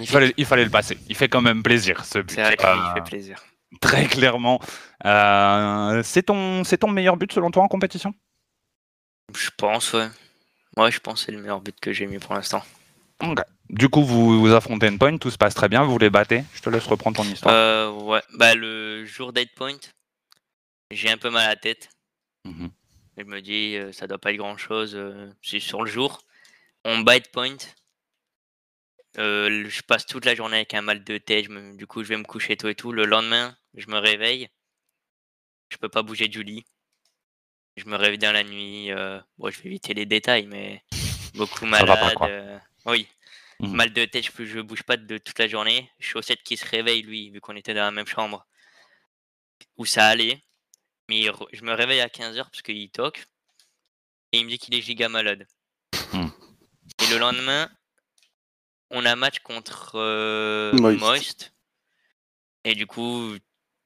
Il 0.00 0.06
fallait, 0.06 0.34
il 0.36 0.44
fallait 0.46 0.64
le 0.64 0.70
passer. 0.70 0.98
Il 1.08 1.16
fait 1.16 1.28
quand 1.28 1.40
même 1.42 1.62
plaisir, 1.62 2.04
ce 2.04 2.18
but. 2.18 2.30
C'est 2.34 2.42
vrai 2.42 2.56
qu'il 2.56 2.66
Euh, 2.66 2.94
fait 2.94 3.02
plaisir. 3.04 3.42
très 3.80 4.06
clairement. 4.06 4.60
Euh, 5.04 6.02
c'est 6.04 6.24
ton, 6.24 6.64
c'est 6.64 6.78
ton 6.78 6.88
meilleur 6.90 7.16
but 7.16 7.32
selon 7.32 7.50
toi 7.50 7.62
en 7.62 7.68
compétition? 7.68 8.14
Je 9.36 9.50
pense, 9.56 9.92
ouais. 9.92 10.08
Ouais, 10.76 10.90
je 10.90 11.00
pense 11.00 11.20
que 11.20 11.26
c'est 11.26 11.32
le 11.32 11.38
meilleur 11.40 11.60
but 11.60 11.78
que 11.80 11.92
j'ai 11.92 12.06
mis 12.06 12.18
pour 12.18 12.34
l'instant. 12.34 12.62
Du 13.70 13.88
coup, 13.88 14.04
vous, 14.04 14.40
vous 14.40 14.52
affrontez 14.52 14.88
Endpoint, 14.88 15.16
tout 15.18 15.30
se 15.30 15.38
passe 15.38 15.54
très 15.54 15.68
bien, 15.68 15.84
vous 15.84 15.96
les 15.98 16.10
battez. 16.10 16.44
Je 16.54 16.60
te 16.60 16.68
laisse 16.70 16.84
reprendre 16.86 17.16
ton 17.16 17.24
histoire. 17.24 17.54
Euh, 17.54 17.90
ouais. 17.90 18.22
Bah, 18.34 18.54
le 18.54 19.04
jour 19.04 19.32
d'être 19.32 19.54
point, 19.54 19.76
j'ai 20.90 21.10
un 21.10 21.16
peu 21.16 21.30
mal 21.30 21.44
à 21.44 21.48
la 21.50 21.56
tête. 21.56 21.88
Mhm. 22.44 22.70
Je 23.18 23.24
me 23.24 23.40
dis, 23.40 23.76
ça 23.92 24.06
doit 24.06 24.18
pas 24.18 24.30
être 24.32 24.38
grand 24.38 24.56
chose. 24.56 24.98
c'est 25.42 25.60
sur 25.60 25.82
le 25.82 25.90
jour. 25.90 26.20
On 26.84 26.98
bat 27.00 27.20
point. 27.32 27.56
Euh, 29.18 29.68
je 29.68 29.82
passe 29.82 30.06
toute 30.06 30.24
la 30.24 30.34
journée 30.34 30.56
avec 30.56 30.74
un 30.74 30.82
mal 30.82 31.04
de 31.04 31.18
tête. 31.18 31.48
me- 31.48 31.76
du 31.76 31.86
coup, 31.86 32.02
je 32.02 32.08
vais 32.08 32.16
me 32.16 32.24
coucher 32.24 32.56
tôt 32.56 32.68
et 32.68 32.74
tout. 32.74 32.92
Le 32.92 33.04
lendemain, 33.04 33.56
je 33.74 33.88
me 33.88 33.98
réveille. 33.98 34.48
Je 35.70 35.76
peux 35.76 35.88
pas 35.88 36.02
bouger 36.02 36.28
du 36.28 36.42
lit. 36.42 36.64
Je 37.76 37.84
me 37.86 37.96
réveille 37.96 38.18
dans 38.18 38.32
la 38.32 38.44
nuit. 38.44 38.90
euh, 38.90 39.20
bon, 39.38 39.50
je 39.50 39.60
vais 39.60 39.68
éviter 39.70 39.94
les 39.94 40.06
détails, 40.06 40.46
mais 40.46 40.82
beaucoup 41.34 41.60
pas, 41.60 41.84
malade. 41.84 42.16
euh, 42.22 42.58
oui. 42.86 43.06
Mhm. 43.60 43.74
Mal 43.76 43.92
de 43.92 44.04
tête, 44.06 44.24
je, 44.26 44.44
je 44.44 44.60
bouge 44.60 44.82
pas 44.82 44.96
de 44.96 45.18
toute 45.18 45.38
la 45.38 45.46
journée. 45.48 45.90
Chaussette 46.00 46.42
qui 46.42 46.56
se 46.56 46.66
réveille, 46.66 47.02
lui, 47.02 47.30
vu 47.30 47.40
qu'on 47.40 47.54
était 47.56 47.74
dans 47.74 47.82
la 47.84 47.90
même 47.90 48.06
chambre. 48.06 48.46
Où 49.76 49.84
ça 49.86 50.06
allait. 50.06 50.42
Mais 51.08 51.20
re- 51.22 51.48
je 51.52 51.62
me 51.64 51.72
réveille 51.72 52.00
à 52.00 52.08
15h 52.08 52.44
parce 52.50 52.62
qu'il 52.62 52.90
toque. 52.90 53.24
Et 54.32 54.38
il 54.38 54.44
me 54.46 54.50
dit 54.50 54.58
qu'il 54.58 54.74
est 54.74 54.80
giga 54.82 55.08
malade. 55.08 55.46
Hmm. 56.12 56.28
Et 57.02 57.06
le 57.12 57.18
lendemain, 57.18 57.70
on 58.92 59.04
a 59.04 59.12
un 59.12 59.16
match 59.16 59.40
contre 59.40 59.92
euh, 59.96 60.72
Moist. 60.74 61.00
Moist. 61.00 61.54
Et 62.64 62.74
du 62.74 62.86
coup, 62.86 63.36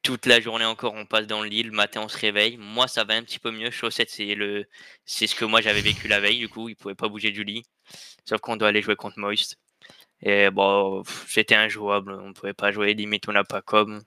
toute 0.02 0.26
la 0.26 0.40
journée 0.40 0.64
encore, 0.64 0.94
on 0.94 1.06
passe 1.06 1.26
dans 1.26 1.42
le 1.42 1.48
lit. 1.48 1.62
Le 1.62 1.72
matin, 1.72 2.02
on 2.02 2.08
se 2.08 2.18
réveille. 2.18 2.56
Moi, 2.58 2.88
ça 2.88 3.04
va 3.04 3.14
un 3.14 3.22
petit 3.22 3.38
peu 3.38 3.50
mieux. 3.50 3.70
Chaussette, 3.70 4.10
c'est 4.10 4.34
le, 4.34 4.66
c'est 5.04 5.26
ce 5.26 5.34
que 5.34 5.44
moi 5.44 5.60
j'avais 5.60 5.80
vécu 5.80 6.08
la 6.08 6.20
veille. 6.20 6.38
Du 6.38 6.48
coup, 6.48 6.68
il 6.68 6.76
pouvait 6.76 6.94
pas 6.94 7.08
bouger 7.08 7.30
du 7.30 7.44
lit. 7.44 7.64
Sauf 8.24 8.40
qu'on 8.40 8.56
doit 8.56 8.68
aller 8.68 8.82
jouer 8.82 8.96
contre 8.96 9.18
Moist. 9.18 9.58
Et 10.22 10.50
bon, 10.50 11.02
c'était 11.28 11.54
injouable. 11.54 12.12
On 12.12 12.32
pouvait 12.32 12.54
pas 12.54 12.72
jouer. 12.72 12.94
Limite, 12.94 13.28
on 13.28 13.32
n'a 13.32 13.44
pas 13.44 13.62
comme. 13.62 14.02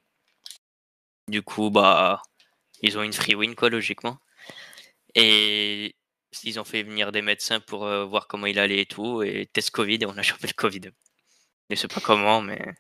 Du 1.28 1.42
coup, 1.42 1.70
bah, 1.70 2.22
ils 2.82 2.98
ont 2.98 3.04
une 3.04 3.14
free 3.14 3.36
win, 3.36 3.56
quoi, 3.56 3.70
logiquement. 3.70 4.18
Et 5.16 5.96
ils 6.44 6.60
ont 6.60 6.64
fait 6.64 6.84
venir 6.84 7.12
des 7.12 7.22
médecins 7.22 7.60
pour 7.60 7.86
euh, 7.86 8.06
voir 8.06 8.28
comment 8.28 8.46
il 8.48 8.60
allait 8.60 8.82
et 8.82 8.86
tout. 8.86 9.24
Et 9.24 9.48
test 9.52 9.72
Covid, 9.72 10.00
et 10.02 10.06
on 10.06 10.18
a 10.18 10.22
chopé 10.22 10.48
le 10.48 10.54
Covid. 10.54 10.82
Je 11.70 11.76
sais 11.76 11.88
pas 11.88 12.02
comment, 12.02 12.42
mais. 12.42 12.74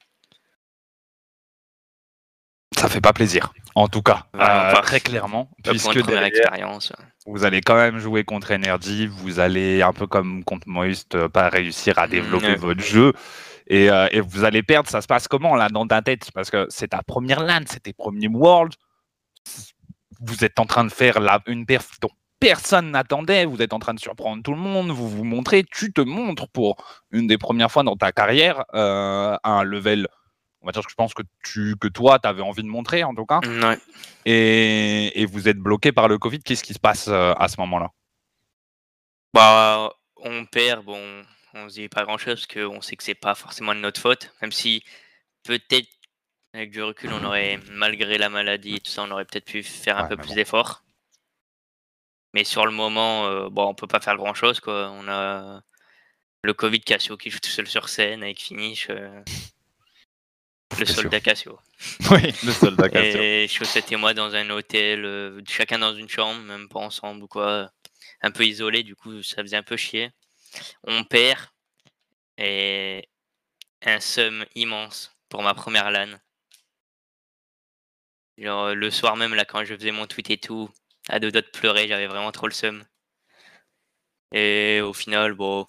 Ça 2.78 2.88
fait 2.88 3.02
pas 3.02 3.14
plaisir, 3.14 3.52
en 3.76 3.88
tout 3.89 4.02
cas, 4.02 4.28
Euh, 4.36 4.74
très 4.84 5.00
clairement, 5.02 5.50
puisque 5.64 5.88
une 5.88 6.02
première 6.04 6.22
derrière, 6.22 6.28
expérience. 6.28 6.93
vous 7.26 7.43
allez 7.43 7.60
quand 7.62 7.76
même 7.76 7.97
jouer 7.97 8.24
contre 8.24 8.54
Energy, 8.54 9.08
vous 9.08 9.39
allez 9.39 9.82
un 9.82 9.91
peu 9.91 10.08
comme 10.08 10.43
contre 10.45 10.70
Moist, 10.70 11.14
euh, 11.16 11.28
pas 11.28 11.50
réussir 11.50 11.97
à 12.00 12.08
développer 12.08 12.45
Ouais. 12.50 12.56
votre 12.56 12.82
jeu. 12.82 13.12
Et, 13.68 13.89
euh, 13.89 14.08
et 14.12 14.22
vous 14.22 14.45
allez 14.45 14.64
perdre, 14.64 14.88
ça 14.88 15.02
se 15.02 15.08
passe 15.08 15.28
comment 15.28 15.56
là 15.56 15.68
dans 15.68 15.86
ta 15.88 16.02
tête? 16.02 16.32
Parce 16.32 16.50
que 16.50 16.68
c'est 16.70 16.89
ta 16.89 17.02
première 17.04 17.41
LAN, 17.43 17.64
c'est 17.68 17.82
tes 17.82 17.93
premiers 17.93 18.30
Worlds. 18.30 18.76
Vous 20.22 20.43
êtes 20.45 20.60
en 20.60 20.66
train 20.66 20.86
de 20.86 20.89
faire 20.91 21.20
la, 21.20 21.41
une 21.47 21.66
perf 21.66 22.00
dont 22.00 22.12
personne 22.40 22.92
n'attendait, 22.92 23.46
vous 23.46 23.62
êtes 23.62 23.74
en 23.74 23.80
train 23.80 23.94
de 23.94 24.00
surprendre 24.00 24.42
tout 24.44 24.52
le 24.54 24.58
monde, 24.60 24.90
vous 24.92 25.10
vous 25.10 25.24
montrez, 25.24 25.64
tu 25.64 25.92
te 25.94 26.02
montres 26.02 26.48
pour 26.50 26.78
une 27.12 27.28
des 27.28 27.38
premières 27.38 27.72
fois 27.72 27.84
dans 27.84 27.96
ta 27.98 28.12
carrière 28.12 28.64
euh, 28.74 29.36
à 29.44 29.50
un 29.52 29.64
level, 29.64 30.08
on 30.62 30.66
va 30.66 30.72
dire 30.72 30.84
que 30.84 30.90
je 30.92 30.96
pense 30.96 31.14
que, 31.14 31.24
tu, 31.44 31.76
que 31.80 31.88
toi, 31.88 32.20
tu 32.20 32.28
avais 32.28 32.42
envie 32.42 32.64
de 32.64 32.68
montrer 32.68 33.04
en 33.04 33.14
tout 33.14 33.26
cas 33.26 33.40
Ouais. 33.44 33.78
et, 34.26 35.22
et 35.22 35.26
vous 35.26 35.48
êtes 35.50 35.58
bloqué 35.58 35.92
par 35.92 36.08
le 36.08 36.18
Covid. 36.18 36.40
Qu'est-ce 36.40 36.64
qui 36.64 36.74
se 36.74 36.80
passe 36.80 37.08
euh, 37.08 37.34
à 37.38 37.48
ce 37.48 37.60
moment-là? 37.62 37.90
Bah, 39.34 39.92
on 40.18 40.46
perd, 40.46 40.84
bon, 40.86 41.24
on 41.54 41.70
se 41.70 41.76
dit 41.76 41.90
pas 41.90 42.04
grand 42.04 42.18
chose 42.18 42.46
parce 42.48 42.48
qu'on 42.68 42.82
sait 42.82 42.96
que 42.96 43.04
c'est 43.04 43.14
pas 43.16 43.36
forcément 43.36 43.76
de 43.76 43.80
notre 43.80 44.02
faute, 44.02 44.34
même 44.42 44.52
si 44.52 44.84
peut-être 45.44 45.88
Avec 46.54 46.72
du 46.72 46.82
recul, 46.82 47.12
on 47.14 47.24
aurait, 47.26 47.60
malgré 47.72 48.18
la 48.18 48.30
maladie 48.30 48.76
et 48.76 48.80
tout 48.80 48.90
ça, 48.92 49.04
on 49.04 49.12
aurait 49.12 49.26
peut-être 49.26 49.46
pu 49.46 49.62
faire 49.62 49.98
un 50.00 50.04
Ouais, 50.04 50.10
peu 50.10 50.18
plus 50.18 50.30
bon. 50.30 50.36
d'efforts. 50.36 50.84
Mais 52.34 52.44
sur 52.44 52.66
le 52.66 52.72
moment, 52.72 53.26
euh, 53.28 53.50
bon, 53.50 53.68
on 53.68 53.74
peut 53.76 53.88
pas 53.88 54.00
faire 54.00 54.16
grand 54.16 54.34
chose, 54.34 54.60
quoi. 54.60 54.92
On 54.92 55.08
a 55.08 55.62
le 56.44 56.54
Covid 56.54 56.82
Cassio 56.82 57.18
qui 57.18 57.30
joue 57.30 57.40
tout 57.40 57.50
seul 57.50 57.68
sur 57.68 57.90
scène 57.90 58.24
avec 58.24 58.40
Finish. 58.40 58.88
euh, 58.90 59.24
le 60.78 60.86
soldat 60.86 61.20
Cassio. 61.20 61.60
Oui, 62.12 62.22
le 62.44 62.52
soldat 62.52 62.90
Cassio. 62.90 63.20
Et 63.22 63.48
Chaussette 63.48 63.92
et 63.92 63.96
moi 63.96 64.14
dans 64.14 64.36
un 64.36 64.50
hôtel, 64.50 65.06
euh, 65.06 65.42
chacun 65.48 65.80
dans 65.80 65.96
une 65.96 66.10
chambre, 66.10 66.42
même 66.42 66.70
pas 66.70 66.80
ensemble 66.80 67.24
ou 67.24 67.28
quoi. 67.28 67.72
Un 68.22 68.32
peu 68.32 68.46
isolé, 68.46 68.84
du 68.84 68.96
coup, 68.96 69.24
ça 69.24 69.42
faisait 69.42 69.56
un 69.58 69.64
peu 69.64 69.78
chier. 69.78 70.12
On 70.84 71.04
perd. 71.04 71.40
Et 72.38 73.08
un 73.84 74.00
seum 74.00 74.46
immense 74.56 75.16
pour 75.30 75.42
ma 75.44 75.54
première 75.54 75.92
LAN. 75.92 76.18
Genre, 78.38 78.74
le 78.74 78.92
soir 78.92 79.18
même, 79.18 79.34
là, 79.36 79.46
quand 79.46 79.64
je 79.66 79.76
faisais 79.76 79.92
mon 79.92 80.08
tweet 80.08 80.30
et 80.30 80.38
tout, 80.38 80.70
à 81.10 81.20
deux 81.20 81.32
doigts 81.32 81.41
de 81.41 81.47
pleurer, 81.47 81.88
j'avais 81.88 82.07
vraiment 82.07 82.32
trop 82.32 82.47
le 82.47 82.53
seum. 82.53 82.84
Et 84.32 84.80
au 84.82 84.93
final, 84.93 85.34
bon, 85.34 85.66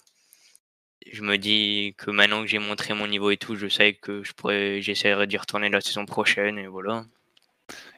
je 1.11 1.21
me 1.23 1.37
dis 1.37 1.95
que 1.97 2.11
maintenant 2.11 2.41
que 2.41 2.47
j'ai 2.47 2.59
montré 2.59 2.93
mon 2.93 3.07
niveau 3.07 3.31
et 3.31 3.37
tout, 3.37 3.55
je 3.55 3.67
sais 3.67 3.93
que 3.95 4.23
je 4.23 4.33
pourrais, 4.33 4.81
j'essaierai 4.81 5.27
d'y 5.27 5.37
retourner 5.37 5.69
la 5.69 5.81
saison 5.81 6.05
prochaine 6.05 6.57
et 6.57 6.67
voilà. 6.67 7.05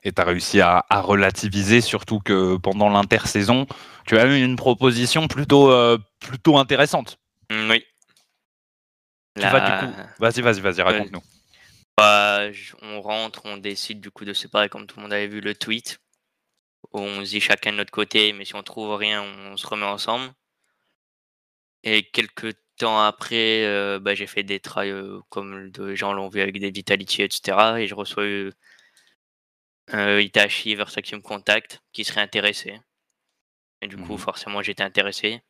Et 0.04 0.12
tu 0.12 0.22
as 0.22 0.26
réussi 0.26 0.62
à, 0.62 0.86
à 0.90 1.02
relativiser, 1.02 1.82
surtout 1.82 2.20
que 2.20 2.58
pendant 2.58 2.90
l'intersaison, 2.90 3.66
tu 4.06 4.18
as 4.18 4.26
eu 4.26 4.42
une 4.42 4.56
proposition 4.56 5.28
plutôt, 5.28 5.72
euh, 5.72 5.98
plutôt 6.20 6.58
intéressante. 6.58 7.18
Mm, 7.52 7.70
oui. 7.72 7.86
Tu 9.36 9.42
vas 9.42 9.60
du 9.60 9.72
La- 9.72 9.80
coup. 9.80 9.94
Vas-y, 10.20 10.42
vas-y, 10.42 10.62
vas-y, 10.62 10.82
raconte-nous. 10.82 11.24
Bah, 11.98 12.42
on 12.82 13.02
rentre, 13.02 13.42
on 13.46 13.58
décide 13.58 14.00
du 14.00 14.12
coup 14.12 14.26
de 14.26 14.34
se 14.34 14.44
séparer 14.44 14.70
comme 14.70 14.88
tout 14.88 14.98
le 14.98 15.04
monde 15.04 15.14
avait 15.14 15.28
vu 15.28 15.42
le 15.42 15.56
tweet. 15.56 16.00
Où 16.92 17.00
On 17.00 17.24
se 17.26 17.30
dit 17.32 17.40
chacun 17.42 17.72
de 17.72 17.78
notre 17.78 17.92
côté, 17.92 18.34
mais 18.34 18.46
si 18.46 18.56
on 18.56 18.64
trouve 18.64 18.96
rien, 18.96 19.22
on 19.24 19.58
se 19.58 19.66
remet 19.68 19.86
ensemble. 19.86 20.34
Et 21.84 22.10
quelques 22.12 22.56
temps 22.78 23.00
après, 23.02 23.66
euh, 23.66 24.00
bah, 24.00 24.16
j'ai 24.16 24.28
fait 24.28 24.44
des 24.44 24.60
tries 24.60 24.90
euh, 24.90 25.20
comme 25.30 25.70
de 25.72 25.96
gens 25.96 26.14
l'ont 26.14 26.30
vu 26.30 26.42
avec 26.42 26.60
des 26.60 26.72
Vitality, 26.72 27.22
etc. 27.24 27.80
Et 27.80 27.88
je 27.88 27.96
reçois 27.96 28.24
euh, 28.24 28.52
euh, 29.94 30.22
Itachi 30.22 30.76
Versa 30.76 31.02
qui 31.02 31.16
me 31.16 31.22
contacte, 31.22 31.82
qui 31.94 32.04
serait 32.04 32.22
intéressé. 32.22 32.80
Et 33.82 33.88
du 33.88 33.98
coup, 33.98 34.14
Mhm. 34.14 34.18
forcément, 34.18 34.62
j'étais 34.64 34.84
intéressé. 34.84 35.42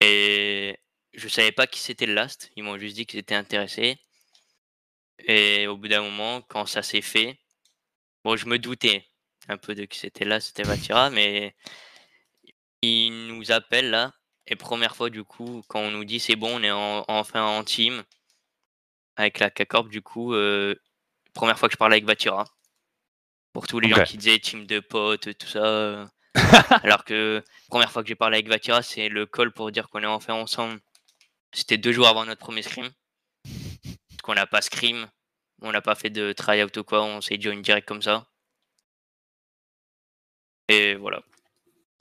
Et 0.00 0.78
je 1.12 1.28
savais 1.28 1.52
pas 1.52 1.66
qui 1.66 1.80
c'était 1.80 2.06
le 2.06 2.14
last. 2.14 2.50
Ils 2.56 2.62
m'ont 2.64 2.78
juste 2.78 2.96
dit 2.96 3.04
qu'ils 3.06 3.20
étaient 3.20 3.34
intéressés. 3.34 3.98
Et 5.26 5.66
au 5.66 5.76
bout 5.76 5.88
d'un 5.88 6.00
moment, 6.02 6.40
quand 6.42 6.64
ça 6.66 6.82
s'est 6.82 7.02
fait, 7.02 7.38
bon, 8.24 8.36
je 8.36 8.46
me 8.46 8.58
doutais 8.58 9.08
un 9.48 9.56
peu 9.58 9.74
de 9.74 9.84
qui 9.84 9.98
c'était 9.98 10.24
là, 10.24 10.40
c'était 10.40 10.62
Vatira, 10.64 11.10
mais 11.10 11.54
il 12.82 13.26
nous 13.28 13.52
appelle 13.52 13.90
là. 13.90 14.12
Et 14.46 14.56
première 14.56 14.94
fois, 14.96 15.10
du 15.10 15.24
coup, 15.24 15.62
quand 15.68 15.80
on 15.80 15.90
nous 15.90 16.04
dit 16.04 16.20
c'est 16.20 16.36
bon, 16.36 16.60
on 16.60 16.62
est 16.62 16.70
en- 16.70 17.04
enfin 17.08 17.42
en 17.44 17.64
team 17.64 18.02
avec 19.16 19.38
la 19.38 19.50
K-Corp, 19.50 19.88
du 19.88 20.02
coup, 20.02 20.34
euh, 20.34 20.74
première 21.34 21.58
fois 21.58 21.68
que 21.68 21.72
je 21.72 21.78
parle 21.78 21.92
avec 21.92 22.04
Vatira. 22.04 22.44
Pour 23.52 23.66
tous 23.66 23.80
les 23.80 23.88
gens 23.88 23.96
qui 24.04 24.18
disaient 24.18 24.38
team 24.38 24.66
de 24.66 24.80
potes, 24.80 25.36
tout 25.38 25.46
ça. 25.46 26.08
alors 26.84 27.04
que 27.04 27.42
première 27.68 27.90
fois 27.90 28.02
que 28.02 28.08
j'ai 28.08 28.14
parlé 28.14 28.36
avec 28.36 28.48
Vatira, 28.48 28.82
c'est 28.82 29.08
le 29.08 29.26
call 29.26 29.52
pour 29.52 29.70
dire 29.72 29.88
qu'on 29.88 30.02
est 30.02 30.06
enfin 30.06 30.34
ensemble. 30.34 30.78
C'était 31.52 31.78
deux 31.78 31.92
jours 31.92 32.06
avant 32.08 32.24
notre 32.26 32.40
premier 32.40 32.62
scrim. 32.62 32.90
Parce 33.42 34.22
qu'on 34.22 34.34
n'a 34.34 34.46
pas 34.46 34.60
scrim, 34.60 35.08
on 35.62 35.72
n'a 35.72 35.80
pas 35.80 35.94
fait 35.94 36.10
de 36.10 36.32
try-out 36.32 36.76
ou 36.76 36.84
quoi, 36.84 37.02
on 37.04 37.20
s'est 37.22 37.40
join 37.40 37.56
direct 37.60 37.88
comme 37.88 38.02
ça. 38.02 38.26
Et 40.68 40.94
voilà. 40.96 41.20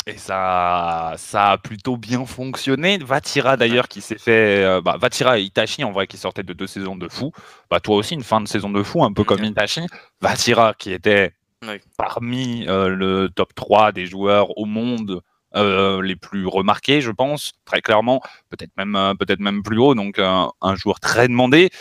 Et 0.07 0.17
ça, 0.17 1.13
ça 1.17 1.51
a 1.53 1.57
plutôt 1.57 1.97
bien 1.97 2.25
fonctionné. 2.25 2.99
Vatira 2.99 3.57
d'ailleurs 3.57 3.87
qui 3.87 4.01
s'est 4.01 4.19
fait, 4.19 4.63
euh, 4.63 4.79
bah, 4.81 4.97
Vatira 4.99 5.39
et 5.39 5.43
Itachi 5.43 5.83
en 5.83 5.91
vrai 5.91 6.05
qui 6.05 6.17
sortaient 6.17 6.43
de 6.43 6.53
deux 6.53 6.67
saisons 6.67 6.95
de 6.95 7.07
fou. 7.09 7.31
Bah 7.71 7.79
toi 7.79 7.95
aussi 7.95 8.13
une 8.13 8.23
fin 8.23 8.39
de 8.39 8.47
saison 8.47 8.69
de 8.69 8.83
fou 8.83 9.03
un 9.03 9.13
peu 9.13 9.23
comme 9.23 9.41
Ouais. 9.41 9.47
Itachi. 9.47 9.81
Vatira 10.21 10.75
qui 10.77 10.91
était 10.91 11.33
Oui. 11.67 11.79
parmi 11.97 12.67
euh, 12.67 12.87
le 12.89 13.29
top 13.29 13.55
3 13.55 13.91
des 13.93 14.05
joueurs 14.05 14.55
au 14.59 14.65
monde 14.65 15.21
euh, 15.55 16.03
les 16.03 16.15
plus 16.15 16.45
remarqués, 16.45 17.01
je 17.01 17.09
pense, 17.11 17.53
très 17.65 17.81
clairement. 17.81 18.21
Peut-être 18.49 18.71
même, 18.77 19.15
peut-être 19.19 19.39
même 19.39 19.63
plus 19.63 19.79
haut. 19.79 19.95
Donc 19.95 20.19
un 20.19 20.75
joueur 20.75 20.99
très 20.99 21.27
demandé. 21.27 21.71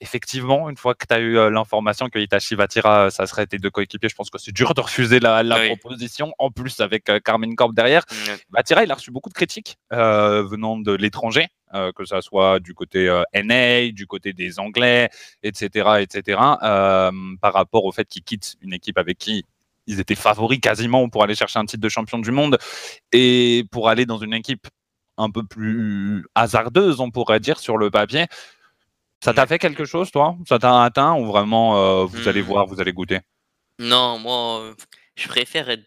Effectivement, 0.00 0.68
une 0.68 0.76
fois 0.76 0.94
que 0.94 1.06
tu 1.06 1.14
as 1.14 1.20
eu 1.20 1.38
euh, 1.38 1.50
l'information 1.50 2.08
que 2.08 2.18
Itachi 2.18 2.56
Vatira, 2.56 3.10
ça 3.10 3.26
serait 3.26 3.46
tes 3.46 3.58
deux 3.58 3.70
coéquipiers, 3.70 4.08
je 4.08 4.14
pense 4.14 4.28
que 4.28 4.38
c'est 4.38 4.52
dur 4.52 4.74
de 4.74 4.80
refuser 4.80 5.20
la, 5.20 5.42
la 5.42 5.60
Oui. 5.60 5.76
proposition. 5.76 6.32
En 6.38 6.50
plus, 6.50 6.80
avec 6.80 7.08
euh, 7.08 7.20
Carmine 7.20 7.54
Corp 7.54 7.72
derrière, 7.74 8.04
Mm, 8.10 8.32
Vatira, 8.50 8.84
il 8.84 8.90
a 8.90 8.94
reçu 8.96 9.10
beaucoup 9.12 9.28
de 9.30 9.34
critiques 9.34 9.76
euh, 9.92 10.42
venant 10.42 10.76
de 10.78 10.92
l'étranger, 10.92 11.46
euh, 11.74 11.92
que 11.92 12.04
ça 12.04 12.20
soit 12.22 12.58
du 12.60 12.74
côté 12.74 13.08
euh, 13.08 13.22
NA, 13.34 13.92
du 13.92 14.06
côté 14.06 14.32
des 14.32 14.58
Anglais, 14.58 15.08
etc., 15.42 15.88
etc., 16.00 16.40
euh, 16.62 17.10
par 17.40 17.54
rapport 17.54 17.84
au 17.84 17.92
fait 17.92 18.04
qu'il 18.06 18.24
quitte 18.24 18.56
une 18.62 18.74
équipe 18.74 18.98
avec 18.98 19.16
qui 19.18 19.44
ils 19.86 20.00
étaient 20.00 20.14
favoris 20.14 20.60
quasiment 20.60 21.08
pour 21.08 21.22
aller 21.22 21.34
chercher 21.34 21.58
un 21.58 21.66
titre 21.66 21.82
de 21.82 21.88
champion 21.88 22.18
du 22.18 22.30
monde 22.30 22.58
et 23.12 23.64
pour 23.70 23.88
aller 23.88 24.06
dans 24.06 24.18
une 24.18 24.32
équipe 24.34 24.66
un 25.16 25.30
peu 25.30 25.44
plus 25.44 26.24
hasardeuse, 26.34 27.00
on 27.00 27.10
pourrait 27.10 27.38
dire, 27.38 27.58
sur 27.60 27.76
le 27.76 27.90
papier. 27.90 28.26
Ça 29.24 29.32
t'a 29.34 29.46
fait 29.46 29.58
quelque 29.58 29.84
chose, 29.86 30.10
toi? 30.10 30.36
Ça 30.46 30.58
t'a 30.58 30.82
atteint 30.84 31.14
ou 31.14 31.26
vraiment 31.26 31.78
euh, 31.78 32.04
vous 32.04 32.28
allez 32.28 32.42
Hmm. 32.42 32.46
voir, 32.46 32.66
vous 32.66 32.80
allez 32.80 32.92
goûter? 32.92 33.20
Non, 33.78 34.18
moi, 34.18 34.60
euh, 34.62 34.74
je 35.16 35.28
préfère 35.28 35.68
être 35.70 35.84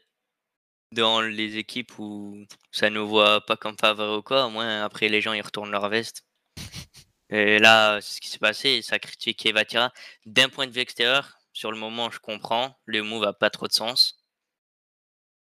dans 0.91 1.21
les 1.21 1.57
équipes 1.57 1.97
où 1.99 2.45
ça 2.71 2.89
ne 2.89 2.99
voit 2.99 3.41
pas 3.45 3.57
comme 3.57 3.77
favori 3.77 4.17
ou 4.17 4.21
quoi. 4.23 4.45
Au 4.47 4.49
moins, 4.49 4.83
après, 4.83 5.09
les 5.09 5.21
gens, 5.21 5.33
ils 5.33 5.41
retournent 5.41 5.71
leur 5.71 5.89
veste. 5.89 6.23
Et 7.29 7.59
là, 7.59 7.99
c'est 8.01 8.15
ce 8.15 8.21
qui 8.21 8.29
s'est 8.29 8.39
passé. 8.39 8.81
Ça 8.81 8.99
critiquait 8.99 9.51
Vatira. 9.51 9.91
D'un 10.25 10.49
point 10.49 10.67
de 10.67 10.71
vue 10.71 10.81
extérieur, 10.81 11.37
sur 11.53 11.71
le 11.71 11.77
moment, 11.77 12.09
je 12.11 12.19
comprends. 12.19 12.77
Le 12.85 13.03
move 13.03 13.23
n'a 13.23 13.33
pas 13.33 13.49
trop 13.49 13.67
de 13.67 13.73
sens. 13.73 14.23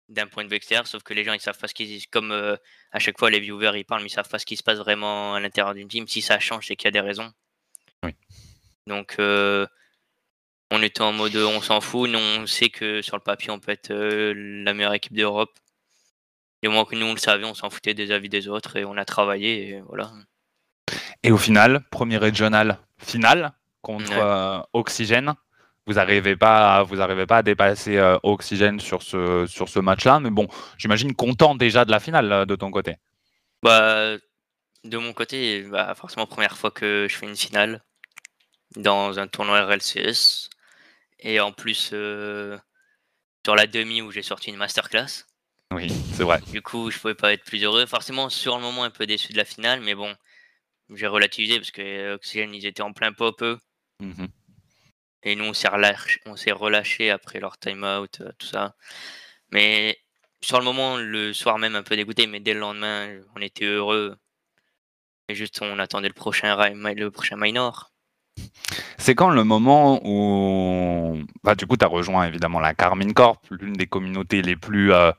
D'un 0.09 0.27
point 0.27 0.45
de 0.45 0.51
vue 0.51 0.57
extérieur, 0.57 0.87
sauf 0.87 1.03
que 1.03 1.15
les 1.15 1.25
gens, 1.25 1.33
ils 1.33 1.41
savent 1.41 1.59
pas 1.59 1.69
ce 1.69 1.75
qui 1.75 2.07
Comme 2.11 2.33
euh, 2.33 2.57
à 2.93 2.99
chaque 2.99 3.19
fois, 3.19 3.31
les 3.31 3.41
viewers, 3.41 3.79
ils 3.79 3.85
parlent, 3.85 4.03
mais 4.03 4.09
ils 4.09 4.13
savent 4.13 4.29
pas 4.29 4.39
ce 4.39 4.47
qui 4.47 4.57
se 4.57 4.63
passe 4.63 4.79
vraiment 4.79 5.35
à 5.35 5.41
l'intérieur 5.41 5.75
d'une 5.75 5.89
team. 5.89 6.07
Si 6.09 6.23
ça 6.23 6.39
change, 6.39 6.67
c'est 6.69 6.77
qu'il 6.77 6.87
y 6.87 6.89
a 6.89 6.93
des 6.93 7.01
raisons. 7.01 7.33
Oui. 8.05 8.15
Donc, 8.87 9.17
euh, 9.19 9.67
on 10.71 10.83
était 10.83 11.03
en 11.03 11.13
mode 11.13 11.37
on 11.37 11.61
s'en 11.61 11.81
fout. 11.81 12.09
Nous, 12.11 12.19
on 12.19 12.47
sait 12.47 12.71
que 12.71 13.03
sur 13.03 13.17
le 13.17 13.23
papier, 13.23 13.51
on 13.51 13.59
peut 13.61 13.73
être 13.73 13.91
euh, 13.91 14.33
la 14.65 14.75
meilleure 14.75 14.95
équipe 14.95 15.13
d'Europe. 15.15 15.53
Et 16.63 16.69
au 16.69 16.71
moins 16.71 16.85
que 16.85 16.95
nous, 16.95 17.07
on 17.07 17.13
le 17.13 17.19
savait, 17.19 17.45
on 17.45 17.55
s'en 17.55 17.71
foutait 17.71 17.95
des 17.95 18.11
avis 18.13 18.29
des 18.29 18.49
autres 18.49 18.77
et 18.77 18.85
on 18.85 18.97
a 18.97 19.05
travaillé. 19.05 19.69
Et 19.69 19.81
voilà. 19.83 20.13
Et 21.23 21.31
au 21.33 21.39
final, 21.39 21.83
premier 21.91 22.17
régional 22.19 22.79
final 22.99 23.53
contre 23.83 24.11
Ouais. 24.13 24.21
euh, 24.21 24.61
Oxygène. 24.73 25.35
Vous 25.87 25.95
n'arrivez 25.95 26.37
pas, 26.37 26.77
à- 26.79 26.83
vous 26.85 27.01
arrivez 27.01 27.27
pas 27.27 27.39
à 27.39 27.43
dépasser 27.43 27.97
euh, 27.97 28.17
Oxygène 28.23 28.79
sur 28.79 29.03
ce, 29.03 29.47
sur 29.47 29.69
ce 29.69 29.81
match-là. 29.81 30.21
Mais 30.21 30.31
bon, 30.31 30.47
j'imagine 30.79 31.13
content 31.15 31.57
déjà 31.57 31.85
de 31.85 31.91
la 31.91 31.99
finale 31.99 32.47
de 32.47 32.55
ton 32.55 32.71
côté. 32.71 32.97
Bah, 33.65 34.17
de 34.85 34.99
mon 34.99 35.13
côté, 35.13 35.63
bah, 35.63 35.93
forcément, 35.97 36.27
première 36.27 36.57
fois 36.57 36.71
que 36.71 37.09
je 37.11 37.17
fais 37.17 37.27
une 37.27 37.37
finale 37.37 37.83
dans 38.77 39.19
un 39.19 39.27
tournoi 39.27 39.65
RLCS. 39.65 40.51
Et 41.21 41.41
en 41.41 41.53
plus, 41.53 41.91
euh, 41.93 42.59
sur 43.45 43.55
la 43.55 43.67
demi 43.67 44.03
où 44.03 44.11
j'ai 44.11 44.23
sorti 44.23 44.51
une 44.51 44.57
masterclass. 44.57 45.27
Oui, 45.73 45.89
c'est 46.15 46.25
vrai. 46.25 46.41
Du 46.53 46.61
coup, 46.63 46.91
je 46.91 46.99
pouvais 46.99 47.15
pas 47.15 47.33
être 47.33 47.45
plus 47.45 47.63
heureux. 47.63 47.87
Forcément, 47.87 48.29
sur 48.29 48.57
le 48.57 48.63
moment, 48.63 48.85
un 48.85 48.91
peu 48.91 49.07
déçu 49.07 49.33
de 49.33 49.39
la 49.39 49.45
finale, 49.45 49.81
mais 49.81 49.95
bon, 49.95 50.15
j'ai 50.91 51.07
relativisé 51.07 51.59
parce 51.59 51.71
que 51.71 51.83
euh, 51.83 52.15
Oxygène, 52.15 52.55
ils 52.55 52.67
étaient 52.67 52.83
en 52.83 52.93
plein 52.93 53.13
pop, 53.13 53.41
eux. 53.43 53.59
Mhm. 54.01 54.29
Et 55.25 55.37
nous, 55.37 55.45
on 55.45 55.55
s'est 55.55 55.69
relâché, 55.69 57.11
après 57.11 57.41
leur 57.41 57.57
time-out, 57.59 58.21
euh, 58.21 58.33
tout 58.39 58.47
ça. 58.47 58.75
Mais 59.53 59.99
sur 60.43 60.59
le 60.59 60.65
moment, 60.65 60.97
le 60.97 61.33
soir 61.33 61.59
même, 61.59 61.77
un 61.77 61.83
peu 61.85 61.97
dégoûté, 61.97 62.27
mais 62.27 62.41
dès 62.41 62.55
le 62.55 62.61
lendemain, 62.61 63.21
on 63.37 63.41
était 63.41 63.65
heureux. 63.65 64.17
Et 65.29 65.35
juste, 65.35 65.63
on 65.63 65.79
attendait 65.79 66.09
le 66.09 66.15
prochain, 66.15 66.57
le 66.75 67.11
prochain 67.11 67.37
minor. 67.37 67.92
C'est 68.99 69.15
quand 69.15 69.31
le 69.31 69.45
moment 69.45 70.01
où, 70.05 71.19
bah, 71.43 71.55
du 71.55 71.67
coup, 71.67 71.77
tu 71.77 71.85
as 71.85 71.89
rejoint 71.89 72.25
évidemment 72.25 72.61
la 72.61 72.75
Carmine 72.75 73.13
Corp, 73.13 73.41
l'une 73.51 73.75
des 73.75 73.87
communautés 73.87 74.43
les 74.43 74.57
plus 74.57 74.93
euh, 74.93 75.11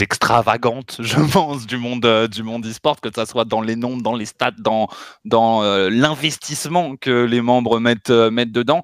extravagantes, 0.00 0.98
je 1.00 1.20
pense, 1.32 1.66
du 1.66 1.76
monde 1.76 2.04
euh, 2.06 2.28
du 2.28 2.42
monde 2.42 2.64
e-sport, 2.66 3.00
que 3.00 3.08
ça 3.14 3.26
soit 3.26 3.44
dans 3.44 3.60
les 3.60 3.76
nombres, 3.76 4.02
dans 4.02 4.14
les 4.14 4.26
stats, 4.26 4.52
dans, 4.58 4.88
euh, 5.32 5.90
l'investissement 5.90 6.96
que 6.96 7.24
les 7.24 7.40
membres 7.40 7.80
mettent 7.80 8.10
dedans. 8.10 8.82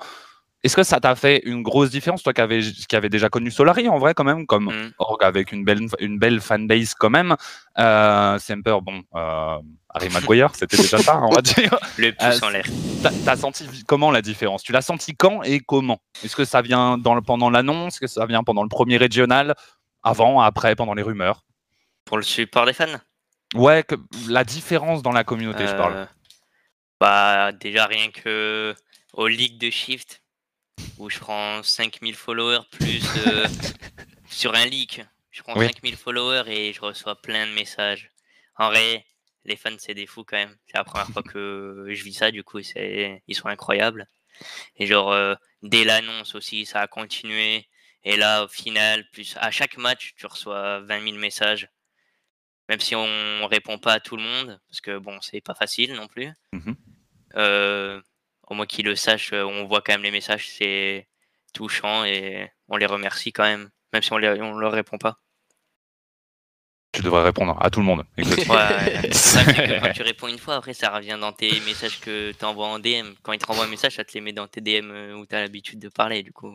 Est-ce 0.65 0.77
que 0.77 0.85
ça 0.85 1.01
t'a 1.01 1.17
fait 1.17 1.43
une 1.45 1.63
grosse 1.63 1.91
différence, 1.91 2.23
toi 2.23 2.33
qui 2.33 2.41
avais, 2.41 2.61
qui 2.61 2.95
avait 2.95 3.09
déjà 3.09 3.29
connu 3.29 3.51
Solari 3.51 3.89
en 3.89 3.99
vrai 3.99 4.15
quand 4.15 4.23
même, 4.23 4.47
comme 4.47 4.67
Mm. 4.67 4.93
org 4.99 5.25
avec 5.25 5.51
une 5.51 5.65
belle, 5.65 5.89
une 5.99 6.19
belle 6.19 6.41
fanbase 6.41 6.95
quand 6.95 7.11
même? 7.11 7.35
Euh, 7.79 8.39
Semper, 8.39 8.79
bon, 8.81 9.03
euh, 9.17 9.59
Harry 9.91 10.09
Maguire, 10.11 10.51
c'était 10.55 10.77
déjà 10.77 10.99
ça, 10.99 11.21
on 11.21 11.31
va 11.33 11.43
dire. 11.43 11.77
Le 11.99 12.13
pouce 12.13 12.43
en 12.43 12.51
l'air. 12.51 12.65
T'as 13.25 13.37
senti 13.37 13.67
comment 13.89 14.13
la 14.13 14.23
différence? 14.23 14.63
Tu 14.63 14.71
l'as 14.71 14.83
senti 14.83 15.17
quand 15.17 15.43
et 15.43 15.59
comment? 15.59 16.01
Est-ce 16.25 16.37
que 16.37 16.45
ça 16.45 16.63
vient 16.63 16.97
dans 16.97 17.17
le, 17.17 17.23
pendant 17.23 17.51
l'annonce? 17.51 17.95
Est-ce 17.95 18.01
que 18.01 18.07
ça 18.07 18.27
vient 18.27 18.45
pendant 18.45 18.63
le 18.63 18.69
premier 18.69 18.97
régional? 18.99 19.55
Avant, 20.05 20.41
après, 20.41 20.77
pendant 20.77 20.95
les 20.95 21.03
rumeurs? 21.03 21.45
Pour 22.05 22.17
le 22.17 22.23
support 22.23 22.67
des 22.67 22.73
fans? 22.73 22.87
Ouais, 23.55 23.83
que, 23.83 23.97
la 24.29 24.45
différence 24.45 25.03
dans 25.03 25.13
la 25.13 25.25
communauté, 25.25 25.67
je 25.67 25.75
parle. 25.75 25.95
Euh, 25.95 26.07
Bah, 27.01 27.51
déjà 27.51 27.87
rien 27.87 28.11
que 28.11 28.75
aux 29.13 29.27
ligues 29.27 29.59
de 29.59 29.71
Shift, 29.71 30.22
où 30.99 31.11
je 31.11 31.19
prends 31.19 31.63
5000 31.63 32.15
followers 32.15 32.61
plus 32.71 33.03
euh, 33.27 33.47
sur 34.29 34.55
un 34.55 34.65
leak, 34.67 35.03
je 35.31 35.43
prends 35.43 35.57
Oui. 35.59 35.67
5000 35.67 35.97
followers 35.97 36.45
et 36.47 36.73
je 36.73 36.81
reçois 36.81 37.21
plein 37.21 37.47
de 37.47 37.53
messages. 37.53 38.11
En 38.57 38.69
vrai, 38.69 39.05
les 39.45 39.57
fans, 39.57 39.71
c'est 39.79 39.95
des 39.95 40.07
fous 40.07 40.25
quand 40.25 40.37
même. 40.37 40.57
C'est 40.67 40.77
la 40.77 40.85
première 40.85 41.09
fois 41.09 41.23
que 41.23 41.87
je 41.89 42.05
vis 42.05 42.15
ça, 42.15 42.31
du 42.31 42.45
coup, 42.45 42.59
ils 42.61 43.35
sont 43.35 43.49
incroyables. 43.49 44.07
Et 44.77 44.87
genre, 44.87 45.13
euh, 45.13 45.35
dès 45.63 45.85
l'annonce 45.85 46.35
aussi, 46.35 46.67
ça 46.67 46.81
a 46.83 46.87
continué. 46.87 47.69
Et 48.05 48.17
là, 48.17 48.45
au 48.45 48.49
final, 48.49 49.09
plus 49.11 49.37
à 49.39 49.51
chaque 49.51 49.77
match, 49.77 50.15
tu 50.17 50.27
reçois 50.27 50.81
20 50.81 51.05
000 51.05 51.17
messages. 51.17 51.69
Même 52.69 52.81
si 52.81 52.95
on 52.95 53.47
répond 53.47 53.79
pas 53.79 53.95
à 53.95 54.01
tout 54.01 54.17
le 54.17 54.23
monde, 54.23 54.61
parce 54.69 54.81
que 54.81 54.99
bon, 54.99 55.21
c'est 55.21 55.41
pas 55.41 55.55
facile 55.55 55.95
non 55.95 56.09
plus. 56.09 56.31
Mhm. 56.53 56.77
Euh, 57.37 58.01
au 58.49 58.55
moins 58.55 58.67
qu'ils 58.67 58.85
le 58.87 58.97
sachent, 58.97 59.33
euh, 59.33 59.45
on 59.45 59.65
voit 59.67 59.81
quand 59.83 59.93
même 59.93 60.03
les 60.03 60.11
messages, 60.11 60.49
c'est 60.49 61.07
touchant 61.55 62.05
et 62.05 62.51
on 62.69 62.77
les 62.77 62.87
remercie 62.87 63.33
quand 63.33 63.45
même, 63.45 63.71
même 63.93 64.03
si 64.03 64.13
on, 64.13 64.19
les, 64.19 64.29
on 64.41 64.55
leur 64.55 64.73
répond 64.73 64.99
pas. 64.99 65.19
Tu 66.93 67.01
devrais 67.01 67.23
répondre 67.23 67.57
à 67.61 67.71
tout 67.71 67.81
le 67.81 67.87
monde. 67.87 68.05
exactement. 68.19 68.55
Ouais, 68.55 69.11
quand 69.83 69.93
tu 69.95 70.03
réponds 70.03 70.29
une 70.29 70.39
fois, 70.39 70.57
après 70.57 70.75
ça 70.75 70.91
revient 70.91 71.17
dans 71.19 71.33
tes 71.33 71.51
messages 71.61 71.99
que 72.01 72.33
tu 72.33 72.45
envoies 72.45 72.67
en 72.67 72.79
DM. 72.79 73.15
Quand 73.23 73.33
ils 73.33 73.39
te 73.39 73.47
renvoient 73.47 73.65
un 73.65 73.69
message, 73.69 73.97
ça 73.97 74.05
te 74.05 74.13
les 74.13 74.21
met 74.21 74.33
dans 74.35 74.47
tes 74.47 74.61
DM 74.61 74.91
euh, 74.91 75.15
où 75.15 75.25
tu 75.25 75.35
as 75.35 75.41
l'habitude 75.41 75.79
de 75.79 75.89
parler, 75.89 76.23
du 76.23 76.33
coup. 76.33 76.53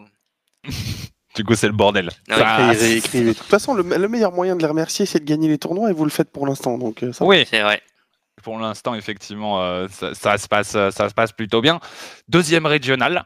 du 1.35 1.43
coup, 1.43 1.55
c'est 1.55 1.65
le 1.65 1.73
bordel. 1.73 2.11
Non, 2.27 2.35
Ça- 2.37 2.71
Et 2.73 2.77
réécrivez. 2.77 3.33
De 3.33 3.33
toute 3.33 3.47
façon, 3.47 3.73
le, 3.73 3.81
le 3.81 4.07
meilleur 4.07 4.31
moyen 4.31 4.55
de 4.55 4.61
les 4.61 4.67
remercier, 4.67 5.07
c'est 5.07 5.19
de 5.19 5.25
gagner 5.25 5.47
les 5.47 5.57
tournois 5.57 5.89
et 5.89 5.93
vous 5.93 6.03
le 6.03 6.11
faites 6.11 6.31
pour 6.31 6.45
l'instant. 6.45 6.77
Donc, 6.77 7.01
euh, 7.01 7.11
ça 7.13 7.23
va. 7.25 7.29
oui, 7.29 7.43
C'est 7.49 7.61
vrai. 7.63 7.81
Pour 8.43 8.59
l'instant, 8.59 8.95
effectivement, 8.95 9.61
euh, 9.61 9.87
ça, 9.87 10.37
se 10.37 10.47
passe, 10.47 10.75
euh, 10.75 10.91
ça 10.91 11.09
se 11.09 11.13
passe 11.13 11.31
plutôt 11.31 11.61
bien. 11.61 11.79
Deuxième 12.27 12.65
régional, 12.65 13.25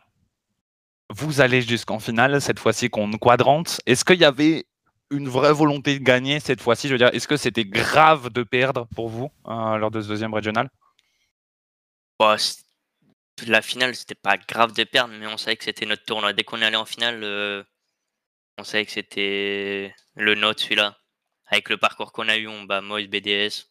vous 1.10 1.42
allez 1.42 1.62
jusqu'en 1.62 2.00
finale, 2.00 2.42
cette 2.42 2.60
fois-ci 2.60 2.90
contre 2.90 3.18
Quadrante. 3.20 3.82
Est-ce 3.86 4.06
qu'il 4.06 4.20
y 4.20 4.26
avait 4.26 4.66
une 5.12 5.28
vraie 5.28 5.54
volonté 5.54 6.00
de 6.00 6.04
gagner 6.04 6.40
cette 6.40 6.62
fois-ci? 6.62 6.88
Je 6.88 6.94
veux 6.94 6.98
dire, 6.98 7.10
est-ce 7.14 7.28
que 7.28 7.38
c'était 7.38 7.66
grave 7.66 8.30
de 8.30 8.44
perdre 8.44 8.88
pour 8.96 9.10
vous 9.10 9.30
euh, 9.48 9.78
lors 9.78 9.92
de 9.92 10.02
ce 10.02 10.08
deuxième 10.08 10.34
régional? 10.34 10.70
C- 12.38 12.64
la 13.48 13.62
finale, 13.62 13.96
c'était 13.96 14.16
pas 14.16 14.38
grave 14.38 14.74
de 14.74 14.84
perdre, 14.84 15.14
mais 15.18 15.28
on 15.28 15.38
savait 15.38 15.58
que 15.58 15.64
c'était 15.64 15.86
notre 15.86 16.06
tournoi. 16.06 16.34
Dès 16.34 16.44
qu'on 16.44 16.62
allait 16.62 16.78
en 16.78 16.86
finale, 16.86 17.66
on 18.58 18.64
savait 18.64 18.86
que 18.86 18.92
c'était 18.92 19.94
le 20.16 20.36
nôtre, 20.36 20.62
celui-là. 20.62 20.98
Avec 21.48 21.70
le 21.70 21.78
parcours 21.78 22.12
qu'on 22.14 22.30
a 22.30 22.38
eu, 22.38 22.48
on 22.48 22.64
bat 22.64 22.82
Moïse 22.82 23.10
BDS. 23.10 23.71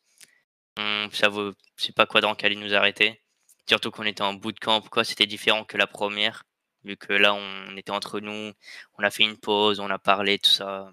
On, 0.81 1.11
ça 1.13 1.29
vaut, 1.29 1.53
c'est 1.77 1.95
pas 1.95 2.07
Quadrant 2.07 2.35
qui 2.35 2.47
allait 2.47 2.57
nous 2.57 2.75
arrêter. 2.75 3.21
Surtout 3.69 3.91
qu'on 3.91 4.05
était 4.05 4.23
en 4.23 4.35
bootcamp, 4.35 4.81
quoi, 4.91 5.05
c'était 5.05 5.27
différent 5.27 5.65
que 5.65 5.77
la 5.77 5.87
première. 5.87 6.43
Vu 6.85 6.97
que 6.97 7.13
là, 7.13 7.35
on 7.35 7.77
était 7.77 7.93
entre 7.93 8.21
nous, 8.21 8.53
on 8.99 9.03
a 9.05 9.11
fait 9.11 9.23
une 9.25 9.37
pause, 9.37 9.81
on 9.81 9.91
a 9.91 9.99
parlé, 9.99 10.39
tout 10.39 10.51
ça. 10.51 10.91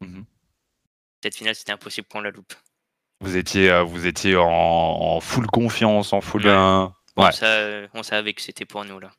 Mhm. 0.00 0.24
Cette 1.22 1.34
finale, 1.36 1.54
c'était 1.54 1.72
impossible 1.72 2.06
qu'on 2.10 2.20
la 2.20 2.30
loupe. 2.30 2.54
vous 3.20 3.36
étiez, 3.36 3.70
euh, 3.70 3.82
vous 3.82 4.06
étiez 4.06 4.36
en, 4.36 4.46
en 4.48 5.20
full 5.20 5.46
confiance, 5.46 6.12
en 6.12 6.20
full. 6.20 6.44
Ouais. 6.46 6.50
euh, 6.50 6.86
Ouais. 7.16 7.30
euh, 7.42 7.88
on 7.94 8.02
savait 8.02 8.34
que 8.34 8.42
c'était 8.42 8.66
pour 8.66 8.84
nous, 8.84 8.98
là. 9.00 9.10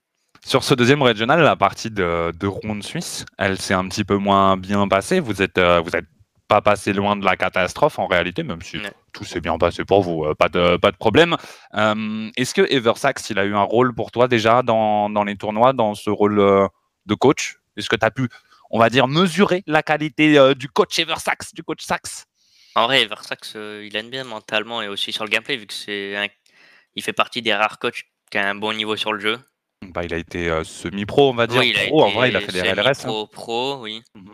Sur 0.46 0.64
ce 0.64 0.74
deuxième 0.76 1.02
régional, 1.02 1.42
la 1.42 1.56
partie 1.56 1.90
de, 1.92 2.32
de 2.40 2.48
ronde 2.48 2.84
suisse, 2.84 3.26
elle 3.38 3.60
s'est 3.60 3.74
un 3.74 3.88
petit 3.88 4.04
peu 4.04 4.18
moins 4.18 4.56
bien 4.56 4.88
passée. 4.88 5.20
Vous 5.20 5.42
êtes, 5.42 5.58
euh, 5.58 5.82
vous 5.82 5.96
êtes 5.96 6.06
pas 6.48 6.62
passé 6.62 6.94
loin 6.94 7.16
de 7.16 7.26
la 7.26 7.36
catastrophe 7.36 8.00
en 8.00 8.08
réalité, 8.08 8.44
même 8.44 8.62
si 8.62 8.78
Ouais. 8.78 8.92
tout 9.14 9.26
s'est 9.26 9.42
bien 9.42 9.58
passé 9.58 9.84
pour 9.86 10.02
vous, 10.02 10.24
euh, 10.26 10.34
pas 10.36 10.50
de, 10.50 10.78
pas 10.78 10.92
de 10.92 10.98
problème. 10.98 11.36
Euh, 11.74 12.30
Est-ce 12.38 12.54
que 12.54 12.62
Eversax, 12.72 13.30
il 13.30 13.40
a 13.40 13.46
eu 13.46 13.54
un 13.56 13.64
rôle 13.64 13.94
pour 13.94 14.12
toi 14.12 14.28
déjà 14.28 14.62
dans, 14.64 15.10
dans 15.10 15.24
les 15.24 15.36
tournois, 15.36 15.74
dans 15.74 15.94
ce 15.96 16.10
rôle 16.10 16.40
euh, 16.40 16.68
de 17.06 17.16
coach? 17.16 17.58
Est-ce 17.76 17.90
que 17.90 17.96
tu 17.96 18.06
as 18.06 18.12
pu, 18.12 18.30
on 18.72 18.80
va 18.80 18.90
dire, 18.90 19.08
mesurer 19.08 19.64
la 19.68 19.84
qualité 19.84 20.38
euh, 20.40 20.54
du 20.54 20.70
coach 20.70 20.98
Eversax, 21.00 21.54
du 21.54 21.64
coach 21.64 21.84
Sax? 21.84 22.26
En 22.76 22.86
vrai, 22.86 23.06
Versax, 23.06 23.54
euh, 23.56 23.84
il 23.86 23.96
aime 23.98 24.10
bien 24.10 24.24
mentalement 24.24 24.82
et 24.82 24.88
aussi 24.88 25.12
sur 25.12 25.24
le 25.24 25.30
gameplay, 25.30 25.58
vu 25.58 25.66
que 25.68 25.74
c'est 25.74 26.16
un- 26.16 26.28
il 26.96 27.04
fait 27.04 27.14
partie 27.14 27.42
des 27.42 27.54
rares 27.54 27.80
coachs 27.80 28.04
qui 28.32 28.38
a 28.38 28.48
un 28.50 28.56
bon 28.56 28.74
niveau 28.74 28.96
sur 28.96 29.14
le 29.14 29.20
jeu. 29.20 29.40
bah, 29.82 30.04
Il 30.04 30.14
a 30.14 30.18
été 30.18 30.50
semi-pro, 30.64 31.30
on 31.32 31.34
va 31.36 31.48
dire. 31.48 31.60
Oui, 31.60 31.72
il 31.76 31.78
a 31.80 31.86
pro, 31.88 32.04
en 32.04 32.08
été 32.08 32.16
vrai, 32.18 32.30
il 32.30 32.36
a 32.36 32.42
fait 32.42 32.52
des 32.52 32.62
RLRS. 32.62 32.88
hein. 32.88 32.94
semi-pro, 32.94 33.28
pro, 33.28 33.78
oui. 33.82 34.02
Mhm. 34.16 34.34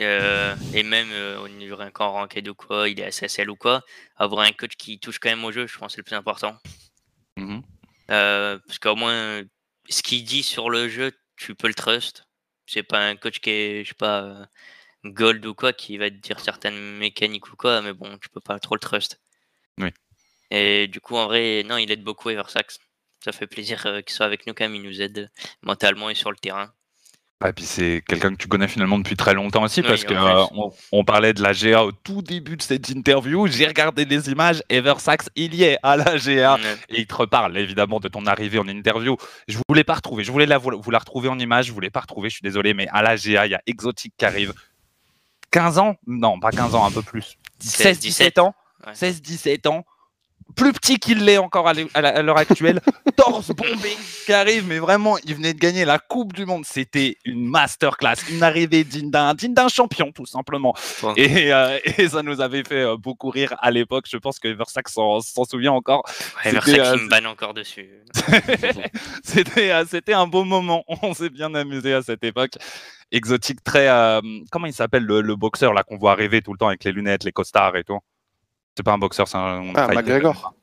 Euh, 0.00 0.56
et 0.72 0.82
même 0.82 1.10
euh, 1.12 1.38
au 1.38 1.48
niveau 1.48 1.76
d'un 1.76 1.90
camp 1.90 2.12
ranked 2.12 2.48
ou 2.48 2.54
quoi, 2.54 2.88
il 2.88 2.98
est 2.98 3.10
SSL 3.10 3.48
ou 3.48 3.56
quoi, 3.56 3.82
avoir 4.16 4.42
un 4.42 4.50
coach 4.52 4.74
qui 4.76 4.98
touche 4.98 5.20
quand 5.20 5.28
même 5.28 5.44
au 5.44 5.52
jeu, 5.52 5.66
je 5.66 5.78
pense 5.78 5.92
que 5.92 5.96
c'est 5.96 6.00
le 6.00 6.04
plus 6.04 6.16
important. 6.16 6.56
Mhm. 7.36 7.62
Euh, 8.10 8.58
parce 8.66 8.78
qu'au 8.78 8.96
moins, 8.96 9.42
ce 9.88 10.02
qu'il 10.02 10.24
dit 10.24 10.42
sur 10.42 10.68
le 10.68 10.88
jeu, 10.88 11.12
tu 11.36 11.54
peux 11.54 11.68
le 11.68 11.74
trust. 11.74 12.26
C'est 12.66 12.82
pas 12.82 13.06
un 13.06 13.16
coach 13.16 13.38
qui 13.40 13.50
est, 13.50 13.84
je 13.84 13.90
sais 13.90 13.94
pas, 13.94 14.48
gold 15.04 15.44
ou 15.46 15.54
quoi, 15.54 15.72
qui 15.72 15.96
va 15.96 16.10
te 16.10 16.16
dire 16.16 16.40
certaines 16.40 16.96
mécaniques 16.96 17.52
ou 17.52 17.56
quoi, 17.56 17.80
mais 17.82 17.92
bon, 17.92 18.18
tu 18.18 18.28
peux 18.30 18.40
pas 18.40 18.58
trop 18.58 18.74
le 18.74 18.80
trust. 18.80 19.20
Oui. 19.78 19.90
Et 20.50 20.88
du 20.88 21.00
coup, 21.00 21.16
en 21.16 21.26
vrai, 21.26 21.62
non, 21.64 21.76
il 21.76 21.90
aide 21.90 22.02
beaucoup 22.02 22.30
Eversax. 22.30 22.78
Ça 23.22 23.32
fait 23.32 23.46
plaisir 23.46 23.82
qu'il 24.04 24.14
soit 24.14 24.26
avec 24.26 24.46
nous 24.46 24.54
quand 24.54 24.64
même, 24.64 24.74
il 24.74 24.82
nous 24.82 25.00
aide 25.00 25.30
mentalement 25.62 26.10
et 26.10 26.14
sur 26.14 26.30
le 26.30 26.36
terrain. 26.36 26.72
Et 27.46 27.52
puis 27.52 27.64
c'est 27.64 28.02
quelqu'un 28.08 28.30
que 28.30 28.36
tu 28.36 28.48
connais 28.48 28.68
finalement 28.68 28.98
depuis 28.98 29.16
très 29.16 29.34
longtemps 29.34 29.62
aussi, 29.62 29.80
Oui, 29.80 29.88
parce 29.88 30.04
que 30.04 30.14
plus. 30.14 30.16
euh, 30.16 30.70
on, 30.92 31.04
parlait 31.04 31.34
de 31.34 31.42
la 31.42 31.52
GA 31.52 31.84
au 31.84 31.92
tout 31.92 32.22
début 32.22 32.56
de 32.56 32.62
cette 32.62 32.88
interview. 32.88 33.46
J'ai 33.46 33.66
regardé 33.66 34.04
les 34.04 34.30
images, 34.30 34.62
Eversax, 34.70 35.28
il 35.36 35.54
y 35.54 35.64
est 35.64 35.78
à 35.82 35.96
la 35.96 36.16
GA. 36.16 36.58
Et 36.88 37.00
il 37.00 37.06
te 37.06 37.14
reparle 37.14 37.56
évidemment 37.58 38.00
de 38.00 38.08
ton 38.08 38.24
arrivée 38.26 38.58
en 38.58 38.66
interview. 38.66 39.16
Je 39.46 39.58
voulais 39.68 39.84
pas 39.84 39.94
retrouver, 39.94 40.24
je 40.24 40.32
voulais 40.32 40.46
la, 40.46 40.58
vous 40.58 40.90
la 40.90 40.98
retrouver 40.98 41.28
en 41.28 41.38
image, 41.38 41.66
je 41.66 41.72
voulais 41.72 41.90
pas 41.90 42.00
retrouver, 42.00 42.30
je 42.30 42.34
suis 42.36 42.42
désolé, 42.42 42.72
mais 42.72 42.88
à 42.92 43.02
la 43.02 43.16
GA, 43.16 43.46
il 43.46 43.52
y 43.52 43.54
a 43.54 43.60
Exotic 43.66 44.14
qui 44.16 44.24
arrive. 44.24 44.54
15 45.50 45.78
ans? 45.78 45.96
Non, 46.06 46.40
pas 46.40 46.50
15 46.50 46.74
ans, 46.74 46.86
un 46.86 46.90
peu 46.90 47.02
plus. 47.02 47.36
16, 47.60 48.00
17 48.00 48.38
ans? 48.38 48.54
Ouais. 48.86 48.94
16, 48.94 49.22
17 49.22 49.66
ans? 49.66 49.84
Plus 50.56 50.72
petit 50.72 50.98
qu'il 50.98 51.24
l'est 51.24 51.38
encore 51.38 51.66
à 51.68 52.22
l'heure 52.22 52.38
actuelle. 52.38 52.80
Torse 53.16 53.48
bombé 53.48 53.96
qui 54.24 54.32
arrive, 54.32 54.66
mais 54.68 54.78
vraiment, 54.78 55.16
il 55.24 55.34
venait 55.34 55.52
de 55.54 55.58
gagner 55.58 55.84
la 55.84 55.98
Coupe 55.98 56.32
du 56.32 56.46
Monde. 56.46 56.64
C'était 56.64 57.16
une 57.24 57.48
masterclass, 57.48 58.16
une 58.30 58.42
arrivée 58.42 58.84
digne 58.84 59.10
d'un 59.10 59.34
digne 59.34 59.54
d'un 59.54 59.68
champion, 59.68 60.12
tout 60.12 60.26
simplement. 60.26 60.74
Ouais. 61.02 61.12
Et, 61.16 61.52
euh, 61.52 61.78
et 61.98 62.08
ça 62.08 62.22
nous 62.22 62.40
avait 62.40 62.62
fait 62.62 62.82
euh, 62.82 62.96
beaucoup 62.96 63.30
rire 63.30 63.54
à 63.60 63.70
l'époque. 63.70 64.06
Je 64.10 64.16
pense 64.16 64.38
que 64.38 64.48
Versac 64.48 64.88
s'en 64.88 65.20
s'en 65.20 65.44
souvient 65.44 65.72
encore. 65.72 66.04
Ouais, 66.44 66.52
Versax, 66.52 66.78
euh, 66.78 66.96
me 66.98 67.08
banne 67.08 67.26
encore 67.26 67.54
dessus. 67.54 67.88
C'était 69.24 69.70
euh, 69.72 69.84
c'était 69.88 70.12
un 70.14 70.26
beau 70.26 70.44
moment. 70.44 70.84
On 71.02 71.14
s'est 71.14 71.30
bien 71.30 71.54
amusé 71.54 71.94
à 71.94 72.02
cette 72.02 72.24
époque. 72.24 72.52
Exotique, 73.12 73.62
très. 73.62 73.88
euh, 73.88 74.20
comment 74.50 74.66
il 74.66 74.72
s'appelle 74.74 75.04
le, 75.04 75.20
le 75.20 75.36
boxeur 75.36 75.72
là 75.72 75.82
qu'on 75.82 75.96
voit 75.98 76.12
arriver 76.12 76.42
tout 76.42 76.52
le 76.52 76.58
temps 76.58 76.68
avec 76.68 76.84
les 76.84 76.92
lunettes, 76.92 77.24
les 77.24 77.32
costards 77.32 77.76
et 77.76 77.84
tout? 77.84 77.98
C'est 78.76 78.82
pas 78.82 78.92
un 78.92 78.98
boxeur, 78.98 79.28
c'est 79.28 79.36
un. 79.38 79.72
Ah. 79.74 79.88
McGregor. 79.94 80.54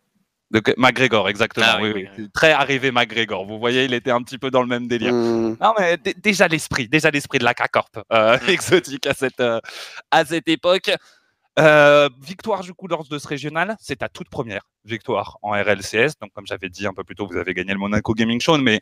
De 0.52 0.62
McGregor, 0.78 1.30
exactement. 1.30 1.66
Ah 1.70 1.78
oui, 1.82 1.90
oui, 1.90 1.94
oui. 1.96 2.08
oui, 2.18 2.24
oui. 2.24 2.30
Très 2.34 2.52
arrivé 2.52 2.92
McGregor. 2.92 3.46
Vous 3.46 3.58
voyez, 3.58 3.86
il 3.86 3.94
était 3.94 4.12
un 4.12 4.22
petit 4.22 4.38
peu 4.38 4.52
dans 4.52 4.62
le 4.62 4.68
même 4.68 4.86
délire. 4.88 5.14
Hmm. 5.14 5.56
Non, 5.62 5.74
mais 5.80 5.96
dé- 5.96 6.14
déjà 6.14 6.48
l'esprit, 6.50 6.90
déjà 6.90 7.10
l'esprit 7.10 7.40
de 7.40 7.46
la 7.46 7.54
K-Corp 7.54 8.00
euh, 8.12 8.38
Mm. 8.38 8.40
exotique 8.50 9.08
à 9.08 9.14
cette, 9.14 9.40
euh, 9.40 9.62
à 10.12 10.26
cette 10.26 10.50
époque. 10.50 10.92
Euh, 11.60 12.10
victoire 12.22 12.62
du 12.64 12.74
coup 12.74 12.88
lors 12.88 13.06
de 13.08 13.18
ce 13.20 13.28
régional, 13.28 13.76
c'est 13.80 13.98
ta 13.98 14.10
toute 14.10 14.30
première 14.30 14.64
victoire 14.86 15.38
en 15.42 15.52
RLCS. 15.52 16.14
Donc, 16.22 16.32
comme 16.34 16.46
j'avais 16.48 16.70
dit 16.70 16.86
un 16.88 16.94
peu 16.94 17.04
plus 17.04 17.16
tôt, 17.16 17.28
vous 17.30 17.38
avez 17.38 17.54
gagné 17.54 17.72
le 17.74 17.80
Monaco 17.80 18.14
Gaming 18.14 18.40
Show, 18.42 18.58
mais 18.58 18.80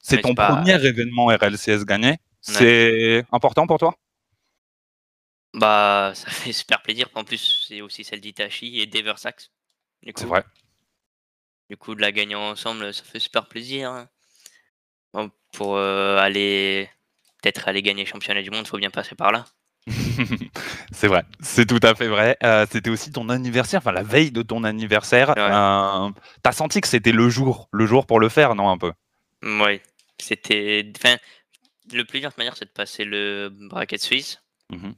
c'est 0.00 0.20
ton 0.20 0.34
pas- 0.34 0.56
premier 0.56 0.74
événement 0.84 1.26
RLCS 1.26 1.84
gagné. 1.84 2.16
C'est 2.40 3.24
important 3.32 3.66
pour 3.66 3.78
toi? 3.78 3.94
Bah, 5.54 6.12
ça 6.14 6.30
fait 6.30 6.52
super 6.52 6.82
plaisir. 6.82 7.08
En 7.14 7.24
plus, 7.24 7.64
c'est 7.68 7.80
aussi 7.80 8.04
celle 8.04 8.20
d'Itachi 8.20 8.80
et 8.80 8.86
d'Eversax. 8.86 9.50
C'est 10.16 10.26
vrai. 10.26 10.44
Du 11.68 11.76
coup, 11.76 11.94
de 11.94 12.00
la 12.00 12.12
gagner 12.12 12.34
ensemble, 12.34 12.94
ça 12.94 13.04
fait 13.04 13.18
super 13.20 13.46
plaisir. 13.46 13.90
hein. 13.90 14.08
Bon, 15.12 15.30
pour 15.52 15.76
euh, 15.76 16.16
aller 16.18 16.88
peut-être 17.42 17.68
aller 17.68 17.82
gagner 17.82 18.04
le 18.04 18.08
championnat 18.08 18.42
du 18.42 18.50
monde, 18.50 18.64
il 18.64 18.68
faut 18.68 18.78
bien 18.78 18.90
passer 18.90 19.14
par 19.14 19.32
là. 19.32 19.44
c'est 20.92 21.08
vrai, 21.08 21.24
c'est 21.40 21.66
tout 21.66 21.80
à 21.82 21.94
fait 21.94 22.08
vrai. 22.08 22.36
Euh, 22.42 22.66
c'était 22.70 22.90
aussi 22.90 23.10
ton 23.10 23.28
anniversaire, 23.30 23.78
enfin 23.78 23.92
la 23.92 24.02
veille 24.02 24.30
de 24.30 24.42
ton 24.42 24.64
anniversaire. 24.64 25.30
Ouais. 25.30 25.36
Euh, 25.38 26.10
T'as 26.42 26.52
senti 26.52 26.80
que 26.80 26.88
c'était 26.88 27.12
le 27.12 27.28
jour, 27.30 27.68
le 27.72 27.86
jour 27.86 28.06
pour 28.06 28.20
le 28.20 28.28
faire, 28.28 28.54
non 28.54 28.68
un 28.70 28.76
peu? 28.78 28.92
Oui, 29.42 29.80
c'était. 30.18 30.90
Enfin, 30.96 31.16
le 31.92 32.04
plus 32.04 32.20
dur 32.20 32.30
de 32.30 32.34
manière, 32.36 32.56
c'est 32.56 32.66
de 32.66 32.70
passer 32.70 33.04
le 33.04 33.48
bracket 33.50 34.00
suisse. 34.02 34.42
Mhm. 34.70 34.94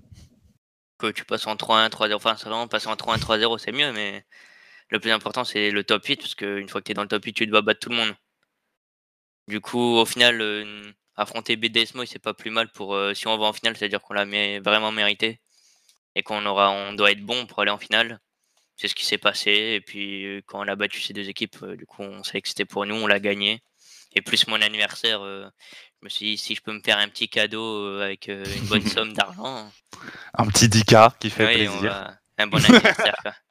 Que 1.00 1.10
tu 1.12 1.24
passes 1.24 1.46
en 1.46 1.56
3-1, 1.56 1.88
3-0. 1.90 2.14
Enfin, 2.14 2.34
vraiment 2.34 2.68
passer 2.68 2.88
en 2.88 2.94
3-1, 2.96 3.18
3-0, 3.18 3.58
c'est 3.58 3.72
mieux, 3.72 3.92
mais 3.92 4.24
le 4.90 5.00
plus 5.00 5.10
important, 5.12 5.44
c'est 5.44 5.70
le 5.70 5.84
top 5.84 6.04
8, 6.06 6.16
parce 6.18 6.34
qu'une 6.34 6.68
fois 6.68 6.80
que 6.82 6.86
tu 6.86 6.92
es 6.92 6.94
dans 6.94 7.02
le 7.02 7.08
top 7.08 7.24
8, 7.24 7.32
tu 7.34 7.46
dois 7.46 7.62
battre 7.62 7.80
tout 7.80 7.90
le 7.90 7.96
monde. 7.96 8.14
Du 9.48 9.60
coup, 9.60 9.96
au 9.96 10.06
final, 10.06 10.40
euh, 10.40 10.92
affronter 11.16 11.56
BDSMO, 11.56 12.04
c'est 12.06 12.18
pas 12.18 12.34
plus 12.34 12.50
mal 12.50 12.70
pour 12.72 12.94
euh, 12.94 13.14
si 13.14 13.26
on 13.28 13.36
va 13.38 13.46
en 13.46 13.52
finale, 13.52 13.76
c'est-à-dire 13.76 14.00
qu'on 14.00 14.14
l'a 14.14 14.24
vraiment 14.60 14.92
mérité 14.92 15.40
et 16.14 16.22
qu'on 16.22 16.44
aura, 16.46 16.70
on 16.70 16.94
doit 16.94 17.12
être 17.12 17.24
bon 17.24 17.46
pour 17.46 17.60
aller 17.60 17.70
en 17.70 17.78
finale. 17.78 18.20
C'est 18.76 18.88
ce 18.88 18.94
qui 18.94 19.04
s'est 19.06 19.18
passé. 19.18 19.50
Et 19.76 19.80
puis, 19.82 20.26
euh, 20.26 20.42
quand 20.46 20.60
on 20.64 20.68
a 20.68 20.76
battu 20.76 21.00
ces 21.00 21.12
deux 21.14 21.28
équipes, 21.28 21.64
du 21.76 21.86
coup, 21.86 22.02
on 22.02 22.22
savait 22.24 22.42
que 22.42 22.48
c'était 22.48 22.64
pour 22.66 22.86
nous, 22.86 22.96
on 22.96 23.06
l'a 23.06 23.20
gagné. 23.20 23.62
Et 24.14 24.22
plus 24.22 24.46
mon 24.48 24.60
anniversaire, 24.60 25.20
euh, 25.22 25.46
je 26.00 26.04
me 26.06 26.08
suis 26.08 26.26
dit, 26.32 26.36
si 26.38 26.54
je 26.54 26.62
peux 26.62 26.72
me 26.72 26.80
faire 26.80 26.98
un 26.98 27.08
petit 27.08 27.28
cadeau 27.28 27.62
euh, 27.86 28.02
avec 28.04 28.28
euh, 28.28 28.44
une 28.56 28.66
bonne 28.66 28.86
somme 28.86 29.12
d'argent, 29.14 29.70
Un 30.34 30.46
petit 30.46 30.68
Dika 30.68 31.14
qui 31.20 31.30
fait 31.30 31.46
oui, 31.46 31.54
plaisir. 31.54 31.82
va- 31.82 32.14
un 32.38 32.46
bon 32.46 32.56
anniversaire. 32.64 33.16
quoi. 33.22 33.32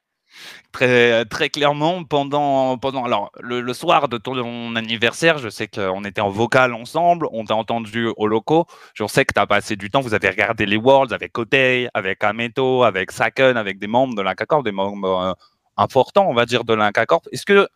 Très, 0.72 1.24
très 1.24 1.50
clairement, 1.50 2.04
pendant, 2.04 2.78
pendant 2.78 3.04
alors, 3.04 3.32
le, 3.40 3.60
le 3.60 3.74
soir 3.74 4.08
de 4.08 4.16
ton 4.18 4.76
anniversaire, 4.76 5.38
je 5.38 5.48
sais 5.48 5.66
qu'on 5.66 6.04
était 6.04 6.20
en 6.20 6.28
vocal 6.30 6.72
ensemble, 6.74 7.26
on 7.32 7.44
t'a 7.44 7.56
entendu 7.56 8.06
au 8.16 8.26
loco. 8.28 8.66
Je 8.94 9.04
sais 9.08 9.24
que 9.24 9.34
tu 9.34 9.40
as 9.40 9.46
passé 9.48 9.74
du 9.74 9.90
temps, 9.90 10.00
vous 10.00 10.14
avez 10.14 10.28
regardé 10.28 10.66
les 10.66 10.76
Worlds 10.76 11.12
avec 11.12 11.32
Kotei, 11.32 11.88
avec 11.92 12.22
Ameto, 12.22 12.84
avec 12.84 13.10
Saken, 13.10 13.56
avec 13.56 13.80
des 13.80 13.88
membres 13.88 14.14
de 14.14 14.22
l'Incacorp, 14.22 14.62
des 14.62 14.70
membres 14.70 15.20
euh, 15.20 15.32
importants, 15.76 16.26
on 16.28 16.34
va 16.34 16.46
dire, 16.46 16.62
de 16.64 16.74
l'Incacorp. 16.74 17.22
Est-ce 17.32 17.44
que 17.44 17.68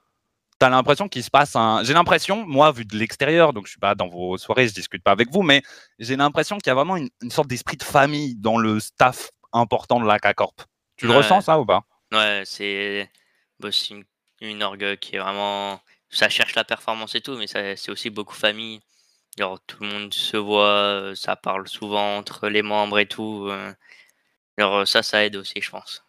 tu 0.64 0.72
as 0.72 0.76
l'impression 0.76 1.08
qu'il 1.08 1.22
se 1.22 1.30
passe 1.30 1.54
un. 1.56 1.82
J'ai 1.84 1.92
l'impression, 1.92 2.46
moi, 2.46 2.72
vu 2.72 2.84
de 2.84 2.96
l'extérieur, 2.96 3.52
donc 3.52 3.66
je 3.66 3.70
suis 3.72 3.80
pas 3.80 3.94
dans 3.94 4.08
vos 4.08 4.38
soirées, 4.38 4.68
je 4.68 4.74
discute 4.74 5.02
pas 5.02 5.12
avec 5.12 5.30
vous, 5.30 5.42
mais 5.42 5.62
j'ai 5.98 6.16
l'impression 6.16 6.56
qu'il 6.58 6.68
y 6.68 6.70
a 6.70 6.74
vraiment 6.74 6.96
une, 6.96 7.10
une 7.22 7.30
sorte 7.30 7.48
d'esprit 7.48 7.76
de 7.76 7.82
famille 7.82 8.34
dans 8.36 8.58
le 8.58 8.80
staff 8.80 9.30
important 9.52 10.00
de 10.00 10.06
l'Incacorp. 10.06 10.54
Tu 10.96 11.06
le 11.06 11.12
Ouais. 11.12 11.18
ressens, 11.18 11.42
ça, 11.42 11.58
ou 11.60 11.66
pas? 11.66 11.84
Ouais, 12.12 12.42
c'est 12.46 13.10
bah, 13.60 13.68
une, 13.90 14.04
une 14.40 14.62
orgue 14.62 14.96
qui 14.96 15.16
est 15.16 15.18
vraiment. 15.18 15.80
Ça 16.10 16.28
cherche 16.28 16.54
la 16.54 16.64
performance 16.64 17.14
et 17.14 17.20
tout, 17.20 17.36
mais 17.36 17.46
c'est 17.46 17.90
aussi 17.90 18.08
beaucoup 18.10 18.34
famille. 18.34 18.80
Genre, 19.36 19.58
tout 19.66 19.82
le 19.82 19.88
monde 19.88 20.14
se 20.14 20.36
voit, 20.36 20.64
euh, 20.68 21.14
ça 21.14 21.34
parle 21.34 21.66
souvent 21.68 22.16
entre 22.18 22.48
les 22.48 22.62
membres 22.62 22.98
et 23.00 23.06
tout. 23.06 23.48
euh. 23.50 23.72
Genre, 24.56 24.86
ça, 24.86 25.02
ça 25.02 25.24
aide 25.24 25.36
aussi, 25.36 25.60
je 25.60 25.70
pense. 25.70 26.04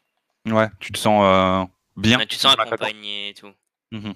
Ouais, 0.45 0.69
tu 0.79 0.91
te 0.91 0.97
sens 0.99 1.23
euh, 1.23 1.65
bien. 1.97 2.19
Ouais, 2.19 2.27
tu 2.27 2.35
te 2.37 2.41
sens 2.41 2.55
la 2.55 2.63
accompagné 2.63 3.29
et 3.29 3.33
tout. 3.33 3.51
Mhm. 3.91 4.13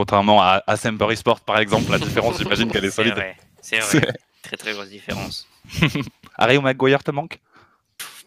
Contrairement 0.00 0.40
à, 0.40 0.62
à 0.66 0.76
Semper 0.78 1.14
Sport, 1.14 1.40
par 1.40 1.58
exemple, 1.58 1.90
la 1.92 1.98
différence, 1.98 2.38
j'imagine 2.38 2.70
qu'elle 2.70 2.86
est 2.86 2.88
C'est 2.88 3.02
solide. 3.02 3.12
vrai, 3.12 3.36
c'est 3.60 3.82
C'est- 3.82 3.98
vrai. 3.98 4.14
Très 4.42 4.56
très 4.56 4.72
grosse 4.72 4.88
différence. 4.88 5.46
Harry 6.38 6.56
ou 6.56 6.62
McGuire 6.62 7.04
te 7.04 7.10
manque? 7.10 7.38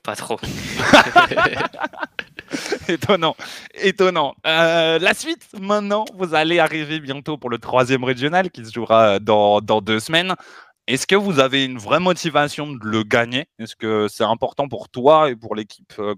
Pas 0.03 0.15
trop. 0.15 0.39
Étonnant, 2.87 3.35
étonnant. 3.73 4.35
Euh, 4.45 4.99
la 4.99 5.15
suite, 5.15 5.47
maintenant, 5.59 6.05
vous 6.13 6.35
allez 6.35 6.59
arriver 6.59 6.99
bientôt 6.99 7.39
pour 7.39 7.49
le 7.49 7.57
troisième 7.57 8.03
régional 8.03 8.51
qui 8.51 8.63
se 8.63 8.71
jouera 8.71 9.17
dans, 9.17 9.59
dans 9.59 9.81
deux 9.81 9.99
semaines. 9.99 10.35
Est-ce 10.85 11.07
que 11.07 11.15
vous 11.15 11.39
avez 11.39 11.65
une 11.65 11.79
vraie 11.79 12.01
motivation 12.01 12.67
de 12.71 12.85
le 12.85 13.01
gagner? 13.03 13.47
Est-ce 13.57 13.75
que 13.75 14.07
c'est 14.09 14.25
important 14.25 14.67
pour 14.67 14.89
toi 14.89 15.31
et 15.31 15.35
pour 15.35 15.55
l'équipe 15.55 15.91
euh, 15.97 16.13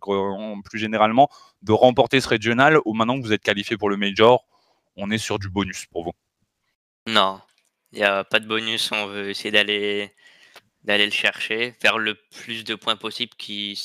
plus 0.66 0.80
généralement 0.80 1.30
de 1.62 1.72
remporter 1.72 2.20
ce 2.20 2.28
régional 2.28 2.80
ou 2.84 2.94
maintenant 2.94 3.18
que 3.18 3.24
vous 3.24 3.32
êtes 3.32 3.44
qualifié 3.44 3.78
pour 3.78 3.90
le 3.90 3.96
major, 3.96 4.44
on 4.98 5.10
est 5.12 5.18
sur 5.18 5.40
du 5.40 5.50
bonus 5.50 5.86
pour 5.86 6.04
vous 6.06 6.14
Non, 7.08 7.42
il 7.92 8.00
n'y 8.00 8.04
a 8.04 8.24
pas 8.24 8.40
de 8.40 8.48
bonus. 8.48 8.92
On 8.92 9.08
veut 9.08 9.30
essayer 9.30 9.52
d'aller 9.52 10.14
d'aller 10.84 11.06
le 11.06 11.12
chercher, 11.12 11.74
faire 11.82 11.98
le 11.98 12.16
plus 12.32 12.64
de 12.64 12.76
points 12.76 12.96
possible. 12.96 13.34
Qui 13.38 13.76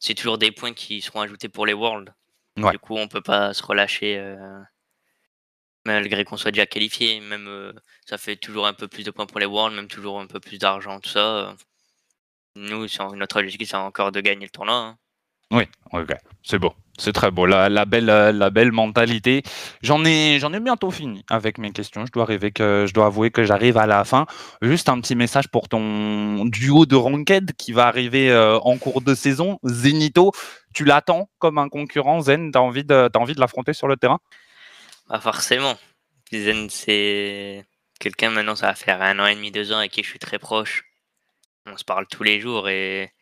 c'est 0.00 0.14
toujours 0.14 0.38
des 0.38 0.52
points 0.52 0.74
qui 0.74 1.00
seront 1.00 1.20
ajoutés 1.22 1.48
pour 1.48 1.66
les 1.66 1.72
Worlds. 1.72 2.12
Ouais. 2.58 2.72
Du 2.72 2.78
coup, 2.78 2.96
on 2.96 3.08
peut 3.08 3.22
pas 3.22 3.54
se 3.54 3.62
relâcher 3.62 4.18
euh, 4.18 4.60
malgré 5.84 6.24
qu'on 6.24 6.36
soit 6.36 6.50
déjà 6.50 6.66
qualifié. 6.66 7.20
Même 7.20 7.46
euh, 7.48 7.72
ça 8.06 8.18
fait 8.18 8.36
toujours 8.36 8.66
un 8.66 8.74
peu 8.74 8.88
plus 8.88 9.04
de 9.04 9.10
points 9.10 9.26
pour 9.26 9.40
les 9.40 9.46
Worlds, 9.46 9.76
même 9.76 9.88
toujours 9.88 10.20
un 10.20 10.26
peu 10.26 10.40
plus 10.40 10.58
d'argent, 10.58 11.00
tout 11.00 11.10
ça. 11.10 11.48
euh. 11.48 11.54
Nous, 12.56 12.86
notre 13.14 13.38
objectif, 13.40 13.68
c'est 13.70 13.76
encore 13.76 14.10
de 14.12 14.20
gagner 14.20 14.44
le 14.46 14.50
tournoi. 14.50 14.74
hein. 14.74 14.98
Oui, 15.52 15.64
ok, 15.92 16.12
c'est 16.42 16.58
beau, 16.58 16.74
c'est 17.00 17.12
très 17.12 17.30
beau. 17.30 17.46
La, 17.46 17.68
la 17.68 17.84
belle, 17.84 18.10
euh, 18.10 18.30
la 18.30 18.50
belle 18.50 18.70
mentalité. 18.70 19.42
J'en 19.82 20.04
ai, 20.04 20.38
j'en 20.38 20.52
ai 20.52 20.60
bientôt 20.60 20.90
fini 20.90 21.24
avec 21.28 21.58
mes 21.58 21.72
questions. 21.72 22.06
Je 22.06 22.12
dois 22.12 22.26
que, 22.26 22.84
je 22.86 22.92
dois 22.92 23.06
avouer 23.06 23.30
que 23.30 23.42
j'arrive 23.44 23.76
à 23.78 23.86
la 23.86 24.04
fin. 24.04 24.26
Juste 24.62 24.88
un 24.88 25.00
petit 25.00 25.16
message 25.16 25.48
pour 25.48 25.68
ton 25.68 26.44
duo 26.44 26.86
de 26.86 26.96
Ranked 26.96 27.52
qui 27.56 27.72
va 27.72 27.86
arriver 27.86 28.30
euh, 28.30 28.58
en 28.60 28.76
cours 28.78 29.00
de 29.00 29.14
saison. 29.14 29.58
Zenito, 29.64 30.32
tu 30.74 30.84
l'attends 30.84 31.28
comme 31.38 31.58
un 31.58 31.68
concurrent? 31.68 32.20
Zen, 32.20 32.52
t'as 32.52 32.60
envie 32.60 32.84
de, 32.84 33.10
envie 33.16 33.34
de 33.34 33.40
l'affronter 33.40 33.72
sur 33.72 33.88
le 33.88 33.96
terrain? 33.96 34.20
Pas 35.08 35.20
forcément. 35.20 35.76
Zen, 36.32 36.68
c'est 36.70 37.64
quelqu'un 37.98 38.30
maintenant, 38.30 38.54
ça 38.54 38.68
va 38.68 38.74
faire 38.74 39.02
un 39.02 39.18
an 39.18 39.26
et 39.26 39.34
demi, 39.34 39.50
deux 39.50 39.72
ans 39.72 39.78
avec 39.78 39.90
qui 39.90 40.02
je 40.02 40.08
suis 40.08 40.18
très 40.18 40.38
proche. 40.38 40.84
On 41.66 41.76
se 41.76 41.84
parle 41.84 42.06
tous 42.06 42.22
les 42.22 42.40
jours 42.40 42.68
et 42.68 43.12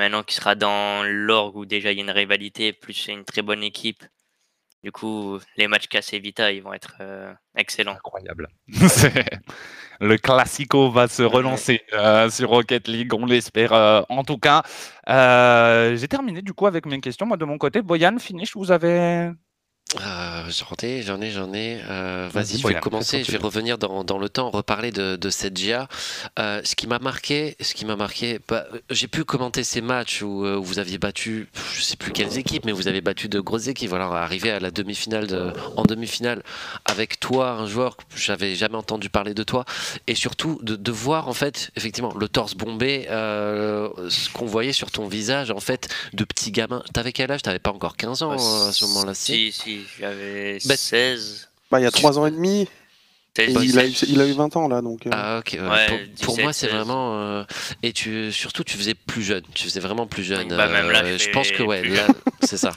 maintenant 0.00 0.22
qu'il 0.22 0.34
sera 0.34 0.54
dans 0.54 1.04
l'orgue 1.04 1.56
où 1.56 1.66
déjà 1.66 1.92
il 1.92 1.98
y 1.98 2.00
a 2.00 2.04
une 2.04 2.10
rivalité, 2.10 2.72
plus 2.72 2.94
c'est 2.94 3.12
une 3.12 3.24
très 3.24 3.42
bonne 3.42 3.62
équipe. 3.62 4.02
Du 4.82 4.92
coup, 4.92 5.38
les 5.58 5.68
matchs 5.68 5.88
cassés 5.88 6.18
Vita, 6.18 6.50
ils 6.52 6.62
vont 6.62 6.72
être 6.72 6.94
euh, 7.00 7.34
excellents. 7.54 7.92
Incroyable. 7.92 8.48
Le 10.00 10.16
Classico 10.16 10.90
va 10.90 11.06
se 11.06 11.22
relancer 11.22 11.82
euh, 11.92 12.30
sur 12.30 12.48
Rocket 12.48 12.88
League, 12.88 13.12
on 13.12 13.26
l'espère. 13.26 13.74
euh, 13.74 14.00
en 14.08 14.24
tout 14.24 14.38
cas, 14.38 14.62
j'ai 15.06 16.08
terminé 16.08 16.40
du 16.40 16.54
coup 16.54 16.66
avec 16.66 16.86
mes 16.86 16.98
questions. 17.00 17.26
Moi 17.26 17.36
de 17.36 17.44
mon 17.44 17.58
côté, 17.58 17.82
Boyan, 17.82 18.18
finish, 18.18 18.56
vous 18.56 18.72
avez 18.72 19.30
Euh, 20.00 20.44
j'en 20.48 20.76
ai, 20.86 21.02
j'en 21.02 21.20
ai, 21.20 21.30
j'en 21.32 21.52
ai. 21.52 21.80
Euh, 21.88 22.28
Vas-y, 22.32 22.58
je 22.58 22.66
vais 22.68 22.74
commencer. 22.80 23.24
Je 23.24 23.32
vais 23.32 23.38
revenir 23.38 23.76
dans, 23.76 24.04
dans 24.04 24.18
le 24.18 24.28
temps, 24.28 24.48
reparler 24.50 24.92
de, 24.92 25.16
de 25.16 25.30
cette 25.30 25.56
GIA. 25.56 25.88
Euh, 26.38 26.60
ce 26.64 26.76
qui 26.76 26.86
m'a 26.86 27.00
marqué, 27.00 27.56
ce 27.60 27.74
qui 27.74 27.84
m'a 27.84 27.96
marqué, 27.96 28.38
bah, 28.48 28.66
j'ai 28.90 29.08
pu 29.08 29.24
commenter 29.24 29.64
ces 29.64 29.80
matchs 29.80 30.22
où, 30.22 30.46
où 30.46 30.62
vous 30.62 30.78
aviez 30.78 30.98
battu, 30.98 31.48
je 31.74 31.82
sais 31.82 31.96
plus 31.96 32.12
quelles 32.12 32.38
équipes, 32.38 32.66
mais 32.66 32.72
vous 32.72 32.86
avez 32.86 33.00
battu 33.00 33.28
de 33.28 33.40
grosses 33.40 33.66
équipes. 33.66 33.88
Voilà, 33.90 34.04
arrivé 34.06 34.52
à 34.52 34.60
la 34.60 34.70
demi-finale, 34.70 35.26
de- 35.26 35.52
en 35.76 35.82
demi-finale 35.82 36.44
avec 36.84 37.18
toi, 37.18 37.50
un 37.52 37.66
joueur 37.66 37.96
que 37.96 38.02
j'avais 38.14 38.54
jamais 38.54 38.76
entendu 38.76 39.10
parler 39.10 39.34
de 39.34 39.42
toi, 39.42 39.64
et 40.06 40.14
surtout 40.14 40.60
de, 40.62 40.76
de 40.76 40.92
voir 40.92 41.26
en 41.28 41.32
fait, 41.34 41.70
effectivement, 41.74 42.14
le 42.14 42.28
torse 42.28 42.54
bombé, 42.54 43.06
euh, 43.10 43.88
ce 44.08 44.28
qu'on 44.30 44.46
voyait 44.46 44.72
sur 44.72 44.92
ton 44.92 45.08
visage, 45.08 45.50
en 45.50 45.58
fait, 45.60 45.88
de 46.12 46.22
petit 46.22 46.52
gamin. 46.52 46.84
T'avais 46.94 47.10
quel 47.12 47.32
âge? 47.32 47.42
T'avais 47.42 47.58
pas 47.58 47.72
encore 47.72 47.96
15 47.96 48.22
ans 48.22 48.32
euh, 48.32 48.68
à 48.68 48.72
ce 48.72 48.84
moment-là, 48.84 49.14
si 49.14 49.50
Si, 49.50 49.79
j'avais 50.00 50.58
Bah, 50.66 50.76
16. 50.76 51.48
Bah, 51.70 51.80
il 51.80 51.84
y 51.84 51.86
a 51.86 51.90
trois 51.90 52.18
ans 52.18 52.26
et 52.26 52.30
demi, 52.30 52.68
et 53.38 53.52
16, 53.52 53.64
il, 53.64 53.78
a 53.78 53.84
eu, 53.84 53.88
17. 53.90 54.08
il 54.10 54.20
a 54.20 54.26
eu 54.26 54.32
20 54.32 54.56
ans 54.56 54.68
là, 54.68 54.82
donc. 54.82 55.06
euh, 55.06 55.10
Ah 55.12 55.38
ok. 55.38 55.56
ouais. 55.60 55.68
Ouais, 55.68 55.86
pour, 56.18 56.26
pour 56.26 56.38
moi 56.40 56.50
17, 56.50 56.54
c'est 56.54 56.66
16. 56.66 56.74
vraiment 56.74 57.14
euh, 57.20 57.44
et 57.82 57.92
tu 57.92 58.32
surtout 58.32 58.64
tu 58.64 58.76
faisais 58.76 58.94
plus 58.94 59.22
jeune. 59.22 59.44
Tu 59.54 59.64
faisais 59.64 59.80
vraiment 59.80 60.06
plus 60.06 60.24
jeune. 60.24 60.48
Bah, 60.48 60.68
même 60.68 60.90
là, 60.90 61.02
Euh, 61.04 61.16
je 61.18 61.30
pense 61.30 61.50
que 61.52 61.62
ouais 61.62 61.82
c'est 62.42 62.56
ça. 62.58 62.72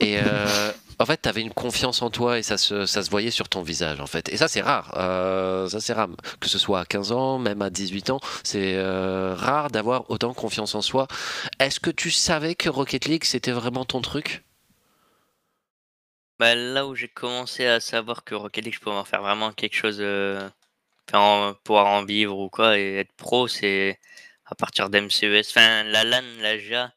Et 0.00 0.18
euh, 0.18 0.72
en 0.98 1.06
fait 1.06 1.20
tu 1.22 1.28
avais 1.28 1.40
une 1.40 1.52
confiance 1.52 2.02
en 2.02 2.10
toi 2.10 2.38
et 2.38 2.42
ça 2.42 2.58
se 2.58 2.84
ça 2.84 3.02
se 3.04 3.10
voyait 3.10 3.30
sur 3.30 3.48
ton 3.48 3.62
visage 3.62 4.00
en 4.00 4.06
fait. 4.08 4.28
Et 4.30 4.36
ça 4.36 4.48
c'est 4.48 4.60
rare. 4.60 4.92
Euh, 4.98 5.68
ça 5.68 5.80
c'est 5.80 5.92
rare 5.92 6.08
que 6.40 6.48
ce 6.48 6.58
soit 6.58 6.80
à 6.80 6.84
15 6.84 7.12
ans 7.12 7.38
même 7.38 7.62
à 7.62 7.70
18 7.70 8.10
ans 8.10 8.18
c'est 8.42 8.74
euh, 8.74 9.34
rare 9.36 9.70
d'avoir 9.70 10.10
autant 10.10 10.34
confiance 10.34 10.74
en 10.74 10.82
soi. 10.82 11.06
Est-ce 11.60 11.78
que 11.78 11.90
tu 11.90 12.10
savais 12.10 12.56
que 12.56 12.68
Rocket 12.68 13.04
League 13.06 13.24
c'était 13.24 13.52
vraiment 13.52 13.84
ton 13.84 14.00
truc? 14.00 14.42
Bah, 16.42 16.56
là 16.56 16.88
où 16.88 16.96
j'ai 16.96 17.06
commencé 17.06 17.66
à 17.66 17.78
savoir 17.78 18.24
que 18.24 18.34
Rocket 18.34 18.64
League, 18.64 18.74
je 18.74 18.80
pouvais 18.80 18.96
en 18.96 19.04
faire 19.04 19.22
vraiment 19.22 19.52
quelque 19.52 19.76
chose, 19.76 19.98
euh, 20.00 20.50
enfin, 21.08 21.20
en- 21.50 21.54
pouvoir 21.54 21.86
en 21.86 22.04
vivre 22.04 22.36
ou 22.36 22.48
quoi, 22.48 22.76
et 22.80 22.96
être 22.96 23.12
pro, 23.12 23.46
c'est 23.46 24.00
à 24.46 24.56
partir 24.56 24.90
d'MCES. 24.90 25.48
Enfin, 25.50 25.84
la 25.84 26.02
LAN, 26.02 26.24
la 26.40 26.58
GA, 26.58 26.92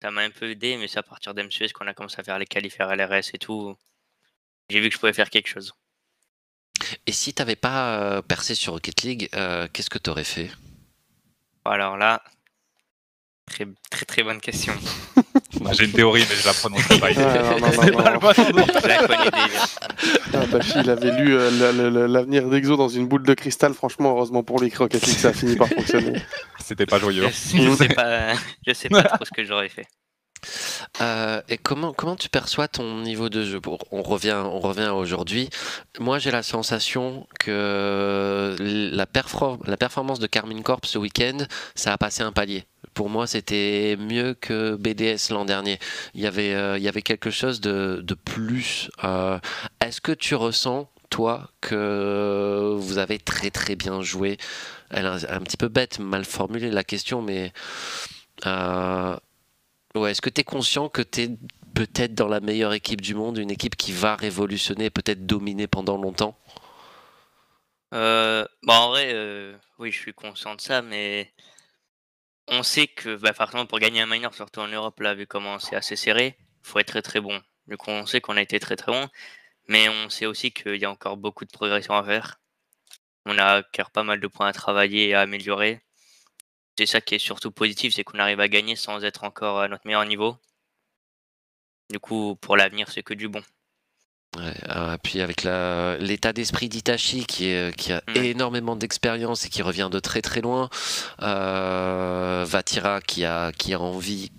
ça 0.00 0.10
m'a 0.10 0.22
un 0.22 0.30
peu 0.30 0.48
aidé, 0.48 0.78
mais 0.78 0.88
c'est 0.88 0.98
à 0.98 1.02
partir 1.02 1.34
d'MCES 1.34 1.74
qu'on 1.74 1.86
a 1.88 1.92
commencé 1.92 2.18
à 2.18 2.24
faire 2.24 2.38
les 2.38 2.46
qualifs 2.46 2.78
LRS 2.80 3.34
et 3.34 3.38
tout. 3.38 3.76
J'ai 4.70 4.80
vu 4.80 4.88
que 4.88 4.94
je 4.94 4.98
pouvais 5.00 5.12
faire 5.12 5.28
quelque 5.28 5.48
chose. 5.48 5.74
Et 7.06 7.12
si 7.12 7.34
t'avais 7.34 7.54
pas 7.54 8.00
euh, 8.00 8.22
percé 8.22 8.54
sur 8.54 8.72
Rocket 8.72 9.02
League, 9.02 9.28
euh, 9.34 9.68
qu'est-ce 9.74 9.90
que 9.90 9.98
t'aurais 9.98 10.24
fait? 10.24 10.50
Alors 11.66 11.98
là, 11.98 12.24
très 13.44 13.66
très 13.90 14.06
très 14.06 14.22
bonne 14.22 14.40
question. 14.40 14.72
J'ai 15.72 15.84
une 15.84 15.92
théorie, 15.92 16.24
mais 16.28 16.36
je 16.36 16.46
la 16.46 16.52
prononcerai 16.54 16.98
pas. 16.98 17.06
Ah, 17.16 17.72
C'est 17.72 17.86
le 17.86 18.52
bon. 18.52 18.66
Je. 18.66 20.36
Ah, 20.36 20.46
Bafi, 20.46 20.72
il 20.82 20.90
avait 20.90 21.10
lu 21.20 21.36
euh, 21.36 22.06
l'avenir 22.08 22.48
d'Exo 22.48 22.76
dans 22.76 22.88
une 22.88 23.06
boule 23.06 23.24
de 23.24 23.34
cristal. 23.34 23.74
Franchement, 23.74 24.10
heureusement 24.10 24.42
pour 24.42 24.60
lui, 24.60 24.72
Rocket 24.76 25.04
League, 25.06 25.16
ça 25.18 25.28
a 25.28 25.32
fini 25.32 25.56
par 25.56 25.68
fonctionner. 25.68 26.20
C'était 26.64 26.86
pas 26.86 26.98
joyeux. 26.98 27.26
Je 27.28 27.74
sais 27.76 27.88
pas, 27.88 28.32
je 28.66 28.72
sais 28.72 28.88
pas 28.88 29.02
trop 29.02 29.24
ce 29.24 29.30
que 29.30 29.44
j'aurais 29.44 29.68
fait. 29.68 29.86
Euh, 31.00 31.42
et 31.48 31.58
comment, 31.58 31.92
comment 31.92 32.14
tu 32.16 32.28
perçois 32.28 32.68
ton 32.68 33.00
niveau 33.02 33.28
de 33.28 33.44
jeu 33.44 33.60
Pour- 33.60 33.78
On 33.92 34.02
revient, 34.02 34.36
on 34.44 34.58
revient 34.60 34.88
aujourd'hui. 34.94 35.48
Moi, 35.98 36.18
j'ai 36.20 36.30
la 36.30 36.42
sensation 36.44 37.26
que 37.40 38.56
la, 38.58 39.06
perfor- 39.06 39.58
la 39.66 39.76
performance 39.76 40.18
de 40.20 40.26
Carmine 40.26 40.62
Corp 40.62 40.86
ce 40.86 40.96
week-end, 40.98 41.38
ça 41.74 41.92
a 41.92 41.98
passé 41.98 42.22
un 42.22 42.32
palier. 42.32 42.64
Pour 42.94 43.08
moi, 43.10 43.26
c'était 43.26 43.96
mieux 43.98 44.34
que 44.34 44.76
BDS 44.76 45.30
l'an 45.32 45.44
dernier. 45.44 45.78
Il 46.14 46.20
y 46.20 46.26
avait, 46.26 46.54
euh, 46.54 46.78
il 46.78 46.82
y 46.84 46.88
avait 46.88 47.02
quelque 47.02 47.30
chose 47.30 47.60
de, 47.60 48.00
de 48.02 48.14
plus. 48.14 48.90
Euh, 49.04 49.38
Est-ce 49.80 50.00
que 50.00 50.12
tu 50.12 50.34
ressens, 50.34 50.90
toi, 51.10 51.50
que 51.60 52.74
vous 52.78 52.98
avez 52.98 53.18
très 53.18 53.50
très 53.50 53.76
bien 53.76 54.02
joué? 54.02 54.38
Elle 54.90 55.06
est 55.06 55.30
un 55.30 55.40
petit 55.40 55.56
peu 55.56 55.68
bête, 55.68 55.98
mal 56.00 56.24
formulée 56.24 56.70
la 56.70 56.84
question, 56.84 57.22
mais... 57.22 57.52
euh, 58.46 59.16
Ouais, 59.94 60.12
est-ce 60.12 60.22
que 60.22 60.30
tu 60.30 60.42
es 60.42 60.44
conscient 60.44 60.88
que 60.88 61.02
tu 61.02 61.22
es 61.22 61.30
peut-être 61.74 62.14
dans 62.14 62.28
la 62.28 62.40
meilleure 62.40 62.74
équipe 62.74 63.00
du 63.00 63.14
monde, 63.14 63.38
une 63.38 63.50
équipe 63.50 63.76
qui 63.76 63.92
va 63.92 64.16
révolutionner, 64.16 64.90
peut-être 64.90 65.26
dominer 65.26 65.66
pendant 65.66 65.96
longtemps? 65.96 66.36
Bah, 67.90 68.46
en 68.68 68.88
vrai, 68.90 69.14
oui, 69.78 69.92
je 69.92 69.98
suis 69.98 70.14
conscient 70.14 70.54
de 70.54 70.60
ça, 70.60 70.82
mais 70.82 71.32
on 72.48 72.62
sait 72.62 72.86
que, 72.88 73.16
bah, 73.16 73.32
par 73.32 73.50
pour 73.66 73.78
gagner 73.78 74.00
un 74.00 74.06
minor, 74.06 74.34
surtout 74.34 74.60
en 74.60 74.68
Europe, 74.68 75.00
là, 75.00 75.14
vu 75.14 75.26
comment 75.26 75.58
c'est 75.58 75.76
assez 75.76 75.96
serré, 75.96 76.38
faut 76.62 76.78
être 76.78 76.88
très 76.88 77.02
très 77.02 77.20
bon. 77.20 77.40
Du 77.66 77.76
coup, 77.76 77.90
on 77.90 78.06
sait 78.06 78.20
qu'on 78.20 78.36
a 78.36 78.42
été 78.42 78.58
très 78.60 78.76
très 78.76 78.92
bon, 78.92 79.08
mais 79.68 79.88
on 79.88 80.10
sait 80.10 80.26
aussi 80.26 80.52
qu'il 80.52 80.76
y 80.76 80.84
a 80.84 80.90
encore 80.90 81.16
beaucoup 81.16 81.44
de 81.44 81.52
progression 81.52 81.94
à 81.94 82.04
faire. 82.04 82.40
On 83.26 83.38
a 83.38 83.60
encore 83.60 83.90
pas 83.90 84.04
mal 84.04 84.20
de 84.20 84.26
points 84.28 84.48
à 84.48 84.52
travailler 84.52 85.08
et 85.10 85.14
à 85.14 85.20
améliorer. 85.22 85.80
C'est 86.78 86.86
ça 86.86 87.00
qui 87.00 87.16
est 87.16 87.18
surtout 87.18 87.50
positif, 87.52 87.94
c'est 87.94 88.04
qu'on 88.04 88.18
arrive 88.18 88.40
à 88.40 88.48
gagner 88.48 88.76
sans 88.76 89.04
être 89.04 89.24
encore 89.24 89.60
à 89.60 89.68
notre 89.68 89.86
meilleur 89.86 90.04
niveau. 90.06 90.36
Du 91.90 91.98
coup, 92.00 92.36
pour 92.36 92.56
l'avenir, 92.56 92.90
c'est 92.90 93.02
que 93.02 93.14
du 93.14 93.28
bon. 93.28 93.42
Ouais, 94.36 94.52
euh, 94.68 94.96
puis 95.02 95.20
avec 95.22 95.42
l'état 95.44 96.32
d'esprit 96.32 96.68
d'Itachi 96.68 97.24
qui, 97.24 97.46
est- 97.46 97.74
qui 97.74 97.92
a 97.92 98.02
Ouais. 98.08 98.26
énormément 98.28 98.76
d'expérience 98.76 99.46
et 99.46 99.48
qui 99.48 99.62
revient 99.62 99.88
de 99.90 99.98
très 100.00 100.20
très 100.20 100.42
loin, 100.42 100.68
euh, 101.22 102.44
Vatira 102.46 103.00
qui 103.00 103.24
a, 103.24 103.52
qui 103.52 103.72
a 103.74 103.80
envie 103.80 104.30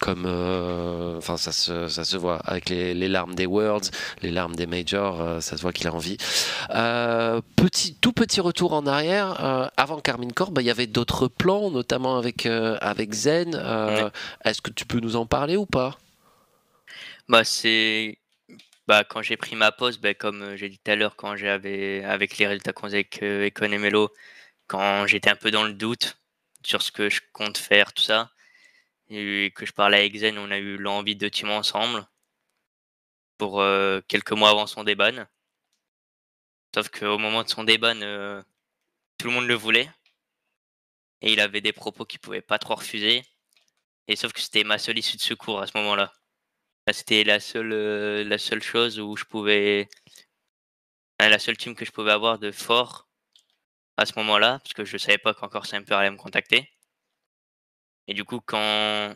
comme 0.00 0.24
euh, 0.26 1.16
enfin 1.18 1.36
ça 1.38 1.52
se, 1.52 1.88
ça 1.88 2.04
se 2.04 2.16
voit 2.18 2.36
avec 2.44 2.68
les, 2.68 2.94
les 2.94 3.08
larmes 3.08 3.34
des 3.34 3.46
Worlds, 3.46 3.90
les 4.22 4.30
larmes 4.30 4.54
des 4.54 4.66
Majors, 4.66 5.20
euh, 5.20 5.40
ça 5.40 5.56
se 5.56 5.62
voit 5.62 5.72
qu'il 5.72 5.88
a 5.88 5.92
envie. 5.94 6.18
Euh, 6.70 7.40
petit, 7.56 7.94
tout 7.94 8.12
petit 8.12 8.40
retour 8.40 8.74
en 8.74 8.86
arrière, 8.86 9.42
euh, 9.44 9.66
avant 9.76 9.98
Carmine 10.00 10.32
Corp, 10.34 10.52
bah, 10.52 10.60
il 10.62 10.66
y 10.66 10.70
avait 10.70 10.86
d'autres 10.86 11.28
plans, 11.28 11.70
notamment 11.70 12.16
avec, 12.18 12.44
euh, 12.46 12.76
avec 12.80 13.12
Zen. 13.14 13.54
Euh. 13.54 14.08
Est-ce 14.44 14.60
que 14.62 14.70
tu 14.70 14.84
peux 14.86 15.00
nous 15.00 15.16
en 15.16 15.24
parler 15.26 15.56
ou 15.56 15.64
pas? 15.66 15.96
Bah, 17.28 17.42
c'est. 17.44 18.18
Bah, 18.86 19.04
quand 19.04 19.22
j'ai 19.22 19.36
pris 19.36 19.56
ma 19.56 19.72
pause, 19.72 19.98
bah, 19.98 20.14
comme 20.14 20.42
euh, 20.42 20.56
j'ai 20.56 20.68
dit 20.68 20.78
tout 20.78 20.90
à 20.90 20.96
l'heure, 20.96 21.16
quand 21.16 21.36
j'avais. 21.36 22.04
Avec 22.04 22.38
les 22.38 22.46
résultats 22.46 22.72
qu'on 22.72 22.86
faisait 22.86 22.98
avec 22.98 23.22
euh, 23.22 23.46
Econ 23.48 23.72
et 23.72 23.78
Melo, 23.78 24.12
quand 24.68 25.06
j'étais 25.06 25.30
un 25.30 25.36
peu 25.36 25.50
dans 25.50 25.64
le 25.64 25.74
doute 25.74 26.18
sur 26.62 26.82
ce 26.82 26.92
que 26.92 27.10
je 27.10 27.20
compte 27.32 27.58
faire, 27.58 27.92
tout 27.92 28.02
ça, 28.02 28.30
et 29.10 29.52
que 29.56 29.66
je 29.66 29.72
parlais 29.72 29.98
avec 29.98 30.16
Zen, 30.16 30.38
on 30.38 30.50
a 30.50 30.58
eu 30.58 30.76
l'envie 30.78 31.16
de 31.16 31.28
team 31.28 31.50
ensemble 31.50 32.06
pour 33.38 33.60
euh, 33.60 34.00
quelques 34.08 34.32
mois 34.32 34.50
avant 34.50 34.66
son 34.66 34.84
déban. 34.84 35.26
Sauf 36.74 36.88
qu'au 36.90 37.18
moment 37.18 37.42
de 37.42 37.48
son 37.48 37.64
déban, 37.64 38.00
euh, 38.02 38.42
tout 39.18 39.28
le 39.28 39.34
monde 39.34 39.46
le 39.46 39.54
voulait. 39.54 39.90
Et 41.22 41.32
il 41.32 41.40
avait 41.40 41.60
des 41.60 41.72
propos 41.72 42.04
qu'il 42.04 42.20
pouvait 42.20 42.42
pas 42.42 42.58
trop 42.58 42.74
refuser. 42.76 43.22
Et 44.08 44.16
sauf 44.16 44.32
que 44.32 44.40
c'était 44.40 44.64
ma 44.64 44.78
seule 44.78 44.98
issue 44.98 45.16
de 45.16 45.22
secours 45.22 45.60
à 45.60 45.66
ce 45.66 45.76
moment-là. 45.78 46.12
Bah, 46.86 46.92
C'était 46.92 47.24
la 47.24 47.40
seule, 47.40 47.72
euh, 47.72 48.24
la 48.24 48.38
seule 48.38 48.62
chose 48.62 49.00
où 49.00 49.16
je 49.16 49.24
pouvais. 49.24 49.88
La 51.20 51.38
seule 51.38 51.56
team 51.56 51.74
que 51.74 51.84
je 51.84 51.90
pouvais 51.92 52.12
avoir 52.12 52.38
de 52.38 52.50
fort 52.52 53.08
à 53.96 54.06
ce 54.06 54.12
moment-là, 54.18 54.60
parce 54.60 54.74
que 54.74 54.84
je 54.84 54.96
savais 54.98 55.18
pas 55.18 55.34
qu'encore 55.34 55.66
Simper 55.66 55.94
allait 55.94 56.10
me 56.10 56.16
contacter. 56.16 56.70
Et 58.08 58.14
du 58.14 58.24
coup, 58.24 58.40
quand 58.40 59.14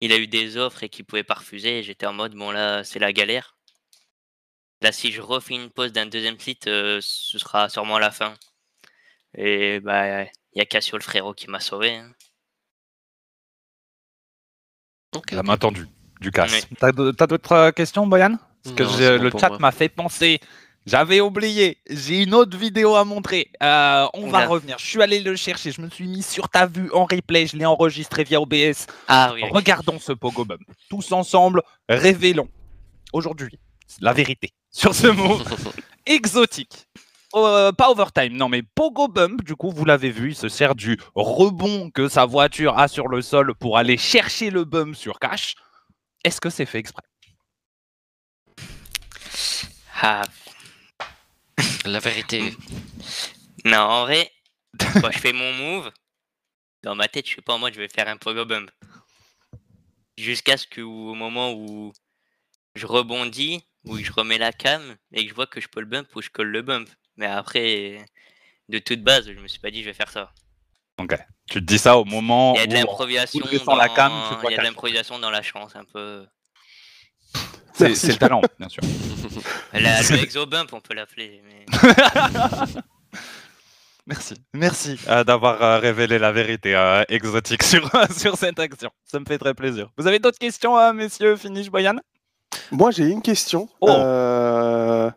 il 0.00 0.12
a 0.12 0.18
eu 0.18 0.26
des 0.26 0.56
offres 0.56 0.82
et 0.84 0.88
qu'il 0.88 1.04
pouvait 1.04 1.24
pas 1.24 1.34
refuser, 1.34 1.82
j'étais 1.82 2.06
en 2.06 2.12
mode 2.12 2.34
bon 2.34 2.50
là, 2.50 2.84
c'est 2.84 2.98
la 2.98 3.12
galère. 3.12 3.56
Là, 4.82 4.92
si 4.92 5.10
je 5.12 5.20
refais 5.20 5.54
une 5.54 5.70
pause 5.70 5.92
d'un 5.92 6.06
deuxième 6.06 6.38
site, 6.38 6.66
euh, 6.68 7.00
ce 7.02 7.38
sera 7.38 7.68
sûrement 7.68 7.98
la 7.98 8.10
fin. 8.12 8.34
Et 9.36 9.80
bah, 9.80 10.22
il 10.24 10.30
y 10.56 10.60
a 10.60 10.66
Cassio 10.66 10.98
le 10.98 11.02
frérot 11.02 11.34
qui 11.34 11.48
m'a 11.50 11.60
sauvé. 11.60 11.96
hein. 11.96 12.12
Ok, 15.16 15.30
La 15.32 15.42
main 15.42 15.56
tendue, 15.56 15.86
du 16.20 16.30
casse. 16.30 16.66
Oui. 16.70 16.76
T'as 16.78 16.92
d'autres 17.26 17.52
euh, 17.52 17.70
questions, 17.70 18.06
Boyan? 18.06 18.36
Parce 18.62 18.76
que 18.76 18.82
Non, 19.18 19.22
le 19.22 19.30
chat 19.38 19.58
m'a 19.58 19.72
fait 19.72 19.88
penser. 19.88 20.40
J'avais 20.86 21.20
oublié. 21.20 21.78
J'ai 21.88 22.22
une 22.22 22.34
autre 22.34 22.56
vidéo 22.58 22.94
à 22.94 23.04
montrer. 23.04 23.50
Euh, 23.62 24.06
on 24.12 24.28
va 24.28 24.46
revenir. 24.46 24.76
Je 24.78 24.86
suis 24.86 25.02
allé 25.02 25.20
le 25.20 25.34
chercher. 25.34 25.70
Je 25.70 25.80
me 25.80 25.88
suis 25.88 26.06
mis 26.06 26.22
sur 26.22 26.48
ta 26.48 26.66
vue 26.66 26.90
en 26.92 27.04
replay. 27.06 27.46
Je 27.46 27.56
l'ai 27.56 27.64
enregistré 27.64 28.24
via 28.24 28.40
OBS. 28.40 28.86
Ah 29.08 29.32
oui. 29.34 29.42
Regardons 29.50 29.98
ce 29.98 30.12
Pogo 30.12 30.44
Bump. 30.44 30.60
Tous 30.90 31.12
ensemble, 31.12 31.62
révélons 31.88 32.48
aujourd'hui 33.12 33.58
la 34.00 34.12
vérité 34.12 34.50
sur 34.70 34.94
ce 34.94 35.06
mot 35.06 35.38
exotique. 36.06 36.86
Euh, 37.34 37.72
pas 37.72 37.90
overtime, 37.90 38.36
non 38.36 38.48
mais 38.48 38.62
Pogo 38.62 39.08
Bump, 39.08 39.42
du 39.42 39.56
coup, 39.56 39.72
vous 39.72 39.84
l'avez 39.84 40.10
vu, 40.10 40.30
il 40.30 40.34
se 40.36 40.48
sert 40.48 40.76
du 40.76 40.98
rebond 41.16 41.90
que 41.90 42.08
sa 42.08 42.26
voiture 42.26 42.78
a 42.78 42.86
sur 42.86 43.08
le 43.08 43.22
sol 43.22 43.54
pour 43.56 43.76
aller 43.76 43.96
chercher 43.96 44.50
le 44.50 44.64
bump 44.64 44.94
sur 44.94 45.18
cash. 45.18 45.56
Est-ce 46.24 46.40
que 46.40 46.50
c'est 46.50 46.66
fait 46.66 46.78
exprès? 46.78 47.02
Ah, 50.02 50.22
La 51.84 52.00
vérité. 52.00 52.54
Non, 53.66 53.78
en 53.78 54.02
vrai, 54.02 54.30
quand 55.00 55.10
je 55.10 55.18
fais 55.18 55.32
mon 55.32 55.50
move, 55.54 55.90
dans 56.82 56.94
ma 56.94 57.08
tête, 57.08 57.24
je 57.24 57.30
suis 57.30 57.40
pas 57.40 57.54
en 57.54 57.58
mode 57.58 57.72
je 57.72 57.80
vais 57.80 57.88
faire 57.88 58.08
un 58.08 58.18
pogo 58.18 58.44
bump. 58.44 58.70
Jusqu'à 60.18 60.58
ce 60.58 60.66
qu'au 60.66 61.14
moment 61.14 61.54
où 61.54 61.90
je 62.74 62.84
rebondis, 62.86 63.64
où 63.84 63.96
je 63.96 64.12
remets 64.12 64.36
la 64.36 64.52
cam 64.52 64.96
et 65.12 65.24
que 65.24 65.30
je 65.30 65.34
vois 65.34 65.46
que 65.46 65.62
je 65.62 65.68
peux 65.68 65.80
le 65.80 65.86
bump 65.86 66.14
ou 66.14 66.20
je 66.20 66.28
colle 66.28 66.48
le 66.48 66.60
bump. 66.60 66.90
Mais 67.16 67.24
après, 67.24 68.04
de 68.68 68.78
toute 68.78 69.02
base, 69.02 69.26
je 69.32 69.40
me 69.40 69.48
suis 69.48 69.60
pas 69.60 69.70
dit 69.70 69.80
je 69.80 69.86
vais 69.86 69.94
faire 69.94 70.10
ça. 70.10 70.34
Ok. 71.00 71.16
Tu 71.50 71.60
te 71.60 71.64
dis 71.64 71.78
ça 71.78 71.98
au 71.98 72.04
moment 72.04 72.54
Il 72.54 72.60
y 72.60 72.62
a 72.62 72.66
de 72.66 72.72
où, 72.72 72.76
l'improvisation. 72.78 73.40
redressant 73.44 73.72
Dans... 73.72 73.76
la 73.76 73.88
cam, 73.88 74.12
tu 74.28 74.34
vois 74.40 74.50
Il 74.50 74.54
y 74.54 74.54
a 74.54 74.58
de 74.58 74.62
l'improvisation 74.64 75.18
dans 75.18 75.30
la 75.30 75.42
chance 75.42 75.74
un 75.76 75.84
peu. 75.84 76.26
c'est 77.74 77.88
le 78.08 78.16
talent, 78.16 78.40
bien 78.58 78.68
sûr. 78.68 78.82
La, 79.72 80.00
le 80.02 80.14
exo 80.22 80.46
bump, 80.46 80.72
on 80.72 80.80
peut 80.80 80.94
l'appeler. 80.94 81.42
Mais... 81.44 81.66
Merci, 84.06 84.34
merci 84.52 85.00
euh, 85.08 85.24
d'avoir 85.24 85.62
euh, 85.62 85.78
révélé 85.78 86.18
la 86.18 86.30
vérité 86.30 86.76
euh, 86.76 87.04
exotique 87.08 87.62
sur, 87.62 87.90
sur 88.14 88.36
cette 88.36 88.58
action. 88.58 88.90
Ça 89.06 89.18
me 89.18 89.24
fait 89.24 89.38
très 89.38 89.54
plaisir. 89.54 89.88
Vous 89.96 90.06
avez 90.06 90.18
d'autres 90.18 90.38
questions, 90.38 90.76
euh, 90.78 90.92
messieurs 90.92 91.36
Finish 91.36 91.70
Boyan? 91.70 91.96
Moi, 92.70 92.90
j'ai 92.90 93.04
une 93.08 93.22
question 93.22 93.66
Oh. 93.80 93.88
euh, 93.88 95.10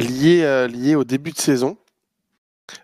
liée, 0.00 0.42
euh, 0.42 0.66
liée 0.66 0.96
au 0.96 1.04
début 1.04 1.30
de 1.30 1.38
saison. 1.38 1.78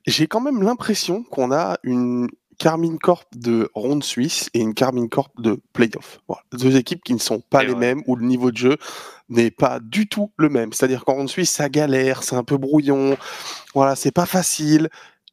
J'ai 0.06 0.26
quand 0.26 0.40
même 0.40 0.62
l'impression 0.62 1.22
qu'on 1.22 1.52
a 1.52 1.78
une 1.82 2.28
Carmine 2.58 2.98
Corp 2.98 3.26
de 3.34 3.70
ronde 3.74 4.04
suisse 4.04 4.50
et 4.52 4.60
une 4.60 4.74
Carmine 4.74 5.08
Corp 5.08 5.32
de 5.40 5.58
playoff. 5.72 6.20
Voilà. 6.28 6.42
Deux 6.52 6.76
équipes 6.76 7.02
qui 7.02 7.14
ne 7.14 7.18
sont 7.18 7.40
pas 7.40 7.62
les 7.62 7.74
mêmes, 7.74 8.02
où 8.06 8.16
le 8.16 8.26
niveau 8.26 8.50
de 8.50 8.56
jeu 8.58 8.76
n'est 9.30 9.50
pas 9.50 9.80
du 9.80 10.08
tout 10.08 10.30
le 10.36 10.50
même. 10.50 10.72
C'est-à-dire 10.72 11.04
qu'en 11.06 11.14
ronde 11.14 11.30
suisse, 11.30 11.50
ça 11.50 11.70
galère, 11.70 12.22
c'est 12.22 12.36
un 12.36 12.44
peu 12.44 12.58
brouillon, 12.58 13.16
voilà, 13.74 13.96
c'est 13.96 14.10
pas 14.10 14.26
facile. 14.26 14.90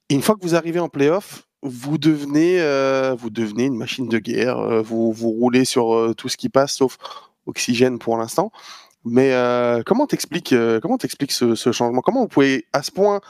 Et 0.10 0.16
une 0.16 0.22
fois 0.22 0.36
que 0.36 0.42
vous 0.42 0.56
arrivez 0.56 0.80
en 0.80 0.88
playoff, 0.88 1.44
vous 1.64 1.98
devenez, 1.98 2.62
euh, 2.62 3.14
vous 3.18 3.30
devenez 3.30 3.66
une 3.66 3.78
machine 3.78 4.08
de 4.08 4.20
guerre. 4.20 4.60
euh, 4.60 4.82
vous, 4.82 5.12
vous 5.12 5.32
roulez 5.32 5.66
sur 5.66 5.94
euh, 5.94 6.14
tout 6.14 6.30
ce 6.30 6.38
qui 6.38 6.48
passe, 6.48 6.76
sauf 6.76 6.98
oxygène 7.46 8.00
pour 8.00 8.18
l'instant. 8.18 8.52
Mais 9.06 9.32
comment 9.86 10.06
t'expliques 10.06 10.54
comment 10.82 10.98
t'expliques 10.98 11.32
ce, 11.32 11.56
ce 11.56 11.72
changement? 11.72 12.02
Comment 12.02 12.22
vous 12.22 12.28
pouvez 12.28 12.66
à 12.74 12.84
ce 12.84 12.92
point 12.92 13.22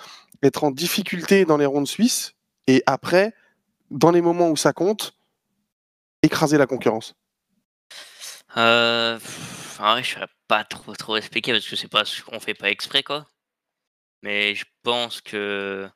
être 0.44 0.64
en 0.64 0.72
difficulté 0.72 1.46
dans 1.46 1.58
les 1.58 1.66
rondes 1.66 1.88
suisses 1.88 2.34
et 2.68 2.84
après, 2.86 3.34
dans 3.92 4.12
les 4.12 4.22
moments 4.22 4.50
où 4.50 4.58
ça 4.58 4.74
compte, 4.74 5.18
écraser 6.22 6.58
la 6.58 6.68
concurrence. 6.68 7.16
Euh, 8.58 9.20
je 9.20 10.14
saurais 10.14 10.28
pas 10.48 10.64
trop 10.64 10.96
trop 10.96 11.18
expliquer 11.18 11.52
parce 11.52 11.68
que 11.68 11.76
c'est 11.76 11.88
pas 11.88 12.06
ce 12.06 12.22
qu'on 12.24 12.40
fait 12.40 12.54
pas 12.54 12.70
exprès 12.70 13.04
quoi. 13.04 13.28
Mais 14.24 14.56
je 14.56 14.66
pense 14.84 15.22
que 15.22 15.88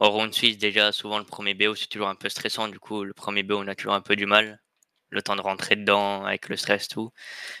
en 0.00 0.10
round 0.10 0.32
suisse 0.32 0.58
déjà 0.58 0.92
souvent 0.92 1.18
le 1.18 1.24
premier 1.24 1.54
BO 1.54 1.74
c'est 1.74 1.88
toujours 1.88 2.08
un 2.08 2.14
peu 2.14 2.28
stressant. 2.28 2.68
Du 2.68 2.78
coup 2.78 3.04
le 3.04 3.12
premier 3.14 3.42
BO 3.42 3.58
on 3.58 3.68
a 3.68 3.74
toujours 3.74 3.94
un 3.94 4.00
peu 4.00 4.16
du 4.16 4.26
mal. 4.26 4.60
Le 5.10 5.22
temps 5.22 5.36
de 5.36 5.40
rentrer 5.40 5.76
dedans 5.76 6.24
avec 6.24 6.48
le 6.48 6.56
stress 6.56 6.88
tout. 6.88 7.10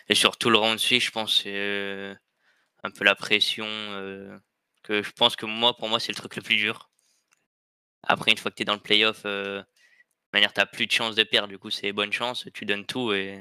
Et 0.08 0.14
surtout 0.14 0.50
le 0.50 0.58
round 0.58 0.78
suisse 0.78 1.04
je 1.04 1.10
pense 1.10 1.42
c'est 1.42 1.52
euh, 1.54 2.14
un 2.84 2.90
peu 2.90 3.04
la 3.04 3.14
pression 3.14 3.66
euh, 3.66 4.38
que 4.88 5.02
je 5.02 5.12
pense 5.12 5.36
que 5.36 5.46
moi 5.46 5.76
pour 5.76 5.88
moi 5.88 6.00
c'est 6.00 6.10
le 6.12 6.16
truc 6.16 6.34
le 6.36 6.42
plus 6.42 6.56
dur. 6.56 6.88
Après 8.02 8.30
une 8.32 8.38
fois 8.38 8.50
que 8.50 8.56
tu 8.56 8.62
es 8.62 8.66
dans 8.66 8.74
le 8.74 8.80
playoff 8.80 9.22
euh, 9.26 9.62
manière, 10.32 10.52
t'as 10.52 10.66
plus 10.66 10.86
de 10.86 10.92
chances 10.92 11.14
de 11.14 11.22
perdre, 11.22 11.48
du 11.48 11.58
coup, 11.58 11.70
c'est 11.70 11.92
bonne 11.92 12.12
chance, 12.12 12.46
tu 12.54 12.64
donnes 12.64 12.84
tout 12.86 13.12
et. 13.12 13.38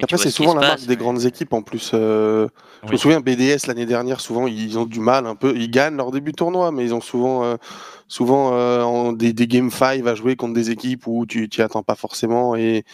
et 0.00 0.04
tu 0.06 0.14
Après, 0.14 0.16
c'est 0.18 0.30
ce 0.30 0.36
souvent 0.36 0.54
la 0.54 0.68
marque 0.68 0.80
des 0.82 0.88
mais- 0.88 0.96
grandes 0.96 1.24
équipes 1.24 1.52
en 1.52 1.62
plus. 1.62 1.90
euh, 1.94 2.48
Je 2.86 2.92
me 2.92 2.96
souviens, 2.96 3.20
BDS 3.20 3.66
l'année 3.66 3.84
dernière, 3.86 4.20
souvent, 4.20 4.46
ils 4.46 4.78
ont 4.78 4.86
du 4.86 5.00
mal 5.00 5.26
un 5.26 5.34
peu. 5.34 5.56
Ils 5.56 5.70
gagnent 5.70 5.96
leur 5.96 6.10
début 6.12 6.30
de 6.32 6.36
tournoi, 6.36 6.70
mais 6.70 6.84
ils 6.84 6.94
ont 6.94 7.00
souvent, 7.00 7.44
euh, 7.44 7.56
souvent 8.06 8.54
euh, 8.54 8.82
en- 8.82 9.12
des, 9.12 9.32
des 9.32 9.46
Game 9.48 9.70
5 9.70 10.06
à 10.06 10.14
jouer 10.14 10.36
contre 10.36 10.54
des 10.54 10.70
équipes 10.70 11.06
où 11.06 11.26
tu 11.26 11.48
t'y 11.48 11.62
attends 11.62 11.82
pas 11.82 11.96
forcément. 11.96 12.54
Et 12.56 12.84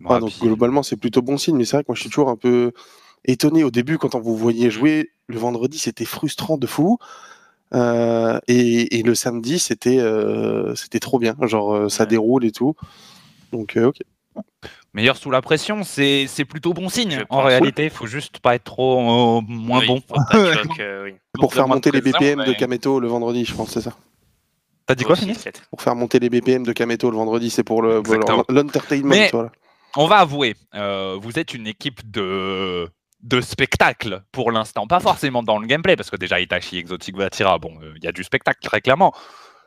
Ouais, 0.00 0.12
Ouais, 0.14 0.20
donc 0.20 0.30
puis- 0.30 0.40
globalement, 0.42 0.82
c'est 0.82 0.96
plutôt 0.96 1.22
bon 1.22 1.36
signe. 1.38 1.56
Mais 1.56 1.64
c'est 1.64 1.76
vrai 1.76 1.82
que 1.84 1.88
moi, 1.88 1.94
je 1.96 2.00
suis 2.02 2.10
toujours 2.10 2.28
un 2.30 2.36
peu 2.36 2.72
étonné 3.24 3.64
au 3.64 3.70
début 3.70 3.98
quand 3.98 4.14
on 4.14 4.20
vous 4.20 4.36
voyait 4.36 4.70
jouer 4.70 5.10
le 5.26 5.38
vendredi, 5.38 5.78
c'était 5.78 6.04
frustrant 6.04 6.56
de 6.58 6.66
fou. 6.66 6.98
Euh, 7.72 8.38
et, 8.48 8.98
et 8.98 9.02
le 9.02 9.14
samedi, 9.14 9.58
c'était 9.60 9.98
euh, 9.98 10.74
c'était 10.74 10.98
trop 10.98 11.18
bien. 11.18 11.36
Genre, 11.42 11.74
euh, 11.74 11.88
ça 11.88 12.04
Ouais. 12.04 12.08
déroule 12.08 12.44
et 12.44 12.50
tout. 12.52 12.74
Donc, 13.52 13.76
euh, 13.76 13.86
ok. 13.88 13.98
Meilleur 14.92 15.16
sous 15.16 15.30
la 15.30 15.40
pression, 15.40 15.84
c'est 15.84 16.26
c'est 16.26 16.44
plutôt 16.44 16.72
bon 16.72 16.88
signe. 16.88 17.18
Je 17.20 17.24
En 17.28 17.42
réalité, 17.42 17.84
il 17.84 17.90
faut 17.90 18.06
juste 18.08 18.40
pas 18.40 18.56
être 18.56 18.64
trop 18.64 19.38
euh, 19.38 19.40
moins 19.46 19.80
Oui, 19.80 19.86
bon. 19.86 20.02
choc, 20.32 20.80
euh, 20.80 21.04
oui. 21.04 21.14
Pour 21.34 21.54
faire 21.54 21.68
monter 21.68 21.92
les 21.92 22.00
BPM 22.00 22.44
de 22.44 22.52
Kameto 22.54 22.98
le 22.98 23.06
vendredi, 23.06 23.44
je 23.44 23.54
pense, 23.54 23.70
c'est 23.70 23.80
ça. 23.82 23.92
T'as 24.86 24.96
dit 24.96 25.04
quoi, 25.04 25.14
Fini. 25.14 25.34
Pour 25.70 25.80
faire 25.80 25.94
monter 25.94 26.18
les 26.18 26.28
BPM 26.28 26.64
de 26.64 26.72
Kameto 26.72 27.08
le 27.08 27.16
vendredi, 27.16 27.50
c'est 27.50 27.62
pour 27.62 27.82
le 27.82 28.02
l'entertainment. 28.48 29.08
Mais- 29.08 29.30
voilà. 29.32 29.52
On 29.96 30.06
va 30.06 30.18
avouer, 30.18 30.54
euh, 30.74 31.16
vous 31.20 31.38
êtes 31.38 31.52
une 31.54 31.66
équipe 31.68 32.08
de 32.10 32.88
de 33.22 33.40
spectacle 33.40 34.22
pour 34.32 34.50
l'instant, 34.52 34.86
pas 34.86 35.00
forcément 35.00 35.42
dans 35.42 35.58
le 35.58 35.66
gameplay, 35.66 35.96
parce 35.96 36.10
que 36.10 36.16
déjà 36.16 36.40
Itachi, 36.40 36.78
Exotic, 36.78 37.16
Vatira, 37.16 37.58
bon, 37.58 37.78
euh, 37.82 37.92
il 37.96 38.04
y 38.04 38.08
a 38.08 38.12
du 38.12 38.24
spectacle 38.24 38.60
très 38.62 38.80
clairement, 38.80 39.12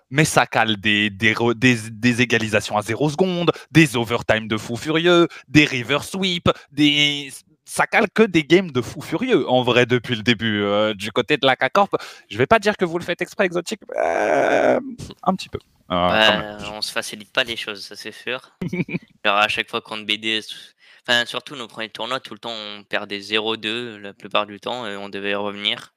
mais 0.09 0.25
ça 0.25 0.45
cale 0.45 0.77
des, 0.77 1.09
des, 1.09 1.33
des, 1.55 1.75
des 1.91 2.21
égalisations 2.21 2.77
à 2.77 2.81
0 2.81 3.09
secondes, 3.09 3.51
des 3.71 3.95
overtime 3.95 4.47
de 4.47 4.57
fou 4.57 4.75
furieux, 4.75 5.27
des 5.47 5.65
river 5.65 5.99
sweep, 6.03 6.49
des... 6.71 7.31
ça 7.65 7.87
cale 7.87 8.07
que 8.13 8.23
des 8.23 8.43
games 8.43 8.71
de 8.71 8.81
fou 8.81 9.01
furieux, 9.01 9.49
en 9.49 9.63
vrai, 9.63 9.85
depuis 9.85 10.15
le 10.15 10.21
début. 10.23 10.61
euh, 10.61 10.93
du 10.93 11.11
côté 11.11 11.37
de 11.37 11.45
la 11.45 11.55
K-Corp, 11.55 11.95
je 12.29 12.37
vais 12.37 12.45
pas 12.47 12.59
dire 12.59 12.75
que 12.77 12.85
vous 12.85 12.97
le 12.99 13.03
faites 13.03 13.21
exprès, 13.21 13.45
Exotic, 13.45 13.79
euh, 13.97 14.79
un 15.23 15.35
petit 15.35 15.49
peu. 15.49 15.59
euh, 15.89 16.59
on 16.71 16.81
se 16.81 16.91
facilite 16.91 17.31
pas 17.31 17.43
les 17.43 17.55
choses, 17.55 17.83
ça 17.85 17.95
c'est 17.95 18.11
sûr. 18.13 18.39
Alors 19.23 19.37
à 19.37 19.47
chaque 19.47 19.69
fois 19.69 19.81
contre 19.81 20.05
BDS, 20.05 20.72
enfin 21.07 21.25
surtout 21.25 21.55
nos 21.55 21.67
premiers 21.67 21.89
tournois, 21.89 22.19
tout 22.19 22.33
le 22.33 22.39
temps 22.39 22.51
on 22.51 22.83
perdait 22.83 23.19
0-2 23.19 23.97
la 23.97 24.13
plupart 24.13 24.45
du 24.45 24.59
temps 24.59 24.87
et 24.87 24.95
on 24.97 25.09
devait 25.09 25.35
revenir. 25.35 25.93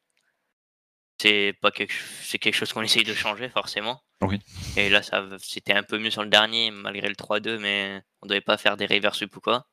C'est 1.20 1.54
pas 1.62 1.70
quelque, 1.70 1.94
c'est 2.22 2.38
quelque 2.38 2.54
chose 2.54 2.72
qu'on 2.72 2.82
essaye 2.82 3.04
de 3.04 3.14
changer 3.14 3.48
forcément. 3.48 4.02
Oui. 4.22 4.38
Et 4.76 4.88
là 4.90 5.02
ça, 5.02 5.26
c'était 5.40 5.72
un 5.74 5.82
peu 5.82 5.98
mieux 5.98 6.10
sur 6.10 6.22
le 6.22 6.28
dernier 6.28 6.70
malgré 6.70 7.08
le 7.08 7.14
3-2, 7.14 7.58
mais 7.58 8.02
on 8.22 8.26
devait 8.26 8.40
pas 8.40 8.58
faire 8.58 8.76
des 8.76 8.86
reverse 8.86 9.22
ou 9.22 9.40
quoi. 9.40 9.66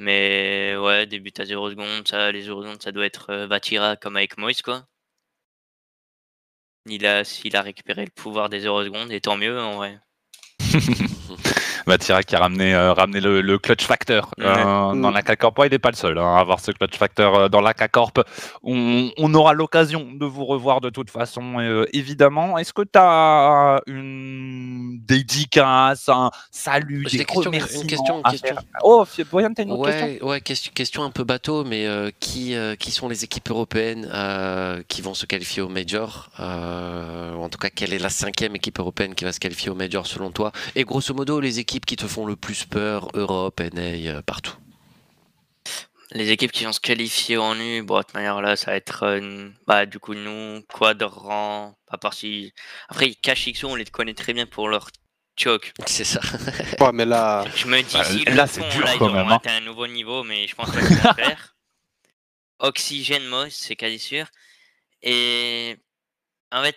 Mais 0.00 0.76
ouais, 0.76 1.06
début 1.06 1.32
à 1.38 1.44
0 1.44 1.70
secondes, 1.70 2.06
ça, 2.06 2.30
les 2.30 2.42
0 2.42 2.62
secondes, 2.62 2.82
ça 2.82 2.92
doit 2.92 3.06
être 3.06 3.30
euh, 3.30 3.46
Vatira 3.48 3.96
comme 3.96 4.16
avec 4.16 4.38
Moïse 4.38 4.62
quoi. 4.62 4.86
Il 6.86 7.04
a, 7.06 7.24
s'il 7.24 7.54
a 7.56 7.62
récupéré 7.62 8.04
le 8.04 8.10
pouvoir 8.10 8.48
des 8.48 8.60
0 8.60 8.84
secondes, 8.84 9.12
et 9.12 9.20
tant 9.20 9.36
mieux 9.36 9.60
en 9.60 9.76
vrai. 9.76 9.98
Vatira 11.88 12.22
qui 12.22 12.36
a 12.36 12.38
ramené, 12.40 12.74
euh, 12.74 12.92
ramené 12.92 13.20
le, 13.20 13.40
le 13.40 13.58
clutch 13.58 13.84
factor 13.84 14.30
euh, 14.40 14.92
Ouais. 14.92 15.00
dans 15.00 15.10
la 15.10 15.22
K-Corp. 15.22 15.58
Ouais, 15.58 15.66
il 15.66 15.70
n'est 15.70 15.78
pas 15.78 15.90
le 15.90 15.96
seul 15.96 16.16
hein, 16.18 16.36
à 16.36 16.40
avoir 16.40 16.60
ce 16.60 16.70
clutch 16.70 16.96
factor 16.96 17.34
euh, 17.34 17.48
dans 17.48 17.60
la 17.60 17.74
K-Corp. 17.74 18.20
On, 18.62 19.10
on 19.16 19.34
aura 19.34 19.52
l'occasion 19.54 20.06
de 20.12 20.26
vous 20.26 20.44
revoir 20.44 20.80
de 20.80 20.90
toute 20.90 21.10
façon, 21.10 21.58
euh, 21.58 21.86
évidemment. 21.92 22.58
Est-ce 22.58 22.72
que 22.72 22.82
tu 22.82 22.98
as 22.98 23.80
une 23.86 24.98
dédicace, 25.06 26.08
un 26.08 26.30
salut, 26.50 27.04
des 27.04 27.18
une 27.18 27.24
question, 27.24 27.50
une 28.18 28.20
à 28.24 28.30
question. 28.30 28.54
faire? 28.54 28.62
Oh, 28.82 29.04
Boyan, 29.30 29.52
t'as 29.54 29.62
une 29.64 29.72
autre 29.72 29.90
question? 29.90 30.06
Ouais, 30.06 30.22
ouais 30.22 30.40
question, 30.40 30.72
question 30.74 31.02
un 31.02 31.10
peu 31.10 31.24
bateau, 31.24 31.64
mais 31.64 31.86
euh, 31.86 32.10
qui, 32.20 32.54
euh, 32.54 32.76
qui 32.76 32.90
sont 32.90 33.08
les 33.08 33.24
équipes 33.24 33.50
européennes 33.50 34.08
euh, 34.12 34.82
qui 34.88 35.02
vont 35.02 35.14
se 35.14 35.26
qualifier 35.26 35.62
au 35.62 35.68
Major? 35.68 36.30
Euh, 36.40 37.34
En 37.34 37.48
tout 37.48 37.58
cas, 37.58 37.70
quelle 37.70 37.92
est 37.92 37.98
la 37.98 38.10
cinquième 38.10 38.54
équipe 38.56 38.78
européenne 38.78 39.14
qui 39.14 39.24
va 39.24 39.32
se 39.32 39.40
qualifier 39.40 39.70
au 39.70 39.74
Major 39.74 40.06
selon 40.06 40.30
toi? 40.30 40.52
Et 40.76 40.84
grosso 40.84 41.14
modo, 41.14 41.40
les 41.40 41.58
équipes 41.58 41.77
qui 41.86 41.96
te 41.96 42.06
font 42.06 42.26
le 42.26 42.36
plus 42.36 42.64
peur, 42.64 43.08
Europe, 43.14 43.60
NA, 43.60 43.80
euh, 44.10 44.22
partout. 44.22 44.56
Les 46.10 46.30
équipes 46.30 46.52
qui 46.52 46.64
vont 46.64 46.72
se 46.72 46.80
qualifier 46.80 47.36
en 47.36 47.58
U, 47.58 47.82
bon, 47.82 47.98
de 47.98 48.02
toute 48.02 48.14
manière 48.14 48.40
là, 48.40 48.56
ça 48.56 48.70
va 48.70 48.76
être 48.76 49.02
euh, 49.02 49.50
bah, 49.66 49.84
du 49.84 49.98
coup 49.98 50.14
nous, 50.14 50.62
Quadrant, 50.62 51.76
pas 51.86 51.98
parti. 51.98 52.54
Après, 52.88 53.14
KHXO, 53.14 53.68
on 53.68 53.74
les 53.74 53.84
connaît 53.84 54.14
très 54.14 54.32
bien 54.32 54.46
pour 54.46 54.68
leur 54.68 54.88
choke. 55.38 55.72
C'est 55.86 56.04
ça. 56.04 56.20
Ouais, 56.80 56.92
mais 56.92 57.04
là, 57.04 57.44
Je 57.54 57.66
me 57.66 57.82
dis, 57.82 57.94
Bah, 57.94 58.04
si 58.04 58.24
là, 58.24 58.46
c'est 58.46 58.66
dur 58.70 58.84
là, 58.84 58.94
quand 58.98 59.12
même, 59.12 59.28
hein. 59.28 59.40
un 59.44 59.60
nouveau 59.60 59.86
niveau, 59.86 60.24
mais 60.24 60.46
je 60.46 60.54
pense 60.54 60.70
pas 60.70 60.80
qu'ils 60.80 60.96
vont 60.96 61.08
le 61.16 61.24
faire. 61.24 61.56
Oxygène, 62.60 63.26
Moss, 63.26 63.54
c'est 63.54 63.76
quasi 63.76 63.98
sûr. 63.98 64.26
Et 65.02 65.76
en 66.50 66.62
fait, 66.62 66.76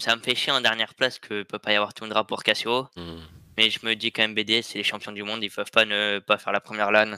ça 0.00 0.16
me 0.16 0.22
fait 0.22 0.34
chier 0.34 0.52
en 0.52 0.60
dernière 0.60 0.94
place 0.94 1.18
que 1.18 1.42
peut 1.42 1.58
pas 1.58 1.72
y 1.72 1.76
avoir 1.76 1.94
Tundra 1.94 2.26
pour 2.26 2.42
Cassio. 2.42 2.88
Hmm. 2.96 3.20
Mais 3.56 3.70
je 3.70 3.84
me 3.84 3.94
dis 3.94 4.12
quand 4.12 4.22
même 4.22 4.34
BDS, 4.34 4.62
c'est 4.62 4.78
les 4.78 4.84
champions 4.84 5.12
du 5.12 5.22
monde, 5.22 5.42
ils 5.42 5.50
peuvent 5.50 5.70
pas 5.70 5.84
ne 5.84 6.18
pas 6.20 6.38
faire 6.38 6.52
la 6.52 6.60
première 6.60 6.90
LAN. 6.90 7.16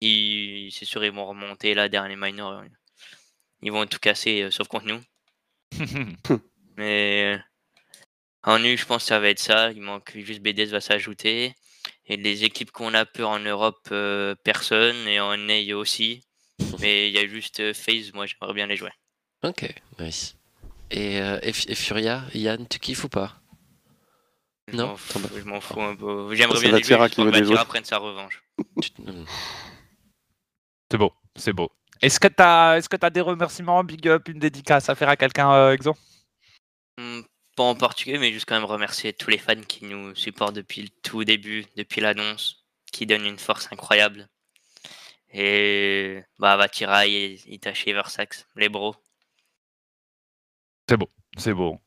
C'est 0.00 0.84
sûr, 0.84 1.04
ils 1.04 1.12
vont 1.12 1.26
remonter 1.26 1.74
là, 1.74 1.88
dernier 1.88 2.16
minor. 2.16 2.62
Ils 3.62 3.72
vont 3.72 3.86
tout 3.86 3.98
casser, 3.98 4.42
euh, 4.42 4.50
sauf 4.50 4.68
contre 4.68 4.86
nous. 4.86 5.00
Mais 6.76 7.34
euh, 7.34 7.38
en 8.44 8.62
U, 8.62 8.76
je 8.76 8.86
pense 8.86 9.02
que 9.02 9.08
ça 9.08 9.18
va 9.18 9.28
être 9.28 9.40
ça. 9.40 9.72
Il 9.72 9.82
manque 9.82 10.12
juste 10.16 10.40
BDS 10.40 10.70
va 10.70 10.80
s'ajouter. 10.80 11.54
Et 12.06 12.16
les 12.16 12.44
équipes 12.44 12.70
qu'on 12.70 12.94
a 12.94 13.04
peur 13.04 13.30
en 13.30 13.40
Europe, 13.40 13.88
euh, 13.90 14.36
personne. 14.44 15.08
Et 15.08 15.18
en 15.18 15.36
NA 15.36 15.76
aussi. 15.76 16.22
Mais 16.80 17.08
il 17.08 17.14
y 17.14 17.18
a 17.18 17.26
juste 17.26 17.60
euh, 17.60 17.74
FaZe, 17.74 18.12
moi 18.14 18.26
j'aimerais 18.26 18.54
bien 18.54 18.66
les 18.66 18.76
jouer. 18.76 18.90
Ok, 19.42 19.72
nice. 19.98 20.36
Et, 20.90 21.20
euh, 21.20 21.38
et, 21.42 21.50
et 21.50 21.74
Furia, 21.74 22.24
Yann, 22.34 22.66
tu 22.66 22.78
kiffes 22.78 23.04
ou 23.04 23.08
pas? 23.08 23.37
Non, 24.72 24.96
fous- 24.96 25.20
je 25.34 25.42
m'en 25.44 25.60
fous 25.60 25.80
un 25.80 25.96
peu. 25.96 26.34
J'aimerais 26.34 26.58
C'est 26.58 26.68
bien 26.68 26.76
juste 26.78 27.14
qui 27.14 27.24
veut 27.24 27.64
prenne 27.66 27.84
sa 27.84 27.98
revanche. 27.98 28.42
Hmm. 28.98 29.24
C'est 30.90 30.98
beau, 30.98 31.12
c'est 31.36 31.52
beau. 31.52 31.70
Est-ce 32.00 32.20
que 32.20 32.28
tu 32.28 32.42
as, 32.42 32.76
est-ce 32.78 32.88
que 32.88 32.96
as 33.04 33.10
des 33.10 33.20
remerciements, 33.20 33.82
big 33.84 34.06
up, 34.08 34.28
une 34.28 34.38
dédicace 34.38 34.88
à 34.88 34.94
faire 34.94 35.08
à 35.08 35.16
quelqu'un, 35.16 35.52
euh, 35.52 35.72
Exo? 35.72 35.96
Hmm, 36.98 37.20
Pas 37.56 37.64
en 37.64 37.74
particulier, 37.74 38.18
mais 38.18 38.32
juste 38.32 38.46
quand 38.46 38.54
même 38.54 38.64
remercier 38.64 39.12
tous 39.12 39.30
les 39.30 39.38
fans 39.38 39.60
qui 39.66 39.84
nous 39.84 40.14
supportent 40.14 40.54
depuis 40.54 40.82
le 40.82 40.88
tout 41.02 41.24
début, 41.24 41.66
depuis 41.76 42.00
l'annonce, 42.00 42.64
qui 42.92 43.04
donnent 43.06 43.26
une 43.26 43.38
force 43.38 43.68
incroyable. 43.72 44.28
Et 45.30 46.22
bah 46.38 46.56
Vatira, 46.56 47.06
et 47.06 47.38
Itachi 47.46 47.92
Versax, 47.92 48.46
les 48.56 48.68
bros. 48.68 48.94
C'est 50.88 50.96
beau. 50.96 51.08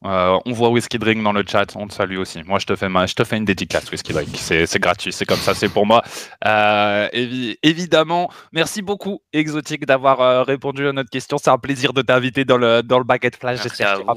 Euh, 0.06 0.40
on 0.46 0.54
voit 0.54 0.70
Whiskey 0.70 0.98
Drink 0.98 1.22
dans 1.24 1.34
le 1.34 1.44
chat, 1.46 1.76
on 1.76 1.88
te 1.88 1.94
salue 1.94 2.18
aussi. 2.18 2.42
Moi, 2.44 2.60
je 2.60 2.66
te 2.66 2.76
fais, 2.76 2.88
ma, 2.88 3.06
je 3.06 3.14
te 3.16 3.24
fais 3.24 3.36
une 3.38 3.44
dédicace, 3.46 3.90
Whiskey 3.92 4.14
Drink. 4.14 4.30
C'est 4.36 4.66
c'est 4.66 4.80
gratuit, 4.80 5.12
c'est 5.12 5.26
comme 5.26 5.40
ça, 5.40 5.54
c'est 5.54 5.68
pour 5.68 5.86
moi. 5.86 6.02
Euh, 6.46 7.10
évi- 7.12 7.58
évidemment, 7.64 8.30
merci 8.54 8.82
beaucoup, 8.82 9.22
Exotique, 9.34 9.86
d'avoir 9.86 10.22
euh, 10.22 10.44
répondu 10.44 10.88
à 10.88 10.94
notre 10.94 11.10
question. 11.10 11.38
C'est 11.38 11.50
un 11.50 11.58
plaisir 11.58 11.92
de 11.92 12.02
t'inviter 12.02 12.46
dans 12.46 12.58
le, 12.58 12.82
dans 12.82 12.98
le 12.98 13.04
Baguette 13.04 13.36
Flash. 13.36 13.58
J'espère 13.64 13.88
qu'il 13.96 14.06
y 14.06 14.10
aura 14.10 14.14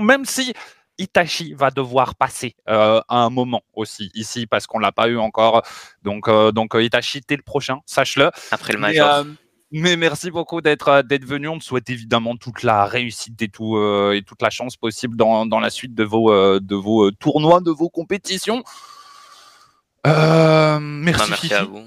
même 0.00 0.24
si 0.24 0.54
Itachi 0.98 1.52
va 1.52 1.70
devoir 1.70 2.14
passer 2.14 2.54
euh, 2.70 3.02
à 3.08 3.18
un 3.18 3.28
moment 3.28 3.60
aussi 3.74 4.10
ici, 4.14 4.46
parce 4.46 4.66
qu'on 4.66 4.78
l'a 4.78 4.92
pas 4.92 5.08
eu 5.08 5.18
encore. 5.18 5.60
Donc, 6.02 6.26
euh, 6.28 6.52
donc 6.52 6.74
Itachi, 6.74 7.20
t'es 7.20 7.36
le 7.36 7.42
prochain, 7.42 7.80
sache-le. 7.84 8.30
Après 8.50 8.72
le 8.72 8.78
Major. 8.78 9.08
euh, 9.20 9.24
mais 9.76 9.96
merci 9.96 10.30
beaucoup 10.30 10.60
d'être 10.60 10.88
euh, 10.88 11.02
d'être 11.02 11.24
venu. 11.24 11.48
On 11.48 11.58
te 11.58 11.64
souhaite 11.64 11.90
évidemment 11.90 12.36
toute 12.36 12.62
la 12.62 12.86
réussite 12.86 13.40
et, 13.42 13.48
tout, 13.48 13.76
euh, 13.76 14.12
et 14.16 14.22
toute 14.22 14.40
la 14.42 14.50
chance 14.50 14.76
possible 14.76 15.16
dans, 15.16 15.46
dans 15.46 15.60
la 15.60 15.70
suite 15.70 15.94
de 15.94 16.04
vos, 16.04 16.32
euh, 16.32 16.60
de 16.62 16.74
vos 16.74 17.10
tournois, 17.10 17.60
de 17.60 17.70
vos 17.70 17.88
compétitions. 17.88 18.64
Euh, 20.06 20.78
merci, 20.80 21.20
Bah, 21.20 21.26
merci 21.28 21.54
à 21.54 21.64
vous. 21.64 21.84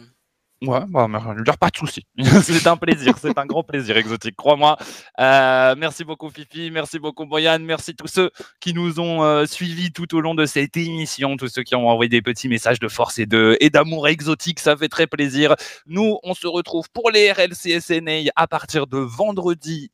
Ouais, 0.62 0.82
bah, 0.90 1.08
il 1.10 1.48
y 1.48 1.50
a 1.50 1.58
pas 1.58 1.70
de 1.70 1.78
souci. 1.78 2.06
c'est 2.44 2.68
un 2.68 2.76
plaisir, 2.76 3.18
c'est 3.18 3.38
un 3.38 3.46
grand 3.46 3.64
plaisir, 3.64 3.96
Exotique, 3.96 4.36
crois-moi. 4.36 4.78
Euh, 5.20 5.74
merci 5.78 6.04
beaucoup, 6.04 6.30
Fifi. 6.30 6.70
Merci 6.70 7.00
beaucoup, 7.00 7.26
Boyan. 7.26 7.60
Merci 7.60 7.96
tous 7.96 8.08
ceux 8.08 8.30
qui 8.60 8.74
nous 8.74 9.00
ont 9.00 9.24
euh, 9.24 9.46
suivis 9.46 9.94
tout 9.94 10.14
au 10.16 10.20
long 10.20 10.36
de 10.36 10.46
cette 10.46 10.76
émission, 10.76 11.38
tous 11.38 11.48
ceux 11.48 11.64
qui 11.64 11.76
ont 11.76 11.88
envoyé 11.88 12.10
des 12.10 12.22
petits 12.22 12.50
messages 12.50 12.80
de 12.80 12.90
force 12.90 13.20
et 13.20 13.26
de 13.26 13.58
et 13.62 13.70
d'amour 13.70 14.10
exotique. 14.10 14.60
Ça 14.60 14.76
fait 14.76 14.90
très 14.90 15.08
plaisir. 15.08 15.56
Nous, 15.86 16.18
on 16.24 16.34
se 16.34 16.48
retrouve 16.48 16.90
pour 16.92 17.10
les 17.10 17.32
RLCSNA 17.32 18.32
à 18.36 18.48
partir 18.48 18.88
de 18.88 18.98
vendredi. 18.98 19.92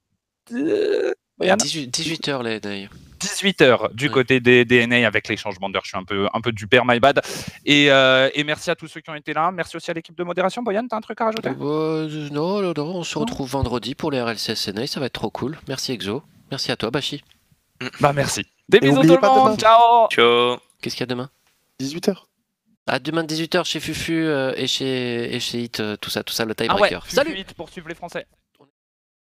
Euh, 1.41 1.45
Boyan 1.45 1.55
18, 1.57 2.27
h 2.27 2.43
les 2.43 2.59
NA. 2.59 2.87
18h 3.19 3.93
du 3.93 4.05
Ouais. 4.07 4.11
côté 4.11 4.39
des 4.39 4.65
DNA 4.65 5.07
avec 5.07 5.27
les 5.27 5.37
changements 5.37 5.69
d'heure. 5.69 5.81
Je 5.83 5.89
suis 5.89 5.97
un 5.97 6.03
peu, 6.03 6.27
un 6.33 6.41
peu 6.41 6.51
du 6.51 6.67
père, 6.67 6.83
my 6.85 6.99
bad. 6.99 7.21
Et, 7.65 7.89
euh, 7.89 8.29
et 8.35 8.43
merci 8.43 8.69
à 8.69 8.75
tous 8.75 8.87
ceux 8.87 8.99
qui 9.01 9.09
ont 9.09 9.15
été 9.15 9.33
là. 9.33 9.51
Merci 9.51 9.77
aussi 9.77 9.89
à 9.89 9.93
l'équipe 9.93 10.15
de 10.17 10.23
modération. 10.23 10.61
Boyan, 10.61 10.85
t'as 10.87 10.97
un 10.97 11.01
truc 11.01 11.19
à 11.21 11.25
rajouter? 11.25 11.49
Euh, 11.59 12.29
non, 12.31 12.61
non, 12.61 12.73
non, 12.75 12.85
on 12.97 13.03
se 13.03 13.17
retrouve 13.17 13.49
vendredi 13.49 13.95
pour 13.95 14.11
les 14.11 14.21
RLCS 14.21 14.67
NA, 14.73 14.85
ça 14.87 14.99
va 14.99 15.07
être 15.07 15.13
trop 15.13 15.29
cool. 15.29 15.57
Merci 15.67 15.93
Exo. 15.93 16.23
Merci 16.51 16.71
à 16.71 16.75
toi, 16.75 16.91
Bashi. 16.91 17.23
Bah 17.99 18.13
merci. 18.13 18.45
Des 18.69 18.77
Et 18.77 18.81
bisous 18.81 18.95
tout 19.01 19.01
le 19.01 19.07
monde. 19.07 19.19
demain. 19.21 19.57
Ciao. 19.57 20.07
Ciao. 20.09 20.57
Qu'est-ce 20.81 20.95
qu'il 20.95 21.01
y 21.01 21.03
a 21.03 21.07
demain? 21.07 21.29
18h. 21.81 22.15
À 22.87 22.99
demain 22.99 23.23
18h 23.23 23.65
chez 23.65 23.79
Fufu 23.79 24.25
euh, 24.25 24.53
et 24.55 24.67
chez, 24.67 25.33
et 25.35 25.39
chez 25.39 25.63
Hit, 25.63 25.81
tout 25.99 26.09
ça, 26.11 26.23
tout 26.23 26.33
ça, 26.33 26.45
le 26.45 26.53
Ah 26.57 26.61
ouais. 26.63 26.67
tiebreaker. 26.67 27.05
Salut 27.07 27.33
Vite 27.33 27.53
pour 27.53 27.69
suivre 27.69 27.89
les 27.89 27.95
Français. 27.95 28.27